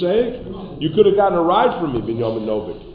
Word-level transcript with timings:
saying? 0.00 0.80
You 0.80 0.90
could 0.90 1.06
have 1.06 1.16
gotten 1.16 1.38
a 1.38 1.42
ride 1.42 1.78
from 1.80 1.92
me, 1.94 2.00
Binyamin 2.00 2.48
Novik. 2.48 2.90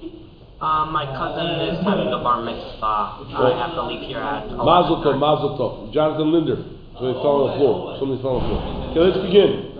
Uh, 0.61 0.85
my 0.89 1.05
cousin 1.05 1.45
is 1.69 1.83
having 1.83 2.07
a 2.07 2.17
bar 2.23 2.41
mitzvah. 2.41 3.21
I 3.37 3.53
have 3.59 3.75
to 3.75 3.83
leave 3.85 4.07
here 4.07 4.19
at 4.19 4.47
11. 4.47 4.65
Mazel 4.65 5.03
tov, 5.03 5.19
mazel 5.19 5.57
tov. 5.59 5.93
Jonathan 5.93 6.31
Linder. 6.31 6.57
Somebody 6.95 7.19
fell 7.19 7.35
on 7.43 7.51
the 7.51 7.57
floor. 7.59 7.75
Somebody 7.99 8.21
fell 8.23 8.35
on 8.39 8.41
the 8.41 8.49
floor. 8.49 8.61
Okay, 8.95 8.99
let's 9.03 9.21
begin. 9.27 9.75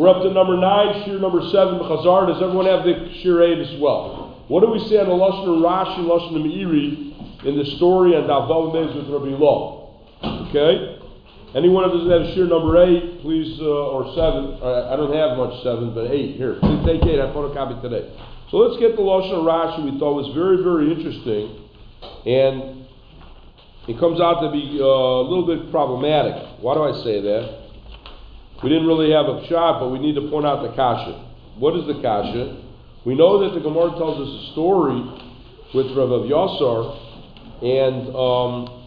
We're 0.00 0.08
up 0.08 0.22
to 0.22 0.30
number 0.32 0.56
nine, 0.56 1.04
shear 1.04 1.18
number 1.18 1.42
seven, 1.50 1.78
Chazar. 1.80 2.26
Does 2.28 2.40
everyone 2.42 2.66
have 2.66 2.84
the 2.84 3.12
shear 3.20 3.42
eight 3.42 3.58
as 3.58 3.78
well? 3.80 4.42
What 4.48 4.60
do 4.64 4.70
we 4.70 4.78
say 4.88 4.96
on 4.96 5.06
the 5.06 5.18
Lashon 5.18 5.60
Rashi, 5.60 6.00
Lashon 6.08 6.40
Meiri 6.40 7.44
in 7.44 7.58
the 7.58 7.66
story 7.76 8.16
on 8.16 8.24
Davav 8.24 8.72
Mez 8.72 8.94
with 8.96 9.10
Rabbi 9.12 9.36
Lo? 9.36 10.00
Okay? 10.48 10.97
Anyone 11.54 11.88
who 11.88 11.96
doesn't 11.96 12.12
have 12.12 12.34
shear 12.34 12.44
number 12.44 12.76
eight, 12.84 13.22
please, 13.22 13.58
uh, 13.60 13.64
or 13.64 14.12
seven. 14.12 14.60
Uh, 14.60 14.92
I 14.92 14.96
don't 14.96 15.14
have 15.16 15.38
much 15.38 15.62
seven, 15.62 15.94
but 15.94 16.10
eight. 16.10 16.36
Here, 16.36 16.60
please 16.60 16.84
take 16.84 17.00
eight. 17.08 17.20
I 17.20 17.32
photocopied 17.32 17.80
today. 17.80 18.04
So 18.50 18.58
let's 18.58 18.78
get 18.80 18.96
the 18.96 19.02
Lashon 19.02 19.44
Rashi 19.48 19.84
we 19.84 19.98
thought 19.98 20.12
was 20.12 20.28
very, 20.36 20.60
very 20.60 20.92
interesting. 20.92 21.64
And 22.28 22.84
it 23.88 23.98
comes 23.98 24.20
out 24.20 24.44
to 24.44 24.52
be 24.52 24.76
uh, 24.76 24.84
a 24.84 25.24
little 25.24 25.46
bit 25.48 25.70
problematic. 25.70 26.60
Why 26.60 26.74
do 26.74 26.84
I 26.84 26.92
say 27.04 27.20
that? 27.24 27.68
We 28.62 28.68
didn't 28.68 28.86
really 28.86 29.12
have 29.12 29.24
a 29.24 29.46
shot, 29.48 29.80
but 29.80 29.88
we 29.88 29.98
need 29.98 30.16
to 30.16 30.28
point 30.28 30.44
out 30.44 30.60
the 30.60 30.76
kasha. 30.76 31.32
What 31.56 31.76
is 31.80 31.86
the 31.86 32.02
kasha? 32.02 32.60
We 33.06 33.14
know 33.14 33.40
that 33.40 33.54
the 33.54 33.60
Gemara 33.60 33.96
tells 33.96 34.20
us 34.20 34.28
a 34.28 34.52
story 34.52 35.00
with 35.72 35.96
Rabbi 35.96 36.28
Yasar 36.28 37.08
and 37.64 38.14
um, 38.14 38.77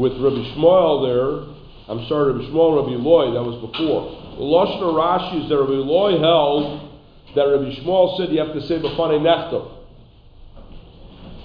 with 0.00 0.16
Rabbi 0.16 0.40
Shmuel 0.56 1.04
there. 1.04 1.54
I'm 1.92 2.06
sorry, 2.08 2.32
Rabbi 2.32 2.48
Shmuel, 2.48 2.80
Rabbi 2.80 2.96
Loy, 2.96 3.34
that 3.36 3.44
was 3.44 3.60
before. 3.60 4.16
The 4.32 4.48
Lashon 4.48 4.80
Rashi 4.96 5.44
is 5.44 5.48
that 5.50 5.58
Rabbi 5.60 5.76
Loy 5.84 6.16
held 6.16 6.88
that 7.36 7.44
Rabbi 7.44 7.68
Shmuel 7.76 8.16
said 8.16 8.32
you 8.32 8.40
have 8.40 8.54
to 8.54 8.62
say 8.66 8.80
b'fanei 8.80 9.20
nechtav. 9.20 9.76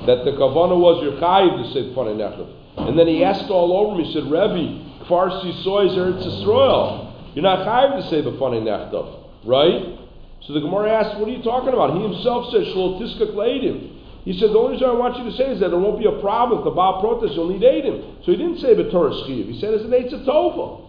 That 0.08 0.24
the 0.24 0.32
kavana 0.32 0.80
was 0.80 1.04
your 1.04 1.20
chayiv 1.20 1.68
to 1.68 1.74
say 1.74 1.92
b'fanei 1.92 2.16
nechtav. 2.16 2.88
And 2.88 2.98
then 2.98 3.08
he 3.08 3.26
asked 3.26 3.52
all 3.52 3.76
over 3.76 3.98
me, 3.98 4.06
he 4.06 4.14
said, 4.14 4.24
Rebbe, 4.24 5.04
kfar 5.04 5.36
sisoy 5.44 5.92
is 5.92 6.00
Eretz 6.00 6.24
Yisrael. 6.24 7.36
You're 7.36 7.44
not 7.44 7.68
chayiv 7.68 8.02
to 8.02 8.10
say 8.10 8.22
b'fanei 8.22 8.64
nechtav, 8.64 9.20
right? 9.44 10.00
So 10.48 10.54
the 10.54 10.62
Gemara 10.62 10.92
asked, 10.92 11.20
what 11.20 11.28
are 11.28 11.34
you 11.34 11.44
talking 11.44 11.74
about? 11.74 11.98
He 11.98 12.04
himself 12.04 12.54
said, 12.54 12.62
shalot 12.72 13.02
tiskak 13.02 13.34
leidim. 13.36 13.95
He 14.26 14.34
said, 14.40 14.50
the 14.50 14.58
only 14.58 14.74
reason 14.74 14.90
I 14.90 14.98
want 14.98 15.18
you 15.22 15.30
to 15.30 15.38
say 15.38 15.54
is 15.54 15.60
that 15.62 15.70
there 15.70 15.78
won't 15.78 16.02
be 16.02 16.10
a 16.10 16.20
problem 16.20 16.60
if 16.60 16.66
the 16.66 16.74
Baal 16.74 17.00
protests, 17.00 17.38
you'll 17.38 17.50
need 17.50 17.62
Adim. 17.62 18.26
So 18.26 18.34
he 18.34 18.38
didn't 18.38 18.58
say 18.58 18.74
B'Torah 18.74 19.14
Schiv. 19.22 19.54
He 19.54 19.62
said 19.62 19.78
it's 19.78 19.86
an 19.86 19.94
Eitzah 19.94 20.26
Tova. 20.26 20.82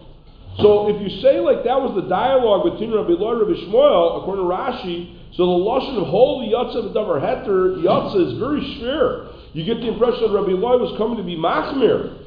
So 0.57 0.89
if 0.89 0.97
you 0.99 1.21
say 1.21 1.39
like 1.39 1.61
that 1.69 1.77
was 1.77 1.93
the 1.93 2.09
dialogue 2.09 2.65
between 2.65 2.89
Rabbi 2.89 3.13
Loi 3.13 3.37
and 3.37 3.45
Rabbi 3.45 3.61
Shmuel, 3.61 4.25
according 4.25 4.41
to 4.41 4.49
Rashi, 4.49 5.13
so 5.37 5.45
the 5.45 5.61
lashon 5.61 6.01
of 6.01 6.09
holy 6.09 6.49
yatsa 6.49 6.89
v'davar 6.89 7.21
heter 7.21 7.77
yatsa 7.85 8.17
is 8.25 8.39
very 8.41 8.61
schwer. 8.61 9.29
You 9.53 9.63
get 9.69 9.85
the 9.85 9.93
impression 9.93 10.25
that 10.25 10.33
Rabbi 10.33 10.57
Loi 10.57 10.81
was 10.81 10.97
coming 10.97 11.17
to 11.17 11.23
be 11.23 11.37
machmir. 11.37 12.25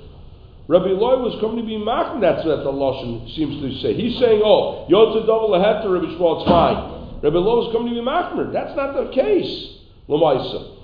Rabbi 0.68 0.94
Loi 0.94 1.18
was 1.18 1.34
coming 1.42 1.58
to 1.58 1.66
be 1.66 1.74
machmir. 1.74 2.22
That's 2.22 2.46
what 2.46 2.62
the 2.62 2.70
lashon 2.70 3.34
seems 3.34 3.58
to 3.58 3.82
say. 3.82 3.98
He's 3.98 4.14
saying, 4.22 4.42
oh, 4.44 4.86
yatsa 4.86 5.26
double 5.26 5.50
heter, 5.58 5.90
Rabbi 5.90 6.14
Shmuel, 6.14 6.38
it's 6.38 6.48
fine. 6.48 7.18
Rabbi 7.18 7.34
Loi 7.34 7.66
was 7.66 7.74
coming 7.74 7.90
to 7.90 7.98
be 7.98 8.06
machmir. 8.06 8.52
That's 8.54 8.76
not 8.78 8.94
the 8.94 9.10
case. 9.10 9.74
Lamaisa. 10.08 10.79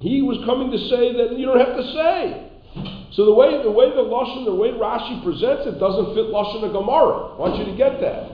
He 0.00 0.20
was 0.20 0.36
coming 0.44 0.70
to 0.70 0.78
say 0.92 1.16
that 1.16 1.38
you 1.38 1.46
don't 1.46 1.60
have 1.60 1.76
to 1.76 1.86
say. 1.96 2.46
So 3.16 3.24
the 3.24 3.32
way 3.32 3.56
the 3.64 3.72
way 3.72 3.88
the 3.88 4.04
lashon, 4.04 4.44
the 4.44 4.54
way 4.54 4.68
Rashi 4.76 5.24
presents 5.24 5.64
it, 5.64 5.80
doesn't 5.80 6.12
fit 6.12 6.28
lashon 6.28 6.68
of 6.68 6.76
Gemara. 6.76 7.32
I 7.32 7.40
want 7.40 7.56
you 7.56 7.64
to 7.64 7.76
get 7.76 7.96
that. 8.04 8.28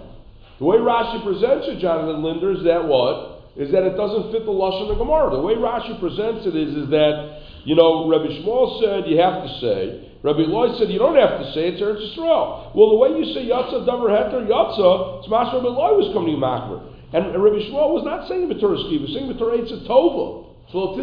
The 0.59 0.67
way 0.67 0.83
Rashi 0.83 1.23
presents 1.23 1.71
it, 1.71 1.79
Jonathan 1.79 2.23
Linder, 2.27 2.51
is 2.51 2.67
that 2.67 2.83
what? 2.83 3.47
Is 3.55 3.71
that 3.71 3.87
it 3.87 3.95
doesn't 3.95 4.35
fit 4.35 4.43
the 4.43 4.51
lashon 4.51 4.91
of 4.91 4.99
Gemara. 4.99 5.31
The 5.31 5.45
way 5.45 5.55
Rashi 5.55 5.95
presents 6.03 6.51
it 6.51 6.59
is, 6.59 6.75
is 6.75 6.91
that 6.91 7.63
you 7.63 7.79
know 7.79 8.11
Rabbi 8.11 8.43
Shmuel 8.43 8.83
said 8.83 9.07
you 9.07 9.23
have 9.23 9.47
to 9.47 9.51
say. 9.63 10.11
Rabbi 10.27 10.51
Lloyd 10.51 10.79
said 10.79 10.91
you 10.91 10.99
don't 10.99 11.19
have 11.19 11.39
to 11.39 11.47
say 11.55 11.71
it's 11.71 11.83
Eretz 11.83 12.03
Yisrael. 12.03 12.75
Well, 12.75 12.91
the 12.95 12.99
way 12.99 13.15
you 13.15 13.27
say 13.35 13.47
Yatza 13.47 13.87
Davar 13.87 14.11
Heter 14.11 14.47
Yatza, 14.47 15.23
it's 15.23 15.31
Mas 15.31 15.55
Rabbi 15.55 15.71
Lloyd 15.71 15.99
was 15.99 16.11
coming 16.15 16.35
to 16.35 16.43
Makmer. 16.43 16.79
And 17.15 17.31
Rabbi 17.39 17.71
Shmuel 17.71 17.95
was 17.95 18.03
not 18.03 18.27
saying 18.27 18.51
B'Torah 18.51 18.83
Ski, 18.87 18.99
he 18.99 19.03
was 19.03 19.15
saying 19.15 19.31
B'Torah 19.31 19.63
Tova. 19.87 20.52
So 20.73 20.97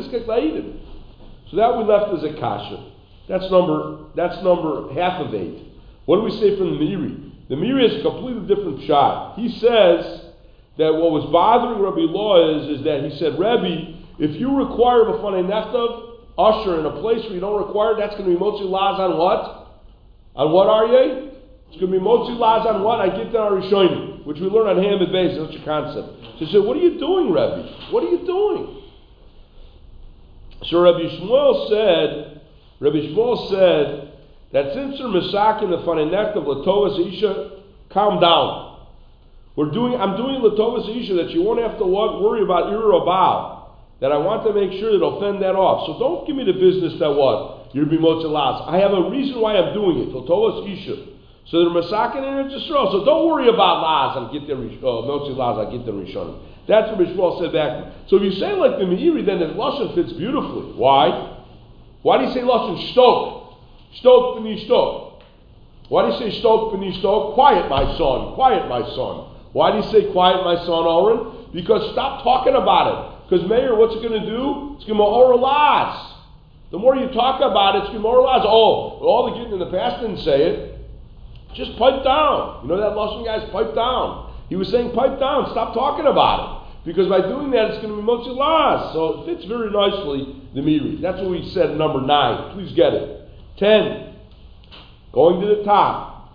that 1.57 1.77
we 1.77 1.83
left 1.83 2.13
as 2.13 2.23
a 2.23 2.33
kasha. 2.39 2.91
That's 3.27 3.49
number 3.51 4.05
that's 4.15 4.43
number 4.43 4.93
half 4.93 5.21
of 5.21 5.33
eight. 5.33 5.65
What 6.05 6.17
do 6.17 6.23
we 6.23 6.31
say 6.31 6.57
from 6.57 6.71
the 6.71 6.79
Miri? 6.79 7.33
The 7.49 7.55
Miri 7.55 7.85
is 7.85 7.99
a 7.99 8.03
completely 8.03 8.47
different 8.47 8.83
shot. 8.85 9.37
He 9.37 9.49
says 9.59 10.25
that 10.77 10.93
what 10.93 11.11
was 11.11 11.29
bothering 11.31 11.81
Rabbi 11.81 12.09
Law 12.09 12.57
is, 12.57 12.79
is 12.79 12.85
that 12.85 13.03
he 13.03 13.17
said, 13.19 13.37
Rabbi, 13.37 13.93
if 14.17 14.39
you 14.39 14.57
require 14.57 15.01
a 15.03 15.13
b'fanei 15.13 15.45
neftav, 15.45 16.17
usher 16.37 16.79
in 16.79 16.85
a 16.85 17.01
place 17.01 17.23
where 17.25 17.33
you 17.33 17.39
don't 17.39 17.61
require, 17.61 17.95
that's 17.97 18.15
going 18.15 18.25
to 18.25 18.33
be 18.33 18.41
motzi 18.41 18.65
laz 18.65 18.99
on 18.99 19.17
what? 19.17 19.67
On 20.35 20.51
what 20.51 20.67
are 20.67 20.87
you? 20.87 21.31
It's 21.69 21.79
going 21.79 21.91
to 21.91 21.99
be 21.99 22.03
motzi 22.03 22.37
laz 22.37 22.65
on 22.65 22.81
what? 22.81 22.99
I 23.01 23.09
get 23.09 23.31
that 23.33 23.51
Rishonim, 23.51 24.25
which 24.25 24.39
we 24.39 24.47
learn 24.47 24.65
on 24.65 24.81
Hamid 24.81 25.09
Beis. 25.09 25.37
That's 25.37 25.53
your 25.53 25.65
concept. 25.65 26.09
So 26.39 26.45
he 26.45 26.51
said, 26.51 26.63
what 26.63 26.77
are 26.77 26.81
you 26.81 26.97
doing, 26.97 27.31
Rabbi? 27.31 27.91
What 27.91 28.03
are 28.03 28.09
you 28.09 28.25
doing? 28.25 28.78
So 30.63 30.81
Rabbi 30.81 30.99
Shmuel 30.99 31.69
said, 31.69 32.41
Rabbi 32.79 32.97
Shmuel 32.97 33.49
said 33.49 34.13
that 34.51 34.73
since 34.73 34.97
they're 34.97 35.07
misakin 35.07 35.69
the 35.69 35.83
fanenekt 35.85 36.35
of 36.35 36.43
Latovas 36.43 36.99
Isha, 37.07 37.61
calm 37.91 38.19
down. 38.19 38.87
We're 39.55 39.71
doing, 39.71 39.99
I'm 39.99 40.17
doing 40.17 40.41
Latovas 40.41 40.89
Isha 40.89 41.13
that 41.15 41.31
you 41.31 41.43
won't 41.43 41.61
have 41.61 41.77
to 41.79 41.85
worry 41.85 42.43
about 42.43 42.71
Ir 42.71 42.91
or 42.91 43.05
That 44.01 44.11
I 44.11 44.17
want 44.17 44.45
to 44.47 44.53
make 44.53 44.79
sure 44.79 44.97
that 44.97 45.03
I'll 45.03 45.19
fend 45.19 45.41
that 45.43 45.55
off. 45.55 45.87
So 45.87 45.99
don't 45.99 46.27
give 46.27 46.35
me 46.35 46.43
the 46.43 46.53
business 46.53 46.99
that 46.99 47.11
what? 47.11 47.73
You're 47.73 47.85
be 47.85 47.97
motzilaz. 47.97 48.67
I 48.67 48.77
have 48.79 48.91
a 48.91 49.09
reason 49.09 49.39
why 49.39 49.55
I'm 49.55 49.73
doing 49.73 49.99
it. 49.99 50.09
Latovas 50.09 50.65
Isha. 50.65 51.18
So 51.49 51.59
they're 51.59 51.81
masakin 51.81 52.45
in 52.45 52.51
Israel. 52.51 52.89
So 52.91 53.05
don't 53.05 53.27
worry 53.27 53.49
about 53.49 53.81
laz. 53.81 54.17
I'll 54.17 54.31
get 54.31 54.47
the 54.47 54.53
uh, 54.53 54.57
motzilaz. 54.57 55.65
I'll 55.65 55.71
get 55.71 55.85
the 55.85 55.91
rishonim. 55.91 56.39
That's 56.67 56.91
what 56.91 56.99
Bishwal 56.99 57.41
said 57.41 57.51
back. 57.51 57.93
So 58.07 58.17
if 58.17 58.23
you 58.23 58.31
say 58.33 58.53
like 58.53 58.77
the 58.77 58.85
Meiri, 58.85 59.25
then 59.25 59.39
the 59.39 59.47
Lashon 59.47 59.95
fits 59.95 60.13
beautifully. 60.13 60.73
Why? 60.73 61.43
Why 62.03 62.19
do 62.19 62.25
you 62.25 62.33
say 62.33 62.41
Lashon 62.41 62.93
Shtok? 62.93 63.55
Shtok 63.99 64.37
b'ni 64.37 64.67
Shtok. 64.67 65.23
Why 65.89 66.05
do 66.05 66.13
you 66.13 66.31
say 66.31 66.39
Shtok 66.39 66.75
b'ni 66.75 67.01
Shtok? 67.01 67.33
Quiet, 67.33 67.67
my 67.67 67.97
son. 67.97 68.35
Quiet, 68.35 68.69
my 68.69 68.81
son. 68.93 69.29
Why 69.51 69.71
do 69.71 69.77
you 69.77 69.91
say 69.91 70.11
quiet, 70.11 70.43
my 70.43 70.55
son, 70.57 70.85
Oren? 70.85 71.49
Because 71.53 71.91
stop 71.93 72.23
talking 72.23 72.53
about 72.53 72.85
it. 72.87 73.29
Because 73.29 73.49
Mayor, 73.49 73.75
what's 73.75 73.95
it 73.95 74.07
going 74.07 74.21
to 74.21 74.29
do? 74.29 74.75
It's 74.75 74.85
going 74.85 74.97
to 74.97 75.03
oralize. 75.03 76.13
The 76.71 76.77
more 76.77 76.95
you 76.95 77.07
talk 77.07 77.41
about 77.41 77.75
it, 77.75 77.79
it's 77.79 77.89
going 77.89 78.03
to 78.03 78.07
oralize. 78.07 78.45
Oh, 78.45 79.01
all 79.01 79.31
the 79.31 79.37
getting 79.37 79.53
in 79.53 79.59
the 79.59 79.71
past 79.71 80.01
didn't 80.01 80.19
say 80.19 80.43
it. 80.43 80.68
Just 81.53 81.77
pipe 81.77 82.03
down. 82.03 82.61
You 82.63 82.69
know 82.69 82.77
that 82.77 82.95
Lashon 82.95 83.25
guy's 83.25 83.49
pipe 83.49 83.73
down. 83.75 84.33
He 84.49 84.55
was 84.55 84.69
saying 84.69 84.91
pipe 84.91 85.19
down. 85.19 85.49
Stop 85.51 85.73
talking 85.73 86.07
about 86.07 86.39
it. 86.43 86.85
Because 86.85 87.07
by 87.07 87.21
doing 87.21 87.51
that, 87.51 87.71
it's 87.71 87.83
going 87.83 87.95
to 87.95 88.01
be 88.01 88.07
Motzi 88.07 88.35
Las. 88.35 88.93
So 88.93 89.21
it 89.21 89.25
fits 89.25 89.45
very 89.45 89.69
nicely 89.69 90.41
the 90.55 90.61
Miri. 90.61 90.97
That's 91.01 91.19
what 91.21 91.29
we 91.29 91.49
said 91.51 91.77
number 91.77 92.01
nine. 92.01 92.53
Please 92.53 92.73
get 92.73 92.93
it. 92.93 93.29
Ten. 93.57 94.15
Going 95.11 95.41
to 95.41 95.55
the 95.55 95.63
top. 95.63 96.31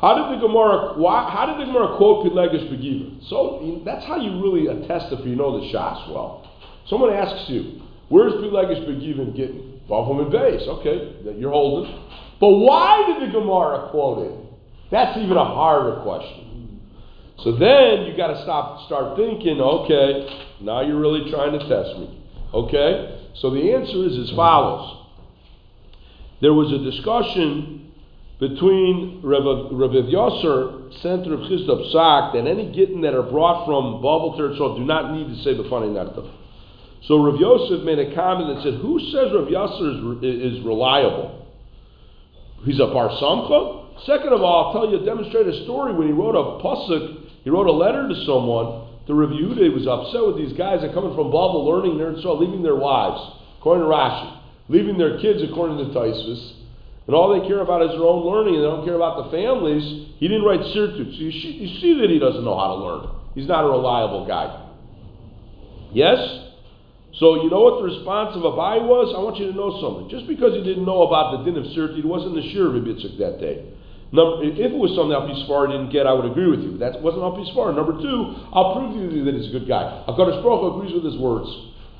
How 0.00 0.14
did 0.14 0.38
the 0.38 0.46
Gemara? 0.46 0.94
Why, 0.96 1.28
how 1.28 1.46
did 1.46 1.60
the 1.60 1.72
Gemara 1.72 1.96
quote 1.96 2.24
Pilegish 2.24 2.70
Begiva? 2.70 3.28
So 3.28 3.82
that's 3.84 4.04
how 4.04 4.16
you 4.16 4.40
really 4.40 4.68
attest 4.68 5.12
if 5.12 5.26
you 5.26 5.34
know 5.34 5.60
the 5.60 5.66
Shas 5.72 6.08
well. 6.08 6.48
Someone 6.86 7.12
asks 7.12 7.50
you, 7.50 7.82
"Where's 8.08 8.32
Pilegish 8.34 8.86
Begiva 8.86 9.34
getting?" 9.34 9.80
Bavum 9.90 10.22
and 10.22 10.30
base. 10.30 10.62
Okay, 10.68 11.16
that 11.24 11.38
you're 11.38 11.50
holding. 11.50 11.92
But 12.40 12.50
why 12.50 13.04
did 13.06 13.28
the 13.28 13.32
Gemara 13.32 13.90
quote 13.90 14.26
it? 14.26 14.48
That's 14.90 15.18
even 15.18 15.36
a 15.36 15.44
harder 15.44 16.02
question. 16.02 16.80
So 17.44 17.52
then 17.52 18.06
you 18.06 18.16
got 18.16 18.28
to 18.28 18.42
stop, 18.42 18.86
start 18.86 19.16
thinking, 19.16 19.60
okay, 19.60 20.56
now 20.60 20.80
you're 20.80 20.98
really 20.98 21.30
trying 21.30 21.52
to 21.52 21.58
test 21.60 21.98
me. 21.98 22.24
Okay? 22.52 23.30
So 23.40 23.50
the 23.50 23.74
answer 23.74 24.06
is 24.06 24.28
as 24.28 24.34
follows. 24.34 25.06
There 26.40 26.54
was 26.54 26.72
a 26.72 26.78
discussion 26.78 27.92
between 28.40 29.20
Rav 29.22 29.90
Yosser, 30.06 31.02
center 31.02 31.34
of 31.34 31.40
Chisda 31.40 31.92
Psak, 31.92 32.34
that 32.34 32.46
any 32.48 32.72
gittin 32.72 33.00
that 33.02 33.14
are 33.14 33.24
brought 33.24 33.66
from 33.66 33.98
Babel 33.98 34.36
Terzol 34.38 34.78
do 34.78 34.84
not 34.84 35.12
need 35.12 35.28
to 35.36 35.42
say 35.42 35.56
the 35.56 35.64
B'fanei 35.64 35.90
Nektav. 35.90 36.30
So 37.06 37.24
Rav 37.24 37.40
Yosef 37.40 37.84
made 37.84 37.98
a 37.98 38.14
comment 38.14 38.54
that 38.54 38.62
said, 38.62 38.80
who 38.80 38.98
says 39.10 39.32
Rav 39.34 39.48
Yosser 39.48 40.24
is, 40.24 40.58
is 40.58 40.64
reliable? 40.64 41.47
He's 42.64 42.80
a 42.80 42.86
Bar 42.86 43.10
Samcha? 43.20 44.06
Second 44.06 44.32
of 44.32 44.42
all, 44.42 44.66
I'll 44.66 44.72
tell 44.72 44.90
you, 44.90 45.04
demonstrate 45.04 45.46
a 45.46 45.64
story 45.64 45.92
when 45.94 46.06
he 46.06 46.12
wrote 46.12 46.34
a 46.34 46.62
pasuk 46.62 47.28
he 47.44 47.50
wrote 47.50 47.66
a 47.66 47.72
letter 47.72 48.08
to 48.08 48.14
someone 48.26 48.88
to 49.06 49.14
review 49.14 49.54
He 49.54 49.70
was 49.70 49.86
upset 49.86 50.20
with 50.26 50.36
these 50.36 50.52
guys 50.52 50.82
that 50.82 50.90
are 50.90 50.92
coming 50.92 51.14
from 51.16 51.32
Babel 51.32 51.64
learning 51.64 51.96
there 51.96 52.10
and 52.10 52.22
so 52.22 52.34
leaving 52.34 52.62
their 52.62 52.76
wives, 52.76 53.24
according 53.58 53.84
to 53.84 53.88
Rashi, 53.88 54.40
leaving 54.68 54.98
their 54.98 55.18
kids 55.18 55.40
according 55.42 55.78
to 55.78 55.84
Taisus, 55.96 56.52
and 57.06 57.16
all 57.16 57.32
they 57.32 57.48
care 57.48 57.60
about 57.60 57.80
is 57.80 57.96
their 57.96 58.04
own 58.04 58.20
learning, 58.20 58.56
and 58.56 58.64
they 58.64 58.68
don't 58.68 58.84
care 58.84 58.96
about 58.96 59.24
the 59.24 59.30
families, 59.32 60.12
he 60.18 60.28
didn't 60.28 60.44
write 60.44 60.60
sirtut. 60.76 61.08
So 61.08 61.20
you, 61.24 61.32
you 61.32 61.80
see 61.80 61.96
that 62.02 62.10
he 62.10 62.18
doesn't 62.18 62.44
know 62.44 62.58
how 62.58 62.76
to 62.76 62.84
learn. 62.84 63.16
He's 63.34 63.48
not 63.48 63.64
a 63.64 63.68
reliable 63.68 64.26
guy. 64.26 64.68
Yes? 65.94 66.47
So 67.16 67.42
you 67.42 67.48
know 67.48 67.64
what 67.64 67.80
the 67.80 67.88
response 67.88 68.36
of 68.36 68.44
Abai 68.44 68.84
was? 68.84 69.16
I 69.16 69.20
want 69.24 69.40
you 69.40 69.48
to 69.48 69.56
know 69.56 69.80
something. 69.80 70.12
Just 70.12 70.28
because 70.28 70.52
he 70.52 70.62
didn't 70.62 70.84
know 70.84 71.08
about 71.08 71.40
the 71.40 71.48
din 71.48 71.56
of 71.56 71.64
sirtut, 71.72 71.96
he 71.96 72.04
wasn't 72.04 72.36
the 72.36 72.44
sure 72.52 72.68
of 72.68 72.76
Ibitzuk 72.76 73.16
that 73.16 73.40
day. 73.40 73.64
Number, 74.12 74.44
if 74.44 74.56
it 74.56 74.76
was 74.76 74.92
something 74.96 75.12
Alpi 75.12 75.36
Sfar 75.44 75.68
didn't 75.68 75.92
get, 75.92 76.08
I 76.08 76.12
would 76.16 76.28
agree 76.28 76.48
with 76.48 76.60
you. 76.64 76.76
That 76.80 77.00
wasn't 77.00 77.24
Alpi 77.24 77.44
Sfar. 77.52 77.72
Number 77.76 77.96
two, 77.96 78.18
I'll 78.52 78.76
prove 78.76 78.96
to 78.96 79.00
you 79.00 79.24
that 79.24 79.36
he's 79.36 79.48
a 79.48 79.54
good 79.56 79.68
guy. 79.68 80.04
HaKadosh 80.08 80.40
Baruch 80.40 80.76
agrees 80.76 80.96
with 80.96 81.04
his 81.04 81.16
words. 81.20 81.48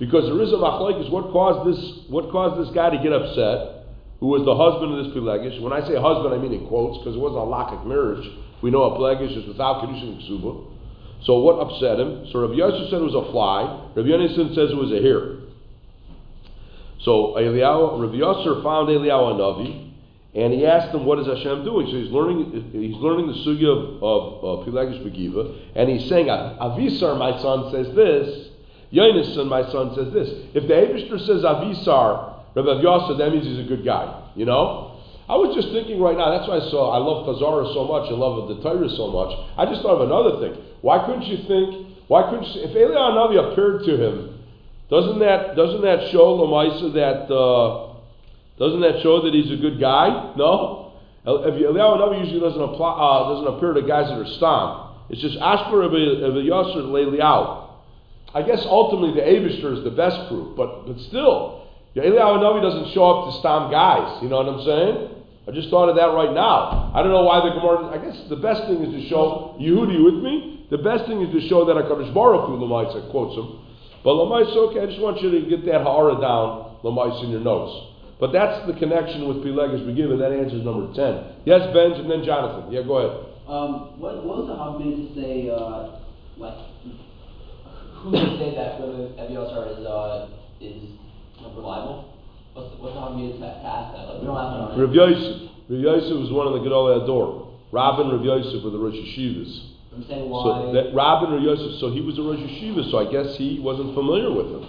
Because 0.01 0.25
there 0.25 0.41
is 0.41 0.53
a 0.53 0.61
machlekes, 0.61 1.11
what 1.11 1.33
caused 1.35 1.69
this, 1.69 1.81
what 2.09 2.31
caused 2.31 2.57
this 2.61 2.73
guy 2.73 2.89
to 2.89 3.01
get 3.03 3.13
upset, 3.13 3.91
who 4.21 4.31
was 4.33 4.47
the 4.47 4.55
husband 4.55 4.95
of 4.95 5.05
this 5.05 5.13
Pelegish. 5.13 5.61
When 5.61 5.73
I 5.73 5.85
say 5.85 6.01
husband, 6.01 6.33
I 6.33 6.39
mean 6.39 6.55
in 6.55 6.65
quotes, 6.71 7.03
because 7.03 7.19
it 7.19 7.21
wasn't 7.21 7.45
a 7.45 7.49
lackic 7.49 7.85
marriage. 7.85 8.25
We 8.63 8.71
know 8.71 8.89
a 8.89 8.97
Pelegish 8.97 9.37
is 9.37 9.47
without 9.47 9.85
Kedushin 9.85 10.17
and 10.17 10.21
Ksuba. 10.23 10.78
So 11.25 11.41
what 11.41 11.59
upset 11.59 11.99
him? 11.99 12.27
So 12.33 12.41
Rabbi 12.41 12.55
Yosef 12.55 12.91
said 12.91 13.01
it 13.01 13.05
was 13.05 13.15
a 13.15 13.31
fly. 13.33 13.91
Rabbi 13.95 14.09
Yonason 14.09 14.55
says 14.55 14.71
it 14.71 14.77
was 14.77 14.93
a 14.93 15.03
hair. 15.03 15.39
So 17.03 17.35
Eliyahu, 17.37 18.01
Rabbi 18.01 18.17
Yosef 18.17 18.63
found 18.63 18.89
Eliyahu 18.89 19.39
Navi, 19.39 19.93
and 20.35 20.53
he 20.53 20.67
asked 20.67 20.95
him, 20.95 21.05
"What 21.05 21.19
is 21.19 21.27
Hashem 21.27 21.65
doing?" 21.65 21.87
So 21.87 21.97
he's 21.97 22.11
learning. 22.11 22.71
He's 22.73 22.97
learning 22.97 23.29
the 23.29 23.39
sugya 23.45 23.69
of, 23.69 24.03
of, 24.03 24.45
of 24.45 24.67
Pelagish 24.67 25.03
Begiva, 25.03 25.57
and 25.75 25.89
he's 25.89 26.09
saying, 26.09 26.27
"Avisar, 26.27 27.19
my 27.19 27.41
son, 27.41 27.73
says 27.73 27.95
this. 27.95 28.49
Yonason, 28.93 29.49
my 29.49 29.71
son, 29.71 29.95
says 29.95 30.13
this. 30.13 30.29
If 30.55 30.67
the 30.67 30.75
Abishter 30.75 31.19
says 31.27 31.43
Avisar, 31.45 32.37
Rabbi 32.55 32.81
Yosef, 32.81 33.19
that 33.19 33.31
means 33.31 33.45
he's 33.45 33.59
a 33.59 33.69
good 33.69 33.85
guy. 33.85 34.31
You 34.35 34.47
know." 34.47 34.95
I 35.29 35.37
was 35.37 35.55
just 35.55 35.69
thinking 35.77 36.01
right 36.01 36.17
now. 36.17 36.33
That's 36.33 36.49
why 36.49 36.57
I 36.57 36.71
saw. 36.71 36.89
I 36.89 37.05
love 37.05 37.29
Chazara 37.29 37.69
so 37.75 37.85
much. 37.85 38.09
I 38.09 38.17
love 38.17 38.49
the 38.49 38.63
Torah 38.65 38.89
so 38.89 39.13
much. 39.13 39.37
I 39.59 39.67
just 39.69 39.83
thought 39.83 40.01
of 40.01 40.09
another 40.09 40.41
thing. 40.41 40.57
Why 40.81 41.05
couldn't 41.07 41.27
you 41.27 41.39
think? 41.49 41.97
Why 42.09 42.31
couldn't 42.31 42.47
you, 42.55 42.63
if 42.63 42.71
Eliyahu 42.71 43.13
Navi 43.17 43.53
appeared 43.53 43.85
to 43.85 43.97
him? 43.97 44.39
Doesn't 44.91 45.19
that 45.19 45.57
doesn't 45.57 45.83
that 45.83 46.11
show 46.11 46.39
Lamaisa 46.39 46.95
that 46.95 47.33
uh, 47.33 47.95
doesn't 48.59 48.81
that 48.81 49.03
show 49.03 49.23
that 49.23 49.35
he's 49.35 49.51
a 49.53 49.57
good 49.57 49.79
guy? 49.79 50.33
No. 50.37 50.93
Eliyahu 51.27 52.01
Navi 52.01 52.25
usually 52.25 52.41
doesn't 52.41 52.63
apply 52.63 52.93
uh, 52.97 53.35
doesn't 53.35 53.55
appear 53.57 53.75
to 53.75 53.83
guys 53.83 54.09
that 54.09 54.19
are 54.19 54.33
stam. 54.39 54.89
It's 55.11 55.21
just 55.21 55.39
Ashkur 55.39 55.85
of 55.85 55.93
Yasser 55.93 56.89
Eliyahu. 56.89 57.69
I 58.35 58.43
guess 58.43 58.61
ultimately 58.65 59.15
the 59.15 59.27
Avishter 59.27 59.77
is 59.77 59.85
the 59.85 59.91
best 59.91 60.29
proof, 60.29 60.57
but 60.57 60.87
but 60.87 60.99
still, 61.09 61.69
Eliyahu 61.97 62.41
Navi 62.41 62.63
doesn't 62.63 62.95
show 62.95 63.05
up 63.05 63.33
to 63.33 63.41
stam 63.41 63.71
guys. 63.71 64.23
You 64.23 64.29
know 64.29 64.37
what 64.37 64.49
I'm 64.49 64.65
saying? 64.65 65.19
I 65.49 65.51
just 65.51 65.71
thought 65.71 65.89
of 65.89 65.97
that 65.97 66.13
right 66.13 66.33
now. 66.33 66.93
I 66.95 67.03
don't 67.03 67.13
know 67.13 67.25
why 67.25 67.41
the 67.41 67.57
Gemara. 67.57 67.89
I 67.89 67.99
guess 68.05 68.17
the 68.29 68.37
best 68.37 68.69
thing 68.69 68.85
is 68.85 68.93
to 69.03 69.09
show 69.09 69.57
Yehudi 69.61 70.03
with 70.05 70.23
me. 70.23 70.58
The 70.71 70.79
best 70.79 71.07
thing 71.07 71.23
is 71.23 71.33
to 71.33 71.49
show 71.49 71.65
that 71.65 71.77
Hakadosh 71.77 72.13
Baruch 72.13 72.47
Hu 72.47 72.59
Lamaisa 72.59 73.11
quotes 73.11 73.37
him. 73.37 73.65
But 74.05 74.15
Lamaisa, 74.15 74.57
okay, 74.69 74.81
I 74.81 74.87
just 74.87 75.01
want 75.01 75.21
you 75.23 75.31
to 75.31 75.41
get 75.49 75.65
that 75.67 75.81
ha'ara 75.83 76.21
down, 76.21 76.77
Lamaisa, 76.85 77.25
in 77.25 77.31
your 77.31 77.41
notes. 77.41 77.89
But 78.21 78.33
that's 78.33 78.67
the 78.67 78.75
connection 78.75 79.29
with 79.29 79.39
Pelegas 79.39 79.87
we 79.87 79.95
give, 79.95 80.11
Begiva. 80.11 80.19
That 80.19 80.33
answers 80.33 80.65
number 80.65 80.93
ten. 80.93 81.39
Yes, 81.47 81.73
Benj, 81.73 81.99
and 82.03 82.11
then 82.11 82.25
Jonathan. 82.25 82.71
Yeah, 82.73 82.83
go 82.83 82.99
ahead. 82.99 83.15
Um, 83.47 83.99
what, 83.99 84.27
what 84.27 84.45
was 84.45 84.49
the 84.51 84.59
husband 84.59 84.93
to 84.93 85.05
say? 85.15 85.49
Uh, 85.49 86.03
like, 86.37 86.59
who 88.03 88.11
would 88.11 88.39
say 88.43 88.55
that 88.59 88.77
whether 88.83 89.15
Eviosar 89.17 89.73
is 89.73 89.87
uh, 89.87 90.29
is 90.61 90.99
reliable? 91.55 92.19
What's 92.53 92.75
the, 92.75 92.83
what's 92.83 92.95
the 92.99 93.01
to, 93.09 93.39
to 93.39 93.51
ask 93.63 93.95
that? 93.95 94.05
Like, 94.11 94.21
we 94.21 94.27
don't 94.27 94.37
have 94.37 94.75
to. 94.75 94.83
Rav 94.83 94.93
Yosef. 94.93 95.49
Rav 95.71 95.81
Yosef 95.81 96.17
was 96.19 96.31
one 96.35 96.51
of 96.51 96.59
the 96.59 96.63
Gedolei 96.67 97.03
Ador. 97.03 97.55
Rabin 97.71 98.11
Rav 98.11 98.25
Yosef 98.25 98.67
were 98.67 98.71
the 98.71 98.79
Rosh 98.83 98.99
Yeshivas. 98.99 99.78
I'm 99.99 100.07
saying 100.07 100.31
why. 100.31 100.43
So 100.47 100.73
that 100.79 100.95
Rabin 100.95 101.35
Rav 101.35 101.43
Yosef, 101.43 101.81
so 101.83 101.91
he 101.91 102.01
was 102.01 102.15
a 102.19 102.23
Rosh 102.23 102.39
Yeshiva, 102.39 102.87
so 102.91 103.03
I 103.03 103.11
guess 103.11 103.35
he 103.37 103.59
wasn't 103.59 103.95
familiar 103.99 104.31
with 104.31 104.47
him. 104.47 104.65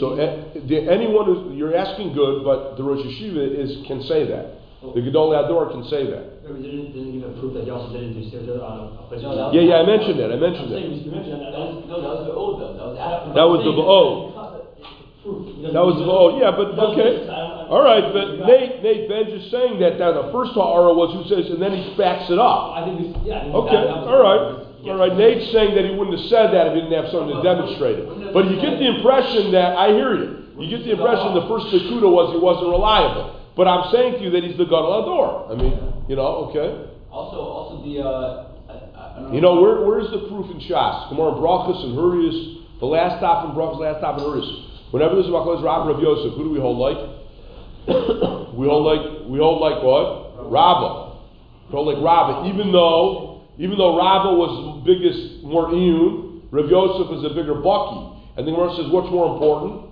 So 0.00 0.16
eh, 0.16 0.58
anyone 0.90 1.26
who 1.28 1.52
you're 1.54 1.76
asking 1.76 2.14
good, 2.16 2.42
but 2.44 2.76
the 2.76 2.82
Rosh 2.82 3.04
Yeshiva 3.06 3.44
is 3.44 3.86
can 3.86 4.02
say 4.04 4.26
that. 4.26 4.58
The 4.82 4.98
Gedolei 4.98 5.44
Ador 5.46 5.70
can 5.70 5.84
say 5.86 6.10
that. 6.10 6.42
Didn't, 6.42 6.90
didn't 6.90 7.14
give 7.14 7.30
a 7.30 7.38
proof 7.38 7.54
that 7.54 7.62
Yosef 7.70 7.92
didn't 7.94 8.18
do 8.18 8.26
Sirta 8.26 8.58
on 8.58 8.98
a 8.98 9.06
place. 9.06 9.22
No, 9.22 9.30
that 9.38 9.46
was- 9.46 9.54
Yeah, 9.54 9.62
yeah, 9.62 9.78
I 9.78 9.86
mentioned 9.86 10.18
that. 10.18 10.34
I 10.34 10.38
mentioned 10.42 10.74
that. 10.74 10.82
that. 10.82 11.54
that 11.54 11.62
was, 11.62 11.86
no, 11.86 11.96
that 12.02 12.14
was 12.18 12.24
the 12.26 12.34
old. 12.34 12.54
That 12.58 12.82
was 12.90 12.98
after. 12.98 13.30
That 13.30 13.46
was 13.46 13.60
the 13.62 13.74
oh. 13.78 14.34
That 15.70 15.86
was 15.86 16.02
the 16.02 16.08
oh 16.10 16.34
yeah, 16.42 16.50
but 16.50 16.74
okay. 16.74 17.30
All 17.70 17.78
right, 17.78 18.02
but 18.10 18.42
Nate 18.42 18.82
Nate 18.82 19.06
Benj 19.06 19.30
is 19.30 19.46
saying 19.54 19.78
that 19.78 20.02
that 20.02 20.18
the 20.18 20.34
first 20.34 20.50
ha'ara 20.58 20.90
was 20.90 21.14
who 21.14 21.22
says, 21.30 21.46
and 21.46 21.62
then 21.62 21.70
he 21.78 21.94
backs 21.94 22.26
it 22.26 22.42
up. 22.42 22.74
I 22.74 22.82
think 22.82 22.98
this, 22.98 23.14
yeah. 23.22 23.46
Okay, 23.54 23.70
that- 23.70 23.86
that 23.86 24.02
was- 24.02 24.10
all 24.10 24.18
right. 24.18 24.42
All 24.82 24.98
right, 24.98 25.14
Nate's 25.14 25.52
saying 25.52 25.74
that 25.74 25.84
he 25.84 25.94
wouldn't 25.94 26.18
have 26.18 26.26
said 26.26 26.50
that 26.50 26.70
if 26.70 26.74
he 26.74 26.80
didn't 26.82 26.98
have 26.98 27.12
something 27.14 27.36
to 27.36 27.42
demonstrate 27.42 28.02
it. 28.02 28.34
But 28.34 28.50
you 28.50 28.56
get 28.58 28.82
the 28.82 28.88
impression 28.98 29.52
that, 29.52 29.78
I 29.78 29.94
hear 29.94 30.14
you, 30.18 30.42
you 30.58 30.66
get 30.68 30.84
the 30.84 30.98
impression 30.98 31.34
the 31.38 31.46
first 31.46 31.70
Nakuda 31.70 32.10
was 32.10 32.34
he 32.34 32.40
wasn't 32.42 32.70
reliable. 32.70 33.38
But 33.56 33.68
I'm 33.68 33.92
saying 33.92 34.18
to 34.18 34.20
you 34.24 34.30
that 34.30 34.42
he's 34.42 34.56
the 34.56 34.64
Gadol 34.64 35.04
Ador. 35.04 35.52
I 35.52 35.54
mean, 35.54 35.76
you 36.08 36.16
know, 36.16 36.50
okay. 36.50 36.88
Also, 37.10 37.36
also 37.36 37.84
the. 37.84 38.00
Uh, 38.00 38.48
I, 38.68 38.72
I 38.72 39.20
don't 39.20 39.34
You 39.34 39.40
know, 39.40 39.60
where, 39.60 39.84
where's 39.84 40.10
the 40.10 40.26
proof 40.28 40.50
in 40.50 40.60
Shas? 40.64 41.10
Gemara 41.10 41.36
Brachas 41.36 41.84
and 41.84 41.94
Hurrius, 41.94 42.64
the 42.80 42.86
last 42.86 43.20
stop 43.20 43.44
in 43.48 43.54
Brachas, 43.54 43.78
last 43.78 44.00
stop 44.00 44.18
in 44.18 44.24
Hurrius. 44.24 44.48
Whenever 44.92 45.14
there's 45.16 45.28
a 45.28 45.32
Machlas 45.32 45.64
Rabbi 45.64 45.90
of 45.90 46.00
Yosef, 46.00 46.36
who 46.36 46.44
do 46.44 46.50
we 46.50 46.60
hold 46.60 46.76
like? 46.76 47.00
we 48.56 48.68
hold 48.68 48.84
like, 48.84 49.28
we 49.28 49.38
hold 49.38 49.60
like 49.60 49.82
what? 49.82 50.52
Rabbah. 50.52 51.16
We 51.68 51.72
hold 51.72 51.88
like 51.88 52.04
Rabbah, 52.04 52.48
even 52.52 52.72
though, 52.72 53.31
even 53.62 53.78
though 53.78 53.94
Rabbah 53.94 54.34
was 54.34 54.50
the 54.58 54.74
biggest, 54.82 55.46
more 55.46 55.70
iyun, 55.70 56.42
Rav 56.50 56.66
Yosef 56.66 57.14
is 57.14 57.22
a 57.22 57.30
bigger 57.30 57.54
bucky. 57.62 58.10
And 58.34 58.42
the 58.42 58.50
Gemara 58.50 58.74
says, 58.74 58.90
what's 58.90 59.06
more 59.06 59.38
important? 59.38 59.86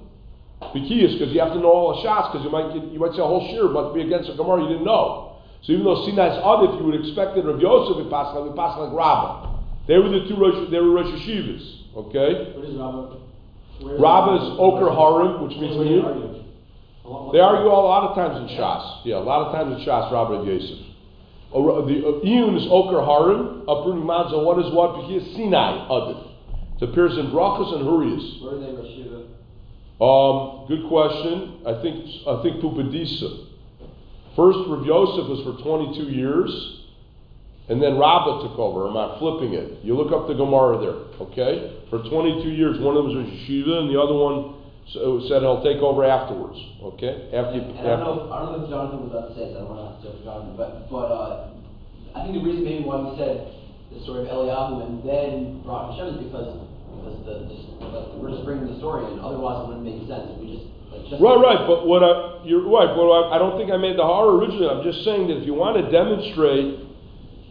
Bikiyas, 0.74 1.14
because 1.14 1.30
you 1.30 1.38
have 1.38 1.54
to 1.54 1.60
know 1.62 1.70
all 1.70 1.94
the 1.94 2.02
shots, 2.02 2.34
because 2.34 2.42
you 2.42 2.50
might 2.50 2.74
get, 2.74 2.82
you 2.90 2.98
might 2.98 3.14
say 3.14 3.22
a 3.22 3.30
whole 3.30 3.46
shir 3.54 3.70
must 3.70 3.94
be 3.94 4.02
against 4.02 4.26
a 4.26 4.34
Gemara 4.34 4.66
you 4.66 4.74
didn't 4.74 4.84
know. 4.84 5.38
So 5.62 5.70
even 5.70 5.86
though 5.86 6.02
Sinai's 6.02 6.34
Adif, 6.42 6.82
you 6.82 6.84
would 6.90 6.98
expect 6.98 7.38
that 7.38 7.46
Rav 7.46 7.62
Yosef 7.62 8.02
would 8.02 8.10
pass 8.10 8.34
like, 8.34 8.58
pass 8.58 8.74
like 8.74 8.90
Rabbah. 8.90 9.62
They 9.86 10.02
were 10.02 10.10
the 10.10 10.26
two 10.26 10.34
Rosh, 10.34 10.66
they 10.66 10.82
were 10.82 10.90
Rosh 10.90 11.14
Yeshivas, 11.22 12.10
okay? 12.10 12.50
What 12.58 12.66
is 12.66 12.74
Rabbah? 12.74 13.22
Where 13.86 13.94
is 13.94 14.00
Rabbah 14.02 14.34
is 14.34 14.46
Oker 14.58 14.90
Harim, 14.90 15.46
which 15.46 15.54
means 15.62 15.78
Where 15.78 15.86
they 15.86 16.02
argue? 16.02 16.42
A 17.04 17.08
lot- 17.08 17.32
they 17.32 17.40
argue 17.40 17.70
all, 17.70 17.86
a 17.86 17.90
lot 17.94 18.10
of 18.10 18.18
times 18.18 18.50
in 18.50 18.58
Shas. 18.58 19.06
Yeah, 19.06 19.22
a 19.22 19.24
lot 19.24 19.46
of 19.46 19.54
times 19.54 19.78
in 19.78 19.86
Shas, 19.86 20.10
Rabbah 20.10 20.42
and 20.42 20.46
Yosef. 20.50 20.89
Uh, 21.52 21.82
The 21.86 22.06
uh, 22.06 22.24
Iyun 22.24 22.56
is 22.56 22.66
Oker 22.70 23.02
Harim, 23.02 23.62
uprooting 23.68 24.06
mountains, 24.06 24.34
and 24.34 24.46
what 24.46 24.58
is 24.64 24.72
what? 24.72 24.90
Bikiyas 24.94 25.34
Sinai 25.34 25.88
Adif. 25.88 26.26
It 26.80 26.88
appears 26.88 27.18
in 27.18 27.26
Brachas 27.30 27.74
and 27.74 27.84
Hurrius. 27.84 28.40
Where 28.42 28.54
are 28.54 28.58
they? 28.58 28.70
Um, 30.00 30.64
good 30.68 30.88
question. 30.88 31.60
I 31.66 31.82
think 31.82 32.06
I 32.26 32.42
think 32.42 32.62
Pumbedisa. 32.62 33.46
First, 34.34 34.58
Rav 34.68 34.86
Yosef 34.86 35.28
was 35.28 35.42
for 35.44 35.62
22 35.62 36.04
years, 36.04 36.80
and 37.68 37.82
then 37.82 37.98
Rabbah 37.98 38.48
took 38.48 38.58
over. 38.58 38.86
I'm 38.86 38.94
not 38.94 39.18
flipping 39.18 39.52
it. 39.52 39.84
You 39.84 39.96
look 39.96 40.12
up 40.12 40.28
the 40.28 40.34
Gemara 40.34 40.78
there, 40.80 41.26
okay? 41.28 41.82
For 41.90 41.98
22 41.98 42.48
years, 42.48 42.78
one 42.78 42.96
of 42.96 43.04
them 43.04 43.16
was 43.16 43.26
yeshiva, 43.26 43.82
and 43.82 43.90
the 43.90 44.00
other 44.00 44.14
one 44.14 44.54
s- 44.88 45.28
said 45.28 45.42
he'll 45.42 45.62
take 45.62 45.78
over 45.82 46.04
afterwards, 46.04 46.58
okay? 46.94 47.28
After 47.32 47.56
you, 47.56 47.62
And 47.62 47.78
I 47.78 48.00
don't 48.00 48.00
after, 48.00 48.26
know, 48.26 48.32
I 48.32 48.36
don't 48.44 48.50
know 48.58 48.64
if 48.64 48.70
Jonathan 48.70 48.98
was 49.04 49.10
about 49.12 49.26
to 49.30 49.34
say 49.34 49.44
this, 49.50 49.56
I 49.56 49.60
don't 49.64 49.70
want 49.74 50.00
to 50.00 50.08
jump 50.08 50.16
Jonathan, 50.24 50.54
but, 50.56 50.70
but, 50.90 51.08
uh, 51.12 51.34
I 52.14 52.22
think 52.26 52.34
the 52.38 52.42
reason 52.42 52.64
maybe 52.64 52.82
why 52.84 52.98
we 53.06 53.14
said 53.18 53.54
the 53.94 54.00
story 54.02 54.26
of 54.26 54.30
Eliyahu 54.34 54.82
and 54.86 54.94
then 55.06 55.62
brought 55.62 55.94
Hashem 55.94 56.18
is 56.18 56.18
because, 56.26 56.58
because 56.94 57.16
the, 57.26 57.34
just, 57.50 57.64
like, 57.78 58.18
we're 58.18 58.30
just 58.34 58.42
bringing 58.44 58.66
the 58.66 58.78
story 58.82 59.06
in, 59.10 59.18
otherwise 59.22 59.62
it 59.62 59.66
wouldn't 59.70 59.86
make 59.86 60.02
sense, 60.10 60.26
we 60.42 60.58
just, 60.58 60.66
like, 60.90 61.06
just. 61.06 61.22
right, 61.22 61.38
right. 61.38 61.62
But 61.70 61.86
what 61.86 62.02
I 62.02 62.42
you're 62.42 62.64
right. 62.66 62.88
But 62.96 63.04
I, 63.06 63.36
I 63.36 63.38
don't 63.38 63.54
think 63.60 63.70
I 63.70 63.76
made 63.76 63.94
the 63.98 64.02
horror 64.02 64.34
originally. 64.40 64.66
I'm 64.66 64.82
just 64.82 65.04
saying 65.04 65.28
that 65.28 65.38
if 65.38 65.46
you 65.46 65.52
want 65.54 65.76
to 65.76 65.86
demonstrate 65.92 66.80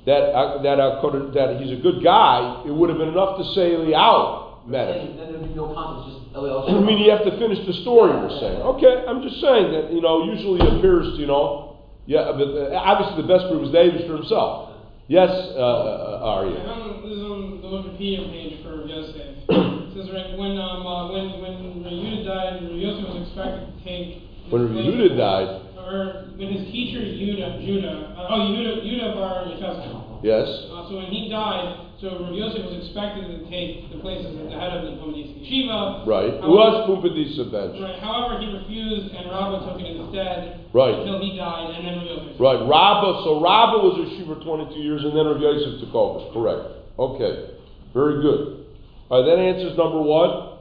that 0.10 0.34
uh, 0.34 0.62
that 0.64 0.80
uh, 0.82 1.00
could- 1.00 1.32
that 1.38 1.62
he's 1.62 1.72
a 1.72 1.80
good 1.80 2.04
guy, 2.04 2.64
it 2.66 2.72
would 2.74 2.90
have 2.90 2.98
been 2.98 3.10
enough 3.14 3.38
to 3.38 3.44
say 3.54 3.72
Eliyahu 3.78 4.49
met 4.70 4.94
him. 4.96 5.18
Then 5.18 5.18
then 5.18 5.28
there'd 5.34 5.50
be 5.50 5.56
no 5.58 5.74
context, 5.74 6.14
just 6.14 6.38
Eliyahu. 6.38 6.70
I 6.70 6.80
mean, 6.86 7.02
you 7.02 7.10
have 7.12 7.26
to 7.26 7.34
finish 7.42 7.60
the 7.66 7.74
story. 7.82 8.14
You're 8.14 8.40
saying, 8.40 8.62
okay? 8.78 9.04
I'm 9.10 9.22
just 9.26 9.42
saying 9.42 9.74
that 9.74 9.92
you 9.92 10.02
know 10.02 10.30
usually 10.30 10.62
it 10.62 10.78
appears, 10.78 11.18
you 11.18 11.26
know, 11.26 11.82
yeah. 12.06 12.32
But 12.34 12.54
uh, 12.54 12.78
obviously, 12.78 13.22
the 13.22 13.28
best 13.28 13.50
proof 13.50 13.66
is 13.66 13.72
David 13.74 14.06
for 14.06 14.18
himself. 14.18 14.70
Yes, 15.10 15.30
uh, 15.30 16.22
uh, 16.22 16.38
Arya. 16.38 16.62
found 16.70 17.02
this 17.02 17.18
is 17.18 17.26
on 17.26 17.66
the 17.66 17.70
Wikipedia 17.70 18.30
page 18.30 18.62
for 18.62 18.86
Yosef. 18.86 19.42
it 19.50 19.98
says 19.98 20.06
right 20.14 20.38
when 20.38 20.54
um 20.62 20.86
uh, 20.86 21.10
when 21.10 21.42
when 21.42 21.82
Yehuda 21.82 22.26
died, 22.30 22.62
Yosef 22.78 23.10
was 23.10 23.26
expected 23.26 23.74
to 23.74 23.78
take. 23.82 24.30
When 24.54 24.70
place. 24.74 25.18
Died, 25.18 25.62
Or 25.78 26.30
when 26.38 26.50
his 26.54 26.70
teacher 26.74 27.02
Yehuda, 27.02 27.66
Judah, 27.66 28.14
uh, 28.18 28.34
oh 28.34 28.54
Yehuda, 28.54 28.86
Yehuda 28.86 29.14
bar 29.18 29.46
Yechezkel. 29.46 30.22
yes. 30.22 30.46
Uh, 30.70 30.90
so 30.90 30.98
when 30.98 31.06
he 31.10 31.30
died, 31.30 31.89
So 32.00 32.16
Rav 32.16 32.32
Yosef 32.32 32.64
was 32.64 32.80
expected 32.80 33.28
to 33.28 33.44
take 33.52 33.92
the 33.92 34.00
place 34.00 34.24
as 34.24 34.32
the 34.32 34.48
head 34.56 34.72
of 34.72 34.88
the 34.88 34.96
Pumbedisa 35.04 35.36
Yeshiva. 35.44 36.08
Right. 36.08 36.32
It 36.32 36.40
However- 36.40 36.56
was 36.56 36.74
Pumbedisa 36.88 37.52
bench. 37.52 37.76
Right, 37.76 38.00
however, 38.00 38.40
he 38.40 38.48
refused 38.56 39.12
and 39.12 39.28
Rabbah 39.28 39.68
took 39.68 39.82
it 39.84 40.00
instead. 40.00 40.64
Right. 40.72 40.96
Until 40.96 41.20
he 41.20 41.36
died, 41.36 41.76
and 41.76 41.84
then 41.84 42.00
Rav 42.00 42.08
Yosef. 42.08 42.40
Right. 42.40 42.62
Rabbah, 42.64 43.24
so 43.28 43.44
Rabbah 43.44 43.84
was 43.84 44.00
a 44.00 44.04
Yeshiva 44.16 44.40
22 44.40 44.80
years, 44.80 45.04
and 45.04 45.12
then 45.12 45.28
Rav 45.28 45.42
Yosef 45.44 45.84
took 45.84 45.94
over. 45.94 46.32
Correct. 46.32 46.64
Okay. 46.98 47.52
Very 47.94 48.22
good. 48.24 48.64
All 49.12 49.20
right, 49.20 49.26
that 49.28 49.42
answers 49.42 49.76
number 49.76 50.00
one. 50.00 50.56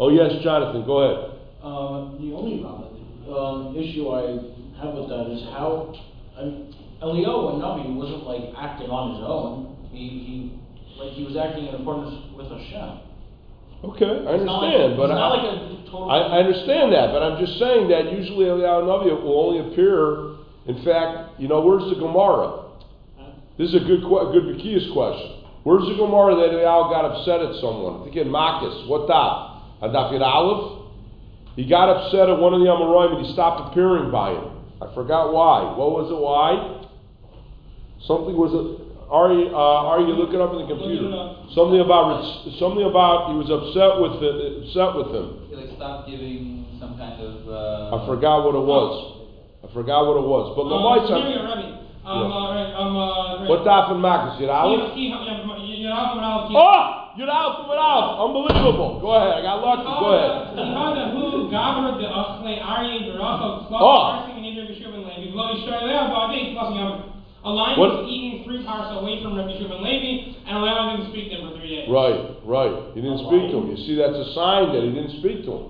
Oh, 0.00 0.08
yes, 0.08 0.40
Jonathan, 0.42 0.86
go 0.86 1.04
ahead. 1.04 1.36
Uh, 1.60 2.16
the 2.16 2.32
only, 2.32 2.64
um, 2.64 3.76
issue 3.76 4.08
I 4.08 4.40
have 4.80 4.94
with 4.94 5.08
that 5.10 5.26
is 5.36 5.42
how, 5.52 5.92
I 6.38 6.44
mean, 6.44 6.72
Eliyahu 7.02 7.60
Navi 7.60 7.92
wasn't 7.94 8.24
like 8.24 8.54
acting 8.56 8.88
on 8.88 9.18
his 9.18 9.24
own. 9.26 9.76
He, 9.92 9.98
he, 10.08 10.52
like, 10.98 11.12
he 11.12 11.24
was 11.24 11.36
acting 11.36 11.66
in 11.66 11.74
accordance 11.74 12.14
with 12.36 12.48
Hashem. 12.48 13.00
Okay, 13.84 14.26
I 14.26 14.34
It's 14.34 14.44
not 14.44 14.62
like- 14.62 14.74
understand, 14.74 14.96
but 14.96 15.10
I, 15.12 15.28
like 15.28 15.86
total. 15.86 16.10
I, 16.10 16.18
I 16.18 16.38
understand 16.42 16.92
that, 16.92 17.12
but 17.12 17.22
I'm 17.22 17.38
just 17.38 17.58
saying 17.58 17.88
that 17.88 18.10
usually 18.12 18.46
Eliyahu 18.46 18.82
Navi 18.90 19.22
will 19.22 19.38
only 19.38 19.60
appear, 19.70 20.34
in 20.66 20.82
fact, 20.84 21.38
you 21.40 21.46
know, 21.46 21.60
where's 21.60 21.88
the 21.88 21.94
Gemara? 21.94 22.64
This 23.56 23.70
is 23.70 23.74
a 23.76 23.84
good, 23.86 24.02
a 24.02 24.30
good 24.34 24.56
Zacchaeus 24.56 24.90
question. 24.92 25.34
Where's 25.64 25.86
the 25.86 25.94
Gemara 25.94 26.34
that 26.36 26.50
Eliyahu 26.54 26.90
got 26.90 27.04
upset 27.06 27.40
at 27.42 27.54
someone? 27.60 28.00
I 28.00 28.04
think 28.04 28.16
in 28.16 28.28
Makis. 28.28 28.88
What 28.88 29.08
daf 29.08 29.62
Yud 29.82 30.22
Aleph? 30.22 30.90
He 31.56 31.66
got 31.68 31.88
upset 31.90 32.28
at 32.28 32.38
one 32.38 32.54
of 32.54 32.60
the 32.60 32.66
Amoraim 32.66 33.16
and 33.16 33.26
he 33.26 33.32
stopped 33.32 33.70
appearing 33.72 34.10
by 34.10 34.30
him. 34.30 34.62
I 34.80 34.94
forgot 34.94 35.32
why. 35.32 35.74
What 35.76 35.90
was 35.90 36.10
it? 36.10 36.18
Why? 36.18 36.86
Something 38.06 38.36
was 38.36 38.54
it? 38.54 38.87
Are 39.08 39.32
you, 39.32 39.48
uh, 39.56 39.88
are 39.88 40.00
you 40.04 40.12
looking 40.12 40.36
up 40.36 40.52
in 40.52 40.60
the 40.60 40.68
computer? 40.68 41.08
Look 41.08 41.16
it 41.16 41.48
up. 41.48 41.56
Something 41.56 41.80
about 41.80 42.28
something 42.60 42.84
about 42.84 43.32
he 43.32 43.40
was 43.40 43.48
upset 43.48 43.96
with 44.04 44.20
it, 44.20 44.36
upset 44.68 44.92
with 45.00 45.08
him. 45.16 45.48
He 45.48 45.56
like 45.56 45.72
stopped 45.80 46.12
giving 46.12 46.68
some 46.76 46.92
kind 47.00 47.16
of. 47.16 47.48
Uh, 47.48 47.96
I 47.96 48.04
forgot 48.04 48.44
what 48.44 48.52
it 48.52 48.60
was. 48.68 49.24
I 49.64 49.72
forgot 49.72 50.04
what 50.04 50.20
it 50.20 50.28
was. 50.28 50.52
But 50.52 50.68
Um, 50.68 50.76
Lamaisa, 50.76 51.24
here 51.24 51.24
we 51.24 51.40
go, 51.40 51.48
Rabbi. 51.48 51.72
Um, 52.04 52.20
Yeah. 52.20 52.36
uh, 52.36 52.52
right, 52.52 52.72
um, 52.76 52.96
uh, 52.96 53.40
right. 53.40 53.48
what 53.48 53.64
daf 53.64 53.90
in 53.92 54.00
Makis? 54.04 54.36
Yud 54.44 54.52
Aleph? 54.52 54.92
Oh! 56.52 57.08
You're 57.16 57.32
out 57.32 57.56
from 57.64 57.72
it 57.72 57.80
out! 57.80 58.20
Unbelievable! 58.28 59.00
Go 59.00 59.08
ahead, 59.16 59.40
I 59.40 59.42
got 59.42 59.64
lucky. 59.64 59.88
Go 59.88 60.12
ahead. 60.12 60.52
Jihada 60.52 61.16
who 61.16 61.48
gabra 61.48 61.96
de 61.98 62.06
achle 62.06 62.60
Arye 62.60 63.08
beracha 63.08 63.72
Oh. 63.72 64.28
Klal 67.48 67.74
parsing 67.74 67.78
and 67.78 67.78
Idr 67.78 67.78
B'Shuv 67.78 67.78
and 67.78 67.78
Levi. 67.78 67.78
V'lo 67.78 67.78
yisrael 67.78 67.78
leah 67.78 67.78
ba'adei 67.78 67.78
plus 67.78 67.78
yom. 67.78 67.78
A 67.78 67.78
lion 67.78 67.78
What- 67.78 68.02
was 68.02 68.08
eating 68.08 68.44
three 68.44 68.62
parts 68.64 68.90
away 69.00 69.22
from 69.22 69.36
Rabbi 69.36 69.52
and 69.52 69.82
Levi, 69.84 70.12
and 70.46 70.56
allowing 70.56 70.96
him 70.96 71.04
to 71.04 71.10
speak 71.12 71.30
to 71.30 71.36
him 71.36 71.50
for 71.50 71.56
three 71.58 71.68
days. 71.68 71.88
Right, 71.88 72.20
right. 72.44 72.72
He 72.94 73.00
didn't 73.00 73.18
speak 73.18 73.50
to 73.50 73.56
him. 73.58 73.70
You 73.70 73.76
see, 73.76 73.94
that's 73.96 74.16
a 74.16 74.32
sign 74.34 74.72
that 74.72 74.82
he 74.82 74.90
didn't 74.90 75.18
speak 75.20 75.44
to 75.44 75.52
him. 75.52 75.64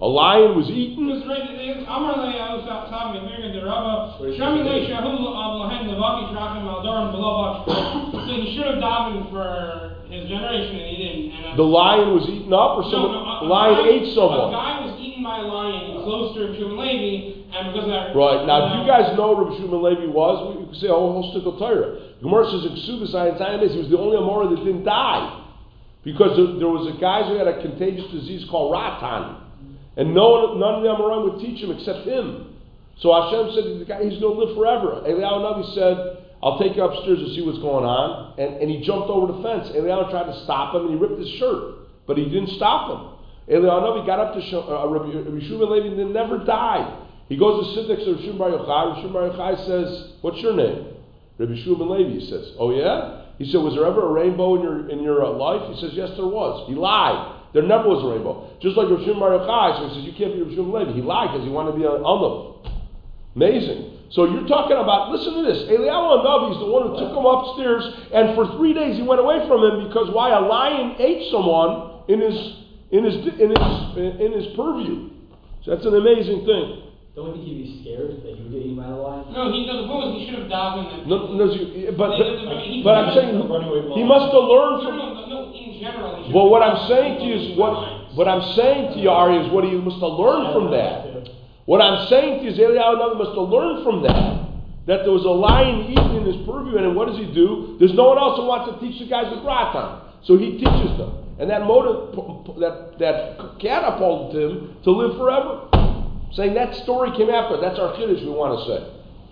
A 0.00 0.08
lion 0.08 0.56
was 0.56 0.68
eaten. 0.68 1.06
Because 1.06 1.26
right, 1.28 1.46
they- 1.56 1.84
Amar 1.86 2.16
le 2.18 2.32
Yahu 2.32 2.66
Sa- 2.66 2.86
Savi, 2.90 3.22
Mirga 3.22 3.52
de 3.52 3.60
Rabba, 3.64 4.14
Shami 4.18 4.64
le 4.64 4.74
Shahu 4.90 5.14
Lohen 5.14 5.86
Levaki 5.86 6.34
Drachim 6.34 6.66
Aldoran 6.66 7.12
Belovak. 7.14 7.70
So 8.10 8.32
he 8.34 8.56
should 8.56 8.66
have 8.66 8.82
davened 8.82 9.30
for 9.30 9.94
his 10.10 10.28
generation, 10.28 10.74
and 10.76 10.88
he 10.90 10.96
didn't. 10.96 11.32
And, 11.36 11.52
uh, 11.52 11.56
The 11.56 11.62
lion 11.62 12.14
was 12.14 12.28
eaten 12.28 12.52
up, 12.52 12.78
or 12.78 12.82
No, 12.82 12.88
someone, 12.90 13.12
no, 13.12 13.18
a- 13.20 13.38
the 13.42 13.46
a 13.46 13.48
lion 13.48 13.74
guy- 13.84 13.88
ate 13.90 14.06
someone. 14.08 14.48
A 14.48 14.50
guy 14.52 14.80
was 14.84 15.00
eaten 15.00 15.22
by 15.22 15.38
a 15.38 15.46
lion 15.46 16.02
close 16.02 16.34
to 16.34 16.40
Shub 16.40 16.66
and 16.66 16.78
Levi, 16.78 17.31
and 17.52 17.72
because 17.72 17.84
of 17.84 17.92
that. 17.92 18.16
Right, 18.16 18.46
now, 18.48 18.72
uh, 18.72 18.80
you 18.80 18.88
guys 18.88 19.16
know 19.16 19.36
who 19.36 19.44
Rabbi 19.44 19.56
Shimon 19.60 19.82
Levi 19.82 20.08
was? 20.08 20.56
We 20.56 20.66
could 20.66 20.80
say 20.80 20.88
a 20.88 20.96
whole, 20.96 21.12
whole 21.12 21.30
stick 21.36 21.44
of 21.44 21.60
Torah. 21.60 22.16
Gemara 22.24 22.48
says 22.48 22.64
in 22.64 22.74
Ksubas 22.80 23.12
Ayin 23.12 23.36
Tainabes, 23.36 23.72
he 23.76 23.80
was 23.84 23.90
the 23.92 23.98
only 23.98 24.16
Amora 24.16 24.48
that 24.56 24.64
didn't 24.64 24.84
die. 24.84 25.42
Because 26.04 26.34
there, 26.34 26.66
was 26.66 26.90
a 26.90 26.98
guy 26.98 27.22
who 27.28 27.38
had 27.38 27.46
a 27.46 27.62
contagious 27.62 28.10
disease 28.10 28.48
called 28.50 28.72
Ratan. 28.74 29.38
And 29.96 30.14
no 30.14 30.56
one, 30.56 30.58
none 30.58 30.80
of 30.80 30.82
the 30.82 30.90
Amorim 30.90 31.30
would 31.30 31.38
teach 31.44 31.62
him 31.62 31.70
except 31.70 32.08
him. 32.08 32.58
So 32.98 33.12
Hashem 33.14 33.54
said, 33.54 33.64
the 33.80 33.86
guy, 33.86 34.02
he's 34.02 34.18
going 34.18 34.34
to 34.34 34.40
live 34.42 34.56
forever. 34.56 35.04
Eliyahu 35.06 35.44
Navi 35.46 35.74
said, 35.74 36.26
I'll 36.42 36.58
take 36.58 36.74
you 36.74 36.82
upstairs 36.82 37.20
to 37.20 37.28
see 37.34 37.42
what's 37.46 37.62
going 37.62 37.84
on. 37.84 38.34
And, 38.38 38.58
and 38.58 38.70
he 38.70 38.82
jumped 38.82 39.10
over 39.10 39.30
the 39.30 39.38
fence. 39.46 39.70
Eliyahu 39.70 40.10
tried 40.10 40.26
to 40.26 40.36
stop 40.42 40.74
him 40.74 40.90
and 40.90 40.94
he 40.94 40.98
ripped 40.98 41.20
his 41.20 41.30
shirt. 41.38 41.86
But 42.06 42.18
he 42.18 42.24
didn't 42.26 42.50
stop 42.58 42.90
him. 42.90 43.00
Eliyahu 43.54 43.82
Navi 43.82 44.06
got 44.06 44.18
up 44.18 44.34
to 44.34 44.42
Sh- 44.42 44.58
uh, 44.58 44.88
Rabbi, 44.88 45.22
Rabbi 45.22 45.42
Shimon 45.46 45.70
Levi 45.70 46.02
and 46.02 46.14
never 46.14 46.42
died. 46.42 47.01
He 47.32 47.38
goes 47.38 47.64
to 47.74 47.88
next 47.88 48.04
to 48.04 48.12
Rabbi 48.12 48.24
Shimon 48.28 48.36
Bar 48.36 48.50
Yochai. 48.50 49.00
Shimon 49.00 49.12
Bar 49.14 49.30
Yochai 49.32 49.64
says, 49.64 50.12
What's 50.20 50.36
your 50.44 50.52
name? 50.52 51.00
Rabbi 51.38 51.56
Shimon 51.64 51.88
Levi 51.88 52.28
says, 52.28 52.52
Oh 52.60 52.76
yeah? 52.76 53.24
He 53.38 53.50
said, 53.50 53.64
Was 53.64 53.72
there 53.72 53.88
ever 53.88 54.04
a 54.04 54.12
rainbow 54.12 54.56
in 54.56 54.60
your 54.60 54.90
in 54.90 55.02
your 55.02 55.24
uh, 55.24 55.32
life? 55.32 55.64
He 55.72 55.80
says, 55.80 55.96
Yes, 55.96 56.10
there 56.20 56.28
was. 56.28 56.68
He 56.68 56.74
lied. 56.76 57.40
There 57.56 57.62
never 57.64 57.88
was 57.88 58.04
a 58.04 58.08
rainbow. 58.12 58.52
Just 58.60 58.76
like 58.76 58.92
Rabbi 58.92 59.08
Shimon 59.08 59.24
Bar 59.24 59.32
Yochai, 59.40 59.80
so 59.80 59.88
he 59.88 59.90
says, 59.96 60.04
You 60.04 60.12
can't 60.12 60.36
be 60.36 60.44
Rabbi 60.44 60.60
Shimon 60.60 60.76
Levi. 60.76 60.92
He 60.92 61.00
lied 61.00 61.32
because 61.32 61.48
he 61.48 61.48
wanted 61.48 61.72
to 61.72 61.78
be 61.80 61.88
an 61.88 62.04
Ulam. 62.04 62.68
Amazing. 63.32 64.12
So 64.12 64.28
you're 64.28 64.44
talking 64.44 64.76
about, 64.76 65.08
listen 65.08 65.32
to 65.32 65.42
this. 65.48 65.72
Eliyahu 65.72 66.20
Navi 66.20 66.52
is 66.52 66.60
the 66.60 66.68
one 66.68 66.84
who 66.84 67.00
took 67.00 67.16
him 67.16 67.24
upstairs, 67.24 68.12
and 68.12 68.36
for 68.36 68.44
three 68.60 68.76
days 68.76 69.00
he 69.00 69.02
went 69.08 69.24
away 69.24 69.40
from 69.48 69.64
him 69.64 69.88
because 69.88 70.12
why? 70.12 70.36
A 70.36 70.40
lion 70.44 71.00
ate 71.00 71.32
someone 71.32 72.04
in 72.12 72.20
his 72.20 72.36
in 72.92 73.08
his 73.08 73.16
in 73.40 73.48
his 73.56 73.64
in 74.20 74.32
his 74.36 74.52
purview. 74.52 75.08
So 75.64 75.72
that's 75.72 75.88
an 75.88 75.96
amazing 75.96 76.44
thing. 76.44 76.91
Don't 77.14 77.26
you 77.28 77.32
think 77.36 77.44
he'd 77.44 77.60
be 77.60 77.68
scared 77.84 78.24
that 78.24 78.32
he 78.36 78.40
would 78.40 78.52
get 78.56 78.62
eaten 78.64 78.76
by 78.80 78.88
the 78.88 78.96
lion? 78.96 79.28
No, 79.36 79.52
he, 79.52 79.66
no, 79.68 79.84
the 79.84 79.88
point 79.88 80.00
was 80.08 80.12
he 80.16 80.24
should 80.32 80.40
have 80.40 80.48
davened 80.48 80.88
and. 80.96 81.06
No, 81.12 81.16
no, 81.36 81.44
you- 81.52 81.92
but, 81.92 82.16
They- 82.16 82.40
they- 82.40 82.80
but, 82.80 82.88
but 82.88 82.94
I'm 82.96 83.12
saying 83.12 83.36
he 83.92 84.02
must 84.02 84.32
have 84.32 84.44
learned 84.48 84.80
from. 84.80 84.96
no, 84.96 85.12
no, 85.12 85.26
no, 85.28 85.38
in 85.52 85.76
general. 85.76 86.24
Well, 86.32 86.48
what 86.48 86.62
I'm 86.64 86.88
saying 86.88 87.20
to 87.20 87.24
you 87.28 87.34
is 87.36 87.58
what 87.58 88.16
what 88.16 88.28
I'm 88.28 88.40
saying 88.56 88.92
to 88.94 88.98
you, 89.00 89.10
Ari, 89.10 89.44
is 89.44 89.52
what 89.52 89.64
he 89.64 89.72
must 89.76 90.00
have 90.00 90.16
learned 90.16 90.52
from 90.56 90.70
that. 90.72 91.28
What 91.68 91.80
I'm 91.80 92.08
saying 92.08 92.40
to 92.40 92.44
you 92.44 92.50
is 92.52 92.58
Eliyahu 92.58 92.96
Navi 92.96 93.16
must 93.20 93.36
have 93.36 93.48
learned 93.48 93.84
from 93.84 94.02
that. 94.08 94.48
That 94.88 95.04
there 95.04 95.12
was 95.12 95.24
a 95.24 95.30
lion 95.30 95.92
eating 95.92 96.16
in 96.16 96.24
his 96.26 96.36
purview, 96.48 96.76
and 96.80 96.96
what 96.96 97.08
does 97.08 97.16
he 97.16 97.26
do? 97.32 97.76
There's 97.78 97.94
no 97.94 98.08
one 98.08 98.18
else 98.18 98.36
who 98.40 98.46
wants 98.46 98.72
to 98.72 98.80
teach 98.80 98.98
the 99.00 99.06
guys 99.06 99.30
with 99.30 99.44
Ratan. 99.44 100.00
So 100.24 100.36
he 100.36 100.56
teaches 100.58 100.96
them. 100.96 101.12
And 101.38 101.48
that 101.50 101.62
motive 101.68 102.16
that 102.58 102.98
that 102.98 103.38
catapulted 103.60 104.40
him 104.42 104.76
to 104.84 104.90
live 104.90 105.16
forever. 105.18 105.68
Saying 106.34 106.54
that 106.54 106.74
story 106.84 107.12
came 107.16 107.28
after. 107.30 107.60
That's 107.60 107.78
our 107.78 107.96
kiddush 107.96 108.22
we 108.24 108.30
want 108.30 108.56
to 108.56 108.60
say. 108.64 108.80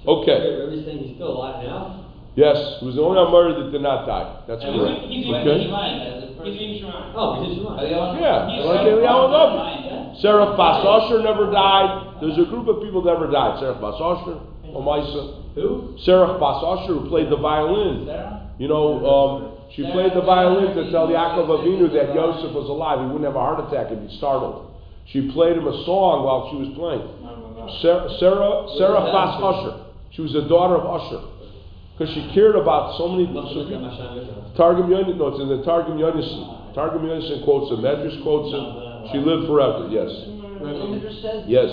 Okay. 0.07 0.39
Everything 0.65 0.99
is 1.09 1.17
still 1.17 1.37
alive 1.41 1.65
now? 1.65 1.97
Yes, 2.37 2.57
he 2.81 2.87
was 2.87 2.95
the 2.95 3.03
only 3.03 3.19
Amari 3.19 3.53
that 3.59 3.73
did 3.73 3.83
not 3.83 4.07
die. 4.07 4.45
That's 4.47 4.63
And 4.63 4.79
correct. 4.79 5.03
he's 5.09 5.27
in- 5.27 5.35
Okay. 5.35 5.59
He's 5.61 6.81
in. 6.81 6.93
Oh, 7.17 7.43
he's 7.45 7.59
alive. 7.59 7.85
Yeah, 7.85 8.49
He's 8.49 8.65
like 8.65 8.81
Eliyahu 8.87 9.29
Navi. 9.29 9.85
Yeah. 9.85 10.23
Serach 10.25 10.57
Bas 10.57 10.81
Asher 10.87 11.21
never 11.23 11.51
died. 11.51 12.21
There's 12.23 12.39
a 12.39 12.45
group 12.49 12.69
of 12.69 12.81
people 12.83 13.03
that 13.03 13.13
never 13.13 13.27
died. 13.31 13.61
Serach 13.61 13.81
Bas 13.81 14.01
Asher, 14.01 14.39
Omaisa. 14.73 15.55
Who? 15.57 15.97
Serach 16.07 16.39
Bas 16.41 16.87
who 16.87 17.09
played 17.11 17.29
the 17.31 17.37
violin. 17.37 18.07
Sarah? 18.07 18.41
You 18.59 18.69
know, 18.69 19.05
um, 19.05 19.53
she 19.75 19.83
played 19.91 20.13
the 20.15 20.21
violin 20.23 20.75
to 20.77 20.91
tell 20.91 21.09
Yaakov 21.09 21.49
Avinu 21.49 21.93
that 21.93 22.15
Yosef 22.15 22.53
was 22.55 22.69
alive. 22.69 23.01
He 23.01 23.07
wouldn't 23.07 23.25
have 23.25 23.37
a 23.37 23.41
heart 23.41 23.61
attack 23.69 23.91
if 23.91 23.99
he 24.09 24.17
startled. 24.17 24.70
She 25.13 25.31
played 25.33 25.59
him 25.59 25.67
a 25.67 25.77
song 25.85 26.23
while 26.23 26.51
she 26.51 26.57
was 26.63 26.71
playing. 26.79 27.03
Sarah, 27.83 28.07
Sarah, 28.19 28.67
Sarah 28.79 29.03
Bas 29.11 29.43
Asher. 29.43 29.75
She 30.15 30.23
was 30.23 30.33
the 30.33 30.47
daughter 30.47 30.79
of 30.79 30.87
Usher. 30.87 31.23
Because 31.95 32.15
she 32.15 32.33
cared 32.33 32.57
about 32.57 32.97
so 32.97 33.09
many 33.13 33.29
Must 33.29 33.53
so 33.53 33.61
have 33.61 33.69
been 33.69 33.85
people. 33.85 34.49
Mashan 34.49 34.57
Targum 34.57 34.89
Yonis, 34.89 35.19
no, 35.19 35.29
it's 35.29 35.43
in 35.43 35.53
the 35.53 35.63
Targum 35.63 35.99
Yonis. 35.99 36.25
Targum 36.75 37.03
Yonis 37.05 37.45
quotes 37.45 37.71
him. 37.71 37.85
Medrash 37.85 38.23
quotes 38.23 38.49
him. 38.55 38.65
She 39.13 39.19
lived 39.19 39.47
forever, 39.47 39.89
yes. 39.91 40.09
Yes. 41.47 41.71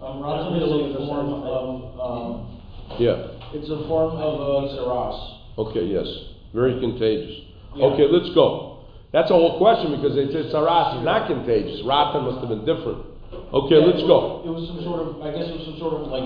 Um, 0.00 0.24
is 0.56 0.96
a 0.96 1.06
form 1.06 1.28
of, 1.44 2.00
um, 2.00 2.58
Yeah. 2.98 3.28
it's 3.52 3.68
a 3.68 3.86
form 3.86 4.16
of, 4.16 4.40
uh, 4.40 4.74
Saras. 4.74 5.18
Okay, 5.58 5.84
yes. 5.84 6.08
Very 6.52 6.80
contagious. 6.80 7.44
Yeah. 7.76 7.86
Okay, 7.86 8.08
let's 8.08 8.34
go. 8.34 8.69
That's 9.12 9.30
a 9.30 9.34
whole 9.34 9.58
question 9.58 9.90
because 9.96 10.14
they 10.14 10.30
said 10.30 10.52
Saras 10.54 10.98
is 10.98 11.04
not 11.04 11.26
contagious. 11.26 11.82
Ratan 11.84 12.24
must 12.24 12.40
have 12.40 12.48
been 12.48 12.64
different. 12.64 13.06
Okay, 13.52 13.78
Yeah, 13.78 13.86
let's 13.86 14.02
go. 14.06 14.42
It 14.46 14.50
was 14.54 14.66
some 14.70 14.82
sort 14.86 15.02
of, 15.02 15.18
I 15.22 15.34
guess 15.34 15.50
it 15.50 15.54
was 15.58 15.66
some 15.66 15.78
sort 15.78 15.94
of 15.98 16.06
like 16.06 16.22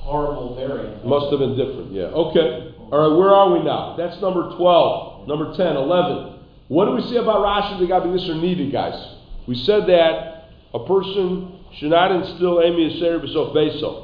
horrible 0.00 0.56
variant. 0.56 1.04
Must 1.04 1.28
have 1.30 1.40
been 1.40 1.56
different, 1.56 1.92
yeah. 1.92 2.08
Okay. 2.12 2.72
All 2.92 3.00
right, 3.00 3.12
where 3.16 3.32
are 3.32 3.52
we 3.52 3.64
now? 3.64 3.96
That's 3.96 4.20
number 4.20 4.56
12, 4.56 5.28
number 5.28 5.56
10, 5.56 5.76
11. 5.76 6.40
What 6.68 6.86
do 6.86 6.92
we 6.92 7.02
say 7.12 7.16
about 7.16 7.44
Rashi? 7.44 7.80
They 7.80 7.86
got 7.86 8.00
to 8.04 8.12
be 8.12 8.16
this 8.16 8.28
or 8.28 8.36
needed, 8.36 8.72
guys. 8.72 8.96
We 9.46 9.56
said 9.64 9.84
that 9.88 10.48
a 10.72 10.80
person 10.86 11.60
should 11.76 11.90
not 11.90 12.12
instill 12.12 12.60
Amy 12.62 12.96
Aser 12.96 13.20
B'Sof 13.20 13.52
Beso. 13.52 14.03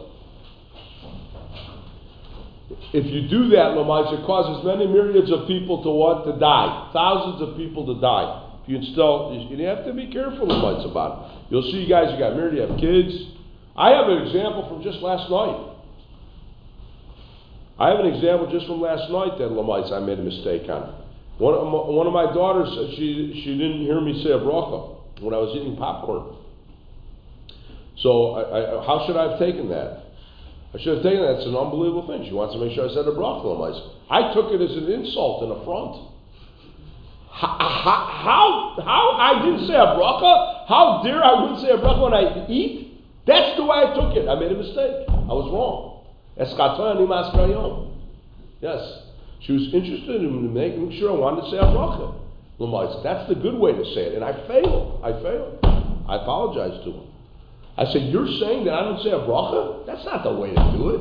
If 2.93 3.07
you 3.07 3.27
do 3.29 3.51
that, 3.51 3.75
Lamais, 3.75 4.15
it 4.15 4.25
causes 4.27 4.65
many 4.65 4.87
myriads 4.87 5.31
of 5.31 5.47
people 5.47 5.83
to 5.83 5.91
want 5.91 6.25
To 6.27 6.39
die. 6.39 6.91
Thousands 6.93 7.43
of 7.43 7.57
people 7.57 7.87
to 7.93 8.01
die. 8.01 8.63
If 8.63 8.69
you 8.69 8.77
install, 8.79 9.35
you 9.35 9.67
have 9.67 9.85
to 9.87 9.93
be 9.93 10.11
careful, 10.13 10.47
Lamais, 10.47 10.89
about 10.89 11.11
it. 11.11 11.51
You'll 11.51 11.67
see, 11.71 11.83
you 11.83 11.89
guys, 11.89 12.15
you 12.15 12.19
got 12.19 12.37
married, 12.37 12.55
you 12.55 12.63
have 12.63 12.79
kids. 12.79 13.11
I 13.75 13.91
have 13.91 14.09
an 14.09 14.23
example 14.27 14.69
from 14.69 14.83
just 14.83 15.03
last 15.03 15.31
night. 15.31 15.71
I 17.81 17.89
have 17.89 18.01
an 18.01 18.13
example 18.13 18.51
just 18.53 18.67
from 18.67 18.81
last 18.81 19.11
night 19.11 19.39
that 19.39 19.49
Lamites 19.49 19.91
I 19.91 20.01
made 20.01 20.19
a 20.19 20.23
mistake 20.23 20.69
on. 20.69 21.01
One 21.39 21.55
of, 21.55 21.65
my, 21.65 21.81
one 21.89 22.07
of 22.07 22.13
my 22.13 22.29
daughters 22.29 22.69
said 22.77 22.95
she, 22.99 23.41
she 23.43 23.57
didn't 23.57 23.81
hear 23.81 23.99
me 24.03 24.23
say 24.23 24.31
a 24.31 24.39
bracha 24.39 25.01
when 25.23 25.33
I 25.33 25.39
was 25.39 25.57
eating 25.57 25.77
popcorn. 25.77 26.37
So 28.05 28.35
I, 28.37 28.43
I, 28.43 28.85
how 28.85 29.07
should 29.07 29.17
I 29.17 29.31
have 29.31 29.39
taken 29.39 29.71
that? 29.71 30.00
I 30.73 30.79
should 30.79 30.95
have 30.97 31.03
taken 31.03 31.21
that. 31.23 31.43
It's 31.43 31.47
an 31.47 31.57
unbelievable 31.57 32.07
thing. 32.07 32.25
She 32.27 32.33
wants 32.33 32.55
to 32.55 32.61
make 32.61 32.75
sure 32.75 32.89
I 32.89 32.95
said 32.95 33.07
a 33.07 33.11
bracha. 33.11 33.43
I 34.09 34.33
took 34.33 34.53
it 34.53 34.61
as 34.61 34.77
an 34.77 34.87
insult 34.91 35.43
and 35.43 35.53
affront. 35.53 36.11
How, 37.31 37.59
how, 37.59 38.77
how 38.83 39.11
I 39.19 39.43
didn't 39.45 39.67
say 39.67 39.75
a 39.75 39.99
bracha? 39.99 40.69
How 40.69 41.03
dare 41.03 41.25
I 41.25 41.43
wouldn't 41.43 41.61
say 41.61 41.71
a 41.71 41.79
bracha 41.79 42.03
when 42.03 42.15
I 42.15 42.47
eat? 42.49 43.03
That's 43.27 43.57
the 43.57 43.65
way 43.65 43.79
I 43.79 43.95
took 43.95 44.17
it. 44.17 44.29
I 44.29 44.39
made 44.39 44.53
a 44.53 44.59
mistake. 44.59 45.09
I 45.09 45.35
was 45.35 45.51
wrong. 45.51 46.07
Yes. 48.61 49.03
She 49.41 49.53
was 49.53 49.75
interested 49.75 50.23
in 50.23 50.55
making 50.55 50.93
sure 50.99 51.11
I 51.11 51.19
wanted 51.19 51.43
to 51.43 51.51
say 51.51 51.59
a 51.59 51.67
bracha. 51.67 52.15
That's 53.03 53.29
the 53.29 53.35
good 53.35 53.55
way 53.55 53.73
to 53.73 53.85
say 53.95 54.13
it. 54.13 54.15
And 54.15 54.25
I 54.25 54.33
failed. 54.47 55.01
I 55.03 55.13
failed. 55.23 55.59
I 56.09 56.17
apologize 56.17 56.79
to 56.85 56.93
him. 56.93 57.10
I 57.81 57.91
said, 57.93 58.13
You're 58.13 58.29
saying 58.29 58.67
that 58.67 58.75
I 58.75 58.85
don't 58.85 59.03
say 59.03 59.09
a 59.11 59.25
bracha? 59.25 59.87
That's 59.87 60.05
not 60.05 60.23
the 60.23 60.35
way 60.35 60.51
to 60.51 60.73
do 60.77 60.91
it. 60.91 61.01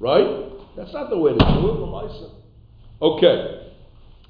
Right? 0.00 0.76
That's 0.76 0.92
not 0.92 1.10
the 1.10 1.16
way 1.16 1.30
to 1.30 1.38
do 1.38 1.44
it. 1.70 1.76
Lamaisa. 1.78 2.30
Okay. 3.00 3.70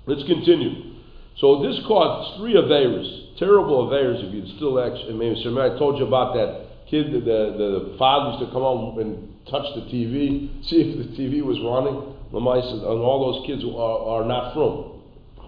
Let's 0.05 0.23
continue. 0.25 1.01
So 1.39 1.63
this 1.63 1.81
caused 1.89 2.39
three 2.39 2.55
Averas, 2.55 3.39
terrible 3.39 3.89
Averas 3.89 4.23
if 4.23 4.35
you'd 4.35 4.57
still 4.57 4.79
actually, 4.81 5.15
maybe, 5.15 5.41
I 5.41 5.79
told 5.79 5.99
you 5.99 6.07
about 6.07 6.35
that 6.35 6.89
kid, 6.89 7.13
the, 7.13 7.21
the, 7.21 7.91
the 7.91 7.97
father 7.99 8.37
used 8.37 8.47
to 8.47 8.53
come 8.53 8.63
home 8.63 8.99
and 8.99 9.35
touch 9.47 9.67
the 9.75 9.83
TV, 9.91 10.49
see 10.69 10.77
if 10.77 10.97
the 10.97 11.17
TV 11.17 11.43
was 11.43 11.59
running. 11.65 12.15
Lamaisa, 12.33 12.73
and 12.73 13.01
all 13.01 13.33
those 13.33 13.47
kids 13.47 13.65
are, 13.65 14.21
are 14.21 14.25
not 14.25 14.53
from. 14.53 14.93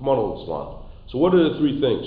On, 0.00 0.43
Islam. 0.43 0.85
So 1.11 1.19
what 1.19 1.35
are 1.35 1.53
the 1.53 1.59
three 1.59 1.81
things? 1.81 2.07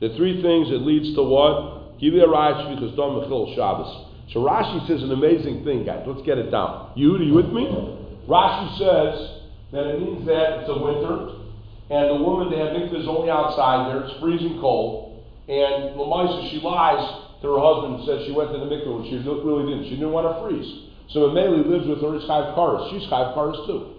The 0.00 0.16
three 0.16 0.42
things 0.42 0.68
that 0.70 0.82
leads 0.82 1.14
to 1.14 1.22
what? 1.22 1.79
Give 2.00 2.14
me 2.14 2.20
a 2.20 2.26
Rashi 2.26 2.74
because 2.74 2.96
Dom 2.96 3.20
Mechil 3.20 3.54
Shabbos. 3.54 4.10
So 4.32 4.40
Rashi 4.40 4.86
says 4.88 5.02
an 5.02 5.12
amazing 5.12 5.64
thing, 5.64 5.84
guys. 5.84 6.04
Let's 6.06 6.22
get 6.22 6.38
it 6.38 6.50
down. 6.50 6.92
You, 6.96 7.16
are 7.16 7.22
you 7.22 7.34
with 7.34 7.52
me? 7.52 7.66
Rashi 8.28 8.78
says 8.78 9.42
that 9.72 9.84
it 9.90 10.00
means 10.00 10.26
that 10.26 10.64
it's 10.64 10.70
a 10.70 10.78
winter, 10.78 11.36
and 11.90 12.14
the 12.14 12.22
woman, 12.22 12.50
they 12.50 12.58
have 12.58 12.70
mikvahs 12.72 13.06
only 13.06 13.28
outside 13.28 13.90
there, 13.90 14.06
it's 14.06 14.14
freezing 14.20 14.58
cold, 14.60 15.26
and 15.50 15.98
Lamaisa, 15.98 16.50
she 16.50 16.62
lies 16.62 17.02
to 17.42 17.50
her 17.50 17.58
husband 17.58 17.98
and 17.98 18.02
says 18.06 18.22
she 18.26 18.32
went 18.32 18.54
to 18.54 18.58
the 18.62 18.70
mikvah 18.70 19.02
when 19.02 19.04
she 19.10 19.18
really 19.18 19.66
didn't. 19.66 19.90
She 19.90 19.98
didn't 19.98 20.14
want 20.14 20.30
to 20.30 20.38
freeze. 20.46 20.90
So 21.10 21.26
Mameli 21.26 21.66
lives 21.66 21.90
with 21.90 22.00
her, 22.00 22.14
is 22.14 22.22
Chayv 22.30 22.54
cars. 22.54 22.86
She's 22.94 23.02
Chayv 23.10 23.34
cars 23.34 23.58
too. 23.66 23.98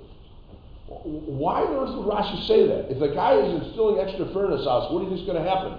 Why 0.88 1.67
does 1.67 1.91
Rashi 2.08 2.48
say 2.48 2.67
that? 2.67 2.88
If 2.88 3.00
the 3.00 3.12
guy 3.12 3.36
is 3.36 3.63
instilling 3.63 4.00
extra 4.00 4.31
fairness 4.31 4.63
on 4.63 4.96
what 4.96 5.03
do 5.03 5.12
you 5.12 5.12
think 5.12 5.22
is 5.22 5.27
going 5.27 5.43
to 5.43 5.48
happen? 5.48 5.75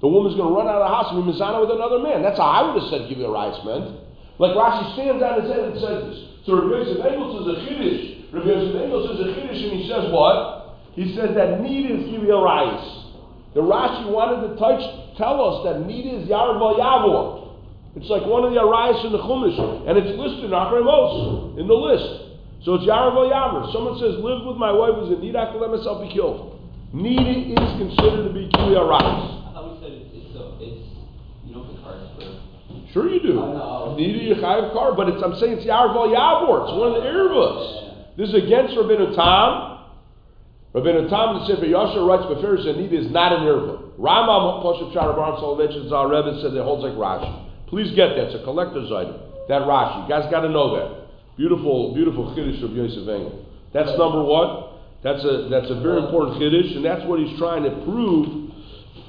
The 0.00 0.08
woman's 0.08 0.36
going 0.36 0.48
to 0.48 0.56
run 0.56 0.64
out 0.66 0.80
of 0.80 0.84
the 0.88 0.92
house 0.92 1.08
and 1.12 1.20
be 1.20 1.28
mizana 1.28 1.60
with 1.60 1.76
another 1.76 2.00
man. 2.00 2.24
That's 2.24 2.40
how 2.40 2.48
I 2.48 2.60
would 2.64 2.80
have 2.80 2.88
said 2.88 3.08
give 3.12 3.20
you 3.20 3.28
a 3.28 3.32
rice 3.32 3.56
meant. 3.64 4.00
Like 4.40 4.56
Rashi 4.56 4.96
stands 4.96 5.20
on 5.20 5.44
his 5.44 5.48
head 5.52 5.60
and 5.60 5.76
says 5.76 5.98
this. 6.08 6.18
So 6.48 6.56
Rabbi 6.56 6.88
Yosef 6.88 7.04
Engels 7.04 7.32
is 7.36 7.46
a 7.52 7.56
chiddush. 7.68 8.32
Rabbi 8.32 8.48
Yosef 8.48 8.74
Engels 8.80 9.04
is 9.12 9.18
a 9.20 9.28
chiddush 9.36 9.60
and 9.60 9.72
he 9.76 9.84
says 9.84 10.08
what? 10.08 10.80
He 10.96 11.12
says 11.12 11.36
that 11.36 11.60
need 11.60 11.92
is 11.92 12.08
give 12.08 12.24
you 12.24 12.32
a 12.32 12.40
rice. 12.40 12.88
The 13.52 13.60
Rashi 13.60 14.08
wanted 14.08 14.48
to 14.48 14.50
touch, 14.56 14.80
tell 15.20 15.36
us 15.36 15.68
that 15.68 15.84
need 15.84 16.08
is 16.08 16.28
yarval 16.28 16.80
yavor. 16.80 17.40
It's 17.96 18.08
like 18.08 18.22
one 18.22 18.46
of 18.46 18.54
the 18.54 18.62
arayas 18.62 19.02
in 19.04 19.10
the 19.10 19.18
Chumash, 19.18 19.58
and 19.90 19.98
it's 19.98 20.14
listed 20.14 20.46
in 20.46 20.54
Achremos, 20.54 21.58
in 21.58 21.66
the 21.66 21.74
list. 21.74 22.30
So 22.62 22.78
it's 22.78 22.84
Yarav 22.84 23.18
Yaver. 23.18 23.72
Someone 23.72 23.98
says, 23.98 24.20
live 24.22 24.46
with 24.46 24.56
my 24.60 24.70
wife 24.70 24.94
is 25.02 25.16
a 25.16 25.18
need, 25.18 25.34
I 25.34 25.50
can 25.50 25.60
let 25.60 25.74
myself 25.74 25.98
be 26.04 26.12
killed. 26.12 26.60
Need 26.94 27.50
is 27.50 27.70
considered 27.82 28.28
to 28.28 28.32
be 28.36 28.46
Kili 28.54 28.78
Arayas. 28.78 29.50
I 29.50 29.58
thought 29.58 29.74
we 29.74 29.82
said 29.82 29.90
it's, 29.96 30.12
it's, 30.12 30.36
a, 30.38 30.54
it's 30.62 30.86
you 31.42 31.54
don't 31.56 31.66
get 31.66 31.82
cards 31.82 32.06
for. 32.14 32.30
Sure 32.92 33.08
you 33.08 33.20
do. 33.20 33.34
Need 33.96 34.32
a 34.32 34.40
chayiv 34.40 34.72
car, 34.72 34.94
but 34.94 35.08
it's, 35.08 35.22
I'm 35.22 35.36
saying 35.38 35.58
it's 35.58 35.66
Yarval 35.66 36.10
Yavor. 36.10 36.66
It's 36.66 36.74
one 36.78 36.94
of 36.94 37.02
the 37.02 37.08
Irvas. 37.08 38.16
This 38.16 38.28
is 38.30 38.34
against 38.34 38.74
Rabbeinu 38.74 39.14
Tam. 39.14 39.78
Rabbeinu 40.74 41.08
Tam, 41.10 41.38
the 41.38 41.46
Sefer 41.46 41.66
Yasher 41.66 42.06
writes, 42.06 42.26
Beferis 42.26 42.66
and 42.66 42.78
need 42.78 42.92
is 42.92 43.10
not 43.10 43.32
an 43.32 43.46
Irva. 43.46 43.98
Rambam 43.98 44.62
Poshav 44.62 44.94
Sharabar 44.94 45.38
Soloveitch 45.38 45.76
Zal 45.88 46.06
Rebbe 46.06 46.40
says 46.40 46.54
it 46.54 46.62
holds 46.62 46.82
like 46.82 46.94
Rashi. 46.94 47.46
Please 47.68 47.94
get 47.94 48.16
that. 48.16 48.32
It's 48.32 48.34
a 48.34 48.44
collector's 48.44 48.90
item. 48.90 49.20
That 49.48 49.62
Rashi. 49.62 50.04
You 50.04 50.08
guys 50.08 50.30
got 50.30 50.40
to 50.40 50.48
know 50.48 50.74
that. 50.76 51.36
Beautiful, 51.36 51.94
beautiful 51.94 52.34
chiddush 52.34 52.62
of 52.62 52.72
Yosef 52.72 53.08
Engel. 53.08 53.46
That's 53.72 53.96
number 53.98 54.22
one. 54.24 54.74
That's 55.02 55.24
a 55.24 55.48
that's 55.48 55.70
a 55.70 55.80
very 55.80 56.02
important 56.04 56.36
chiddush, 56.40 56.76
and 56.76 56.84
that's 56.84 57.06
what 57.06 57.20
he's 57.20 57.38
trying 57.38 57.62
to 57.64 57.70
prove. 57.84 58.50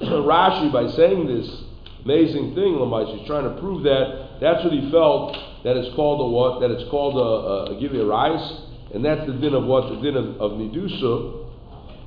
Rashi 0.02 0.72
by 0.72 0.90
saying 0.96 1.26
this 1.26 1.61
amazing 2.04 2.54
thing, 2.54 2.74
Lamais, 2.74 3.18
he's 3.18 3.26
trying 3.26 3.44
to 3.44 3.60
prove 3.60 3.82
that 3.84 4.38
that's 4.40 4.64
what 4.64 4.72
he 4.72 4.90
felt 4.90 5.36
that 5.64 5.76
it's 5.76 5.94
called 5.94 6.20
a 6.20 6.26
what? 6.26 6.60
That 6.60 6.70
it's 6.70 6.88
called 6.90 7.14
a, 7.14 7.72
a, 7.72 7.76
a 7.76 7.80
give 7.80 7.94
you 7.94 8.02
a 8.02 8.06
rice, 8.06 8.52
and 8.94 9.04
that's 9.04 9.26
the 9.26 9.34
din 9.34 9.54
of 9.54 9.64
what 9.64 9.88
the 9.88 10.02
din 10.02 10.16
of, 10.16 10.40
of 10.40 10.58
nidusa, 10.58 11.46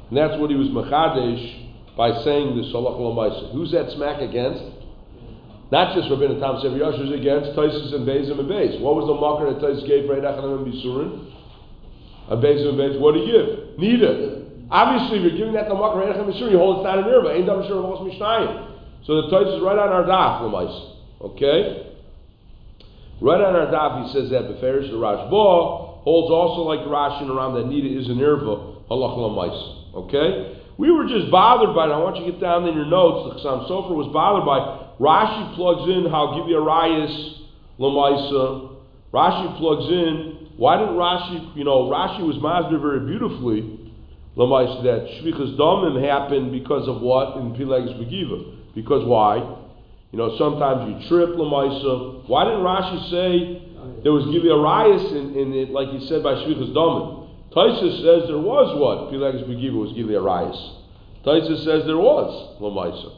and 0.10 0.18
that's 0.18 0.40
what 0.40 0.50
he 0.50 0.56
was 0.56 0.68
machadesh 0.70 1.96
by 1.96 2.12
saying 2.24 2.58
this 2.60 2.68
salach 2.76 3.00
Lamais. 3.00 3.54
Who's 3.54 3.72
that 3.72 3.92
smack 3.96 4.22
against? 4.22 4.64
Not 5.72 5.96
just 5.96 6.12
Rabbeinu 6.12 6.38
Tam 6.40 6.62
Sefer 6.62 6.78
Yosher 6.78 7.10
is 7.10 7.14
against 7.16 7.58
Toisus 7.58 7.96
and 7.96 8.06
Bezim 8.06 8.38
and 8.38 8.48
Bez. 8.48 8.78
What 8.84 9.00
was 9.00 9.08
the 9.08 9.18
marker 9.18 9.50
that 9.50 9.58
Toisus 9.64 9.88
gave 9.88 10.06
for 10.06 10.14
Eidachanam 10.14 10.62
and 10.62 10.68
Bisurin? 10.68 11.32
A 12.30 12.38
Bezim 12.38 12.76
and 12.76 12.78
Bez. 12.78 13.02
What 13.02 13.16
do 13.16 13.24
you 13.24 13.32
give? 13.32 13.80
Neither. 13.80 14.46
Obviously, 14.70 15.20
if 15.20 15.24
you're 15.26 15.40
giving 15.40 15.54
that 15.58 15.66
to 15.66 15.74
marker 15.74 16.06
Eidachanam 16.06 16.30
and 16.30 16.52
you 16.52 16.60
hold 16.60 16.84
it's 16.84 16.86
not 16.86 17.00
an 17.00 17.06
Irva. 17.10 17.34
Ain't 17.34 17.48
Davar 17.48 17.66
Shur 17.66 17.82
Mishnayim. 17.82 18.75
So 19.06 19.22
the 19.22 19.28
Toisus 19.30 19.58
is 19.58 19.64
right 19.64 19.78
on 19.78 19.90
our 19.90 20.04
daf, 20.04 20.42
Lamais. 20.42 20.96
Okay? 21.22 21.94
Right 23.22 23.42
on 23.42 23.56
our 23.56 23.70
daf, 23.70 24.06
he 24.06 24.14
says 24.14 24.32
that 24.32 24.50
Beferish 24.50 24.90
the 24.90 24.98
Rashba 24.98 25.30
holds 25.30 26.32
also 26.34 26.62
like 26.62 26.82
Rashi 26.90 27.22
and 27.22 27.32
around 27.32 27.54
that 27.56 27.66
Nida 27.66 27.86
is 27.86 28.10
an 28.10 28.18
Irva, 28.18 28.90
Halach 28.90 29.18
Lamais. 29.18 29.94
Okay? 29.94 30.60
We 30.78 30.92
were 30.92 31.08
just 31.08 31.32
bothered 31.32 31.74
by 31.74 31.86
it. 31.86 31.94
I 31.94 31.98
want 31.98 32.18
you 32.18 32.26
to 32.26 32.32
get 32.34 32.42
down 32.42 32.68
in 32.68 32.76
your 32.76 32.86
notes. 32.86 33.38
The 33.38 33.48
Chassam 33.48 33.70
Sofer 33.70 33.96
was 33.96 34.12
bothered 34.12 34.44
by 34.44 34.58
it. 34.60 34.86
Rashi 35.00 35.56
plugs 35.56 35.88
in 35.90 36.10
how 36.10 36.36
give 36.36 36.50
you 36.50 36.58
a 36.58 36.66
Lamaisa. 37.80 38.76
Rashi 39.14 39.58
plugs 39.58 39.88
in. 39.92 40.50
Why 40.58 40.78
didn't 40.78 40.96
Rashi, 40.96 41.56
you 41.56 41.64
know, 41.64 41.92
Rashi 41.92 42.26
was 42.26 42.38
masbir 42.38 42.82
very 42.82 43.06
beautifully, 43.06 43.92
Lamaisa, 44.36 44.84
that 44.84 45.08
Shvichas 45.20 45.58
Damim 45.58 46.02
happened 46.02 46.52
because 46.52 46.88
of 46.88 47.02
what? 47.02 47.38
In 47.38 47.54
Pileges 47.54 47.96
Begiva. 48.00 48.56
Because 48.76 49.08
why? 49.08 49.38
You 50.12 50.20
know, 50.20 50.38
sometimes 50.38 50.92
you 50.92 51.10
trip 51.10 51.36
Lamaisa. 51.36 52.28
Why 52.28 52.46
didn't 52.46 52.62
Rashi 52.62 53.10
say 53.10 54.04
there 54.04 54.12
was 54.12 54.28
a 54.28 55.16
in, 55.16 55.36
in 55.36 55.54
it, 55.54 55.70
like 55.72 55.90
he 55.90 56.06
said 56.08 56.22
by 56.22 56.36
Shvichas 56.36 56.72
Damim? 56.76 57.26
Taisa 57.56 57.90
says 58.04 58.28
there 58.28 58.38
was 58.38 58.76
what? 58.76 59.12
Pileges 59.12 59.48
Begiva 59.48 59.76
was 59.76 59.92
a 59.92 59.96
Taisa 61.26 61.58
says 61.64 61.88
there 61.88 61.98
was 61.98 62.60
Lamaisa. 62.62 63.12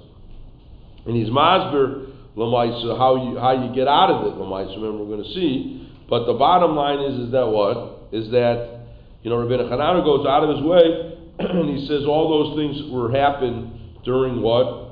And 1.07 1.15
he's 1.15 1.29
masber 1.29 2.13
lamaisa 2.35 2.97
how 2.97 3.15
you 3.15 3.37
how 3.39 3.65
you 3.65 3.73
get 3.73 3.87
out 3.87 4.11
of 4.11 4.27
it 4.27 4.37
lamaisa. 4.37 4.75
Remember, 4.75 5.03
we're 5.03 5.17
going 5.17 5.23
to 5.23 5.33
see. 5.33 5.89
But 6.09 6.25
the 6.25 6.33
bottom 6.33 6.75
line 6.75 6.99
is 6.99 7.27
is 7.27 7.31
that 7.31 7.47
what 7.47 8.09
is 8.11 8.29
that 8.31 8.85
you 9.23 9.29
know 9.29 9.37
Rabbi 9.37 9.61
Hanana 9.63 10.03
goes 10.03 10.25
out 10.25 10.43
of 10.43 10.55
his 10.55 10.65
way 10.65 11.17
and 11.39 11.77
he 11.77 11.85
says 11.87 12.05
all 12.05 12.29
those 12.29 12.57
things 12.57 12.91
were 12.91 13.11
happen 13.11 13.97
during 14.05 14.41
what 14.41 14.86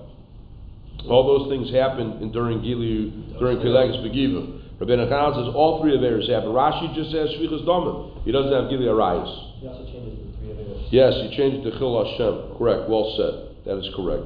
all 1.09 1.25
those 1.25 1.49
things 1.49 1.71
happened 1.73 2.21
in, 2.21 2.31
during 2.31 2.59
Gilu 2.59 3.39
during 3.39 3.57
Pilagus 3.57 4.01
Begiva. 4.01 4.61
Rabbi 4.79 4.91
Hanana 4.91 5.35
says 5.35 5.53
all 5.55 5.81
three 5.81 5.95
of 5.95 6.01
theirs 6.01 6.27
happened. 6.27 6.51
Rashi 6.51 6.93
just 6.95 7.11
says 7.11 7.29
Shvichas 7.39 7.63
Domim. 7.63 8.23
He 8.25 8.31
doesn't 8.31 8.51
have 8.51 8.69
Gilu 8.69 8.91
Arayas. 8.91 9.61
He 9.61 9.67
also 9.67 9.85
changes 9.85 10.19
the 10.19 10.37
three 10.37 10.51
of 10.51 10.59
it. 10.59 10.65
Yes, 10.91 11.13
he 11.23 11.35
changed 11.37 11.65
it 11.65 11.71
to 11.71 11.77
Chil 11.79 11.95
Hashem. 11.95 12.57
Correct. 12.57 12.89
Well 12.89 13.15
said. 13.15 13.65
That 13.65 13.79
is 13.79 13.89
correct. 13.95 14.23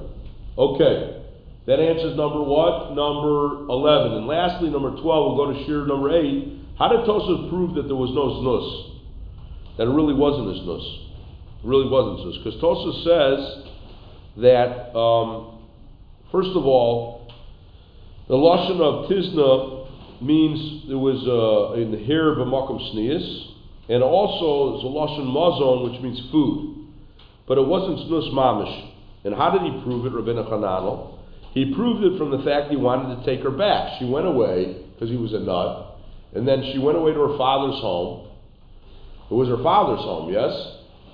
Okay. 0.57 1.19
That 1.67 1.79
answers 1.79 2.17
number 2.17 2.41
what? 2.41 2.95
Number 2.97 3.69
11. 3.69 4.17
And 4.17 4.27
lastly, 4.27 4.69
number 4.69 4.89
12, 4.89 5.03
we'll 5.05 5.37
go 5.37 5.53
to 5.53 5.65
Shir 5.65 5.85
number 5.85 6.09
8. 6.09 6.59
How 6.79 6.87
did 6.89 7.05
Tosaf 7.05 7.49
prove 7.49 7.75
that 7.75 7.87
there 7.87 7.95
was 7.95 8.09
no 8.11 8.41
znus? 8.41 9.77
That 9.77 9.83
it 9.87 9.93
really 9.93 10.15
wasn't 10.15 10.49
a 10.49 10.59
znus. 10.65 10.81
It 11.63 11.67
really 11.67 11.87
wasn't 11.87 12.25
znus. 12.25 12.43
Because 12.43 12.59
Tosaf 12.59 12.95
says 13.05 13.39
that, 14.41 14.97
um, 14.97 15.58
first 16.31 16.49
of 16.55 16.65
all, 16.65 17.31
the 18.27 18.35
Lashon 18.35 18.79
of 18.79 19.09
Tizna 19.09 20.21
means 20.21 20.87
there 20.87 20.97
was 20.97 21.17
uh, 21.25 21.81
in 21.81 21.91
the 21.91 22.03
hair 22.05 22.31
of 22.31 22.39
a 22.39 22.45
Makam 22.45 22.79
Sneas, 22.93 23.53
and 23.89 24.03
also 24.03 24.75
it's 24.75 24.83
a 24.83 24.87
Lashon 24.87 25.25
Mazon, 25.25 25.91
which 25.91 26.01
means 26.01 26.21
food. 26.31 26.87
But 27.47 27.57
it 27.57 27.65
wasn't 27.65 27.97
znus 28.05 28.31
mamish. 28.31 28.91
And 29.25 29.33
how 29.33 29.49
did 29.49 29.63
he 29.63 29.81
prove 29.81 30.05
it, 30.05 30.13
Rabbeinu 30.13 30.47
Hananel? 30.47 31.17
He 31.53 31.73
proved 31.73 32.03
it 32.03 32.17
from 32.17 32.29
the 32.29 32.43
fact 32.43 32.69
he 32.69 32.77
wanted 32.77 33.17
to 33.17 33.25
take 33.25 33.43
her 33.43 33.51
back. 33.51 33.97
She 33.99 34.05
went 34.05 34.27
away 34.27 34.85
because 34.93 35.09
he 35.09 35.17
was 35.17 35.33
a 35.33 35.39
nut, 35.39 35.97
and 36.35 36.47
then 36.47 36.69
she 36.71 36.77
went 36.77 36.97
away 36.97 37.13
to 37.13 37.19
her 37.19 37.37
father's 37.37 37.81
home. 37.81 38.29
It 39.31 39.33
was 39.33 39.49
her 39.49 39.61
father's 39.63 40.01
home, 40.05 40.31
yes? 40.31 40.53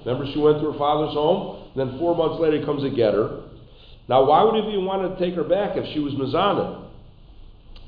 Remember, 0.06 0.30
she 0.34 0.40
went 0.40 0.60
to 0.60 0.72
her 0.72 0.78
father's 0.78 1.14
home? 1.14 1.72
then 1.76 2.00
four 2.00 2.16
months 2.16 2.40
later 2.40 2.60
he 2.60 2.66
comes 2.66 2.84
to 2.84 2.90
get 2.90 3.14
her. 3.14 3.44
Now, 4.08 4.26
why 4.26 4.44
would 4.44 4.56
he 4.66 4.78
want 4.78 5.02
to 5.18 5.26
take 5.26 5.36
her 5.36 5.44
back 5.44 5.76
if 5.76 5.92
she 5.94 6.00
was 6.00 6.14
Mizana? 6.14 6.88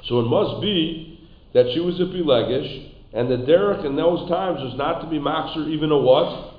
So 0.07 0.19
it 0.19 0.23
must 0.23 0.61
be 0.61 1.19
that 1.53 1.71
she 1.73 1.79
was 1.79 1.99
a 1.99 2.05
Pilegish, 2.05 2.91
and 3.13 3.29
the 3.29 3.37
derech 3.37 3.85
in 3.85 3.95
those 3.95 4.27
times 4.29 4.59
was 4.61 4.73
not 4.77 5.01
to 5.01 5.09
be 5.09 5.19
Makser 5.19 5.69
even 5.69 5.91
a 5.91 5.97
what? 5.97 6.53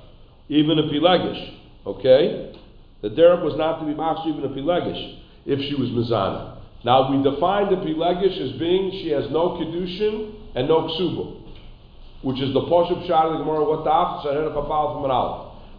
Even 0.49 0.79
a 0.79 0.83
Pilegish. 0.83 1.57
Okay? 1.85 2.55
The 3.01 3.09
derech 3.09 3.43
was 3.43 3.57
not 3.57 3.79
to 3.79 3.85
be 3.85 3.93
Makser 3.93 4.27
even 4.27 4.45
a 4.45 4.49
Pilegish 4.49 5.19
if 5.45 5.59
she 5.59 5.75
was 5.75 5.89
Mizana. 5.89 6.57
Now, 6.85 7.11
we 7.11 7.21
define 7.23 7.69
the 7.69 7.77
Pilegish 7.77 8.39
as 8.39 8.57
being 8.59 8.91
she 9.03 9.09
has 9.09 9.25
no 9.31 9.57
Kedushin 9.59 10.33
and 10.55 10.67
no 10.67 10.87
Ksuba 10.87 11.39
which 12.21 12.41
is 12.41 12.53
the 12.53 12.61
Poshup 12.61 13.07
Shad 13.07 13.25
of 13.27 13.31
the 13.33 13.37
Gemara, 13.39 13.63
what 13.63 13.83
the 13.83 13.89
daf, 13.89 14.23
Sahel 14.23 14.51
Chapal 14.51 14.95
from 14.95 15.05
an. 15.05 15.11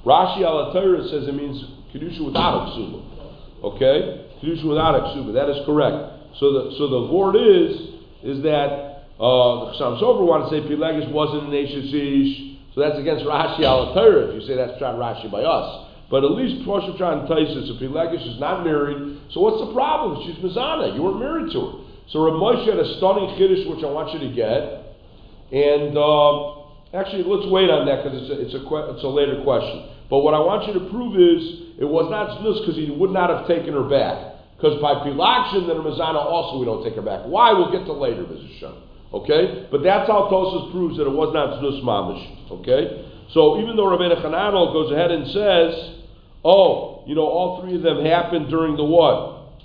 Rashi 0.07 0.43
al 0.43 0.73
Torah 0.73 1.05
says 1.09 1.29
it 1.29 1.35
means 1.35 1.63
Kedusha 1.93 2.25
without 2.25 2.65
a 2.65 2.71
ksuba. 2.71 3.20
Okay? 3.63 4.27
Kedusha 4.43 4.69
without 4.69 4.95
a 4.95 5.03
ksuba. 5.13 5.35
That 5.35 5.51
is 5.51 5.65
correct. 5.67 6.39
So 6.39 6.53
the, 6.53 6.75
so 6.79 6.89
the 6.89 7.13
word 7.13 7.37
is, 7.37 7.77
is 8.23 8.43
that, 8.45 8.91
uh, 9.21 9.77
Chassam 9.77 10.01
Sofer 10.01 10.25
want 10.25 10.49
to 10.49 10.51
say 10.51 10.65
Pilegish 10.65 11.11
wasn't 11.13 11.49
an 11.49 11.55
Ish, 11.55 12.51
so 12.75 12.81
that's 12.81 12.99
against 12.99 13.25
Rashi 13.27 13.67
al 13.67 13.93
Torah 13.93 14.31
if 14.31 14.41
you 14.41 14.47
say 14.47 14.57
that's 14.57 14.81
Pshat 14.81 14.97
Rashi 14.97 15.31
by 15.31 15.43
us. 15.43 15.91
But 16.11 16.25
at 16.25 16.33
least 16.33 16.67
Shad 16.67 17.23
and 17.23 17.29
Taisus, 17.31 17.71
if 17.71 17.79
Pilegish 17.79 18.27
is 18.27 18.41
not 18.41 18.65
married, 18.65 19.21
so 19.31 19.41
what's 19.41 19.63
the 19.63 19.73
problem? 19.73 20.27
She's 20.27 20.39
Mizana. 20.43 20.95
You 20.95 21.03
weren't 21.03 21.21
married 21.21 21.53
to 21.53 21.61
her. 21.61 21.73
So 22.11 22.27
Rav 22.27 22.35
Moshe 22.35 22.67
had 22.67 22.79
a 22.79 22.99
stunning 22.99 23.39
Kiddush 23.39 23.67
which 23.71 23.85
I 23.85 23.91
want 23.91 24.11
you 24.11 24.19
to 24.27 24.31
get. 24.35 24.91
And 25.55 25.95
uh, 25.95 26.99
actually, 26.99 27.23
let's 27.23 27.47
wait 27.47 27.71
on 27.71 27.87
that 27.87 28.03
because 28.03 28.27
it's 28.27 28.31
a, 28.31 28.37
it's, 28.43 28.55
a 28.55 28.63
it's 28.95 29.05
a 29.07 29.13
later 29.13 29.43
question. 29.47 29.87
But 30.11 30.27
what 30.27 30.35
I 30.35 30.43
want 30.43 30.67
you 30.67 30.75
to 30.75 30.91
prove 30.91 31.15
is 31.15 31.70
it 31.81 31.89
was 31.89 32.11
not 32.11 32.39
znus 32.39 32.61
because 32.61 32.77
he 32.77 32.91
would 32.91 33.11
not 33.11 33.31
have 33.31 33.49
taken 33.49 33.73
her 33.73 33.89
back. 33.89 34.37
Because 34.57 34.81
by 34.81 35.01
pilakshin, 35.01 35.67
then 35.67 35.81
Ramazana 35.81 36.21
also 36.21 36.59
we 36.59 36.67
don't 36.67 36.85
take 36.85 36.95
her 36.95 37.03
back. 37.03 37.25
Why? 37.25 37.53
We'll 37.53 37.73
get 37.73 37.87
to 37.87 37.93
later, 37.93 38.23
Mrs. 38.23 38.61
Shem. 38.61 38.75
Okay? 39.13 39.67
But 39.71 39.83
that's 39.83 40.07
how 40.07 40.29
Tosus 40.31 40.71
proves 40.71 40.99
that 40.99 41.07
it 41.07 41.17
was 41.17 41.33
not 41.33 41.59
znus 41.59 41.83
mamish. 41.83 42.61
Okay? 42.61 43.11
So 43.33 43.59
even 43.61 43.77
though 43.77 43.87
Rabbeinu 43.87 44.21
Chananel 44.23 44.73
goes 44.73 44.93
ahead 44.93 45.11
and 45.11 45.27
says, 45.33 46.05
oh, 46.45 47.03
you 47.07 47.15
know, 47.15 47.25
all 47.25 47.63
three 47.63 47.77
of 47.77 47.83
them 47.83 48.05
happened 48.05 48.51
during 48.51 48.77
the 48.77 48.85
what? 48.85 49.65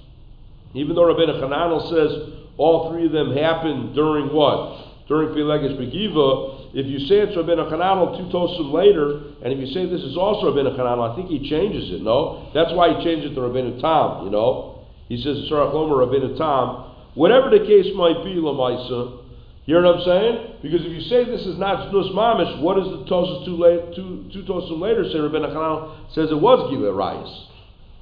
Even 0.74 0.96
though 0.96 1.14
Rabbeinu 1.14 1.42
Chananel 1.42 1.90
says 1.90 2.34
all 2.58 2.90
three 2.92 3.08
of 3.08 3.12
them 3.12 3.36
happened 3.36 3.94
during 3.94 4.34
what? 4.34 4.86
during 5.08 5.30
Pileges 5.30 5.78
Begiva, 5.78 6.55
if 6.74 6.88
you 6.88 7.00
say 7.08 7.22
it's 7.22 7.36
Rabbeinu 7.38 7.70
Chananel 7.70 8.18
two 8.18 8.32
tosim 8.32 8.72
later, 8.72 9.36
and 9.44 9.54
if 9.54 9.60
you 9.60 9.68
say 9.74 9.86
this 9.86 10.02
is 10.02 10.18
also 10.18 10.50
Rabbeinu 10.50 10.78
Chananel, 10.78 11.12
I 11.12 11.16
think 11.16 11.30
he 11.30 11.50
changes 11.50 11.92
it, 11.92 12.02
no? 12.02 12.50
That's 12.54 12.74
why 12.74 12.96
he 12.96 13.04
changed 13.04 13.28
it 13.28 13.36
to 13.36 13.42
Rabbeinu 13.42 13.82
Tam, 13.82 14.26
you 14.26 14.32
know? 14.32 14.86
He 15.08 15.18
says, 15.22 15.46
Sarach 15.52 15.74
Lomer 15.74 16.02
Rabbeinu 16.02 16.38
Tam. 16.38 16.96
Whatever 17.14 17.50
the 17.50 17.64
case 17.66 17.94
might 17.96 18.24
be, 18.26 18.36
Lamaisa, 18.42 19.22
you 19.66 19.74
know 19.74 19.94
what 19.94 20.02
I'm 20.02 20.06
saying? 20.06 20.36
Because 20.62 20.86
if 20.86 20.92
you 20.92 21.02
say 21.10 21.26
this 21.26 21.46
is 21.46 21.58
not 21.58 21.92
Snus 21.92 22.14
Mamish, 22.14 22.62
what 22.62 22.78
does 22.78 22.86
the 22.86 23.06
Tosus 23.10 23.46
two, 23.46 23.58
late, 23.58 23.96
two, 23.96 24.30
two 24.32 24.42
later 24.76 25.06
say? 25.10 25.18
Rabbeinu 25.18 25.54
Chananel 25.54 26.14
says 26.14 26.30
it 26.30 26.40
was 26.40 26.70
Gilead 26.70 26.94
Rayas. 26.94 27.30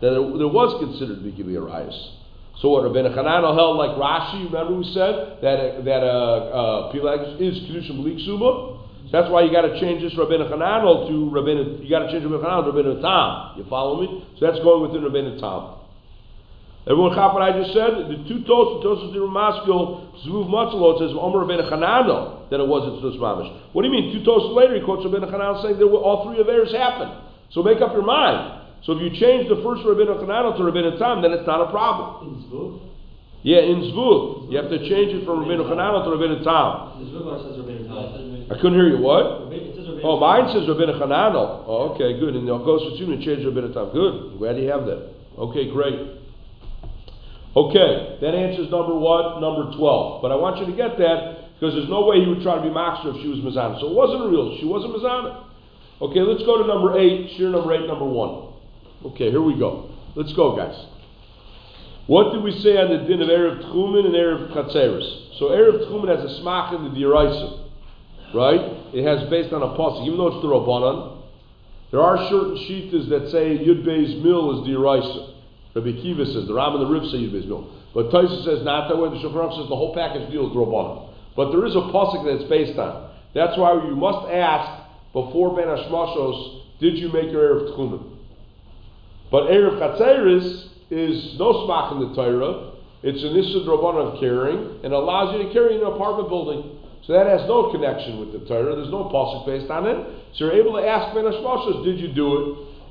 That 0.01 0.11
it, 0.11 0.19
it 0.19 0.51
was 0.51 0.75
considered 0.83 1.19
to 1.19 1.23
be 1.23 1.31
Gilead 1.31 1.63
Rayas. 1.63 2.22
So 2.63 2.69
what 2.69 2.87
Rabbeinu 2.87 3.11
Chananel 3.11 3.59
held 3.59 3.75
like 3.75 3.91
Rashi, 3.99 4.47
remember 4.47 4.71
who 4.79 4.87
said 4.95 5.43
that 5.43 5.83
that 5.83 5.99
uh, 5.99 6.87
uh, 6.87 6.93
Pilag 6.95 7.35
is 7.35 7.59
Kedusha 7.67 7.91
Blik? 7.91 8.23
That's 9.11 9.29
why 9.29 9.43
you 9.43 9.51
got 9.51 9.67
to 9.67 9.77
change 9.81 10.01
this 10.01 10.15
Rabbeinu 10.15 10.47
Chananel 10.47 11.11
to 11.11 11.13
Rabbeinu. 11.27 11.83
You 11.83 11.89
got 11.89 12.07
to 12.07 12.11
change 12.15 12.23
Rabbeinu 12.23 12.39
Chananel 12.39 12.63
to 12.63 12.71
Rabbeinu 12.71 13.01
Tam. 13.03 13.59
You 13.59 13.69
follow 13.69 13.99
me? 13.99 14.23
So 14.39 14.47
that's 14.47 14.63
going 14.63 14.79
within 14.79 15.03
Rabbeinu 15.03 15.43
Tam. 15.43 15.83
Everyone 16.87 17.11
caught 17.11 17.35
what 17.35 17.43
I 17.43 17.51
just 17.51 17.75
said? 17.75 18.07
The 18.07 18.23
two 18.31 18.47
toast, 18.47 18.79
the 18.79 18.87
toast 18.87 19.03
of 19.03 19.11
the 19.11 19.19
Ramaskil, 19.19 20.23
Zvuv 20.23 20.47
Matzalot 20.47 21.03
says 21.03 21.11
Omer 21.19 21.43
Rabbeinu 21.43 21.67
Chananel 21.67 22.47
that 22.47 22.63
it 22.63 22.67
wasn't 22.67 23.03
Tzus 23.03 23.19
Mamish. 23.19 23.51
What 23.75 23.83
do 23.83 23.91
you 23.91 23.93
mean? 23.93 24.15
Two 24.15 24.23
toasts 24.23 24.55
later, 24.55 24.79
he 24.79 24.81
quotes 24.87 25.03
Rabbeinu 25.03 25.27
Chananel 25.27 25.61
saying 25.63 25.79
that 25.79 25.85
all 25.85 26.31
three 26.31 26.39
of 26.39 26.47
theirs 26.47 26.71
happened. 26.71 27.11
So 27.51 27.61
make 27.61 27.83
up 27.83 27.91
your 27.91 28.07
mind. 28.07 28.62
So 28.85 28.93
if 28.93 28.99
you 28.99 29.11
change 29.15 29.47
the 29.47 29.63
first 29.63 29.83
Rabbeinu 29.87 30.19
Chananel 30.19 30.57
to 30.57 30.63
Rabbeinu 30.63 30.99
Tam, 30.99 31.21
then 31.21 31.31
it's 31.31 31.47
not 31.47 31.61
a 31.63 31.71
problem. 31.71 32.27
In 32.27 32.43
Zvug? 32.51 32.79
Yeah, 33.43 33.59
in 33.59 33.91
Zvug. 33.95 34.51
You 34.51 34.57
have 34.59 34.69
to 34.69 34.79
change 34.87 35.15
it 35.15 35.23
from 35.23 35.43
Rabbeinu 35.43 35.63
Chananel 35.71 36.03
to 36.03 36.11
Rabbeinu 36.11 36.43
Tam. 36.43 36.99
The 36.99 37.07
Zvug 37.15 37.47
says 37.47 37.55
Rabbeinu 37.63 37.87
Tam. 37.87 38.51
I 38.51 38.55
couldn't 38.59 38.75
hear 38.75 38.89
you. 38.91 38.99
What? 38.99 39.47
Rabbeinu- 39.47 39.71
It 39.71 39.75
says 39.75 39.87
Rabbeinu 39.87 40.03
Oh, 40.03 40.19
mine 40.19 40.51
says 40.51 40.67
Rabbeinu 40.67 40.99
Chananel. 40.99 41.63
Oh, 41.65 41.95
okay, 41.95 42.19
good. 42.19 42.35
And 42.35 42.43
it 42.43 42.65
goes 42.65 42.83
to 42.91 42.97
soon 42.99 43.13
and 43.13 43.23
change 43.23 43.47
Rabbeinu 43.47 43.73
Tam. 43.73 43.89
Good. 43.95 44.35
I'm 44.35 44.37
glad 44.37 44.59
you 44.59 44.67
have 44.67 44.85
that. 44.85 45.15
Okay, 45.39 45.71
great. 45.71 46.19
Okay, 47.55 48.17
that 48.19 48.33
answers 48.35 48.69
number 48.71 48.97
what? 48.97 49.39
Number 49.39 49.71
12. 49.77 50.21
But 50.21 50.31
I 50.31 50.35
want 50.35 50.57
you 50.59 50.65
to 50.65 50.75
get 50.75 50.97
that 50.97 51.53
because 51.55 51.77
there's 51.77 51.87
no 51.89 52.03
way 52.03 52.19
he 52.19 52.27
would 52.27 52.41
try 52.41 52.55
to 52.57 52.61
be 52.65 52.73
Maxer 52.73 53.15
if 53.15 53.21
she 53.21 53.29
was 53.29 53.39
Mizana. 53.39 53.79
So 53.79 53.87
it 53.87 53.95
wasn't 53.95 54.27
real. 54.27 54.57
She 54.59 54.65
wasn't 54.65 54.91
Mizana. 54.91 55.45
Okay, 56.01 56.19
let's 56.19 56.43
go 56.43 56.59
to 56.59 56.67
number 56.67 56.97
8. 56.97 57.37
Sheer 57.37 57.49
number 57.49 57.71
8, 57.71 57.87
number 57.87 58.03
1. 58.03 58.42
Okay, 59.05 59.31
here 59.31 59.41
we 59.41 59.59
go. 59.59 59.89
Let's 60.15 60.31
go, 60.33 60.55
guys. 60.55 60.79
What 62.07 62.31
did 62.31 62.41
we 62.41 62.57
say 62.59 62.77
on 62.77 62.87
the 62.87 63.03
din 63.07 63.21
of 63.21 63.27
Erev 63.27 63.63
Tchumen 63.63 64.05
and 64.05 64.15
Erev 64.15 64.53
Chatzeris? 64.53 65.39
So 65.39 65.49
Erev 65.49 65.87
Tchumen 65.87 66.07
has 66.07 66.23
a 66.23 66.41
smach 66.41 66.75
in 66.75 66.83
the 66.85 66.99
Diraisa, 66.99 67.67
right? 68.33 68.61
It 68.93 69.03
has 69.03 69.29
based 69.29 69.51
on 69.51 69.61
a 69.61 69.75
pasuk, 69.75 70.05
even 70.07 70.17
though 70.17 70.27
it's 70.27 70.41
the 70.41 70.47
Rabbanan. 70.47 71.21
There 71.91 72.01
are 72.01 72.17
certain 72.29 72.55
shitas 72.63 73.09
that 73.09 73.29
say 73.31 73.57
Yud 73.59 73.83
Beis 73.83 74.23
Mil 74.23 74.63
is 74.63 74.67
Diraisa. 74.67 75.33
Rabbi 75.75 75.91
Kiva 76.01 76.25
says, 76.25 76.47
the 76.47 76.53
Ram 76.53 76.75
and 76.75 76.83
the 76.83 76.91
Rif 76.91 77.03
say 77.11 77.17
Yud 77.17 77.33
Beis 77.33 77.47
Mil. 77.47 77.67
But 77.93 78.09
Taisa 78.09 78.43
says 78.45 78.63
not 78.63 78.87
that 78.87 78.97
way. 78.97 79.09
The 79.09 79.19
Shulchan 79.19 79.51
says 79.59 79.67
the 79.67 79.75
whole 79.75 79.93
package 79.93 80.31
deals 80.31 80.55
with 80.55 80.65
Rabbanan. 80.65 81.11
But 81.35 81.51
there 81.51 81.65
is 81.65 81.75
a 81.75 81.91
pasuk 81.91 82.23
that 82.23 82.39
it's 82.39 82.49
based 82.49 82.79
on. 82.79 83.11
That's 83.35 83.57
why 83.57 83.73
you 83.83 83.95
must 83.95 84.31
ask 84.31 84.83
before 85.11 85.55
Ben 85.55 85.67
Hashmashos, 85.67 86.79
did 86.79 86.97
you 86.97 87.11
make 87.11 87.31
your 87.31 87.67
Erev 87.67 87.75
Tchumen? 87.75 88.12
But 89.33 89.49
Erev 89.49 89.81
Chatzeris 89.81 90.69
is 90.91 91.39
no 91.39 91.65
smach 91.65 91.97
in 91.97 92.05
the 92.05 92.13
Torah. 92.13 92.77
It's 93.01 93.17
an 93.25 93.33
Issa 93.33 93.65
Rabban 93.65 94.13
of 94.13 94.19
carrying 94.21 94.85
and 94.85 94.93
allows 94.93 95.33
you 95.33 95.41
to 95.41 95.49
carry 95.51 95.73
in 95.73 95.81
an 95.81 95.89
apartment 95.89 96.29
building. 96.29 96.77
So 97.01 97.17
that 97.17 97.25
has 97.25 97.41
no 97.49 97.73
connection 97.73 98.21
with 98.21 98.29
the 98.29 98.45
Torah. 98.45 98.77
There's 98.77 98.93
no 98.93 99.09
pasuk 99.09 99.49
based 99.49 99.73
on 99.73 99.89
it. 99.89 99.97
So 100.37 100.45
you're 100.45 100.53
able 100.53 100.77
to 100.77 100.85
ask 100.85 101.17
Ben 101.17 101.25
Hashmashos, 101.25 101.81
did 101.83 101.97
you 101.97 102.13
do 102.13 102.29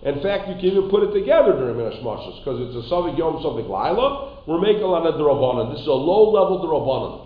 it? 0.02 0.10
In 0.10 0.18
fact, 0.18 0.50
you 0.50 0.58
can 0.58 0.66
even 0.66 0.90
put 0.90 1.06
it 1.06 1.14
together 1.14 1.54
during 1.54 1.78
Ben 1.78 1.94
Hashmashos 1.94 2.42
because 2.42 2.58
it's 2.58 2.74
a 2.74 2.90
Savik 2.90 3.14
Yom 3.14 3.38
Savik 3.38 3.70
Laila. 3.70 4.42
We're 4.50 4.58
making 4.58 4.82
a 4.82 5.14
Durabanan. 5.14 5.70
This 5.70 5.86
is 5.86 5.86
a 5.86 5.94
low 5.94 6.26
level 6.26 6.58
Durabanan. 6.58 7.22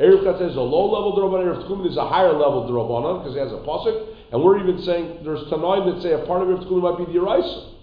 Erev 0.00 0.24
Chatzeris 0.24 0.52
is 0.52 0.56
a 0.56 0.64
low 0.64 0.88
level 0.88 1.12
Durabanan. 1.12 1.52
Erev 1.52 1.68
Tchumen 1.68 1.84
is 1.84 1.98
a 1.98 2.08
higher 2.08 2.32
level 2.32 2.64
Durabanan 2.64 3.20
because 3.20 3.36
it 3.36 3.44
has 3.44 3.52
a 3.52 3.60
pasuk. 3.60 4.08
And 4.32 4.42
we're 4.42 4.56
even 4.56 4.80
saying 4.80 5.20
there's 5.20 5.44
Tanoim 5.52 5.84
that 5.92 6.00
say 6.00 6.16
a 6.16 6.24
part 6.24 6.40
of 6.40 6.48
Erev 6.48 6.64
Tchumen 6.64 6.80
might 6.80 6.96
be 6.96 7.12
the 7.12 7.20
Yeraisa. 7.20 7.73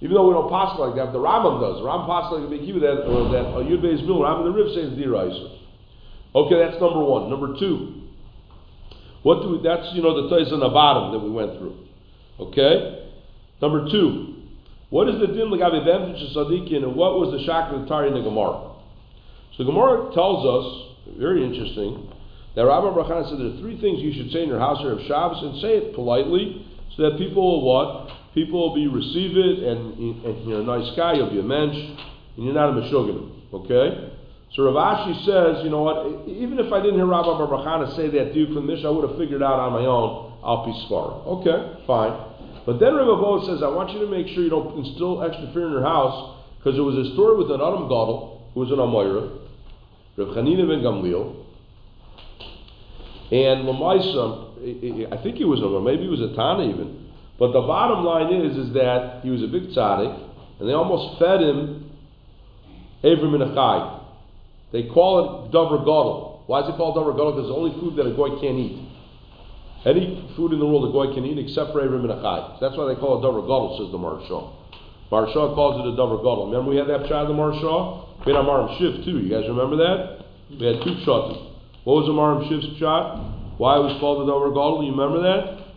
Even 0.00 0.14
though 0.14 0.28
we 0.28 0.34
don't 0.34 0.50
pass 0.50 0.78
like 0.78 0.94
that, 0.94 1.10
the 1.12 1.18
Rambam 1.18 1.58
does. 1.58 1.82
The 1.82 1.86
Rambam 1.86 2.06
pass 2.06 2.30
like 2.30 2.46
a 2.46 2.50
big 2.50 2.62
that 2.62 3.02
that 3.02 3.46
a 3.58 3.60
Yud 3.66 3.82
Beis 3.82 4.04
Mil. 4.06 4.22
Rambam 4.22 4.44
the 4.44 4.54
Riv 4.54 4.70
says 4.74 4.94
Diraisa. 4.94 5.58
Okay, 6.34 6.58
that's 6.58 6.80
number 6.80 7.02
one. 7.02 7.30
Number 7.30 7.58
two. 7.58 8.06
What 9.22 9.42
do 9.42 9.58
we, 9.58 9.62
that's 9.62 9.90
you 9.94 10.02
know 10.02 10.22
the 10.22 10.30
tais 10.30 10.52
on 10.52 10.60
the 10.60 10.68
bottom 10.68 11.12
that 11.12 11.18
we 11.18 11.30
went 11.30 11.58
through. 11.58 11.74
Okay. 12.38 13.10
Number 13.60 13.90
two. 13.90 14.36
What 14.90 15.08
is 15.08 15.20
the 15.20 15.26
din 15.26 15.50
legabe 15.50 15.84
bemtish 15.84 16.32
sadikin 16.34 16.84
and 16.84 16.94
what 16.94 17.18
was 17.18 17.34
the 17.34 17.44
shakla 17.50 17.86
tari 17.88 18.08
in 18.08 18.14
the 18.14 18.22
Gemara? 18.22 18.72
So 19.56 19.64
the 19.64 19.70
Gemara 19.70 20.14
tells 20.14 20.46
us 20.46 21.18
very 21.18 21.44
interesting 21.44 22.08
that 22.54 22.64
Rabbi 22.64 22.86
Brachan 22.94 23.28
said 23.28 23.38
there 23.38 23.52
are 23.52 23.60
three 23.60 23.80
things 23.80 24.00
you 24.00 24.14
should 24.14 24.32
say 24.32 24.42
in 24.42 24.48
your 24.48 24.58
house 24.58 24.78
or 24.82 24.92
of 24.92 25.00
Shabbos 25.06 25.42
and 25.42 25.60
say 25.60 25.76
it 25.82 25.94
politely 25.94 26.64
so 26.96 27.10
that 27.10 27.18
people 27.18 27.42
will 27.42 27.62
what 27.62 28.10
people 28.38 28.68
will 28.68 28.74
be 28.74 28.86
receive 28.86 29.36
it, 29.36 29.58
and, 29.66 29.98
and 29.98 30.48
you're 30.48 30.60
a 30.60 30.64
nice 30.64 30.94
guy, 30.96 31.14
you'll 31.14 31.30
be 31.30 31.40
a 31.40 31.42
mensch, 31.42 31.74
and 32.36 32.44
you're 32.44 32.54
not 32.54 32.70
a 32.70 32.74
meshuggah. 32.78 33.18
Okay? 33.52 34.14
So 34.54 34.70
Rav 34.70 34.78
Ashi 34.78 35.14
says, 35.26 35.64
you 35.64 35.70
know 35.70 35.82
what, 35.82 36.28
even 36.28 36.58
if 36.58 36.72
I 36.72 36.78
didn't 36.80 36.94
hear 36.96 37.06
Rabbi 37.06 37.28
Barachana 37.28 37.96
say 37.96 38.08
that 38.10 38.32
to 38.32 38.38
you 38.38 38.54
from 38.54 38.66
Mishnah, 38.66 38.88
I 38.88 38.92
would 38.94 39.08
have 39.08 39.18
figured 39.18 39.42
out 39.42 39.58
on 39.58 39.72
my 39.72 39.84
own, 39.84 40.38
I'll 40.42 40.64
be 40.64 40.72
smart. 40.86 41.26
Okay, 41.42 41.84
fine. 41.86 42.14
But 42.64 42.78
then 42.78 42.94
Rabbi 42.94 43.18
Bo 43.18 43.44
says, 43.46 43.62
I 43.62 43.68
want 43.68 43.90
you 43.92 43.98
to 44.00 44.06
make 44.06 44.28
sure 44.28 44.42
you 44.44 44.50
don't 44.50 44.78
instill 44.78 45.22
extra 45.22 45.50
fear 45.52 45.66
in 45.66 45.72
your 45.72 45.82
house, 45.82 46.38
because 46.58 46.74
there 46.76 46.84
was 46.84 46.96
a 46.96 47.12
story 47.14 47.36
with 47.36 47.50
an 47.50 47.60
Adam 47.60 47.90
Gadol, 47.90 48.50
who 48.54 48.60
was 48.60 48.70
an 48.70 48.78
Amoira, 48.78 49.34
Rav 50.16 50.28
Chanina 50.36 50.66
ben 50.66 50.80
Gamliel, 50.80 51.44
and 53.30 53.66
Lamaisa, 53.68 55.12
I 55.12 55.22
think 55.22 55.36
he 55.36 55.44
was 55.44 55.60
a, 55.60 55.68
maybe 55.84 56.04
he 56.04 56.08
was 56.08 56.20
a 56.20 56.34
Tana 56.34 56.64
even, 56.64 57.07
but 57.38 57.52
the 57.52 57.60
bottom 57.62 58.04
line 58.04 58.32
is, 58.32 58.56
is 58.56 58.74
that 58.74 59.20
he 59.22 59.30
was 59.30 59.42
a 59.42 59.46
big 59.46 59.70
tzaddik, 59.70 60.12
and 60.60 60.68
they 60.68 60.72
almost 60.72 61.18
fed 61.18 61.40
him 61.40 61.90
Avram 63.04 63.34
in 63.34 63.42
Achai. 63.54 64.02
They 64.72 64.88
call 64.88 65.46
it 65.46 65.52
Dover 65.52 65.78
Gadol. 65.78 66.44
Why 66.46 66.62
is 66.62 66.68
it 66.68 66.76
called 66.76 66.96
Dover 66.96 67.12
Gadol? 67.12 67.32
Because 67.32 67.46
it's 67.46 67.54
the 67.54 67.58
only 67.58 67.74
food 67.80 67.96
that 67.96 68.10
a 68.10 68.14
goy 68.14 68.40
can't 68.40 68.58
eat. 68.58 68.84
Any 69.86 70.28
food 70.34 70.52
in 70.52 70.58
the 70.58 70.66
world 70.66 70.90
a 70.90 70.92
goy 70.92 71.14
can 71.14 71.24
eat 71.24 71.38
except 71.38 71.72
for 71.72 71.80
Avram 71.80 72.02
in 72.04 72.10
Achai. 72.10 72.58
That's 72.60 72.76
why 72.76 72.92
they 72.92 72.98
call 72.98 73.18
it 73.18 73.22
Dover 73.22 73.42
Gadol, 73.42 73.78
says 73.78 73.92
the 73.92 73.98
Marshal. 73.98 74.58
Marsha 75.10 75.54
calls 75.54 75.80
it 75.80 75.88
a 75.88 75.96
davar 75.96 76.18
gadol. 76.20 76.50
Remember 76.52 76.70
we 76.70 76.76
had 76.76 76.88
that 76.88 77.08
shot 77.08 77.24
of 77.24 77.28
the 77.28 77.34
Marsha? 77.34 78.26
We 78.26 78.32
had 78.32 78.44
Maharam 78.44 78.76
Shif 78.76 79.04
too. 79.04 79.24
You 79.24 79.30
guys 79.30 79.48
remember 79.48 79.76
that? 79.76 80.24
We 80.52 80.66
had 80.66 80.84
two 80.84 81.00
shots. 81.04 81.48
What 81.84 82.04
was 82.04 82.12
Amarim 82.12 82.44
Shiv's 82.44 82.76
shot? 82.78 83.56
Why 83.56 83.80
it 83.80 83.88
was 83.88 83.96
called 84.00 84.28
a 84.28 84.30
davar 84.30 84.52
gadol? 84.52 84.84
You 84.84 84.92
remember 84.92 85.24
that? 85.24 85.67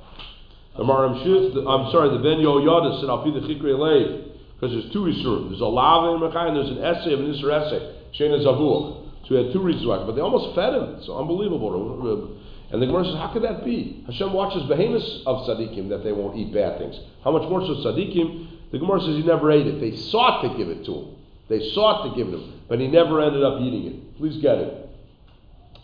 The 0.77 0.83
Maharam 0.83 1.19
Shif, 1.25 1.57
I'm 1.67 1.91
sorry, 1.91 2.09
the 2.09 2.23
Ben 2.23 2.39
Yoyada 2.39 3.01
said, 3.01 3.09
I'll 3.09 3.23
be 3.23 3.31
the 3.31 3.45
Chikre 3.45 3.77
Lev. 3.77 4.31
Because 4.55 4.71
there's 4.71 4.93
two 4.93 5.03
Isurim. 5.03 5.49
There's 5.49 5.61
a 5.61 5.65
lava 5.65 6.15
in 6.15 6.21
Mechai 6.21 6.47
and 6.47 6.55
there's 6.55 6.69
an 6.69 6.83
essay 6.83 7.13
of 7.13 7.19
an 7.19 7.33
Isur 7.33 7.51
essay. 7.51 7.95
Shena 8.17 8.39
Zavuach. 8.45 9.27
So 9.27 9.35
we 9.35 9.43
had 9.43 9.53
two 9.53 9.61
reasons 9.61 9.85
why. 9.85 10.05
But 10.05 10.15
they 10.15 10.21
almost 10.21 10.55
fed 10.55 10.73
him. 10.73 10.95
It's 10.95 11.09
unbelievable. 11.09 12.37
And 12.71 12.81
the 12.81 12.85
Gemara 12.85 13.03
says, 13.05 13.15
how 13.15 13.33
could 13.33 13.43
that 13.43 13.65
be? 13.65 14.03
Hashem 14.05 14.31
watches 14.31 14.63
behemoths 14.69 15.23
of 15.25 15.45
tzaddikim 15.47 15.89
that 15.89 16.03
they 16.05 16.13
won't 16.13 16.37
eat 16.37 16.53
bad 16.53 16.77
things. 16.77 16.95
How 17.23 17.31
much 17.31 17.49
more 17.49 17.61
so 17.61 17.75
tzaddikim? 17.83 18.71
The 18.71 18.79
Gemara 18.79 19.01
says 19.01 19.17
he 19.17 19.23
never 19.23 19.51
ate 19.51 19.67
it. 19.67 19.81
They 19.81 19.97
sought 19.97 20.41
to 20.43 20.57
give 20.57 20.69
it 20.69 20.85
to 20.85 20.93
him. 20.93 21.15
They 21.49 21.59
sought 21.73 22.03
to 22.07 22.15
give 22.15 22.29
it 22.29 22.31
to 22.31 22.37
him. 22.37 22.61
But 22.69 22.79
he 22.79 22.87
never 22.87 23.19
ended 23.19 23.43
up 23.43 23.59
eating 23.59 23.87
it. 23.87 24.17
Please 24.17 24.41
get 24.41 24.57
it. 24.59 24.89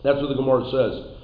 That's 0.03 0.21
what 0.21 0.29
the 0.29 0.35
Gemara 0.35 0.63
says 0.71 1.16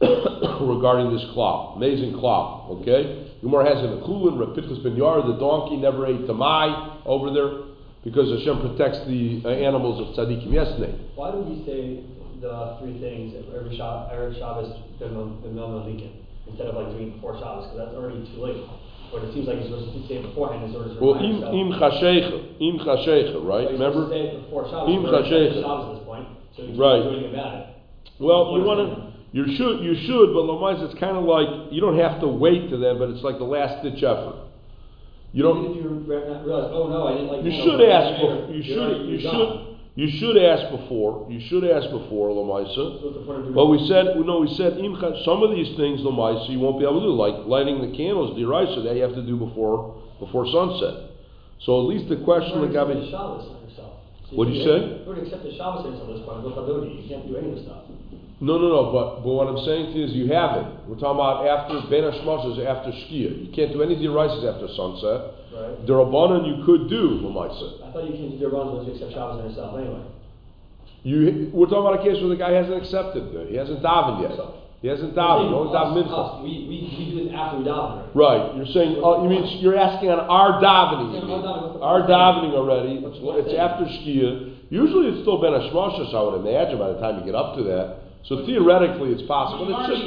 regarding 0.60 1.14
this 1.14 1.24
cloth. 1.32 1.76
Amazing 1.76 2.18
cloth, 2.18 2.70
okay? 2.80 3.30
Gemara 3.42 3.74
has 3.74 3.84
in 3.84 3.90
the 3.98 4.00
Kulin, 4.06 4.38
Rabbi 4.38 4.54
Pinchas 4.60 4.78
ben 4.82 4.96
Yair, 4.96 5.26
the 5.26 5.38
donkey 5.38 5.76
never 5.76 6.06
ate 6.06 6.26
tamai 6.26 7.02
over 7.06 7.30
there 7.30 7.74
because 8.04 8.28
Hashem 8.28 8.60
protects 8.60 9.00
the 9.06 9.42
uh, 9.44 9.48
animals 9.48 10.00
of 10.00 10.16
tzaddikim. 10.16 10.52
Yes, 10.52 10.68
Nate? 10.78 10.96
Why 11.14 11.30
do 11.32 11.38
we 11.40 11.64
say 11.64 12.04
the 12.40 12.76
three 12.80 13.00
things 13.00 13.32
every 13.54 13.76
Shabbos, 13.76 14.10
every 14.12 14.34
Shabbos, 14.36 14.68
B'mel 15.00 15.88
instead 16.46 16.66
of 16.68 16.74
like 16.76 16.92
doing 16.92 17.18
four 17.20 17.38
Shabbos? 17.40 17.72
Because 17.72 17.88
that's 17.88 17.96
already 17.96 18.24
too 18.34 18.40
late. 18.44 18.60
But 19.12 19.24
it 19.24 19.32
seems 19.32 19.46
like 19.46 19.60
you're 19.62 19.72
supposed 19.72 19.94
to 19.94 20.08
say 20.08 20.20
it 20.20 20.26
beforehand 20.26 20.64
in 20.68 20.76
order 20.76 20.92
to 20.92 21.00
Well, 21.00 21.16
im, 21.16 21.40
im 21.40 21.70
chashecha, 21.80 22.60
im 22.60 22.76
chashecha, 22.80 23.40
right? 23.40 23.70
Remember? 23.72 24.08
to 24.08 24.12
say 24.12 24.36
it 24.36 24.44
before 24.44 24.68
Shabbos. 24.68 24.90
Im 24.90 25.02
chashecha. 25.04 25.60
Shabbos 25.62 25.84
at 25.84 25.94
this 25.96 26.04
point, 26.04 26.26
so 26.56 26.60
Right. 26.76 27.02
doing 27.04 27.32
about 27.32 27.54
it. 27.54 27.64
Well, 28.20 28.56
you 28.56 28.62
want 28.64 28.80
to, 28.84 29.03
you 29.34 29.50
should, 29.56 29.82
you 29.82 29.98
should, 30.06 30.30
but 30.30 30.46
Lamais, 30.46 30.78
it's 30.86 30.94
kind 31.02 31.16
of 31.18 31.24
like, 31.26 31.72
you 31.74 31.80
don't 31.82 31.98
have 31.98 32.20
to 32.20 32.28
wait 32.28 32.70
to 32.70 32.78
then, 32.78 33.02
but 33.02 33.10
it's 33.10 33.26
like 33.26 33.38
the 33.38 33.50
last 33.50 33.82
ditch 33.82 33.98
effort. 33.98 34.46
You 35.34 35.42
don't, 35.42 35.74
if 35.74 35.82
you 35.82 35.90
realize, 36.06 36.70
oh 36.70 36.86
no, 36.86 37.10
I 37.10 37.18
didn't 37.18 37.34
like. 37.34 37.42
You 37.42 37.50
should 37.50 37.82
ask, 37.82 38.22
no, 38.22 38.30
bef- 38.30 38.54
you 38.54 38.62
should, 38.62 39.10
you 39.10 39.18
should, 39.18 39.50
you 39.98 40.08
should 40.22 40.38
ask 40.38 40.70
before, 40.70 41.26
you 41.26 41.42
should 41.50 41.66
ask 41.66 41.90
before, 41.90 42.30
Lamaisa. 42.30 43.02
What's 43.02 43.18
the 43.18 43.26
point 43.26 43.42
of 43.42 43.50
doing 43.50 43.58
But 43.58 43.66
we 43.74 43.82
said, 43.90 44.14
no, 44.14 44.38
we 44.38 44.54
said, 44.54 44.78
some 45.26 45.42
of 45.42 45.50
these 45.50 45.74
things, 45.74 46.06
Lamaisa, 46.06 46.54
you 46.54 46.62
won't 46.62 46.78
be 46.78 46.86
able 46.86 47.02
to 47.02 47.10
do, 47.10 47.18
like 47.18 47.42
lighting 47.50 47.82
the 47.82 47.90
candles, 47.90 48.38
deraisa, 48.38 48.86
that 48.86 48.94
you 48.94 49.02
have 49.02 49.18
to 49.18 49.26
do 49.26 49.34
before, 49.34 49.98
before 50.22 50.46
sunset. 50.46 51.10
So 51.66 51.82
at 51.82 51.90
least 51.90 52.06
the 52.06 52.22
question, 52.22 52.54
You 52.62 52.70
like, 52.70 52.78
already 52.78 53.02
I 53.02 53.02
accepted 53.02 53.02
mean, 53.02 53.10
Shabbos 53.10 53.50
on 53.50 53.58
yourself. 53.66 53.92
So 54.30 54.38
What'd 54.38 54.54
you 54.54 54.62
say? 54.62 54.78
You 54.78 55.10
already 55.10 55.26
accepted 55.26 55.58
Shabbos 55.58 55.90
on 55.90 56.06
this 56.06 56.22
Chadodi, 56.22 57.02
you 57.02 57.08
can't 57.10 57.26
do 57.26 57.34
any 57.34 57.50
of 57.50 57.58
this 57.58 57.66
stuff. 57.66 57.90
No, 58.40 58.58
no, 58.58 58.66
no, 58.68 58.92
but, 58.92 59.22
but 59.22 59.30
what 59.30 59.46
I'm 59.46 59.62
saying 59.64 59.92
to 59.92 59.98
you 59.98 60.04
is 60.06 60.12
you 60.12 60.26
have 60.32 60.58
it. 60.58 60.66
We're 60.90 60.98
talking 60.98 61.18
about 61.22 61.46
after, 61.46 61.80
Ben 61.88 62.02
Hashmosh 62.02 62.52
is 62.52 62.66
after 62.66 62.90
Shkia. 62.90 63.46
You 63.46 63.50
can't 63.54 63.72
do 63.72 63.82
any 63.82 63.94
deraisas 63.96 64.42
after 64.42 64.66
sunset. 64.74 65.54
Right. 65.54 65.86
The 65.86 65.94
Rabbanan 65.94 66.42
you 66.42 66.66
could 66.66 66.90
do, 66.90 67.22
Lamaisa. 67.22 67.86
I 67.86 67.92
thought 67.94 68.10
you 68.10 68.16
can't 68.18 68.34
do 68.40 68.48
runs 68.50 68.74
once 68.74 68.88
you 68.90 68.94
accept 68.98 69.14
Shabbos 69.14 69.38
on 69.38 69.48
yourself 69.48 69.78
anyway. 69.78 70.02
You, 71.06 71.50
we're 71.54 71.70
talking 71.70 71.86
about 71.86 72.00
a 72.00 72.02
case 72.02 72.18
where 72.18 72.32
the 72.32 72.40
guy 72.40 72.50
hasn't 72.58 72.74
accepted, 72.74 73.22
uh, 73.36 73.46
he 73.46 73.54
hasn't 73.54 73.84
davened 73.84 74.24
yet. 74.24 74.34
He 74.82 74.88
hasn't 74.88 75.14
davened, 75.14 75.48
he 75.48 75.54
only 75.54 75.70
davened 75.70 76.42
We, 76.42 76.50
we, 76.66 76.76
we 76.90 77.04
do 77.14 77.24
this 77.24 77.32
after 77.38 77.58
we 77.60 77.64
daven. 77.64 78.10
right? 78.12 78.50
Right, 78.50 78.56
you're 78.56 78.72
saying, 78.74 78.98
oh, 78.98 79.22
you 79.22 79.28
mean, 79.30 79.46
you're 79.62 79.78
asking 79.78 80.10
on 80.10 80.20
our 80.26 80.58
davening, 80.60 81.22
our 81.80 82.02
davening. 82.08 82.52
Already, 82.56 82.98
it's, 83.04 83.16
it's 83.46 83.54
after 83.56 83.84
Shkia. 83.84 84.58
Usually 84.74 85.12
it's 85.14 85.20
still 85.22 85.40
Ben 85.40 85.52
Hashmashas, 85.52 86.10
I 86.12 86.20
would 86.24 86.40
imagine, 86.42 86.78
by 86.82 86.90
the 86.92 87.00
time 87.00 87.20
you 87.20 87.24
get 87.24 87.36
up 87.36 87.54
to 87.56 87.62
that. 87.64 88.03
So 88.24 88.46
theoretically, 88.46 89.12
it's 89.12 89.26
possible, 89.28 89.68
it's 89.68 89.84
just, 89.84 90.04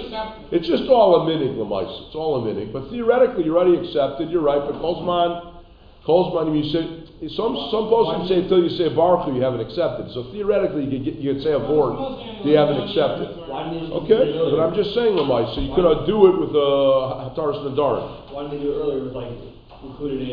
it's 0.49 0.67
just 0.67 0.89
all 0.89 1.21
a 1.21 1.29
minig, 1.29 1.53
Lamais, 1.53 2.07
it's 2.07 2.15
all 2.15 2.41
a 2.41 2.49
minig. 2.49 2.73
But 2.73 2.89
theoretically, 2.89 3.45
you're 3.45 3.57
already 3.57 3.77
accepted, 3.77 4.31
you're 4.31 4.41
right, 4.41 4.57
but 4.57 4.81
Kolzman, 4.81 5.53
Kolzman, 6.01 6.49
you 6.57 6.65
say, 6.73 6.81
some, 7.37 7.53
some 7.69 7.93
poskim 7.93 8.27
say 8.27 8.41
until 8.41 8.63
you 8.63 8.73
say 8.73 8.89
Baruch 8.89 9.29
you 9.33 9.41
haven't 9.41 9.61
accepted. 9.61 10.09
So 10.17 10.31
theoretically, 10.33 10.85
you 10.85 10.97
could 10.97 11.05
get, 11.05 11.15
you 11.21 11.33
could 11.33 11.43
say 11.43 11.53
a 11.53 11.59
board, 11.59 11.93
you 12.41 12.57
haven't 12.57 12.89
accepted. 12.89 13.37
Why 13.45 13.69
didn't 13.69 13.85
they 13.85 13.93
just 13.93 14.09
Okay, 14.09 14.33
but 14.49 14.65
I'm 14.65 14.73
just 14.73 14.97
saying, 14.97 15.13
Lamai, 15.13 15.53
so 15.53 15.61
you 15.61 15.77
could 15.77 15.85
do 16.09 16.17
it 16.25 16.35
with 16.41 16.57
uh, 16.57 17.29
Hataras 17.29 17.61
Nadarim. 17.69 18.33
Why 18.33 18.49
didn't 18.49 18.57
they 18.57 18.63
do 18.65 18.73
it 18.73 18.81
earlier 18.81 19.03
with 19.05 19.13
like? 19.13 19.56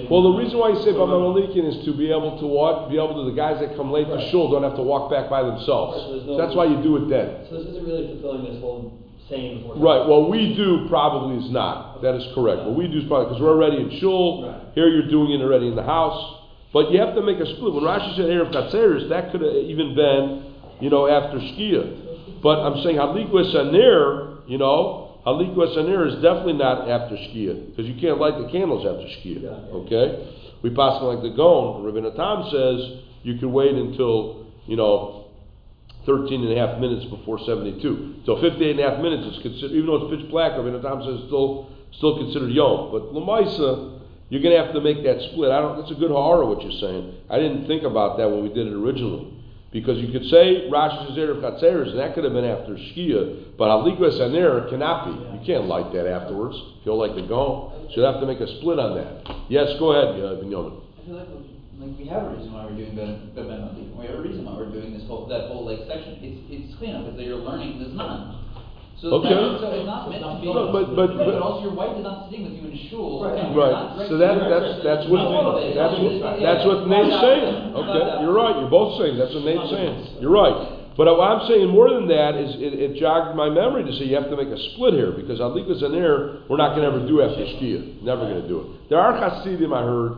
Well, 0.08 0.22
the 0.32 0.38
reason 0.38 0.58
why 0.58 0.70
you 0.70 0.80
say 0.82 0.92
Bamalikin 0.92 1.68
is 1.68 1.84
to 1.84 1.92
be 1.92 2.08
able 2.10 2.38
to 2.40 2.46
what? 2.46 2.88
Be 2.88 2.96
able 2.96 3.24
to, 3.24 3.30
the 3.30 3.36
guys 3.36 3.60
that 3.60 3.76
come 3.76 3.92
late 3.92 4.08
to 4.08 4.14
Right. 4.16 4.30
shul 4.30 4.50
don't 4.50 4.62
have 4.62 4.76
to 4.76 4.82
walk 4.82 5.10
back 5.10 5.28
by 5.28 5.42
themselves. 5.42 6.00
Right, 6.00 6.20
so 6.24 6.32
no- 6.32 6.36
That's 6.38 6.54
why 6.56 6.64
you 6.64 6.76
do 6.82 6.96
it 6.96 7.08
then. 7.08 7.44
So 7.50 7.56
this 7.58 7.66
isn't 7.76 7.84
really 7.86 8.06
fulfilling 8.08 8.44
this 8.44 8.60
whole 8.60 8.92
saying 9.28 9.58
before. 9.58 9.76
Right, 9.76 10.08
what 10.08 10.30
we 10.30 10.54
do 10.54 10.86
probably 10.88 11.44
is 11.44 11.50
not. 11.50 12.00
That 12.02 12.14
is 12.14 12.26
correct. 12.34 12.64
What 12.64 12.74
we 12.74 12.88
do 12.88 12.98
is 12.98 13.04
probably, 13.04 13.26
because 13.26 13.42
we're 13.42 13.52
already 13.52 13.76
in 13.82 13.90
shul, 14.00 14.44
Right. 14.44 14.54
here 14.74 14.88
you're 14.88 15.08
doing 15.08 15.30
it 15.32 15.42
already 15.42 15.68
in 15.68 15.76
the 15.76 15.82
house. 15.82 16.18
But 16.72 16.90
you 16.90 16.98
have 16.98 17.14
to 17.14 17.22
make 17.22 17.38
a 17.38 17.46
split. 17.46 17.72
When 17.74 17.84
Rashi 17.84 18.16
said 18.16 18.26
Erev 18.30 18.50
Katzeris, 18.52 19.08
that 19.10 19.30
could 19.30 19.42
have 19.42 19.54
even 19.54 19.94
been, 19.94 20.40
you 20.80 20.88
know, 20.90 21.06
after 21.06 21.38
Shkia. 21.38 21.86
But 22.42 22.60
I'm 22.60 22.82
saying 22.82 22.96
Halikwa 22.96 23.44
Sanir, 23.54 24.38
you 24.48 24.58
know, 24.58 25.03
Halikwa 25.26 25.74
Sanir 25.74 26.06
is 26.06 26.22
definitely 26.22 26.54
not 26.54 26.88
after 26.88 27.16
Shkia, 27.16 27.70
because 27.70 27.86
you 27.86 27.98
can't 28.00 28.18
light 28.18 28.36
the 28.36 28.50
candles 28.52 28.84
after 28.84 29.08
Shkia, 29.08 29.42
Yeah, 29.42 29.78
okay? 29.84 30.34
We 30.62 30.70
pass 30.70 31.00
like 31.02 31.22
the 31.22 31.30
Gon. 31.30 31.82
Rabbi 31.82 32.00
Tam 32.16 32.48
says 32.50 33.04
you 33.22 33.38
can 33.38 33.52
wait 33.52 33.74
until, 33.74 34.46
you 34.66 34.76
know, 34.76 35.26
13 36.06 36.44
and 36.44 36.52
a 36.52 36.56
half 36.56 36.78
minutes 36.78 37.06
before 37.06 37.38
72. 37.38 38.22
So 38.26 38.40
58 38.40 38.70
and 38.70 38.80
a 38.80 38.90
half 38.90 39.00
minutes 39.00 39.36
is 39.36 39.42
considered, 39.42 39.72
even 39.72 39.86
though 39.86 40.08
it's 40.08 40.22
pitch 40.22 40.30
black, 40.30 40.52
Rabbi 40.52 40.80
Tam 40.80 41.00
says 41.04 41.24
still, 41.26 41.72
still 41.96 42.18
considered 42.18 42.52
Yom. 42.52 42.92
But 42.92 43.12
Lamaisa, 43.12 44.00
you're 44.28 44.42
going 44.42 44.56
to 44.56 44.62
have 44.62 44.74
to 44.74 44.80
make 44.80 45.04
that 45.04 45.20
split. 45.32 45.50
I 45.50 45.60
don't, 45.60 45.80
that's 45.80 45.90
a 45.90 45.96
good 46.00 46.10
horror 46.10 46.44
what 46.44 46.62
you're 46.62 46.80
saying. 46.80 47.14
I 47.30 47.38
didn't 47.38 47.66
think 47.66 47.82
about 47.84 48.18
that 48.18 48.28
when 48.28 48.42
we 48.42 48.48
did 48.48 48.66
it 48.66 48.72
originally. 48.72 49.33
Because 49.74 49.98
you 49.98 50.12
could 50.12 50.22
say 50.30 50.70
Rashi 50.70 51.08
says 51.08 51.18
Erev 51.18 51.42
Chatzeres, 51.42 51.90
and 51.90 51.98
that 51.98 52.14
could 52.14 52.22
have 52.22 52.32
been 52.32 52.44
after 52.44 52.78
Shkia, 52.78 53.58
but 53.58 53.66
Halikwa 53.66 54.16
Saner 54.16 54.70
cannot 54.70 55.10
be. 55.10 55.10
You 55.34 55.42
can't 55.44 55.66
light 55.66 55.92
that 55.92 56.06
afterwards. 56.06 56.54
Feel 56.84 56.96
like 56.96 57.16
the 57.16 57.26
go. 57.26 57.74
So 57.90 57.98
you 57.98 58.06
have 58.06 58.20
to 58.20 58.26
make 58.26 58.38
a 58.38 58.46
split 58.46 58.78
on 58.78 58.94
that. 58.94 59.26
Yes, 59.50 59.74
go 59.80 59.90
ahead, 59.90 60.14
uh, 60.22 60.38
Binyamin. 60.38 60.78
I 60.78 61.04
feel 61.04 61.16
like, 61.16 61.26
we 61.98 62.06
have 62.06 62.22
a 62.22 62.30
reason 62.30 62.52
why 62.54 62.64
we're 62.66 62.78
doing 62.78 62.94
Ben 62.94 63.34
Ben 63.34 63.98
We 63.98 64.06
have 64.06 64.14
a 64.14 64.22
reason 64.22 64.44
why 64.46 64.54
we're 64.54 64.70
doing 64.70 64.94
this 64.94 65.02
whole 65.08 65.26
that 65.26 65.50
whole 65.50 65.66
like 65.66 65.82
section. 65.90 66.22
It's 66.22 66.38
it's 66.48 66.78
cleanup 66.78 67.10
because 67.10 67.20
you're 67.26 67.42
learning. 67.42 67.82
There's 67.82 67.92
none. 67.92 68.43
So 69.04 69.20
Okay. 69.20 69.28
so 69.28 69.68
it's 69.68 69.84
not 69.84 70.08
meant 70.08 70.24
to 70.24 70.40
be. 70.40 70.48
No, 70.48 70.72
but- 70.72 70.96
but- 70.96 71.12
Right, 71.12 71.26
but- 71.28 71.42
also 71.44 71.60
your 71.68 71.76
wife 71.76 71.92
is 71.92 72.04
not 72.04 72.24
sitting 72.30 72.48
with 72.48 72.56
you 72.56 72.72
in 72.72 72.76
shul. 72.88 73.20
Right. 73.20 73.36
and 73.36 73.52
Right. 73.54 74.08
So 74.08 74.16
that, 74.16 74.48
that's, 74.48 74.80
that's 74.82 75.04
what, 75.12 75.20
No, 75.20 75.58
it's- 75.60 75.76
that's 75.76 76.00
what, 76.00 76.40
that's 76.40 76.64
what 76.64 76.88
Nate's 76.88 77.20
saying. 77.20 77.44
that. 77.44 77.68
It's 77.68 77.76
not 77.76 77.84
Okay, 77.84 78.22
you're 78.24 78.32
right, 78.32 78.56
you're 78.64 78.70
both 78.72 78.96
saying, 78.96 79.18
that's 79.20 79.34
what 79.34 79.44
Nate's 79.44 79.68
saying. 79.68 79.94
You're 80.24 80.32
right. 80.32 80.56
But 80.96 81.04
what 81.18 81.28
I'm 81.28 81.46
saying 81.48 81.68
more 81.68 81.90
than 81.92 82.06
that 82.08 82.36
is, 82.36 82.54
it, 82.56 82.72
it 82.80 82.94
jogged 82.96 83.36
my 83.36 83.50
memory 83.50 83.84
to 83.84 83.92
say 83.92 84.04
you 84.08 84.14
have 84.16 84.30
to 84.30 84.36
make 84.40 84.48
a 84.48 84.58
split 84.72 84.94
here, 84.94 85.10
because 85.12 85.38
Alikas 85.38 85.82
and 85.84 85.94
Air, 85.94 86.36
we're 86.48 86.56
not 86.56 86.74
gonna 86.74 86.86
ever 86.86 87.04
do 87.06 87.20
after 87.20 87.44
Shkia. 87.44 88.00
Never 88.00 88.22
gonna 88.24 88.48
do 88.48 88.60
it. 88.60 88.88
There 88.88 88.98
are 89.00 89.12
Hasidim, 89.12 89.74
I 89.74 89.82
heard, 89.82 90.12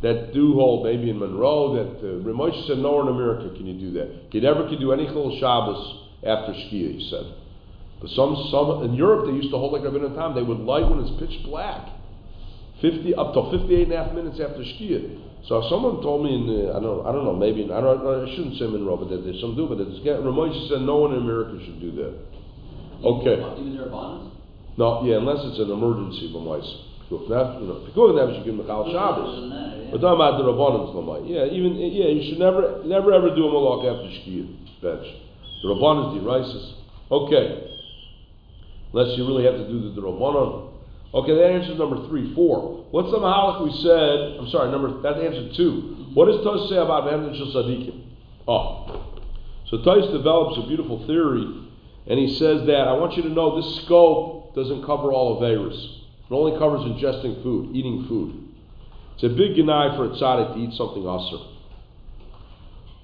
that 0.00 0.32
do 0.32 0.54
hold, 0.54 0.84
maybe 0.86 1.10
in 1.10 1.18
Monroe, 1.18 1.74
that, 1.74 1.98
uh, 2.00 2.24
Ramosh 2.24 2.56
said 2.66 2.78
nowhere 2.78 3.02
in 3.02 3.08
America 3.08 3.50
can 3.54 3.66
you 3.66 3.74
do 3.74 3.90
that. 3.98 4.32
You 4.32 4.40
never 4.40 4.66
can 4.66 4.80
do 4.80 4.92
any 4.92 5.04
Chol 5.08 5.38
Shabbos 5.38 5.94
after 6.24 6.52
Shkia, 6.52 6.96
he 6.96 7.06
said. 7.10 7.26
But 8.00 8.10
some, 8.16 8.32
some, 8.50 8.88
in 8.88 8.94
Europe, 8.94 9.26
they 9.28 9.36
used 9.36 9.52
to 9.52 9.58
hold 9.60 9.72
like 9.76 9.84
Rabbi 9.84 10.00
Tam, 10.16 10.34
they 10.34 10.42
would 10.42 10.60
light 10.64 10.88
when 10.88 11.04
it's 11.04 11.12
pitch 11.20 11.44
black. 11.44 12.00
50 12.80 13.14
up 13.14 13.36
to 13.36 13.52
58 13.52 13.88
and 13.88 13.92
a 13.92 13.96
half 14.04 14.12
minutes 14.16 14.40
after 14.40 14.64
Shkia. 14.64 15.20
So 15.48 15.60
if 15.60 15.68
someone 15.68 16.00
told 16.00 16.24
me 16.24 16.32
in 16.32 16.44
the, 16.48 16.72
I 16.76 16.80
don't 16.80 17.00
I 17.04 17.12
don't 17.12 17.24
know 17.24 17.36
maybe 17.36 17.64
in, 17.64 17.72
I 17.72 17.80
don't 17.80 18.00
I 18.04 18.28
shouldn't 18.36 18.60
say 18.60 18.68
Monroe, 18.68 18.96
but 19.00 19.08
that 19.08 19.24
there's 19.24 19.40
some 19.40 19.56
do, 19.56 19.68
but 19.68 19.80
it's 19.80 20.00
getting 20.04 20.24
Ramosh 20.24 20.52
said 20.68 20.84
no 20.84 21.00
one 21.00 21.16
in 21.16 21.24
America 21.24 21.60
should 21.64 21.80
do 21.80 21.92
that. 21.96 22.12
Okay. 23.04 23.36
Even 23.40 23.76
their? 23.76 23.88
No, 24.76 25.04
yeah, 25.04 25.16
unless 25.16 25.40
it's 25.48 25.60
an 25.60 25.72
emergency, 25.72 26.28
my 26.32 26.60
if 27.10 27.26
not, 27.26 27.58
you 27.58 27.66
know, 27.66 27.82
you 27.82 27.90
that, 27.90 28.38
you 28.38 28.44
give 28.44 28.54
Michal 28.54 28.86
Shabbos. 28.86 29.50
Matter. 29.50 29.90
But 29.90 29.98
talking 29.98 30.14
about 30.14 30.38
the 30.38 30.46
Rabbanans, 30.46 30.94
Lamai. 30.94 31.26
Yeah, 31.26 31.50
even 31.50 31.74
yeah, 31.74 32.06
you 32.06 32.22
should 32.30 32.38
never 32.38 32.86
never 32.86 33.12
ever 33.12 33.34
do 33.34 33.48
a 33.48 33.50
malach 33.50 33.82
after 33.82 34.06
Shkia 34.14 34.46
bench. 34.78 35.08
The 35.64 35.74
Rabbanans, 35.74 36.14
the 36.14 36.22
Rises. 36.22 36.74
Okay. 37.10 37.69
Unless 38.92 39.16
you 39.16 39.26
really 39.26 39.44
have 39.44 39.54
to 39.54 39.68
do 39.68 39.92
the 39.94 40.00
Rabbanan. 40.00 40.72
Okay, 41.12 41.34
that 41.34 41.50
answers 41.50 41.78
number 41.78 42.06
three. 42.08 42.34
Four. 42.34 42.86
What's 42.90 43.10
the 43.10 43.18
Mahalik 43.18 43.64
we 43.64 43.72
said? 43.82 44.38
I'm 44.38 44.48
sorry, 44.48 44.70
number 44.70 45.00
that 45.02 45.20
answered 45.22 45.54
two. 45.56 46.06
What 46.14 46.26
does 46.26 46.42
Tos 46.42 46.68
say 46.70 46.76
about 46.76 47.04
Hamdashal 47.04 47.54
Sadiqim? 47.54 48.04
Oh. 48.46 49.20
So 49.70 49.82
Tos 49.82 50.12
develops 50.12 50.58
a 50.58 50.66
beautiful 50.66 51.06
theory, 51.06 51.46
and 52.06 52.18
he 52.18 52.34
says 52.38 52.66
that 52.66 52.88
I 52.88 52.92
want 52.94 53.16
you 53.16 53.22
to 53.22 53.28
know 53.28 53.60
this 53.60 53.84
scope 53.84 54.54
doesn't 54.54 54.84
cover 54.84 55.12
all 55.12 55.36
of 55.36 55.42
Averis. 55.42 55.98
It 56.30 56.32
only 56.32 56.58
covers 56.58 56.80
ingesting 56.82 57.42
food, 57.42 57.74
eating 57.74 58.06
food. 58.08 58.48
It's 59.14 59.24
a 59.24 59.28
big 59.28 59.56
gnai 59.56 59.96
for 59.96 60.06
a 60.06 60.08
tzaddik 60.10 60.54
to 60.54 60.60
eat 60.60 60.74
something 60.74 61.06
usher. 61.06 61.44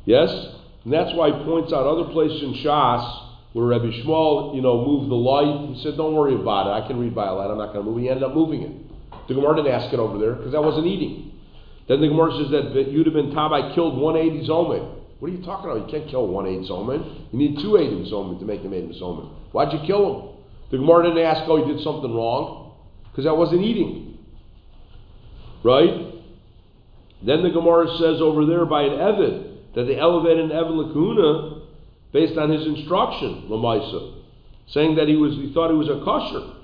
Yes? 0.05 0.31
And 0.85 0.93
that's 0.93 1.15
why 1.15 1.37
he 1.37 1.45
points 1.45 1.73
out 1.73 1.87
other 1.87 2.11
places 2.13 2.43
in 2.43 2.55
Shas 2.55 3.26
where 3.57 3.65
Rabbi 3.65 3.89
Shmuel, 4.05 4.55
you 4.55 4.61
know, 4.61 4.85
moved 4.85 5.11
the 5.11 5.17
light. 5.17 5.73
He 5.73 5.83
said, 5.83 5.97
don't 5.97 6.13
worry 6.13 6.35
about 6.35 6.69
it. 6.69 6.85
I 6.85 6.87
can 6.87 7.01
read 7.01 7.15
by 7.15 7.27
a 7.27 7.33
light. 7.33 7.49
I'm 7.49 7.57
not 7.57 7.73
going 7.73 7.87
to 7.87 7.91
move. 7.91 7.99
He 7.99 8.11
ended 8.11 8.23
up 8.23 8.35
moving 8.35 8.61
it. 8.61 9.29
The 9.29 9.33
Gemara 9.33 9.57
didn't 9.57 9.73
ask 9.73 9.91
it 9.95 9.99
over 9.99 10.19
there 10.19 10.35
because 10.35 10.55
I 10.55 10.59
wasn't 10.59 10.87
eating. 10.87 11.33
Then 11.89 12.03
the 12.03 12.09
Gemara 12.09 12.37
says 12.37 12.53
that, 12.53 12.77
that 12.77 12.93
Yudah 12.93 13.17
ben 13.17 13.33
Tabai 13.33 13.75
killed 13.75 13.97
180 13.97 14.47
zomen. 14.47 15.01
What 15.21 15.31
are 15.31 15.33
you 15.33 15.43
talking 15.43 15.71
about? 15.71 15.89
You 15.89 15.89
can't 15.89 16.05
kill 16.11 16.29
180 16.29 16.69
zomen. 16.69 17.33
You 17.33 17.39
need 17.39 17.57
280 17.65 18.13
zomen 18.13 18.39
to 18.41 18.45
make 18.45 18.61
him 18.61 18.75
80 18.75 19.01
zomen. 19.01 19.33
Why'd 19.53 19.73
you 19.73 19.81
kill 19.87 20.05
him? 20.05 20.37
The 20.71 20.77
Gemara 20.77 21.09
didn't 21.09 21.25
ask, 21.25 21.49
oh, 21.49 21.57
he 21.57 21.73
did 21.73 21.81
something 21.81 22.13
wrong 22.13 22.77
because 23.09 23.25
I 23.25 23.33
wasn't 23.33 23.63
eating. 23.63 24.19
Right? 25.65 26.13
Then 27.25 27.41
the 27.41 27.57
Gemara 27.57 27.89
says 27.97 28.21
over 28.21 28.45
there 28.45 28.67
by 28.67 28.83
an 28.83 29.01
Evid 29.01 29.73
that 29.73 29.85
they 29.89 29.97
elevated 29.97 30.45
an 30.45 30.51
Evid 30.51 30.77
Lakuna 30.77 31.56
based 32.17 32.39
on 32.39 32.49
his 32.49 32.65
instruction, 32.65 33.45
Lamaisa, 33.53 34.25
saying 34.69 34.97
that 34.97 35.07
he 35.07 35.17
was 35.17 35.37
he 35.37 35.53
thought 35.53 35.69
he 35.69 35.77
was 35.77 35.93
a 35.93 36.01
kosher. 36.01 36.57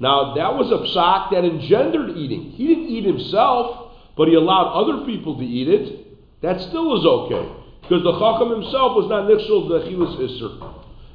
Now 0.00 0.36
that 0.36 0.52
was 0.52 0.68
a 0.68 0.84
psak 0.92 1.32
that 1.32 1.48
engendered 1.48 2.12
eating. 2.18 2.52
He 2.52 2.68
didn't 2.68 2.92
eat 2.92 3.04
himself, 3.08 3.96
but 4.18 4.28
he 4.28 4.34
allowed 4.34 4.76
other 4.76 5.06
people 5.08 5.38
to 5.40 5.44
eat 5.44 5.66
it. 5.66 6.42
That 6.42 6.60
still 6.60 7.00
is 7.00 7.04
okay. 7.08 7.48
Because 7.80 8.04
the 8.04 8.20
Chacham 8.20 8.52
himself 8.52 9.00
was 9.00 9.08
not 9.08 9.24
nixul 9.24 9.72
the 9.72 9.88
chilas 9.88 10.20
isser. 10.20 10.60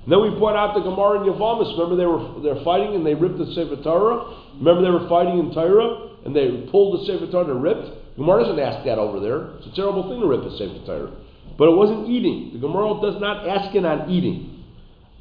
And 0.03 0.09
then 0.09 0.25
we 0.25 0.33
point 0.41 0.57
out 0.57 0.73
the 0.73 0.81
Gemara 0.81 1.21
and 1.21 1.29
Yavamis. 1.29 1.77
Remember 1.77 1.95
they 1.95 2.09
were 2.09 2.41
they 2.41 2.49
were 2.49 2.65
fighting 2.65 2.97
and 2.97 3.05
they 3.05 3.13
ripped 3.13 3.37
the 3.37 3.53
Sefer 3.53 3.77
Torah. 3.85 4.25
Remember 4.57 4.81
they 4.81 4.89
were 4.89 5.07
fighting 5.07 5.37
in 5.37 5.53
Torah 5.53 6.17
and 6.25 6.33
they 6.33 6.65
pulled 6.73 6.97
the 6.97 7.05
Sefer 7.05 7.29
Torah 7.29 7.53
and 7.53 7.61
ripped. 7.61 8.17
Gemara 8.17 8.41
doesn't 8.41 8.59
ask 8.59 8.83
that 8.89 8.97
over 8.97 9.21
there. 9.21 9.53
It's 9.61 9.69
a 9.69 9.75
terrible 9.77 10.09
thing 10.09 10.17
to 10.17 10.25
rip 10.25 10.41
a 10.41 10.51
Sefer 10.57 10.81
Torah. 10.81 11.13
But 11.57 11.69
it 11.69 11.75
wasn't 11.75 12.09
eating. 12.09 12.51
The 12.53 12.59
Gemara 12.59 12.99
does 13.01 13.21
not 13.21 13.47
ask 13.47 13.75
it 13.75 13.85
on 13.85 14.09
eating. 14.09 14.63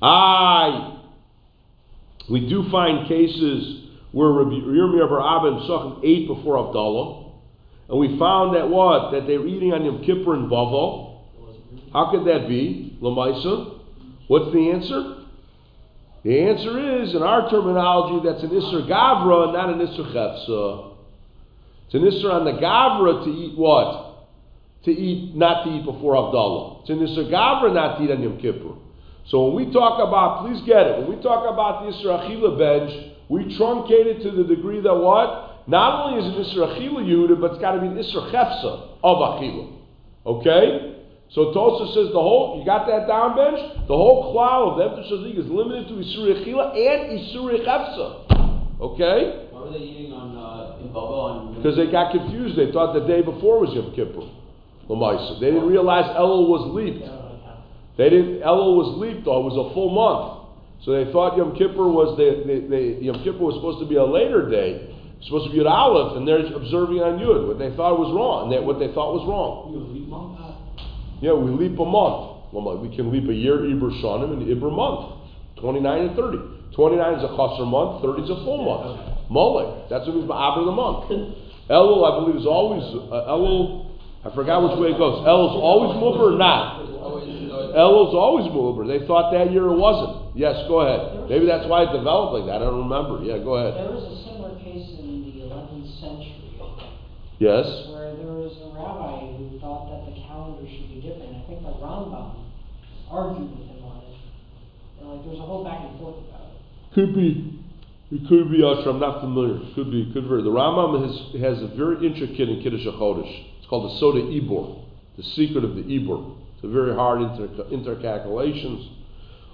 I. 0.01 0.99
We 2.31 2.49
do 2.49 2.71
find 2.71 3.09
cases 3.09 3.89
where 4.13 4.29
Yirmiyah 4.29 5.09
Bar 5.09 5.39
Abba 5.39 5.57
and 5.57 5.61
Sachem 5.67 6.01
ate 6.05 6.27
before 6.29 6.57
Havdalah. 6.57 7.33
And 7.89 7.99
we 7.99 8.19
found 8.19 8.57
that 8.57 8.69
what? 8.69 9.13
That 9.13 9.27
they 9.27 9.39
were 9.39 9.47
eating 9.47 9.73
on 9.73 9.85
Yom 9.85 10.05
Kippur 10.05 10.35
and 10.35 10.51
Bavel. 10.51 11.21
How 11.93 12.11
could 12.11 12.27
that 12.27 12.49
be? 12.49 12.99
Lamaisa. 13.03 13.81
What's 14.29 14.53
the 14.53 14.71
answer? 14.71 15.19
The 16.25 16.41
answer 16.41 17.03
is, 17.03 17.15
in 17.15 17.23
our 17.23 17.51
terminology, 17.51 18.29
that's 18.29 18.43
an 18.45 18.51
Isser 18.51 18.89
Gavra, 18.89 19.53
not 19.53 19.71
an 19.71 19.81
Isser 19.81 20.13
Chefsa. 20.15 20.95
It's 21.87 21.95
an 21.95 22.03
Isser 22.03 22.33
on 22.33 22.45
the 22.45 22.53
Gavra 22.53 23.25
to 23.25 23.31
eat 23.31 23.59
what? 23.59 24.12
To 24.85 24.91
eat, 24.91 25.37
not 25.37 25.65
to 25.65 25.71
eat 25.71 25.85
before 25.85 26.15
Havdalah. 26.15 26.81
It's 26.83 26.91
an 26.91 26.99
Isser 26.99 27.31
Gavra 27.31 27.73
not 27.73 27.99
to 27.99 28.05
eat 28.05 28.11
on 28.11 28.21
Yom 28.23 28.39
Kippur. 28.39 28.75
So 29.29 29.47
when 29.47 29.67
we 29.67 29.73
talk 29.73 30.03
about, 30.03 30.45
please 30.45 30.61
get 30.67 30.87
it, 30.87 30.99
when 30.99 31.17
we 31.17 31.23
talk 31.23 31.47
about 31.47 31.87
the 31.87 31.93
Isser 31.95 32.11
Achila 32.11 32.59
bench, 32.59 33.15
we 33.29 33.45
truncate 33.57 34.07
it 34.11 34.23
to 34.25 34.33
the 34.33 34.43
degree 34.43 34.81
that 34.81 34.95
what? 34.95 35.69
Not 35.69 36.11
only 36.11 36.27
is 36.27 36.35
it 36.35 36.57
Isser 36.57 36.67
Achila 36.67 37.07
Yehuda, 37.07 37.41
but 37.41 37.53
it's 37.53 37.61
got 37.61 37.73
to 37.73 37.81
be 37.81 37.87
an 37.87 37.95
Isser 37.95 38.33
Chefsa 38.35 38.99
of 39.05 39.17
Achila. 39.19 39.79
Okay? 40.27 40.93
So 41.31 41.55
Tosa 41.55 41.95
says 41.95 42.13
the 42.13 42.21
whole, 42.21 42.59
you 42.59 42.67
got 42.67 42.87
that 42.89 43.07
down 43.07 43.37
bench? 43.37 43.87
The 43.89 43.97
whole 43.97 44.33
cloud 44.33 44.75
of 44.75 44.79
the 44.79 44.85
Efter 44.85 45.15
Shazik 45.15 45.39
is 45.39 45.47
limited 45.49 45.89
to 45.89 45.95
Isuri 45.95 46.43
Achila 46.43 46.75
and 46.75 47.23
Isuri 47.23 47.65
Chefsa. 47.65 48.83
Okay? 48.83 49.49
What 49.51 49.71
were 49.71 49.79
they 49.79 49.85
eating 49.85 50.13
on, 50.13 50.37
uh, 50.37 50.83
in 50.83 50.93
Baba? 50.93 51.55
Because 51.57 51.77
they 51.77 51.87
got 51.87 52.13
confused. 52.13 52.59
They 52.59 52.71
thought 52.73 52.93
the 52.93 53.07
day 53.07 53.23
before 53.23 53.61
was 53.61 53.73
Yom 53.73 53.95
Kippur. 53.95 54.29
Lamaisa. 54.89 55.41
They 55.41 55.51
didn't 55.51 55.69
realize 55.69 56.05
Elul 56.17 56.49
was 56.49 56.71
leaped. 56.75 57.05
They 57.99 58.09
didn't, 58.09 58.41
Elul 58.41 58.77
was 58.77 58.99
leaped 58.99 59.25
though. 59.25 59.41
It 59.41 59.53
was 59.53 59.59
a 59.59 59.75
full 59.75 59.91
month. 59.91 60.43
So 60.85 60.93
they 60.93 61.11
thought 61.13 61.37
Yom 61.39 61.55
Kippur 61.55 61.87
was, 61.87 62.19
the, 62.19 62.43
the, 62.43 62.67
the, 62.67 62.83
Yom 63.07 63.23
Kippur 63.23 63.47
was 63.47 63.55
supposed 63.55 63.79
to 63.79 63.87
be 63.87 63.95
a 63.95 64.05
later 64.05 64.51
day. 64.51 64.91
It's 65.23 65.31
supposed 65.31 65.47
to 65.47 65.55
be 65.55 65.63
an 65.63 65.71
Aleph, 65.71 66.19
and 66.19 66.27
they're 66.27 66.43
observing 66.43 66.99
on 66.99 67.23
Yud. 67.23 67.47
What 67.47 67.63
they 67.63 67.71
thought 67.79 67.95
was 67.95 68.11
wrong. 68.11 68.51
And 68.51 68.51
they, 68.51 68.59
what 68.59 68.83
they 68.83 68.91
thought 68.91 69.15
was 69.15 69.23
wrong. 69.23 69.71
Yeah, 71.23 71.39
we 71.39 71.55
leap 71.55 71.79
a 71.79 71.87
month. 71.87 72.51
We 72.51 72.91
can 72.91 73.15
leap 73.15 73.31
a 73.31 73.33
year, 73.33 73.63
Ibr 73.63 74.03
Shanim, 74.03 74.35
and 74.35 74.43
Ibr 74.43 74.67
month. 74.75 75.23
29 75.63 75.87
and 75.87 76.17
30. 76.19 76.75
29 76.75 77.15
is 77.15 77.23
a 77.23 77.33
chasser 77.37 77.63
month, 77.69 78.03
30 78.03 78.27
is 78.27 78.31
a 78.35 78.43
full 78.43 78.67
month. 78.67 79.31
Molech. 79.31 79.87
That's 79.89 80.07
what 80.11 80.17
means 80.17 80.27
by 80.27 80.35
Abra 80.35 80.65
the 80.67 80.75
month. 80.75 81.07
Elul, 81.71 82.03
I 82.03 82.11
believe, 82.19 82.43
is 82.43 82.47
always, 82.47 82.83
uh, 82.83 83.31
Elul, 83.31 83.92
I 84.23 84.31
forgot 84.35 84.63
which 84.63 84.79
way 84.79 84.95
it 84.95 84.99
goes. 84.99 85.27
Elul's 85.27 85.59
always 85.59 85.99
Mubar 85.99 86.35
or 86.35 86.39
not? 86.39 86.79
Elul's 87.75 88.15
always 88.15 88.47
Mubar. 88.47 88.87
They 88.87 89.05
thought 89.07 89.33
that 89.35 89.51
year 89.51 89.67
it 89.67 89.79
wasn't. 89.79 90.39
Yes, 90.39 90.55
go 90.69 90.87
ahead. 90.87 91.29
Maybe 91.29 91.47
that's 91.47 91.67
why 91.67 91.83
it 91.83 91.93
developed 91.93 92.39
like 92.39 92.47
that. 92.47 92.63
I 92.63 92.71
don't 92.71 92.87
remember. 92.87 93.25
Yeah, 93.27 93.43
go 93.43 93.59
ahead. 93.59 93.75
There 93.83 93.91
was 93.91 94.07
a 94.07 94.19
similar 94.23 94.55
case 94.63 94.95
in 95.03 95.27
the 95.27 95.51
11th 95.51 95.91
century. 95.99 96.39
Yes? 97.43 97.67
Where 97.91 98.15
there 98.15 98.39
was 98.39 98.55
a 98.63 98.71
rabbi 98.71 99.35
who 99.35 99.59
thought 99.59 99.91
that 99.91 100.07
the 100.07 100.15
calendar 100.23 100.63
should 100.63 100.87
be 100.87 101.03
different. 101.03 101.35
I 101.35 101.43
think 101.51 101.67
the 101.67 101.75
Rambam 101.83 102.47
argued 103.11 103.51
with 103.51 103.67
him 103.67 103.83
on 103.83 104.07
it. 104.07 104.15
And 105.03 105.11
like, 105.11 105.27
there 105.27 105.35
was 105.35 105.43
a 105.43 105.49
whole 105.51 105.67
back 105.67 105.83
and 105.83 105.99
forth 105.99 106.23
about 106.23 106.55
it. 106.55 106.63
Could 106.95 107.19
be. 107.19 107.62
It 108.13 108.29
could 108.29 108.51
be 108.53 108.61
Usher. 108.63 108.91
I'm 108.91 109.01
not 109.01 109.21
familiar. 109.25 109.57
Could 109.75 109.91
be. 109.91 110.05
Could 110.13 110.29
be. 110.29 110.43
The 110.45 110.53
Rambam 110.53 111.01
has, 111.01 111.41
has 111.41 111.63
a 111.65 111.69
very 111.75 112.05
intricate 112.07 112.49
in 112.49 112.61
Kiddush 112.63 112.85
HaChodesh. 112.85 113.33
It's 113.59 113.67
called 113.69 113.89
the 113.91 113.99
Soda 114.01 114.21
Ibor, 114.21 114.85
the 115.17 115.23
secret 115.33 115.65
of 115.65 115.75
the 115.75 115.83
Ibor. 115.83 116.37
It's 116.57 116.65
a 116.65 116.69
very 116.69 116.95
hard 116.95 117.23
inter, 117.23 117.49
intercalculations. 117.73 118.85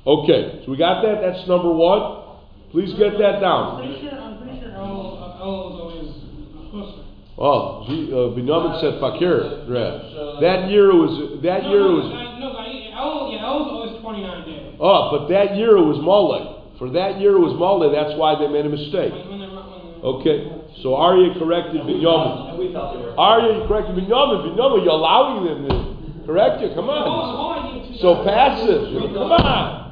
Okay, 0.05 0.63
so 0.65 0.73
we 0.73 0.77
got 0.77 1.03
that. 1.03 1.21
That's 1.23 1.47
number 1.47 1.71
one. 1.73 2.25
Please 2.73 2.91
get 2.99 3.17
that 3.19 3.37
I'm 3.37 3.41
down. 3.41 3.79
pretty 3.79 4.01
sure, 4.03 4.19
I'm 4.19 4.43
pretty 4.43 4.59
sure 4.61 4.73
El, 4.75 5.23
uh, 5.23 5.37
is 5.39 5.79
always. 5.79 7.05
Oh, 7.41 7.85
gee, 7.87 8.11
uh, 8.11 8.35
Binyamin 8.35 8.81
said 8.83 8.99
Fakir. 8.99 9.71
Right. 9.71 10.41
That 10.43 10.69
year 10.69 10.91
it 10.91 10.99
was. 10.99 11.41
That 11.47 11.63
No, 11.63 11.71
year 11.71 11.81
it 11.81 11.85
no, 11.85 11.95
was. 11.95 12.07
I- 12.11 12.39
No, 12.43 12.49
I, 12.59 12.67
El, 12.99 13.31
yeah, 13.33 13.47
El 13.47 13.63
is 13.63 13.69
always 13.71 14.03
twenty-nine 14.03 14.45
days. 14.45 14.75
Oh, 14.81 15.11
but 15.15 15.29
that 15.29 15.57
year 15.57 15.77
it 15.77 15.85
was 15.87 15.99
Molech. 16.03 16.58
For 16.79 16.89
that 16.91 17.19
year 17.21 17.35
it 17.37 17.41
was 17.43 17.55
Molech. 17.59 17.91
That's 17.93 18.15
why 18.19 18.39
they 18.39 18.47
made 18.47 18.67
a 18.67 18.71
mistake. 18.71 19.11
When, 19.13 19.29
when 19.29 19.39
they're, 19.41 19.51
when. 19.51 20.23
Okay, 20.23 20.47
so 20.83 20.95
Arya 20.95 21.35
corrected 21.39 21.83
Binyamin. 21.83 22.51
And 22.55 22.59
we 22.59 22.71
thought 22.73 22.95
they 22.95 23.03
were. 23.03 23.19
Arya 23.19 23.67
corrected 23.67 23.97
Binyamin. 23.99 24.47
Binyamin, 24.55 24.85
you're 24.87 24.95
allowing 24.95 25.43
them 25.43 25.59
to 25.67 26.25
correct 26.27 26.63
you. 26.63 26.71
Come 26.79 26.87
Oh, 26.87 26.95
on. 26.95 27.11
oh, 27.35 27.51
I 27.51 27.75
need 27.75 27.83
to. 27.93 27.99
So 27.99 28.23
passive. 28.23 28.95
Come 28.95 29.33
on. 29.35 29.91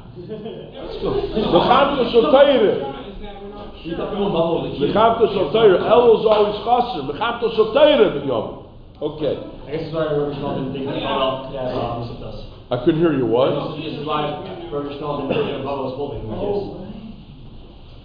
Mechamta 0.87 2.07
Shotayre. 2.11 2.95
Is 3.07 3.19
that 3.19 3.35
we're 3.43 3.49
not 3.51 3.75
We 3.75 3.89
sure. 3.91 3.97
thought 3.99 4.11
we 4.15 4.19
were 4.23 4.31
bubble 4.31 4.71
the 4.71 4.77
key. 4.79 4.87
Mechamta 4.93 5.27
Shotayre. 5.27 5.75
El 5.83 6.01
was 6.07 6.23
always 6.23 6.55
chaser. 6.63 7.03
Mechamta 7.03 7.51
Shotayre 7.51 8.15
Binyamin. 8.15 8.63
Okay. 9.01 9.35
I 9.67 9.71
guess 9.75 9.81
it's 9.85 9.93
why 9.93 10.07
Rabbi 10.07 10.33
Shmuel 10.39 10.55
didn't 10.57 10.73
think 10.73 10.85
that 10.87 10.95
Babel 11.03 11.51
could 11.51 11.59
have 11.59 11.75
uh, 11.75 11.99
Yusuf 12.01 12.19
does. 12.23 12.39
I 12.71 12.77
couldn't 12.83 12.99
hear 12.99 13.13
you. 13.13 13.25
What? 13.27 13.77
This 14.67 14.75
is 14.75 14.75
why 14.75 14.83
Rabbi 14.83 14.99
Shmuel 14.99 15.15
didn't 15.23 15.31
think 15.31 15.47
that 15.47 15.63
Babel 15.63 15.83
was 15.87 15.95
holding, 15.95 16.27
because. 16.27 16.87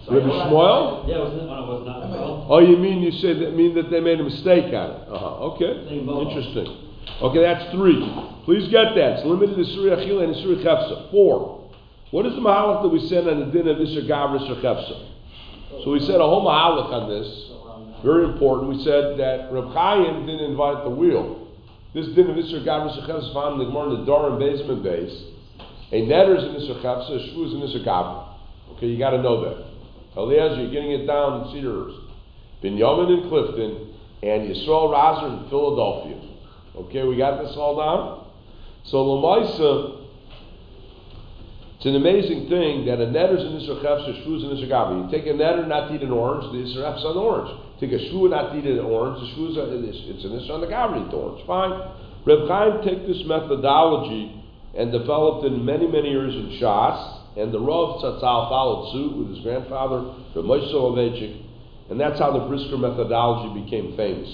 Rabbi 0.07 0.31
Shmuel? 0.31 1.07
Yeah, 1.07 1.19
wasn't 1.19 1.43
it? 1.43 1.47
Oh, 1.47 1.59
no, 1.59 1.63
it 1.63 1.67
was 1.67 1.83
not 1.87 1.99
Babel. 2.07 2.47
Oh, 2.49 2.59
you 2.59 2.77
mean 2.77 3.03
you 3.03 3.11
said 3.19 3.39
that 3.39 3.55
mean 3.55 3.75
that 3.75 3.91
they 3.91 3.99
made 3.99 4.19
a 4.19 4.23
mistake 4.23 4.71
on 4.71 4.87
it? 4.95 5.01
Uh-huh. 5.11 5.51
Okay. 5.55 5.73
Interesting. 5.91 6.67
Okay, 7.19 7.41
that's 7.43 7.71
three. 7.75 7.99
Please 8.47 8.67
get 8.71 8.95
that. 8.95 9.19
It's 9.19 9.25
limited 9.27 9.55
to 9.55 9.65
Surya 9.75 9.95
Achila 9.99 10.23
and 10.23 10.35
Surya 10.39 10.63
Chefsa. 10.63 11.11
Four. 11.11 11.71
What 12.11 12.25
is 12.25 12.33
the 12.35 12.41
mahalach 12.41 12.83
that 12.83 12.89
we 12.89 12.99
said 13.07 13.27
on 13.27 13.39
the 13.39 13.45
din 13.51 13.67
of 13.67 13.77
Isra 13.77 14.07
Gavra 14.07 14.39
Isra 14.39 14.61
Chefsa? 14.61 15.83
So 15.83 15.91
we 15.91 15.99
said 15.99 16.19
a 16.19 16.27
whole 16.27 16.45
mahalach 16.45 16.91
on 16.91 17.09
this. 17.09 17.27
Very 18.03 18.25
important. 18.25 18.69
We 18.69 18.83
said 18.83 19.17
that 19.19 19.51
Reb 19.51 19.71
Chaim 19.73 20.25
didn't 20.25 20.51
invite 20.51 20.83
the 20.83 20.91
wheel. 20.91 21.47
This 21.93 22.07
din 22.15 22.29
of 22.29 22.35
Isra 22.35 22.63
Gavra 22.63 22.91
Isra 22.91 23.07
Chefsa 23.07 23.33
found 23.33 23.59
in 23.59 23.67
the 23.67 23.71
Gemara 23.71 23.95
in 23.95 23.99
the 24.01 24.05
Doran 24.05 24.39
basement 24.39 24.83
base. 24.83 25.32
A 25.93 26.01
netter 26.01 26.35
is 26.35 26.43
in 26.43 26.55
Isra 26.55 26.81
Chefsa, 26.81 27.11
a 27.11 27.19
shvu 27.19 27.63
is 27.63 27.85
Gavra. 27.85 28.33
Okay, 28.71 28.87
you 28.87 28.97
got 28.97 29.11
to 29.11 29.21
know 29.21 29.45
that. 29.45 29.63
Eliezer, 30.17 30.63
you're 30.63 30.71
getting 30.71 30.91
it 30.91 31.05
down 31.05 31.41
in 31.41 31.53
Cedarhurst. 31.53 31.99
Binyamin 32.63 33.21
in 33.21 33.29
Clifton, 33.29 33.93
and 34.23 34.49
Yisrael 34.49 34.89
Razer 34.89 35.43
in 35.43 35.49
Philadelphia. 35.51 36.17
Okay, 36.77 37.03
we 37.03 37.15
got 37.15 37.43
this 37.43 37.53
all 37.55 37.77
down? 37.77 38.25
So 38.85 39.05
Lamaisa, 39.05 40.07
it's 41.77 41.85
an 41.85 41.95
amazing 41.95 42.49
thing 42.49 42.87
that 42.87 42.99
a 42.99 43.05
netter's 43.05 43.45
in 43.45 43.61
Isra 43.61 43.83
Chefsa, 43.83 44.25
shvu's 44.25 44.43
in 44.45 44.49
Isra 44.49 44.69
Gavra. 44.69 45.05
You 45.05 45.11
take 45.15 45.27
a 45.27 45.37
netter 45.37 45.67
not 45.67 45.89
to 45.89 45.95
eat 45.95 46.01
an 46.01 46.09
orange, 46.09 46.51
the 46.53 46.73
Isra 46.73 46.97
Chefsa 46.97 47.11
an 47.11 47.17
orange. 47.17 47.59
Take 47.79 47.91
a 47.91 47.99
shvu 47.99 48.31
not 48.31 48.49
to 48.49 48.57
eat 48.57 48.65
an 48.65 48.79
orange, 48.79 49.21
the 49.21 49.27
shvu's 49.35 49.57
a, 49.57 50.09
it's 50.09 50.25
an 50.25 50.31
Isra 50.31 50.55
on 50.55 50.61
the 50.61 50.67
Gavra, 50.67 51.07
eat 51.07 51.13
orange. 51.13 51.45
Fine. 51.45 51.77
Reb 52.25 52.47
Chaim 52.47 52.81
take 52.83 53.05
this 53.05 53.21
methodology 53.27 54.42
and 54.75 54.91
developed 54.91 55.45
in 55.45 55.63
many, 55.63 55.87
many 55.87 56.09
years 56.09 56.33
in 56.33 56.59
Shas, 56.59 57.37
and 57.37 57.51
the 57.51 57.59
Rav 57.59 58.01
Tzatzal 58.01 58.49
followed 58.49 58.93
suit 58.93 59.17
with 59.17 59.29
his 59.35 59.39
grandfather, 59.39 60.01
Reb 60.35 60.45
Moshe 60.45 60.71
Soloveitchik, 60.71 61.43
and 61.89 61.99
that's 61.99 62.19
how 62.19 62.31
the 62.31 62.45
Brisker 62.47 62.77
methodology 62.77 63.61
became 63.61 63.95
famous. 63.97 64.29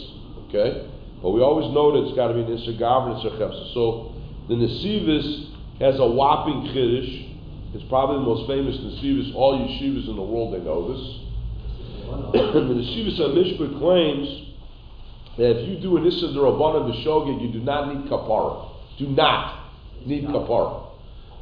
Okay? 0.47 0.87
But 1.21 1.31
we 1.31 1.41
always 1.41 1.71
know 1.73 1.91
that 1.91 2.07
it's 2.07 2.15
got 2.15 2.29
to 2.29 2.33
be 2.33 2.41
an 2.41 2.47
Isser 2.47 2.79
Gavra 2.79 3.15
and 3.15 3.19
Isser 3.19 3.37
Chefsa. 3.37 3.73
So 3.73 4.15
the 4.47 4.55
Nesivis 4.55 5.51
has 5.79 5.99
a 5.99 6.07
whopping 6.07 6.71
Kiddush. 6.71 7.27
It's 7.75 7.83
probably 7.89 8.23
the 8.23 8.27
most 8.27 8.47
famous 8.47 8.75
Nesivis. 8.77 9.35
All 9.35 9.59
yeshivas 9.59 10.07
in 10.07 10.15
the 10.15 10.23
world, 10.23 10.53
they 10.53 10.63
know 10.63 10.93
this. 10.93 11.03
the 12.33 12.73
Nesivis 12.73 13.19
HaMishpat 13.19 13.79
claims 13.79 14.47
that 15.37 15.59
if 15.59 15.69
you 15.69 15.79
do 15.79 15.97
an 15.97 16.05
Issa 16.05 16.27
Durabanan 16.27 16.91
B'Shogeg, 16.91 17.41
you 17.41 17.51
do 17.51 17.59
not 17.59 17.93
need 17.93 18.09
Kapara. 18.09 18.71
Do 18.97 19.07
not 19.07 19.58
need 20.05 20.25
Kapara. 20.25 20.87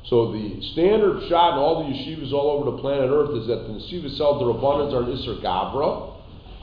So 0.09 0.31
the 0.31 0.61
standard 0.71 1.27
shot 1.27 1.53
in 1.53 1.59
all 1.59 1.83
the 1.83 1.91
yeshivas 1.91 2.31
all 2.31 2.51
over 2.55 2.71
the 2.71 2.77
planet 2.79 3.11
Earth 3.11 3.35
is 3.35 3.47
that 3.47 3.67
the 3.67 3.75
Nesivis 3.75 4.19
El 4.21 4.39
Durabanans 4.39 4.93
are 4.93 5.03
an 5.03 5.11
Isser 5.11 5.43
Gavra. 5.43 6.15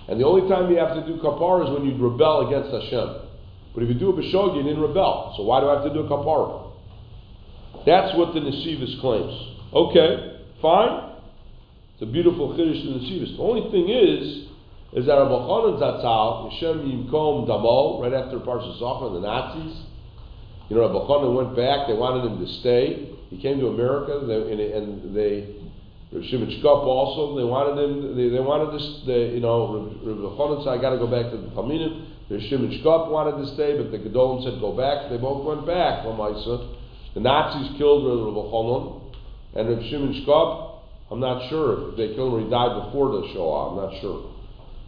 And 0.08 0.20
the 0.20 0.24
only 0.24 0.48
time 0.48 0.70
you 0.70 0.78
have 0.78 0.94
to 0.96 1.04
do 1.06 1.20
kapara 1.20 1.64
is 1.64 1.70
when 1.72 1.84
you 1.84 1.96
rebel 1.96 2.48
against 2.48 2.72
Hashem. 2.72 3.24
But 3.74 3.82
if 3.82 3.88
you 3.88 3.94
do 3.94 4.10
a 4.10 4.12
b'shog, 4.12 4.56
you 4.56 4.62
didn't 4.62 4.80
rebel. 4.80 5.34
So 5.36 5.44
why 5.44 5.60
do 5.60 5.68
I 5.68 5.80
have 5.80 5.84
to 5.84 5.92
do 5.92 6.00
a 6.00 6.08
kapara? 6.08 6.72
That's 7.84 8.16
what 8.16 8.32
the 8.32 8.40
Nesivus 8.40 9.00
claims. 9.00 9.32
Okay, 9.74 10.40
fine. 10.62 11.16
It's 11.94 12.02
a 12.02 12.06
beautiful 12.06 12.56
chiddush 12.56 12.80
in 12.80 12.92
the. 12.96 13.36
The 13.36 13.42
only 13.42 13.70
thing 13.70 13.88
is, 13.88 14.48
is 14.94 15.06
that 15.06 15.14
Rabbi 15.14 15.34
Chanan 15.34 15.80
Zatzal, 15.80 16.50
Hashem 16.52 16.80
Yimkom 16.80 17.46
Damo, 17.46 18.00
right 18.00 18.12
after 18.12 18.38
Parsha 18.38 18.78
Zachar, 18.78 19.12
the 19.12 19.20
Nazis, 19.20 19.84
you 20.68 20.76
know, 20.76 20.82
Rabbi 20.82 21.06
Chanan 21.06 21.34
went 21.36 21.56
back, 21.56 21.88
they 21.88 21.94
wanted 21.94 22.30
him 22.30 22.38
to 22.44 22.52
stay. 22.60 23.10
He 23.30 23.40
came 23.40 23.58
to 23.60 23.68
America, 23.68 24.24
they, 24.26 24.52
and, 24.52 24.60
and 24.60 25.16
they 25.16 25.64
Shimon 26.22 26.46
Shkop 26.62 26.86
also, 26.86 27.34
they 27.34 27.42
wanted 27.42 27.74
him, 27.74 28.14
they, 28.14 28.28
they 28.28 28.38
wanted 28.38 28.70
this, 28.70 29.02
they, 29.06 29.34
you 29.34 29.40
know, 29.40 29.90
Rabbi 29.98 30.30
Chanan 30.38 30.62
said, 30.62 30.70
I 30.70 30.78
got 30.78 30.90
to 30.94 30.98
go 30.98 31.10
back 31.10 31.26
to 31.32 31.36
the 31.36 31.50
Talmidim. 31.50 32.06
The 32.30 32.38
Shimon 32.46 32.70
Shkop 32.78 33.10
wanted 33.10 33.42
to 33.42 33.50
stay, 33.54 33.74
but 33.76 33.90
the 33.90 33.98
Gedolim 33.98 34.46
said, 34.46 34.60
go 34.60 34.76
back. 34.76 35.10
They 35.10 35.18
both 35.18 35.42
went 35.42 35.66
back, 35.66 36.06
Lamaisa. 36.06 36.78
The 37.14 37.20
Nazis 37.20 37.76
killed 37.78 38.06
Rabbi 38.06 38.46
Chanan, 38.46 39.10
and 39.58 39.68
Rabbi 39.68 39.90
Shimon 39.90 40.14
Shkop, 40.22 40.78
I'm 41.10 41.18
not 41.18 41.50
sure 41.50 41.90
if 41.90 41.96
they 41.96 42.14
killed 42.14 42.32
him 42.32 42.38
or 42.38 42.44
he 42.46 42.50
died 42.50 42.86
before 42.86 43.10
the 43.18 43.26
Shoah, 43.34 43.74
I'm 43.74 43.76
not 43.76 44.00
sure. 44.00 44.30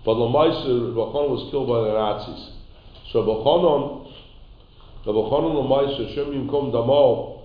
But 0.07 0.14
Lamaisa, 0.14 0.95
Rabbi 0.95 1.11
Chanan 1.11 1.31
was 1.35 1.51
killed 1.51 1.66
by 1.66 1.91
the 1.91 1.93
Nazis. 1.99 2.55
So 3.11 3.27
Rabbi 3.27 3.43
Chanan, 3.43 4.06
Rabbi 5.07 5.23
Chanan 5.31 5.55
Lamaisa, 5.55 6.15
Shem 6.15 6.35
Yimkom 6.35 6.73
Damo, 6.73 7.43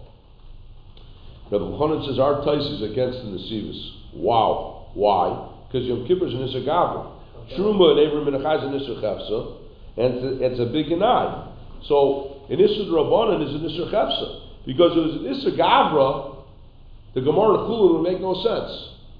Rabbi 1.51 1.66
Chanan 1.78 2.07
says 2.07 2.18
our 2.18 2.43
tais 2.43 2.66
is 2.66 2.82
against 2.82 3.20
the 3.22 3.38
Nesivas. 3.38 4.16
Wow. 4.16 4.89
Why? 4.95 5.51
Because 5.68 5.86
Yom 5.88 6.07
Kippur 6.07 6.28
is 6.28 6.34
an 6.34 6.41
Issa 6.41 6.66
Gavra. 6.66 7.12
Truma 7.53 7.91
and 7.91 7.99
Abram 8.01 8.26
Menachai 8.26 8.57
is 8.57 8.64
an 8.66 8.74
Issa 8.82 9.01
Chefsa, 9.01 9.57
and 9.97 10.41
it's 10.41 10.59
a, 10.59 10.66
big 10.66 10.88
Ganai. 10.88 11.53
So, 11.88 12.41
an 12.49 12.59
Issa 12.59 12.89
Rabbanan 12.89 13.47
is 13.47 13.53
an 13.53 13.66
Issa 13.70 13.93
Chefsa. 13.93 14.66
Because 14.66 14.97
it 14.97 15.01
was 15.01 15.16
an 15.22 15.26
Issa 15.30 15.57
Gavra, 15.57 16.41
the 17.14 17.22
Gemara 17.22 17.70
Chulun 17.70 18.01
would 18.01 18.09
make 18.09 18.22
no 18.22 18.34
sense. 18.41 18.72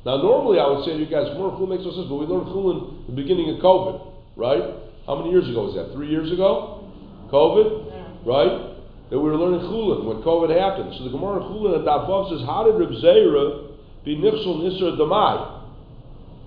Now, 0.06 0.18
normally 0.18 0.58
I 0.60 0.66
would 0.66 0.86
say 0.86 0.94
to 0.94 1.00
you 1.00 1.06
guys, 1.06 1.30
Gemara 1.30 1.52
Chulun 1.52 1.70
makes 1.70 1.84
no 1.84 1.92
sense, 1.94 2.08
but 2.10 2.16
we 2.16 2.26
learned 2.26 2.48
Chulun 2.48 3.06
the 3.06 3.14
beginning 3.14 3.54
of 3.54 3.62
COVID, 3.62 4.02
right? 4.36 4.82
How 5.06 5.16
many 5.16 5.30
years 5.30 5.50
ago 5.50 5.70
was 5.70 5.76
that? 5.76 5.94
Three 5.94 6.10
years 6.10 6.32
ago? 6.32 6.90
COVID? 7.32 7.91
Right? 8.26 8.72
that 9.12 9.20
we 9.20 9.30
were 9.30 9.38
learning 9.38 9.60
Chulin 9.68 10.06
when 10.06 10.24
COVID 10.24 10.56
happened. 10.56 10.96
So 10.98 11.04
the 11.04 11.12
Gemara 11.12 11.44
Chulin 11.44 11.78
at 11.78 11.84
Davav 11.84 12.32
says, 12.32 12.48
How 12.48 12.64
did 12.64 12.80
Reb 12.80 12.96
Zera 13.04 13.76
be 14.06 14.16
Nifshul 14.16 14.64
Nisr 14.64 14.96
Damai? 14.96 15.60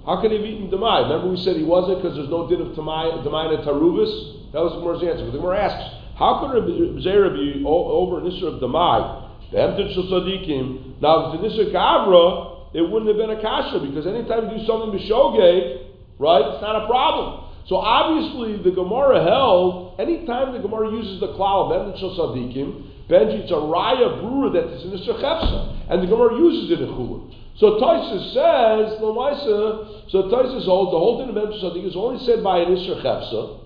How 0.06 0.20
could 0.20 0.32
he 0.32 0.38
have 0.38 0.46
eaten 0.46 0.72
Damai? 0.72 1.04
Remember 1.04 1.28
we 1.28 1.36
said 1.36 1.56
he 1.56 1.62
wasn't 1.62 2.00
because 2.00 2.16
there's 2.16 2.32
no 2.32 2.48
din 2.48 2.62
of 2.64 2.72
Damai 2.72 3.20
and 3.20 3.64
Tarubis? 3.68 4.52
That 4.56 4.64
was 4.64 4.72
the 4.72 4.80
Gemara's 4.80 5.04
answer. 5.04 5.28
But 5.28 5.32
the 5.32 5.44
Gemara 5.44 5.60
asks, 5.60 5.84
How 6.16 6.40
could 6.40 6.56
Reb 6.56 6.64
Zera 7.04 7.28
be 7.36 7.62
over 7.68 8.24
Nisr 8.24 8.56
of 8.56 8.64
Damai? 8.64 9.52
The 9.52 9.58
Hemtin 9.60 9.92
Shal 9.92 10.08
Sadikim. 10.08 11.02
Now, 11.04 11.36
if 11.36 11.44
it's 11.44 11.60
a 11.60 11.68
Gavra, 11.68 12.72
it 12.72 12.80
wouldn't 12.80 13.12
have 13.12 13.20
been 13.20 13.36
a 13.36 13.40
kasha 13.44 13.78
because 13.84 14.06
anytime 14.08 14.48
you 14.48 14.58
do 14.58 14.64
something 14.64 14.88
b'shogeg, 14.88 15.84
right, 16.18 16.48
it's 16.48 16.62
not 16.64 16.80
a 16.80 16.86
problem. 16.88 17.43
So 17.66 17.76
obviously 17.76 18.62
the 18.62 18.74
Gemara 18.74 19.24
held 19.24 19.98
anytime 19.98 20.52
the 20.52 20.58
Gemara 20.58 20.90
uses 20.92 21.20
the 21.20 21.28
klal 21.28 21.70
ben 21.72 21.96
sadikim, 21.96 23.08
benji 23.08 23.40
it's 23.40 23.50
a 23.50 23.54
raya 23.54 24.20
brewer 24.20 24.50
that 24.50 24.68
is 24.68 24.84
in 24.84 24.90
the 24.90 24.98
shechefsa, 24.98 25.90
and 25.90 26.02
the 26.02 26.06
Gemara 26.06 26.36
uses 26.36 26.70
it 26.70 26.80
in 26.80 26.88
chulin. 26.88 27.34
So 27.56 27.78
Taisus 27.78 28.34
says, 28.34 29.00
Lamaisa, 29.00 30.10
so 30.10 30.24
Taisus 30.24 30.64
holds 30.64 30.92
the 30.92 30.98
whole 30.98 31.18
thing 31.20 31.28
of 31.28 31.34
ben 31.34 31.52
sadikim 31.56 31.86
is 31.88 31.96
only 31.96 32.22
said 32.26 32.44
by 32.44 32.58
an 32.58 32.76
isher 32.76 33.00
chefsa, 33.02 33.60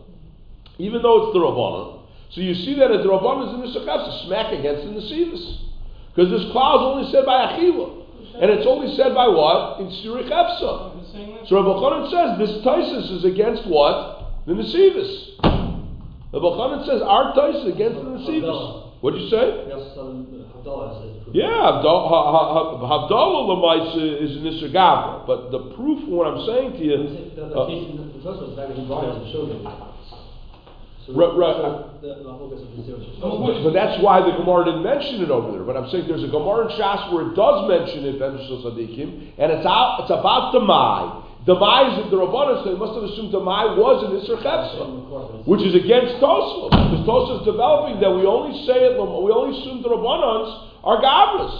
even 0.78 1.02
though 1.02 1.26
it's 1.26 1.32
the 1.34 1.40
Rabbana. 1.40 1.98
So 2.30 2.40
you 2.40 2.54
see 2.54 2.74
that 2.74 2.88
the 2.88 3.08
Rabbana 3.08 3.48
is 3.48 3.54
in 3.54 3.60
the 3.60 3.80
shechefsa, 3.80 4.26
smack 4.26 4.52
against 4.52 4.84
the 4.84 4.90
Nesivis. 4.90 5.64
Because 6.14 6.30
this 6.30 6.44
klal 6.52 6.76
is 6.76 6.82
only 6.82 7.10
said 7.10 7.26
by 7.26 7.50
a 7.50 7.58
achila. 7.58 7.98
And 8.40 8.50
it's 8.50 8.66
only 8.66 8.94
said 8.96 9.14
by 9.14 9.26
what? 9.28 9.80
In 9.80 9.90
Siri 9.90 10.24
Chefsa. 10.24 10.94
So 11.48 11.56
Rabbi 11.56 11.74
Chanan 11.80 12.10
says 12.10 12.38
this 12.38 12.64
Taisus 12.64 13.10
is 13.18 13.24
against 13.24 13.66
what? 13.66 14.46
The 14.46 14.52
Nesivis. 14.54 15.42
Rabbi 16.32 16.50
Chanan 16.54 16.86
says 16.86 17.02
our 17.02 17.32
Taisus 17.34 17.66
is 17.66 17.74
against 17.74 17.98
the 17.98 18.04
Nesivis. 18.04 18.84
What 19.00 19.14
did 19.14 19.22
you 19.22 19.30
say? 19.30 19.64
Yeah, 21.32 21.82
Havdalah 21.82 23.46
Lamaisa 23.46 24.22
is 24.22 24.36
an 24.36 24.44
Isser. 24.44 25.26
But 25.26 25.50
the 25.50 25.58
proof 25.76 26.02
of 26.02 26.08
what 26.08 26.26
I'm 26.26 26.46
saying 26.46 26.72
to 26.72 26.84
you. 26.84 26.96
Right, 31.08 31.32
right. 31.40 31.88
But 32.04 33.72
that's 33.72 33.96
why 34.02 34.20
the 34.20 34.36
Gemara 34.36 34.68
didn't 34.68 34.84
mention 34.84 35.24
it 35.24 35.30
over 35.30 35.56
there. 35.56 35.64
But 35.64 35.76
I'm 35.76 35.88
saying 35.88 36.04
there's 36.04 36.24
a 36.24 36.28
Gemara 36.28 36.68
in 36.68 36.76
Shas 36.76 37.08
where 37.12 37.32
it 37.32 37.34
does 37.34 37.64
mention 37.64 38.04
it, 38.04 38.20
Sadikim, 38.20 39.32
and 39.40 39.48
it's 39.52 39.64
out. 39.64 40.04
It's 40.04 40.12
about 40.12 40.52
the 40.52 40.60
Mai. 40.60 41.24
The 41.48 41.56
Mai 41.56 41.96
is 41.96 42.10
the 42.12 42.20
Rabbanan, 42.20 42.60
so 42.60 42.68
they 42.68 42.76
must 42.76 42.92
have 42.92 43.08
assumed 43.08 43.32
the 43.32 43.40
Mai 43.40 43.72
was 43.72 44.04
in 44.04 44.20
Isser 44.20 44.36
Chepsa, 44.44 45.48
which 45.48 45.64
is 45.64 45.72
against 45.72 46.20
Tosfos. 46.20 46.76
Because 46.76 47.08
Tosfos 47.08 47.40
is 47.40 47.44
developing 47.48 48.04
that 48.04 48.12
we 48.12 48.28
only 48.28 48.52
say 48.68 48.84
it, 48.84 49.00
we 49.00 49.32
only 49.32 49.56
assume 49.56 49.80
the 49.80 49.88
Rabbanans 49.88 50.76
are 50.84 51.00
Gavras, 51.00 51.56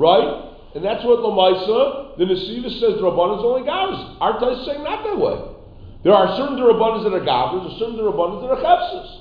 right? 0.00 0.48
And 0.72 0.80
that's 0.80 1.04
what 1.04 1.20
Lamaisa, 1.20 2.16
the 2.16 2.24
Nesiva 2.24 2.72
says 2.80 2.96
the 2.96 3.04
Rabbanans 3.04 3.44
only 3.44 3.68
Gavras. 3.68 4.16
Our 4.16 4.40
is 4.48 4.64
saying 4.64 4.80
not 4.80 5.04
that 5.04 5.20
way. 5.20 5.57
There 6.04 6.14
are 6.14 6.36
certain 6.36 6.56
Durabanas 6.56 7.04
that 7.04 7.12
are 7.12 7.20
Gavras, 7.20 7.66
there 7.66 7.74
are 7.74 7.78
certain 7.78 7.96
Durabanas 7.96 8.42
that 8.42 8.50
are 8.54 8.62
Chepsas. 8.62 9.20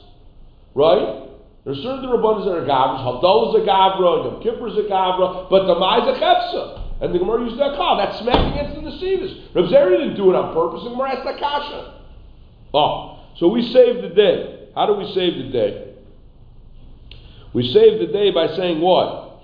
Right? 0.76 1.28
There 1.66 1.74
are 1.74 1.82
certain 1.82 2.06
Durabanas 2.06 2.46
that 2.46 2.54
are 2.54 2.66
Gavras, 2.66 3.02
Havdalah 3.02 3.50
is 3.50 3.64
a 3.64 3.66
Gavra, 3.66 4.32
Yom 4.32 4.44
Kippur 4.44 4.68
is 4.68 4.78
a 4.78 4.88
Gavra, 4.90 5.50
but 5.50 5.66
the 5.66 5.76
Mai 5.76 5.98
is 6.00 6.18
a 6.18 6.20
Chepsa. 6.20 6.84
And 7.02 7.14
the 7.14 7.20
Gemara 7.20 7.44
used 7.44 7.60
that 7.60 7.76
call. 7.76 7.98
That's 7.98 8.18
smack 8.20 8.54
against 8.54 8.76
the 8.76 8.82
Nesivis. 8.82 9.54
Reb 9.54 9.66
Zeri 9.66 10.00
didn't 10.00 10.16
do 10.16 10.32
it 10.32 10.36
on 10.36 10.54
purpose, 10.54 10.84
the 10.84 10.90
Gemara 10.90 11.16
asked 11.16 11.26
the 11.26 11.40
Kasha. 11.40 12.02
Oh, 12.74 13.20
so 13.38 13.48
we 13.48 13.62
saved 13.72 14.04
the 14.04 14.10
day. 14.10 14.70
How 14.74 14.86
do 14.86 14.94
we 14.94 15.12
save 15.14 15.38
the 15.38 15.52
day? 15.52 15.94
We 17.54 17.72
save 17.72 18.00
the 18.00 18.08
day 18.08 18.32
by 18.32 18.48
saying 18.56 18.82
what? 18.82 19.42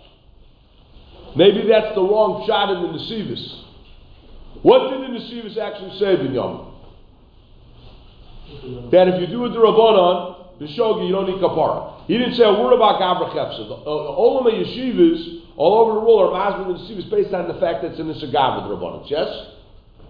Maybe 1.36 1.68
that's 1.68 1.96
the 1.96 2.02
wrong 2.02 2.46
shot 2.46 2.70
in 2.70 2.82
the 2.84 3.00
Nesivis. 3.00 3.64
What 4.62 4.92
did 4.92 5.02
the 5.02 5.20
Nesivis 5.20 5.58
actually 5.58 5.98
say, 6.00 6.16
Binyamin? 6.16 6.73
That 8.92 9.08
if 9.08 9.22
you 9.22 9.28
do 9.28 9.46
a 9.46 9.50
derabanan, 9.50 10.44
the 10.60 10.66
shogi, 10.66 11.08
you 11.08 11.14
don't 11.14 11.28
need 11.28 11.42
kapara. 11.42 12.06
He 12.08 12.18
didn't 12.18 12.36
say 12.36 12.44
a 12.44 12.52
word 12.52 12.74
about 12.74 13.02
gabra 13.02 13.34
chefsa. 13.34 13.68
The 13.68 13.74
uh, 13.74 14.20
olama 14.20 14.52
yeshivas 14.54 15.42
all 15.58 15.80
over 15.80 16.00
the 16.00 16.06
world 16.06 16.34
are 16.34 16.52
masbid 16.52 16.68
and 16.68 16.78
yeshivas 16.78 17.10
based 17.10 17.34
on 17.34 17.48
the 17.48 17.60
fact 17.60 17.82
that 17.82 17.92
it's 17.92 18.00
in 18.00 18.08
the 18.08 18.14
gabra 18.14 18.68
derabanan. 18.68 19.10
Yes. 19.10 19.28